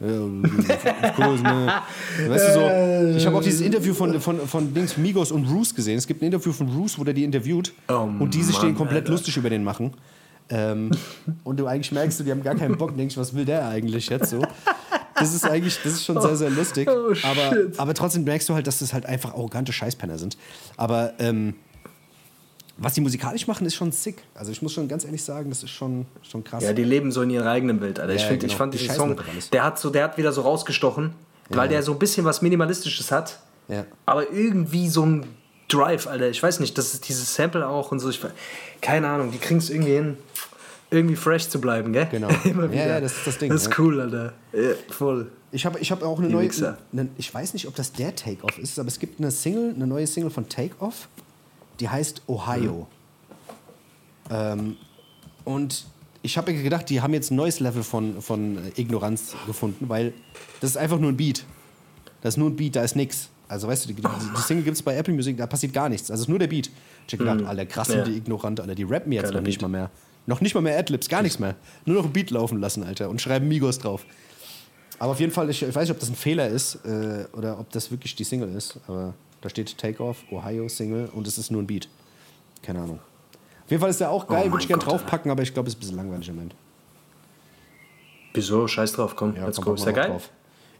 Course, 0.00 1.42
ne. 1.42 1.74
Weißt 2.28 2.48
du 2.48 2.52
so, 2.52 3.16
ich 3.16 3.26
habe 3.26 3.36
auch 3.36 3.42
dieses 3.42 3.60
Interview 3.60 3.94
von, 3.94 4.20
von, 4.20 4.40
von 4.48 4.74
Dings 4.74 4.96
Migos 4.96 5.30
und 5.30 5.44
Roos 5.44 5.74
gesehen. 5.74 5.98
Es 5.98 6.06
gibt 6.06 6.22
ein 6.22 6.26
Interview 6.26 6.52
von 6.52 6.68
Roos, 6.68 6.98
wo 6.98 7.04
der 7.04 7.14
die 7.14 7.22
interviewt 7.22 7.72
Oh 7.88 8.08
und 8.18 8.34
die 8.34 8.42
sich 8.42 8.56
Mann, 8.56 8.68
den 8.68 8.74
komplett 8.74 9.02
Alter. 9.02 9.12
lustig 9.12 9.36
über 9.36 9.50
den 9.50 9.62
machen. 9.62 9.92
Ähm, 10.48 10.90
und 11.44 11.60
du 11.60 11.66
eigentlich 11.66 11.92
merkst, 11.92 12.18
du, 12.18 12.24
die 12.24 12.32
haben 12.32 12.42
gar 12.42 12.56
keinen 12.56 12.76
Bock 12.76 12.96
denkst, 12.96 13.16
was 13.16 13.34
will 13.34 13.44
der 13.44 13.68
eigentlich 13.68 14.08
jetzt 14.08 14.30
so? 14.30 14.42
Das 15.14 15.34
ist 15.34 15.44
eigentlich, 15.44 15.78
das 15.82 15.94
ist 15.94 16.04
schon 16.04 16.20
sehr, 16.20 16.36
sehr 16.36 16.50
lustig. 16.50 16.88
Oh, 16.88 17.12
aber, 17.22 17.54
shit. 17.54 17.78
aber 17.78 17.94
trotzdem 17.94 18.24
merkst 18.24 18.48
du 18.48 18.54
halt, 18.54 18.66
dass 18.66 18.78
das 18.78 18.92
halt 18.92 19.06
einfach 19.06 19.32
arrogante 19.32 19.72
Scheißpenner 19.72 20.18
sind. 20.18 20.36
Aber 20.76 21.12
ähm, 21.18 21.54
was 22.78 22.94
die 22.94 23.00
musikalisch 23.00 23.46
machen, 23.46 23.66
ist 23.66 23.74
schon 23.74 23.92
sick. 23.92 24.16
Also 24.34 24.50
ich 24.50 24.62
muss 24.62 24.72
schon 24.72 24.88
ganz 24.88 25.04
ehrlich 25.04 25.22
sagen, 25.22 25.50
das 25.50 25.62
ist 25.62 25.70
schon, 25.70 26.06
schon 26.22 26.42
krass. 26.42 26.62
Ja, 26.62 26.72
die 26.72 26.84
leben 26.84 27.12
so 27.12 27.22
in 27.22 27.30
ihrer 27.30 27.50
eigenen 27.50 27.80
Welt, 27.80 28.00
Alter. 28.00 28.14
Ich, 28.14 28.22
Ja, 28.22 28.28
find, 28.28 28.40
genau. 28.40 28.52
ich 28.52 28.56
fand 28.56 28.74
Die 28.74 28.78
diesen 28.78 28.94
Song, 28.94 29.16
der 29.52 29.64
hat, 29.64 29.78
so, 29.78 29.90
der 29.90 30.04
hat 30.04 30.18
wieder 30.18 30.32
so 30.32 30.42
rausgestochen, 30.42 31.12
weil 31.50 31.68
der 31.68 31.82
so 31.82 31.92
ein 31.92 31.98
bisschen 31.98 32.24
was 32.24 32.42
Minimalistisches 32.42 33.12
hat. 33.12 33.38
Ja. 33.68 33.84
Aber 34.06 34.30
irgendwie 34.32 34.88
so 34.88 35.04
ein 35.04 35.26
Drive, 35.68 36.06
Alter. 36.06 36.28
Ich 36.28 36.42
weiß 36.42 36.60
nicht, 36.60 36.76
das 36.76 36.94
ist 36.94 37.08
dieses 37.08 37.34
Sample 37.34 37.66
auch 37.66 37.92
und 37.92 38.00
so. 38.00 38.10
Ich, 38.10 38.20
keine 38.80 39.08
Ahnung, 39.08 39.30
die 39.30 39.38
kriegen 39.38 39.58
es 39.58 39.70
irgendwie 39.70 39.92
hin, 39.92 40.16
irgendwie 40.92 41.16
fresh 41.16 41.48
zu 41.48 41.60
bleiben, 41.60 41.92
gell? 41.92 42.06
Genau. 42.10 42.28
Immer 42.44 42.64
Ja, 42.66 42.70
wieder. 42.72 42.86
ja, 42.86 43.00
das 43.00 43.16
ist 43.16 43.26
das 43.26 43.38
Ding, 43.38 43.50
Das 43.50 43.62
ist 43.62 43.68
ja. 43.70 43.74
cool, 43.78 44.00
Alter. 44.00 44.32
Ja, 44.52 44.70
voll. 44.90 45.30
Ich 45.50 45.66
habe 45.66 45.78
ich 45.80 45.90
hab 45.90 46.02
auch 46.02 46.18
eine 46.18 46.28
Die 46.28 46.34
neue. 46.34 46.44
Wichser. 46.44 46.78
Ne, 46.92 47.08
ich 47.18 47.32
weiß 47.32 47.52
nicht, 47.54 47.66
ob 47.68 47.74
das 47.74 47.92
der 47.92 48.14
Take-Off 48.14 48.58
ist, 48.58 48.78
aber 48.78 48.88
es 48.88 48.98
gibt 48.98 49.20
eine 49.20 49.30
Single, 49.30 49.74
eine 49.74 49.86
neue 49.86 50.06
Single 50.06 50.30
von 50.30 50.48
Take-Off, 50.48 51.08
die 51.80 51.88
heißt 51.88 52.22
Ohio. 52.26 52.86
Ähm, 54.30 54.76
und 55.44 55.86
ich 56.22 56.38
habe 56.38 56.52
mir 56.52 56.62
gedacht, 56.62 56.88
die 56.88 57.00
haben 57.00 57.12
jetzt 57.14 57.30
ein 57.30 57.36
neues 57.36 57.60
Level 57.60 57.82
von, 57.82 58.22
von 58.22 58.58
Ignoranz 58.76 59.34
gefunden, 59.46 59.88
weil 59.88 60.12
das 60.60 60.70
ist 60.70 60.76
einfach 60.76 60.98
nur 60.98 61.10
ein 61.10 61.16
Beat. 61.16 61.44
Das 62.20 62.34
ist 62.34 62.38
nur 62.38 62.50
ein 62.50 62.56
Beat, 62.56 62.76
da 62.76 62.82
ist 62.84 62.94
nix. 62.96 63.28
Also 63.48 63.68
weißt 63.68 63.84
du, 63.84 63.88
die, 63.92 63.94
die, 64.00 64.40
Single 64.40 64.64
gibt 64.64 64.76
es 64.76 64.82
bei 64.82 64.96
Apple 64.96 65.12
Music, 65.12 65.36
da 65.36 65.46
passiert 65.46 65.72
gar 65.74 65.88
nichts. 65.88 66.10
Also 66.10 66.22
es 66.22 66.26
ist 66.26 66.30
nur 66.30 66.38
der 66.38 66.46
Beat. 66.46 66.70
Ich 67.06 67.12
hab 67.12 67.18
gedacht, 67.18 67.44
Alter, 67.44 67.66
krass 67.66 67.88
sind 67.88 67.98
Ja. 67.98 68.04
die 68.04 68.16
ignorant, 68.16 68.60
Alter, 68.60 68.74
die 68.74 68.84
rappen 68.84 69.12
jetzt 69.12 69.24
Geiler 69.24 69.40
noch 69.40 69.46
nicht 69.46 69.58
Beat. 69.58 69.62
mal 69.70 69.78
mehr. 69.78 69.90
Noch 70.26 70.40
nicht 70.40 70.54
mal 70.54 70.60
mehr 70.60 70.78
Adlibs, 70.78 71.08
gar 71.08 71.22
nichts 71.22 71.38
mehr. 71.38 71.56
Nur 71.84 71.96
noch 71.96 72.04
ein 72.04 72.12
Beat 72.12 72.30
laufen 72.30 72.60
lassen, 72.60 72.82
Alter, 72.84 73.08
und 73.10 73.20
schreiben 73.20 73.48
Migos 73.48 73.78
drauf. 73.78 74.04
Aber 74.98 75.12
auf 75.12 75.20
jeden 75.20 75.32
Fall, 75.32 75.50
ich, 75.50 75.62
ich 75.62 75.74
weiß 75.74 75.88
nicht, 75.88 75.90
ob 75.90 75.98
das 75.98 76.08
ein 76.10 76.14
Fehler 76.14 76.46
ist 76.48 76.76
äh, 76.84 77.24
oder 77.32 77.58
ob 77.58 77.70
das 77.70 77.90
wirklich 77.90 78.14
die 78.14 78.22
Single 78.24 78.54
ist. 78.54 78.78
Aber 78.86 79.14
da 79.40 79.48
steht 79.48 79.76
Takeoff, 79.78 80.18
Ohio 80.30 80.68
Single 80.68 81.08
und 81.12 81.26
es 81.26 81.38
ist 81.38 81.50
nur 81.50 81.60
ein 81.60 81.66
Beat. 81.66 81.88
Keine 82.62 82.80
Ahnung. 82.80 83.00
Auf 83.64 83.70
jeden 83.70 83.80
Fall 83.80 83.90
ist 83.90 84.00
der 84.00 84.10
auch 84.10 84.28
geil, 84.28 84.44
Oh 84.46 84.52
würde 84.52 84.62
ich 84.62 84.68
gerne 84.68 84.82
draufpacken, 84.82 85.30
aber 85.30 85.42
ich 85.42 85.52
glaube, 85.52 85.66
es 85.68 85.74
ist 85.74 85.78
ein 85.78 85.80
bisschen 85.80 85.96
langweilig 85.96 86.28
im 86.28 86.36
Moment. 86.36 86.54
Wieso? 88.34 88.66
Scheiß 88.68 88.92
drauf, 88.92 89.16
komm, 89.16 89.34
Ja, 89.36 89.46
let's 89.46 89.56
komm, 89.56 89.64
go. 89.64 89.74
Ist 89.74 89.84
mal 89.86 89.92
geil? 89.92 90.10
drauf. 90.10 90.30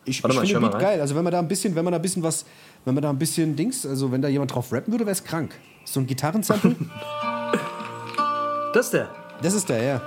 Ich, 0.04 0.22
Warte 0.22 0.34
ich 0.34 0.40
mal, 0.40 0.46
finde 0.46 0.60
den 0.66 0.70
Beat 0.70 0.80
geil. 0.80 1.00
Also 1.00 1.14
wenn 1.16 1.24
man 1.24 1.32
da 1.32 1.38
ein 1.40 1.48
bisschen, 1.48 1.74
wenn 1.74 1.84
man 1.84 1.92
da 1.92 1.98
ein 1.98 2.02
bisschen 2.02 2.22
was, 2.22 2.44
wenn 2.84 2.94
man 2.94 3.02
da 3.02 3.10
ein 3.10 3.18
bisschen 3.18 3.54
Dings, 3.56 3.84
also 3.86 4.10
wenn 4.12 4.22
da 4.22 4.28
jemand 4.28 4.54
drauf 4.54 4.72
rappen 4.72 4.92
würde, 4.92 5.04
wäre 5.04 5.12
es 5.12 5.22
krank. 5.24 5.54
So 5.84 6.00
ein 6.00 6.06
Gitarrensample, 6.06 6.76
Das 8.74 8.86
ist 8.86 8.92
der. 8.94 9.10
Das 9.42 9.54
ist 9.54 9.68
der, 9.68 9.82
ja. 9.82 10.00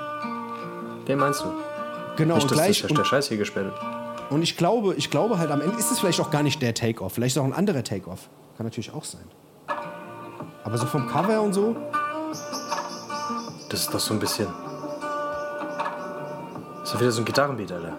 Den 1.08 1.20
meinst 1.20 1.42
du? 1.44 1.52
Genau, 2.18 2.36
Nicht, 2.36 2.44
und 2.46 2.52
gleich. 2.54 2.82
das 2.82 2.90
Und, 2.90 2.98
der 2.98 3.04
Scheiß 3.06 3.28
hier 3.28 3.38
gesperrt 3.38 3.74
und 4.32 4.42
ich 4.42 4.58
glaube, 4.58 4.96
ich 4.96 5.12
glaube 5.12 5.38
halt 5.38 5.52
am 5.52 5.62
Ende 5.62 5.78
ist 5.78 5.92
es 5.92 6.00
vielleicht 6.00 6.20
auch 6.20 6.32
gar 6.32 6.42
nicht 6.42 6.60
der 6.62 6.74
Take-Off. 6.74 7.14
Vielleicht 7.14 7.36
ist 7.36 7.42
auch 7.42 7.46
ein 7.46 7.54
anderer 7.54 7.84
Take-Off. 7.84 8.28
Kann 8.58 8.66
natürlich 8.66 8.92
auch 8.92 9.04
sein. 9.04 9.22
Aber 10.64 10.78
so 10.80 10.88
vom 10.88 11.08
Cover 11.08 11.42
und 11.42 11.54
so, 11.54 11.76
Das 13.70 13.82
ist 13.82 13.94
doch 13.94 14.00
so 14.00 14.16
ein 14.16 14.20
bisschen. 14.20 14.48
Das 16.80 16.90
ist 16.90 16.94
doch 16.96 17.00
wieder 17.02 17.12
so 17.12 17.22
ein 17.22 17.26
Gitarrenbeat, 17.26 17.72
Alter. 17.72 17.94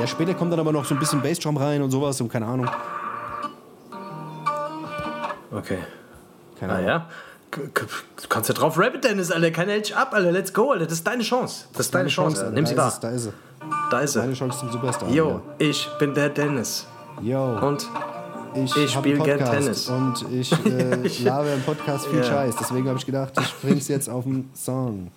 ja, 0.00 0.06
später 0.08 0.34
kommt 0.34 0.52
dann 0.52 0.58
aber 0.60 0.72
noch 0.72 0.84
so 0.84 0.94
ein 0.94 0.98
bisschen 0.98 1.20
Bassdrum 1.22 1.56
rein 1.56 1.80
und 1.82 1.90
sowas 1.92 2.20
und 2.20 2.28
keine 2.28 2.46
Ahnung. 2.46 2.68
Okay. 5.52 5.78
Keine 6.58 6.72
Ah 6.72 6.76
Ahnung. 6.76 6.88
ja. 6.88 7.06
Du 7.50 8.28
kannst 8.28 8.48
ja 8.48 8.54
drauf 8.54 8.78
rappen, 8.78 9.00
Dennis, 9.00 9.30
Alter. 9.32 9.50
Hält 9.66 9.86
dich 9.88 9.96
ab, 9.96 10.12
Alter. 10.14 10.30
Let's 10.32 10.52
go, 10.52 10.70
Alter. 10.72 10.84
Das 10.84 10.94
ist 10.94 11.06
deine 11.06 11.22
Chance. 11.22 11.64
Das 11.72 11.86
ist 11.86 11.94
deine 11.94 12.08
Chance, 12.08 12.40
Alter. 12.42 12.52
Nimm 12.52 12.66
sie 12.66 12.74
da 12.74 12.82
wahr. 12.82 12.88
ist 12.88 13.00
da 13.00 13.10
ist 13.10 13.22
sie. 13.24 13.32
Da 13.90 14.00
ist 14.00 14.16
Meine 14.16 14.32
er. 14.32 14.34
Chance 14.36 14.58
zum 14.60 14.72
Superstar. 14.72 15.08
Yo, 15.10 15.40
ich 15.58 15.88
bin 15.98 16.14
der 16.14 16.28
Dennis. 16.28 16.86
Yo. 17.22 17.58
Und 17.58 17.86
Ich, 18.54 18.76
Ich 18.76 18.96
hab 18.96 19.02
spiel 19.04 19.14
einen 19.14 19.24
gern 19.24 19.38
Tennis. 19.50 19.88
Und 19.88 20.24
ich 20.32 20.52
äh, 20.66 21.22
laber 21.24 21.52
im 21.54 21.62
Podcast 21.62 22.06
viel 22.06 22.18
Ja. 22.18 22.24
Scheiß. 22.24 22.56
Deswegen 22.60 22.88
habe 22.88 22.98
ich 22.98 23.06
gedacht, 23.06 23.32
ich 23.40 23.54
bring's 23.62 23.86
jetzt 23.88 24.08
auf 24.10 24.24
den 24.24 24.50
Song. 24.54 25.10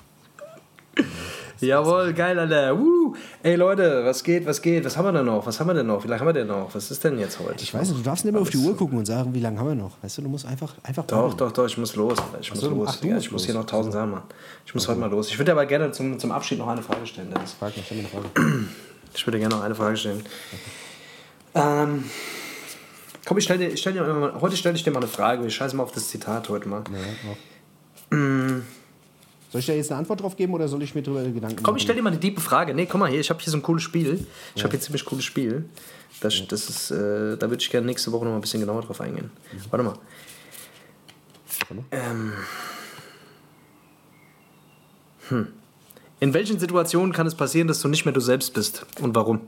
Jawohl, 1.59 2.13
geil, 2.13 2.37
Alter. 2.37 2.77
Woo. 2.77 3.02
Ey, 3.43 3.55
Leute, 3.55 4.03
was 4.05 4.23
geht, 4.23 4.45
was 4.45 4.61
geht? 4.61 4.85
Was 4.85 4.97
haben 4.97 5.05
wir 5.05 5.11
denn 5.11 5.25
noch? 5.25 5.45
Was 5.45 5.59
haben 5.59 5.67
wir 5.67 5.73
denn 5.73 5.87
noch? 5.87 6.03
Wie 6.03 6.07
lange 6.07 6.19
haben 6.21 6.27
wir 6.27 6.33
denn 6.33 6.47
noch? 6.47 6.73
Was 6.73 6.91
ist 6.91 7.03
denn 7.03 7.19
jetzt 7.19 7.39
heute? 7.39 7.63
Ich 7.63 7.73
weiß 7.73 7.87
nicht, 7.89 7.99
du 7.99 8.03
darfst 8.03 8.25
nicht 8.25 8.33
mehr 8.33 8.41
auf 8.41 8.49
die 8.49 8.57
Uhr 8.57 8.75
gucken 8.75 8.97
und 8.97 9.05
sagen, 9.05 9.33
wie 9.33 9.39
lange 9.39 9.59
haben 9.59 9.67
wir 9.67 9.75
noch. 9.75 9.91
Weißt 10.01 10.17
du, 10.17 10.21
du 10.21 10.29
musst 10.29 10.45
einfach, 10.45 10.73
einfach 10.83 11.03
Doch, 11.05 11.17
planen. 11.17 11.37
doch, 11.37 11.51
doch, 11.51 11.65
ich 11.65 11.77
muss 11.77 11.95
los. 11.95 12.17
Ich 12.41 12.49
muss 12.51 12.59
so, 12.59 12.69
los. 12.69 12.89
ach, 12.91 13.03
ja, 13.03 13.17
ich 13.17 13.31
muss 13.31 13.41
los. 13.41 13.45
hier 13.45 13.55
noch 13.55 13.65
tausend 13.65 13.93
Sachen 13.93 14.11
machen. 14.11 14.23
Ich 14.65 14.73
muss 14.73 14.87
heute 14.87 14.99
mal 14.99 15.09
los. 15.09 15.29
Ich 15.29 15.37
würde 15.37 15.51
aber 15.51 15.65
gerne 15.65 15.91
zum, 15.91 16.19
zum 16.19 16.31
Abschied 16.31 16.59
noch 16.59 16.67
eine 16.67 16.81
Frage 16.81 17.05
stellen, 17.05 17.29
Dennis. 17.33 17.53
Frag 17.53 17.75
mich, 17.75 17.89
mir 17.91 17.99
eine 17.99 18.07
Frage. 18.07 18.25
Ich 19.15 19.27
würde 19.27 19.37
gerne 19.37 19.53
noch 19.53 19.61
eine 19.63 19.75
Frage 19.75 19.95
stellen. 19.95 20.23
Ähm, 21.53 22.03
komm, 23.27 23.37
ich 23.37 23.43
stell 23.43 23.59
dir, 23.59 23.67
ich 23.69 23.79
stell 23.79 23.93
dir 23.93 24.33
heute 24.41 24.57
stelle 24.57 24.75
ich 24.75 24.83
dir 24.83 24.89
mal 24.89 25.01
eine 25.01 25.07
Frage. 25.07 25.45
Ich 25.45 25.53
scheiße 25.53 25.75
mal 25.75 25.83
auf 25.83 25.91
das 25.91 26.09
Zitat 26.09 26.49
heute 26.49 26.67
mal. 26.67 26.83
Ja, 26.91 27.31
auch. 27.31 28.82
Soll 29.53 29.59
ich 29.59 29.67
da 29.67 29.73
jetzt 29.73 29.91
eine 29.91 29.99
Antwort 29.99 30.19
drauf 30.19 30.35
geben 30.35 30.51
oder 30.55 30.67
soll 30.67 30.81
ich 30.81 30.95
mir 30.95 31.03
drüber 31.03 31.21
Gedanken 31.21 31.57
Komm, 31.57 31.73
machen? 31.73 31.77
ich 31.77 31.83
stell 31.83 31.95
dir 31.95 32.01
mal 32.01 32.09
eine 32.09 32.19
tiefe 32.19 32.41
Frage. 32.41 32.73
Nee, 32.73 32.87
komm 32.87 33.01
mal 33.01 33.11
hier, 33.11 33.19
ich 33.19 33.29
habe 33.29 33.39
hier 33.39 33.51
so 33.51 33.57
ein 33.57 33.61
cooles 33.61 33.83
Spiel. 33.83 34.25
Ich 34.55 34.63
habe 34.63 34.71
hier 34.71 34.81
ziemlich 34.81 35.05
cooles 35.05 35.23
Spiel. 35.23 35.65
Das, 36.21 36.47
das 36.47 36.69
ist, 36.69 36.89
äh, 36.89 37.37
da 37.37 37.41
würde 37.41 37.57
ich 37.57 37.69
gerne 37.69 37.85
nächste 37.85 38.11
Woche 38.11 38.25
noch 38.25 38.31
mal 38.31 38.39
ein 38.39 38.41
bisschen 38.41 38.61
genauer 38.61 38.81
drauf 38.81 38.99
eingehen. 38.99 39.29
Warte 39.69 39.85
mal. 39.85 39.93
Ähm. 41.91 42.33
Hm. 45.29 45.47
In 46.19 46.33
welchen 46.33 46.57
Situationen 46.57 47.13
kann 47.13 47.27
es 47.27 47.35
passieren, 47.35 47.67
dass 47.67 47.79
du 47.79 47.89
nicht 47.89 48.05
mehr 48.05 48.13
du 48.15 48.21
selbst 48.21 48.55
bist? 48.55 48.87
Und 49.01 49.13
warum? 49.13 49.41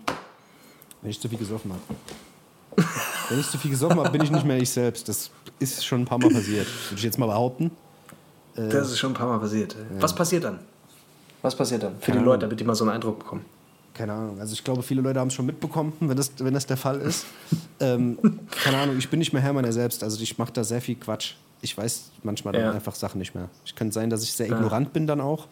Wenn 1.01 1.09
ich 1.09 1.19
zu 1.19 1.27
viel 1.27 1.39
gesoffen 1.39 1.71
habe. 1.73 2.85
Wenn 3.29 3.39
ich 3.39 3.49
zu 3.49 3.57
viel 3.57 3.71
gesoffen 3.71 3.97
habe, 3.97 4.11
bin 4.11 4.21
ich 4.21 4.29
nicht 4.29 4.45
mehr 4.45 4.57
ich 4.57 4.69
selbst. 4.69 5.09
Das 5.09 5.31
ist 5.57 5.83
schon 5.83 6.01
ein 6.01 6.05
paar 6.05 6.19
Mal 6.19 6.29
passiert. 6.29 6.67
Würde 6.89 6.97
ich 6.97 7.03
jetzt 7.03 7.17
mal 7.17 7.25
behaupten. 7.25 7.71
Das 8.55 8.89
ist 8.89 8.97
schon 8.99 9.11
ein 9.11 9.15
paar 9.15 9.27
Mal 9.27 9.39
passiert. 9.39 9.75
Was 9.99 10.15
passiert 10.15 10.43
dann? 10.45 10.59
Was 11.41 11.55
passiert 11.55 11.83
dann? 11.83 11.93
Für 11.99 12.11
die 12.11 12.17
Keine 12.17 12.25
Leute, 12.25 12.41
damit 12.41 12.59
die 12.59 12.63
mal 12.63 12.75
so 12.75 12.85
einen 12.85 12.93
Eindruck 12.93 13.19
bekommen. 13.19 13.45
Keine 13.93 14.13
Ahnung. 14.13 14.39
Also 14.39 14.53
ich 14.53 14.63
glaube, 14.63 14.81
viele 14.83 15.01
Leute 15.01 15.19
haben 15.19 15.27
es 15.29 15.33
schon 15.33 15.45
mitbekommen, 15.45 15.93
wenn 15.99 16.17
das, 16.17 16.31
wenn 16.39 16.53
das 16.53 16.65
der 16.65 16.77
Fall 16.77 16.99
ist. 17.01 17.25
ähm, 17.79 18.17
keine 18.63 18.77
Ahnung, 18.77 18.97
ich 18.97 19.09
bin 19.09 19.19
nicht 19.19 19.33
mehr 19.33 19.41
Herr 19.41 19.53
meiner 19.53 19.71
selbst. 19.73 20.03
Also 20.03 20.21
ich 20.21 20.37
mache 20.37 20.51
da 20.53 20.63
sehr 20.63 20.81
viel 20.81 20.95
Quatsch. 20.95 21.33
Ich 21.61 21.77
weiß 21.77 22.11
manchmal 22.23 22.53
dann 22.53 22.63
Ja. 22.63 22.71
einfach 22.71 22.95
Sachen 22.95 23.17
nicht 23.19 23.33
mehr. 23.35 23.49
Ich 23.65 23.75
kann 23.75 23.91
sein, 23.91 24.09
dass 24.09 24.23
ich 24.23 24.33
sehr 24.33 24.47
ignorant 24.47 24.93
bin 24.93 25.07
dann 25.07 25.21
auch. 25.21 25.47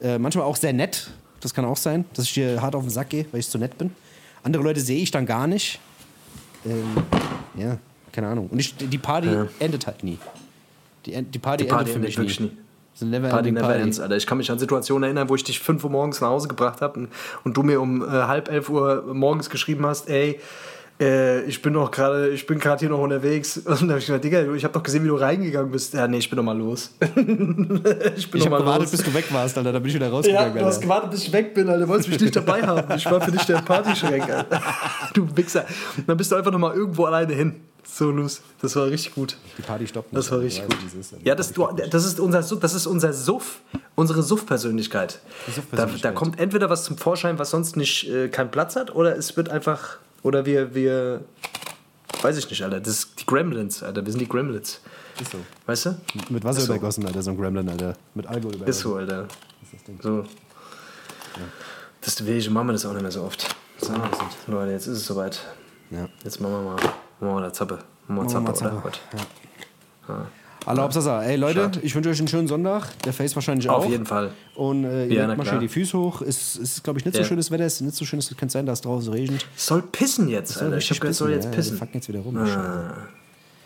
Äh, 0.00 0.18
manchmal 0.18 0.44
auch 0.44 0.56
sehr 0.56 0.72
nett. 0.72 1.10
Das 1.40 1.52
kann 1.54 1.64
auch 1.64 1.76
sein, 1.76 2.04
dass 2.14 2.24
ich 2.26 2.34
dir 2.34 2.60
hart 2.62 2.74
auf 2.74 2.82
den 2.82 2.90
Sack 2.90 3.10
gehe, 3.10 3.26
weil 3.30 3.40
ich 3.40 3.48
zu 3.48 3.58
nett 3.58 3.76
bin. 3.78 3.90
Andere 4.42 4.62
Leute 4.62 4.80
sehe 4.80 5.00
ich 5.02 5.10
dann 5.10 5.26
gar 5.26 5.46
nicht. 5.46 5.78
Ähm, 6.64 6.96
ja, 7.56 7.78
keine 8.12 8.28
Ahnung. 8.28 8.48
Und 8.48 8.58
ich, 8.58 8.74
die 8.76 8.98
Party 8.98 9.28
Ja. 9.28 9.46
endet 9.58 9.86
halt 9.86 10.02
nie. 10.02 10.18
Die, 11.06 11.22
die 11.22 11.38
Party, 11.38 11.64
Die 11.64 11.70
Party 11.70 11.90
endet 11.90 11.94
für 11.94 11.98
mich 12.00 12.16
endet 12.16 12.38
wirklich 12.38 12.40
nie. 12.40 12.46
nie. 12.46 13.10
Never 13.10 13.28
Party 13.28 13.52
never 13.52 13.66
Party. 13.66 13.82
ends, 13.82 14.00
Alter. 14.00 14.16
Ich 14.16 14.26
kann 14.26 14.38
mich 14.38 14.50
an 14.50 14.58
Situationen 14.58 15.04
erinnern, 15.04 15.28
wo 15.28 15.34
ich 15.34 15.44
dich 15.44 15.60
5 15.60 15.84
Uhr 15.84 15.90
morgens 15.90 16.20
nach 16.20 16.28
Hause 16.28 16.48
gebracht 16.48 16.80
habe 16.80 17.00
und, 17.00 17.08
und 17.44 17.56
du 17.56 17.62
mir 17.62 17.80
um 17.80 18.02
äh, 18.02 18.06
halb 18.06 18.50
elf 18.50 18.70
Uhr 18.70 19.04
morgens 19.12 19.50
geschrieben 19.50 19.84
hast, 19.84 20.08
ey, 20.08 20.40
äh, 20.98 21.42
ich 21.44 21.60
bin 21.60 21.74
noch 21.74 21.90
gerade, 21.90 22.30
ich 22.30 22.46
bin 22.46 22.58
gerade 22.58 22.80
hier 22.80 22.88
noch 22.88 23.00
unterwegs. 23.00 23.58
Und 23.66 23.82
dann 23.82 23.90
habe 23.90 23.98
ich 23.98 24.06
gesagt, 24.06 24.24
Digga, 24.24 24.50
ich 24.54 24.64
habe 24.64 24.72
doch 24.72 24.82
gesehen, 24.82 25.04
wie 25.04 25.08
du 25.08 25.16
reingegangen 25.16 25.70
bist. 25.70 25.92
Ja, 25.92 26.08
nee, 26.08 26.16
ich 26.16 26.30
bin 26.30 26.38
noch 26.38 26.42
mal 26.44 26.56
los. 26.56 26.94
ich 28.16 28.30
bin 28.30 28.40
Ich 28.40 28.46
habe 28.46 28.56
gewartet, 28.56 28.80
los. 28.84 28.90
bis 28.92 29.02
du 29.02 29.12
weg 29.12 29.26
warst, 29.30 29.58
Alter. 29.58 29.72
Da 29.72 29.78
bin 29.78 29.88
ich 29.90 29.94
wieder 29.94 30.06
ja, 30.06 30.12
rausgegangen. 30.12 30.54
du 30.58 30.64
hast 30.64 30.80
gewartet, 30.80 31.10
bis 31.10 31.24
ich 31.24 31.32
weg 31.34 31.52
bin, 31.52 31.68
Alter. 31.68 31.84
Du 31.84 31.88
wolltest 31.88 32.08
mich 32.08 32.20
nicht 32.20 32.34
dabei 32.34 32.62
haben. 32.62 32.96
Ich 32.96 33.04
war 33.10 33.20
für 33.20 33.30
dich 33.30 33.44
der 33.44 33.56
Partyschreck, 33.56 34.22
Alter. 34.22 34.62
Du 35.12 35.28
Wichser. 35.36 35.66
Dann 36.06 36.16
bist 36.16 36.32
du 36.32 36.36
einfach 36.36 36.50
noch 36.50 36.58
mal 36.58 36.74
irgendwo 36.74 37.04
alleine 37.04 37.34
hin. 37.34 37.56
So 37.88 38.10
los. 38.10 38.42
Das 38.60 38.76
war 38.76 38.86
richtig 38.86 39.14
gut. 39.14 39.36
Die 39.56 39.62
Party 39.62 39.86
stoppt 39.86 40.12
nicht. 40.12 40.18
Das 40.18 40.30
war 40.30 40.40
richtig 40.40 40.64
gut. 40.68 40.76
wie 40.82 40.86
es 40.86 40.94
ist, 40.94 41.12
Alter. 41.14 41.24
Ja, 41.26 41.34
das, 41.34 41.52
du, 41.52 41.66
das, 41.90 42.04
ist 42.04 42.20
unser, 42.20 42.42
Suff- 42.42 42.60
das 42.60 42.74
ist 42.74 42.86
unser 42.86 43.12
Suff, 43.12 43.60
unsere 43.94 44.22
Suff-Persönlichkeit. 44.22 45.20
Da, 45.46 45.52
Suff-Persönlichkeit. 45.52 46.04
da 46.04 46.12
kommt 46.18 46.38
entweder 46.40 46.68
was 46.68 46.84
zum 46.84 46.98
Vorschein, 46.98 47.38
was 47.38 47.50
sonst 47.50 47.76
nicht 47.76 48.08
äh, 48.08 48.28
keinen 48.28 48.50
Platz 48.50 48.76
hat, 48.76 48.94
oder 48.94 49.16
es 49.16 49.36
wird 49.36 49.48
einfach, 49.48 49.98
oder 50.22 50.44
wir, 50.44 50.74
wir, 50.74 51.24
weiß 52.22 52.36
ich 52.36 52.50
nicht, 52.50 52.62
Alter, 52.62 52.80
das 52.80 52.92
ist 52.92 53.20
die 53.20 53.26
Gremlins, 53.26 53.82
Alter, 53.82 54.04
wir 54.04 54.12
sind 54.12 54.20
die 54.20 54.28
Gremlins. 54.28 54.80
Ist 55.20 55.32
so. 55.32 55.38
Weißt 55.64 55.86
du? 55.86 55.96
Mit 56.28 56.44
Wasser 56.44 56.58
Ist 56.58 56.66
so. 56.66 56.72
übergossen, 56.74 57.06
Alter, 57.06 57.22
so 57.22 57.30
ein 57.30 57.38
Gremlin, 57.38 57.68
Alter. 57.68 57.94
Mit 58.14 58.26
Alkohol 58.26 58.56
übergossen. 58.56 58.68
Ist 58.70 58.80
so, 58.80 58.96
Alter. 58.96 59.26
So. 60.02 60.24
Das 62.02 62.24
Wege 62.26 62.50
machen 62.50 62.68
wir 62.68 62.72
das 62.72 62.84
auch 62.84 62.92
nicht 62.92 63.02
mehr 63.02 63.10
so 63.10 63.22
oft. 63.22 63.54
So, 63.80 63.92
Leute, 64.48 64.72
jetzt 64.72 64.86
ist 64.86 64.98
es 64.98 65.06
soweit. 65.06 65.40
Ja. 65.90 66.08
Jetzt 66.24 66.40
machen 66.40 66.52
wir 66.52 66.60
mal, 66.62 66.76
wir 67.20 67.40
da 67.40 67.52
Zappe. 67.52 67.78
Wir 68.08 68.16
wir 68.16 68.28
Zappe, 68.28 68.52
oder? 68.52 68.80
Gut. 68.80 69.00
Hallo, 70.66 70.82
Absasa. 70.82 71.22
Ey, 71.22 71.36
Leute, 71.36 71.60
Schade. 71.60 71.80
ich 71.82 71.94
wünsche 71.94 72.10
euch 72.10 72.18
einen 72.18 72.26
schönen 72.26 72.48
Sonntag. 72.48 72.98
Der 73.04 73.12
Face 73.12 73.36
wahrscheinlich 73.36 73.68
auch. 73.70 73.84
Auf 73.84 73.88
jeden 73.88 74.04
Fall. 74.04 74.32
Und 74.56 74.84
äh, 74.84 75.06
ihr 75.06 75.14
Ja, 75.14 75.26
na 75.28 75.36
mal 75.36 75.46
schön 75.46 75.60
die 75.60 75.68
Füße 75.68 75.96
hoch. 75.96 76.22
Es 76.22 76.56
ist, 76.56 76.82
glaube 76.82 76.98
ich, 76.98 77.04
nicht 77.04 77.14
so 77.14 77.22
Ja. 77.22 77.26
schönes 77.28 77.52
Wetter. 77.52 77.64
Es 77.64 77.74
ist 77.74 77.82
nicht 77.82 77.94
so 77.96 78.04
schön, 78.04 78.18
es 78.18 78.28
könnte 78.36 78.52
sein, 78.52 78.66
dass 78.66 78.78
es 78.78 78.82
draußen 78.82 79.12
regnet. 79.12 79.46
Es 79.56 79.66
soll 79.66 79.82
pissen 79.82 80.28
jetzt, 80.28 80.60
Alter. 80.60 80.76
Ich 80.78 80.90
hab 80.90 81.04
es 81.04 81.18
soll 81.18 81.28
pissen, 81.28 81.34
jetzt 81.34 81.44
ja, 81.44 81.50
pissen. 81.52 81.72
Die 81.74 81.78
fucken 81.78 81.94
jetzt 81.94 82.08
wieder 82.08 82.18
rum. 82.20 82.36
Ah, 82.36 82.94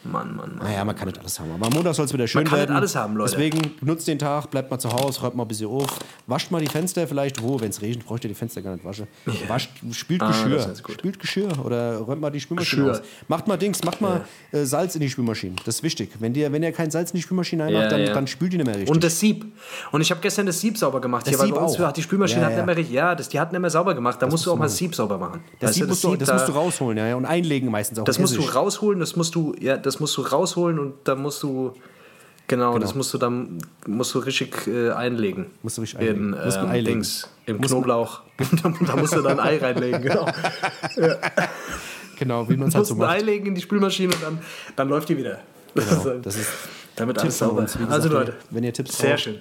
Mann, 0.02 0.34
Mann, 0.34 0.56
Mann. 0.56 0.66
Naja, 0.66 0.82
man 0.84 0.96
kann 0.96 1.08
nicht 1.08 1.18
alles 1.18 1.38
haben. 1.38 1.50
Aber 1.52 1.66
am 1.66 1.72
Montag 1.74 1.94
soll 1.94 2.06
es 2.06 2.12
wieder 2.14 2.26
schön 2.26 2.44
kann 2.44 2.52
nicht 2.58 2.68
werden. 2.68 2.76
alles 2.76 2.96
haben, 2.96 3.16
Leute. 3.16 3.32
Deswegen 3.32 3.72
nutzt 3.82 4.08
den 4.08 4.18
Tag, 4.18 4.50
bleibt 4.50 4.70
mal 4.70 4.78
zu 4.78 4.90
Hause, 4.90 5.20
räumt 5.20 5.34
mal 5.36 5.44
ein 5.44 5.48
bisschen 5.48 5.68
auf. 5.68 5.86
Wascht 6.26 6.50
mal 6.50 6.60
die 6.60 6.68
Fenster 6.68 7.06
vielleicht. 7.06 7.42
Wo, 7.42 7.60
wenn 7.60 7.68
es 7.70 7.82
regnet, 7.82 8.06
braucht 8.06 8.24
ihr 8.24 8.28
die 8.28 8.34
Fenster 8.34 8.62
gar 8.62 8.72
nicht 8.72 8.84
waschen. 8.84 9.06
Wascht, 9.48 9.70
spült 9.92 10.22
Ah, 10.22 10.28
Geschirr. 10.28 10.56
das. 10.56 10.78
Spült 10.78 11.18
Geschirr 11.18 11.48
oder 11.64 11.98
räumt 11.98 12.20
mal 12.22 12.30
die 12.30 12.40
Spülmaschine 12.40 12.84
Geschirr. 12.84 13.00
aus. 13.02 13.06
Macht 13.28 13.46
mal 13.46 13.56
Dings, 13.58 13.84
macht 13.84 14.00
mal 14.00 14.22
äh, 14.52 14.64
Salz 14.64 14.94
in 14.94 15.02
die 15.02 15.10
Spülmaschine. 15.10 15.56
Das 15.66 15.76
ist 15.76 15.82
wichtig. 15.82 16.10
Wenn 16.18 16.34
ihr, 16.34 16.50
wenn 16.50 16.62
ihr 16.62 16.72
kein 16.72 16.90
Salz 16.90 17.10
in 17.10 17.16
die 17.16 17.22
Spülmaschine 17.22 17.64
reinmacht, 17.64 17.82
Ja, 17.84 17.88
dann, 17.90 18.00
ja. 18.00 18.14
dann 18.14 18.26
spült 18.26 18.52
die 18.52 18.56
nicht 18.56 18.66
mehr 18.66 18.76
richtig. 18.76 18.90
Und 18.90 19.04
das 19.04 19.20
Sieb. 19.20 19.44
Und 19.92 20.00
ich 20.00 20.10
habe 20.10 20.20
gestern 20.22 20.46
das 20.46 20.60
Sieb 20.60 20.78
sauber 20.78 21.00
gemacht. 21.02 21.26
Das 21.26 21.36
hier, 21.36 21.44
Sieb 21.46 21.56
auch. 21.56 21.78
hat 21.78 21.96
die 21.96 22.02
Spülmaschine 22.02 22.40
Ja, 22.40 22.46
hat 22.46 22.52
ja. 22.52 22.56
nicht 22.58 22.66
mehr 22.66 22.76
richtig. 22.76 22.94
Ja, 22.94 23.14
das, 23.14 23.28
die 23.28 23.38
hat 23.38 23.52
nicht 23.52 23.60
mehr 23.60 23.68
sauber 23.70 23.94
gemacht. 23.94 24.20
Da 24.22 24.26
musst 24.28 24.46
du 24.46 24.52
auch 24.52 24.56
mal 24.56 24.64
das 24.64 24.76
Sieb 24.78 24.94
sauber 24.94 25.18
machen. 25.18 25.40
das, 25.58 25.74
Sieb 25.74 25.86
musst, 25.88 26.02
du, 26.04 26.16
das 26.16 26.28
da- 26.28 26.34
musst 26.34 26.48
du 26.48 26.52
rausholen, 26.52 26.96
ja, 26.96 27.06
ja, 27.08 27.16
und 27.16 27.26
einlegen 27.26 27.70
meistens 27.70 27.98
auch. 27.98 28.04
Das 28.04 28.18
musst 28.18 28.36
du 28.36 28.40
rausholen, 28.42 28.98
das 29.00 29.14
musst 29.16 29.34
du, 29.34 29.54
ja, 29.60 29.76
das 29.90 29.98
musst 30.00 30.16
du 30.16 30.22
rausholen 30.22 30.78
und 30.78 30.94
da 31.04 31.16
musst 31.16 31.42
du, 31.42 31.72
genau, 32.46 32.78
das 32.78 32.94
musst 32.94 33.12
du 33.12 33.18
dann, 33.18 33.58
musst 33.86 34.14
du 34.14 34.20
richtig 34.20 34.66
äh, 34.68 34.90
einlegen. 34.90 35.46
Musst 35.62 35.78
du 35.78 35.82
richtig 35.82 36.00
in, 36.00 36.06
einlegen. 36.08 36.30
Musst 36.44 36.56
ein 36.58 36.64
ähm, 36.66 36.70
Ei. 36.70 36.82
Dings, 36.82 37.28
im 37.46 37.56
Musst- 37.56 37.68
Knoblauch. 37.70 38.20
da 38.86 38.96
musst 38.96 39.14
du 39.16 39.20
dann 39.20 39.40
ein 39.40 39.46
Ei 39.46 39.58
reinlegen, 39.58 40.02
genau. 40.02 40.26
Genau, 42.18 42.46
wie 42.50 42.56
man 42.56 42.68
es 42.68 42.74
Du 42.74 42.78
halt 42.78 42.88
musst 42.90 42.98
so 42.98 43.02
ein 43.02 43.10
Ei 43.10 43.14
macht. 43.16 43.26
legen 43.26 43.46
in 43.46 43.54
die 43.54 43.62
Spülmaschine 43.62 44.12
und 44.14 44.22
dann, 44.22 44.38
dann 44.76 44.88
läuft 44.90 45.08
die 45.08 45.16
wieder. 45.16 45.38
Genau, 45.74 46.18
das 46.22 46.36
ist 46.36 46.50
Damit 46.96 47.18
alles 47.18 47.38
sauber. 47.38 47.60
uns. 47.62 47.72
Gesagt, 47.72 47.90
also 47.90 48.08
Leute, 48.10 48.34
wenn 48.50 48.62
ihr 48.62 48.72
Tipps 48.74 48.98
sehr 48.98 49.10
braucht, 49.10 49.20
schön. 49.22 49.38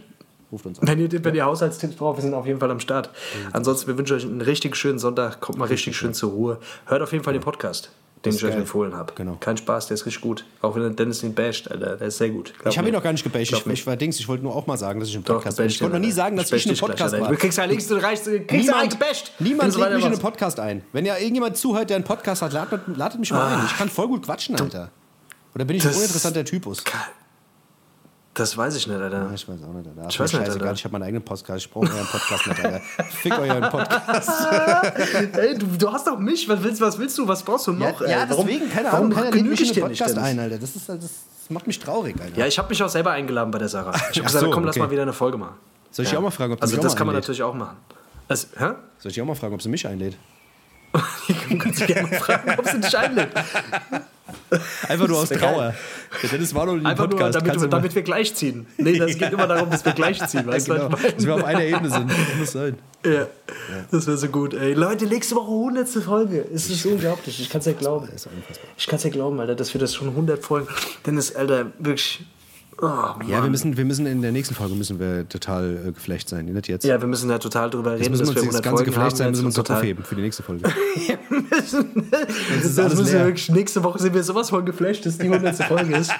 ruft 0.52 0.66
uns 0.66 0.80
an. 0.80 0.88
Wenn 0.88 1.00
ihr, 1.00 1.24
wenn 1.26 1.36
ihr 1.36 1.43
Haushaltstipps 1.45 1.95
braucht, 1.95 2.20
wir 2.20 2.22
sind 2.22 2.34
auf 2.34 2.45
jeden 2.45 2.60
Fall 2.60 2.72
am 2.72 2.80
Start. 2.80 3.10
Ansonsten, 3.52 3.88
wir 3.88 3.97
wünschen 3.97 4.16
euch 4.16 4.24
einen 4.24 4.39
richtig 4.41 4.78
schönen 4.78 4.97
Sonntag. 4.97 5.41
Kommt 5.41 5.58
mal 5.58 5.66
richtig 5.68 5.97
schön 5.97 6.14
zur 6.14 6.32
Ruhe. 6.32 6.58
Hört 6.86 7.02
auf 7.02 7.12
jeden 7.12 7.24
Fall 7.26 7.34
den 7.34 7.41
Podcast, 7.41 7.91
den 8.26 8.34
ich 8.36 8.43
euch 8.43 8.53
empfohlen 8.53 8.95
habe. 8.95 9.13
Genau. 9.15 9.38
Kein 9.39 9.55
Spaß, 9.57 9.88
der 9.88 9.95
ist 9.95 10.05
richtig 10.05 10.22
gut. 10.22 10.45
Auch 10.61 10.76
wenn 10.76 10.95
Dennis 10.95 11.24
ihn 11.24 11.34
basht, 11.34 11.70
Alter. 11.72 11.95
Der 11.97 12.07
ist 12.07 12.17
sehr 12.17 12.30
gut. 12.30 12.53
Glaub 12.59 12.72
Ich 12.74 12.78
habe 12.78 12.88
ihn 12.89 12.93
noch 12.93 13.01
gar 13.03 13.11
nicht 13.13 13.24
gebasht. 13.24 13.53
Ich, 13.53 13.65
ich 13.65 13.88
war 13.88 13.95
Dings. 13.95 14.20
Ich 14.20 14.28
wollte 14.28 14.43
nur 14.43 14.55
auch 14.55 14.67
mal 14.67 14.78
sagen, 14.78 14.99
dass 14.99 15.07
ich 15.09 15.15
im 15.15 15.24
Doch, 15.24 15.36
Podcast 15.36 15.57
bin. 15.57 15.63
gebasht 15.65 15.76
Ich 15.78 15.82
wollte 15.82 15.95
noch 15.95 16.05
nie 16.05 16.11
sagen, 16.11 16.36
dass 16.36 16.47
ich 16.47 16.51
bash 16.51 16.65
in 16.65 16.72
einem 16.72 16.80
Podcast 16.80 17.20
war. 17.20 17.30
Du 17.30 17.36
kriegst 17.38 17.57
ja 17.57 17.63
links, 17.65 17.88
du 17.88 17.95
reichst, 17.95 18.28
du 18.28 18.39
kriegst 18.41 18.67
ja 18.67 18.74
Niemand, 18.76 18.91
gebasht. 18.99 19.32
niemand 19.39 19.78
lädt 19.78 19.93
mich 19.93 20.05
in 20.05 20.11
einen. 20.11 20.20
Podcast 20.20 20.59
ein. 20.59 20.84
Wenn 20.91 21.05
ja 21.05 21.17
irgendjemand 21.17 21.55
zuhört, 21.57 21.89
der 21.89 21.95
einen 21.95 22.05
Podcast 22.05 22.41
hat, 22.41 22.51
ladet, 22.53 22.82
ladet 22.95 23.20
mich 23.20 23.32
mal 23.32 23.57
ein. 23.57 23.65
Ich 23.65 23.78
kann 23.78 23.88
voll 23.89 24.07
gut 24.07 24.24
quatschen, 24.26 24.55
Alter. 24.59 24.91
Oder 25.55 25.65
bin 25.65 25.78
ich 25.78 25.84
ein 25.84 25.88
Ah. 25.88 25.89
Das- 25.91 25.97
uninteressanter 25.97 26.43
Typus? 26.45 26.84
Das 28.39 28.55
weiß 28.55 28.73
ich 28.77 28.87
nicht, 28.87 28.97
Alter. 28.97 29.29
Ich 29.35 29.45
weiß 29.49 29.63
auch 29.63 29.73
nicht, 29.73 29.87
Alter. 29.89 30.07
Ich 30.09 30.17
weiß 30.17 30.31
nicht, 30.31 30.49
Alter. 30.49 30.71
Ich 30.71 30.83
habe 30.85 30.93
meinen 30.93 31.03
eigenen 31.03 31.23
Podcast. 31.23 31.65
Ich 31.65 31.69
brauche 31.69 31.87
euren 31.87 32.05
Podcast 32.05 32.47
nicht, 32.47 32.63
Alter. 32.63 32.79
Fick 33.21 33.37
euren 33.37 33.69
Podcast. 33.69 34.29
Ey, 35.37 35.57
du, 35.57 35.65
du 35.77 35.91
hast 35.91 36.07
doch 36.07 36.17
mich. 36.17 36.47
Was 36.47 36.63
willst, 36.63 36.79
was 36.79 36.97
willst 36.97 37.17
du? 37.17 37.27
Was 37.27 37.43
brauchst 37.43 37.67
du 37.67 37.73
noch? 37.73 37.99
ey? 37.99 38.11
ja, 38.11 38.25
Warum- 38.29 38.47
deswegen, 38.47 38.69
keine 38.69 38.93
warum 38.93 39.11
Ahnung, 39.11 39.23
lädt 39.23 39.33
genüge 39.33 39.61
ich 39.61 39.73
dir 39.73 39.89
nicht 39.89 40.01
ein, 40.01 40.39
Alter. 40.39 40.57
Das, 40.57 40.73
ist, 40.73 40.87
das, 40.87 41.25
macht 41.49 41.67
mich 41.67 41.79
traurig, 41.79 42.15
Alter. 42.21 42.37
Ja, 42.37 42.47
ich 42.47 42.57
habe 42.57 42.69
mich 42.69 42.81
auch 42.81 42.87
selber 42.87 43.11
eingeladen 43.11 43.51
bei 43.51 43.59
der 43.59 43.67
Sarah. 43.67 43.93
Ich 43.93 43.97
habe 43.97 44.09
Ach 44.21 44.25
gesagt, 44.27 44.45
so, 44.45 44.51
komm, 44.51 44.63
lass 44.63 44.77
okay. 44.77 44.85
mal 44.85 44.91
wieder 44.91 45.01
eine 45.01 45.13
Folge 45.13 45.37
machen. 45.37 45.55
Soll 45.91 46.03
ich 46.03 46.09
dich 46.09 46.17
auch 46.17 46.23
mal 46.23 46.31
fragen, 46.31 46.53
ob 46.53 46.59
du 46.59 46.63
Also 46.63 46.77
das 46.77 46.95
kann 46.95 47.07
man 47.07 47.17
natürlich 47.17 47.43
auch 47.43 47.53
machen. 47.53 47.75
Also, 48.29 48.47
hä? 48.57 48.69
Soll 48.99 49.11
ich 49.11 49.21
auch 49.21 49.25
mal 49.25 49.35
fragen, 49.35 49.53
ob 49.53 49.61
sie 49.61 49.69
mich 49.69 49.85
einlädt? 49.85 50.15
Du 51.49 51.57
kannst 51.57 51.79
dich 51.79 51.87
gerne 51.87 52.07
mal 52.09 52.19
fragen, 52.19 52.55
ob 52.59 52.81
dich 52.81 52.97
einlädt. 52.97 53.29
Einfach 54.87 55.07
nur 55.07 55.17
aus. 55.19 55.29
Trauer. 55.29 55.73
Der 56.23 56.29
Dennis 56.29 56.53
war 56.55 56.65
noch 56.65 56.73
dem 56.75 56.85
Einfach 56.85 57.07
Podcast. 57.09 57.33
nur, 57.35 57.41
damit, 57.43 57.61
wir- 57.61 57.67
damit 57.67 57.95
wir 57.95 58.01
gleich 58.01 58.33
ziehen. 58.35 58.65
Nee, 58.77 58.97
das 58.97 59.17
geht 59.17 59.31
immer 59.31 59.47
darum, 59.47 59.69
dass 59.69 59.85
wir 59.85 59.91
gleich 59.93 60.25
ziehen. 60.27 60.45
mal, 60.45 60.53
Weißt 60.53 60.67
du, 60.69 60.73
genau, 60.73 60.89
ich 60.97 61.15
dass 61.15 61.25
wir 61.25 61.35
auf 61.35 61.43
einer 61.43 61.63
Ebene 61.63 61.89
sind. 61.89 62.09
Das 62.11 62.17
muss 62.39 62.51
sein. 62.51 62.77
meine? 63.03 63.15
Ja. 63.15 63.27
Das 63.91 64.07
wäre 64.07 64.17
so 64.17 64.27
gut, 64.27 64.53
ey. 64.53 64.73
Leute, 64.73 65.05
nächste 65.05 65.35
Woche 65.35 65.51
100. 65.51 65.87
Folge. 66.03 66.45
Es 66.53 66.69
ist 66.69 66.85
unglaublich. 66.85 67.39
Ich 67.39 67.49
kann 67.49 67.59
es 67.59 67.65
ja 67.65 67.73
glauben. 67.73 68.09
Ich 68.77 68.87
kann 68.87 68.97
es 68.97 69.03
ja 69.03 69.09
glauben, 69.09 69.39
Alter, 69.39 69.55
dass 69.55 69.73
wir 69.73 69.81
das 69.81 69.93
schon 69.95 70.09
100 70.09 70.43
Folgen. 70.43 70.67
Dennis, 71.05 71.35
Alter, 71.35 71.67
wirklich. 71.77 72.25
Oh. 72.82 72.88
Ja, 73.27 73.43
wir 73.43 73.49
müssen, 73.49 73.75
wir 73.75 73.84
müssen 73.84 74.05
in 74.05 74.21
der 74.21 74.32
nächsten 74.32 74.55
Folge 74.55 74.73
müssen 74.73 74.99
wir 74.99 75.27
total 75.27 75.88
äh, 75.88 75.91
geflecht 75.91 76.30
sein. 76.30 76.45
Nicht 76.45 76.67
jetzt. 76.69 76.86
Ja, 76.86 77.01
wir 77.01 77.07
müssen 77.09 77.27
da 77.27 77.38
total 77.38 77.69
drüber 77.69 77.93
reden, 77.95 78.11
müssen 78.11 78.25
dass 78.25 78.30
wir 78.30 78.36
das 78.36 78.43
100 78.43 78.63
ganze 78.63 78.77
Folgen 78.77 78.91
geflecht 78.93 79.17
sein, 79.17 79.30
müssen 79.32 79.41
wir 79.43 79.47
uns 79.47 79.55
total- 79.55 79.77
aufheben 79.77 80.03
für 80.05 80.15
die 80.15 80.21
nächste 80.21 80.43
Folge. 80.43 80.63
das 81.49 81.73
alles 82.80 82.95
müssen 82.95 83.05
wir 83.05 83.13
leer. 83.13 83.25
wirklich, 83.25 83.49
nächste 83.49 83.84
Woche 83.84 83.99
sind 83.99 84.13
wir 84.13 84.23
sowas 84.23 84.49
von 84.49 84.65
geflasht, 84.65 85.05
dass 85.05 85.17
die 85.17 85.27
100. 85.30 85.55
Folge 85.63 85.97
ist. 85.97 86.11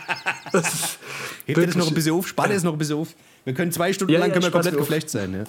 Das 0.52 0.98
Hebt 1.46 1.58
das 1.68 1.76
noch 1.76 1.88
ein 1.88 1.94
bisschen 1.94 2.14
auf? 2.14 2.28
Spanne 2.28 2.54
es 2.54 2.64
noch 2.64 2.74
ein 2.74 2.78
bisschen 2.78 2.98
auf. 2.98 3.10
Wir 3.46 3.54
können 3.54 3.72
zwei 3.72 3.94
Stunden 3.94 4.14
Ja, 4.14 4.20
lang 4.20 4.30
ja, 4.30 4.34
können 4.34 4.46
wir 4.46 4.52
komplett 4.52 4.78
geflecht 4.78 5.10
sein. 5.10 5.34
Ja. 5.34 5.44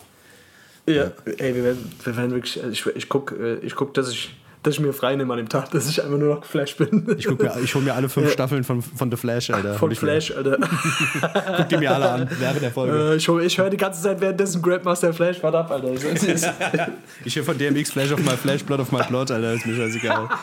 Ja, 0.94 1.12
ey, 1.38 1.54
wir 1.54 1.62
werden, 1.64 1.92
wir 2.04 2.16
werden 2.16 2.30
wirklich. 2.32 2.62
also 2.62 2.70
Ich, 2.72 2.86
ich 2.96 3.08
gucke, 3.08 3.58
ich 3.62 3.74
guck, 3.74 3.94
dass, 3.94 4.10
ich, 4.10 4.34
dass 4.62 4.74
ich 4.74 4.80
mir 4.80 4.92
frei 4.92 5.16
nehme 5.16 5.32
an 5.32 5.38
dem 5.38 5.48
Tag, 5.48 5.70
dass 5.70 5.88
ich 5.88 6.02
einfach 6.02 6.18
nur 6.18 6.34
noch 6.34 6.42
geflasht 6.42 6.76
bin. 6.76 7.16
Ich, 7.16 7.26
guck 7.26 7.42
mir, 7.42 7.52
ich 7.62 7.74
hole 7.74 7.84
mir 7.84 7.94
alle 7.94 8.10
fünf 8.10 8.30
Staffeln 8.32 8.62
von, 8.62 8.82
von 8.82 9.10
The 9.10 9.16
Flash, 9.16 9.50
Alter. 9.50 9.74
Von. 9.74 9.94
Flash, 9.94 10.32
Alter. 10.36 10.58
Guck 11.56 11.68
die 11.68 11.76
mir 11.78 11.94
alle 11.94 12.10
an 12.10 12.30
während 12.38 12.62
der 12.62 12.70
Folge. 12.70 13.12
Äh, 13.12 13.16
ich 13.16 13.28
ich 13.28 13.58
höre 13.58 13.70
die 13.70 13.76
ganze 13.76 14.02
Zeit 14.02 14.20
währenddessen 14.20 14.60
Grandmaster 14.62 15.12
Flash. 15.12 15.42
Warte 15.42 15.58
ab, 15.58 15.70
Alter. 15.70 15.88
Ich 17.24 17.36
höre 17.36 17.44
von 17.44 17.56
DMX 17.58 17.90
Flash 17.90 18.12
auf 18.12 18.20
my 18.20 18.36
Flash, 18.36 18.62
Blood 18.64 18.80
auf 18.80 18.92
my 18.92 19.02
Blood, 19.08 19.30
Alter. 19.30 19.54
Ist 19.54 19.66
mir 19.66 19.76
scheißegal. 19.76 20.28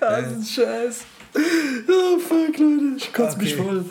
Das 0.00 0.32
ist 0.32 0.54
scheiß. 0.54 1.04
Oh, 1.34 2.18
fuck, 2.18 2.58
Leute. 2.58 2.96
Ich 2.96 3.12
kotze 3.12 3.38
mich 3.38 3.54
voll. 3.54 3.84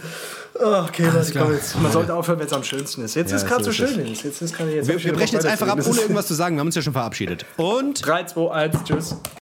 Okay, 0.62 1.10
klar. 1.32 1.46
komm 1.46 1.54
jetzt. 1.54 1.80
Man 1.82 1.92
sollte 1.92 2.14
aufhören, 2.14 2.40
wenn 2.40 2.48
es 2.48 2.54
am 2.54 2.64
schönsten 2.64 3.04
ist. 3.04 3.16
Jetzt 3.16 3.32
Ja, 3.32 3.38
ist 3.38 3.48
gerade 3.48 3.64
so 3.64 3.72
so 3.72 3.84
ist 3.84 3.94
schön. 3.94 4.06
Jetzt, 4.06 4.24
jetzt 4.24 4.42
ist 4.42 4.56
gerade 4.56 4.72
jetzt. 4.72 4.88
Wir, 4.88 5.04
wir 5.04 5.14
brechen 5.14 5.36
jetzt 5.36 5.46
einfach 5.46 5.68
ab, 5.68 5.80
ohne 5.86 6.00
irgendwas 6.02 6.28
zu 6.28 6.34
sagen. 6.34 6.56
Wir 6.56 6.60
haben 6.60 6.68
uns 6.68 6.76
ja 6.76 6.82
schon 6.82 6.94
verabschiedet. 6.94 7.46
Und 7.58 8.06
3, 8.06 8.26
2, 8.26 8.52
1, 8.52 8.84
tschüss. 8.84 9.16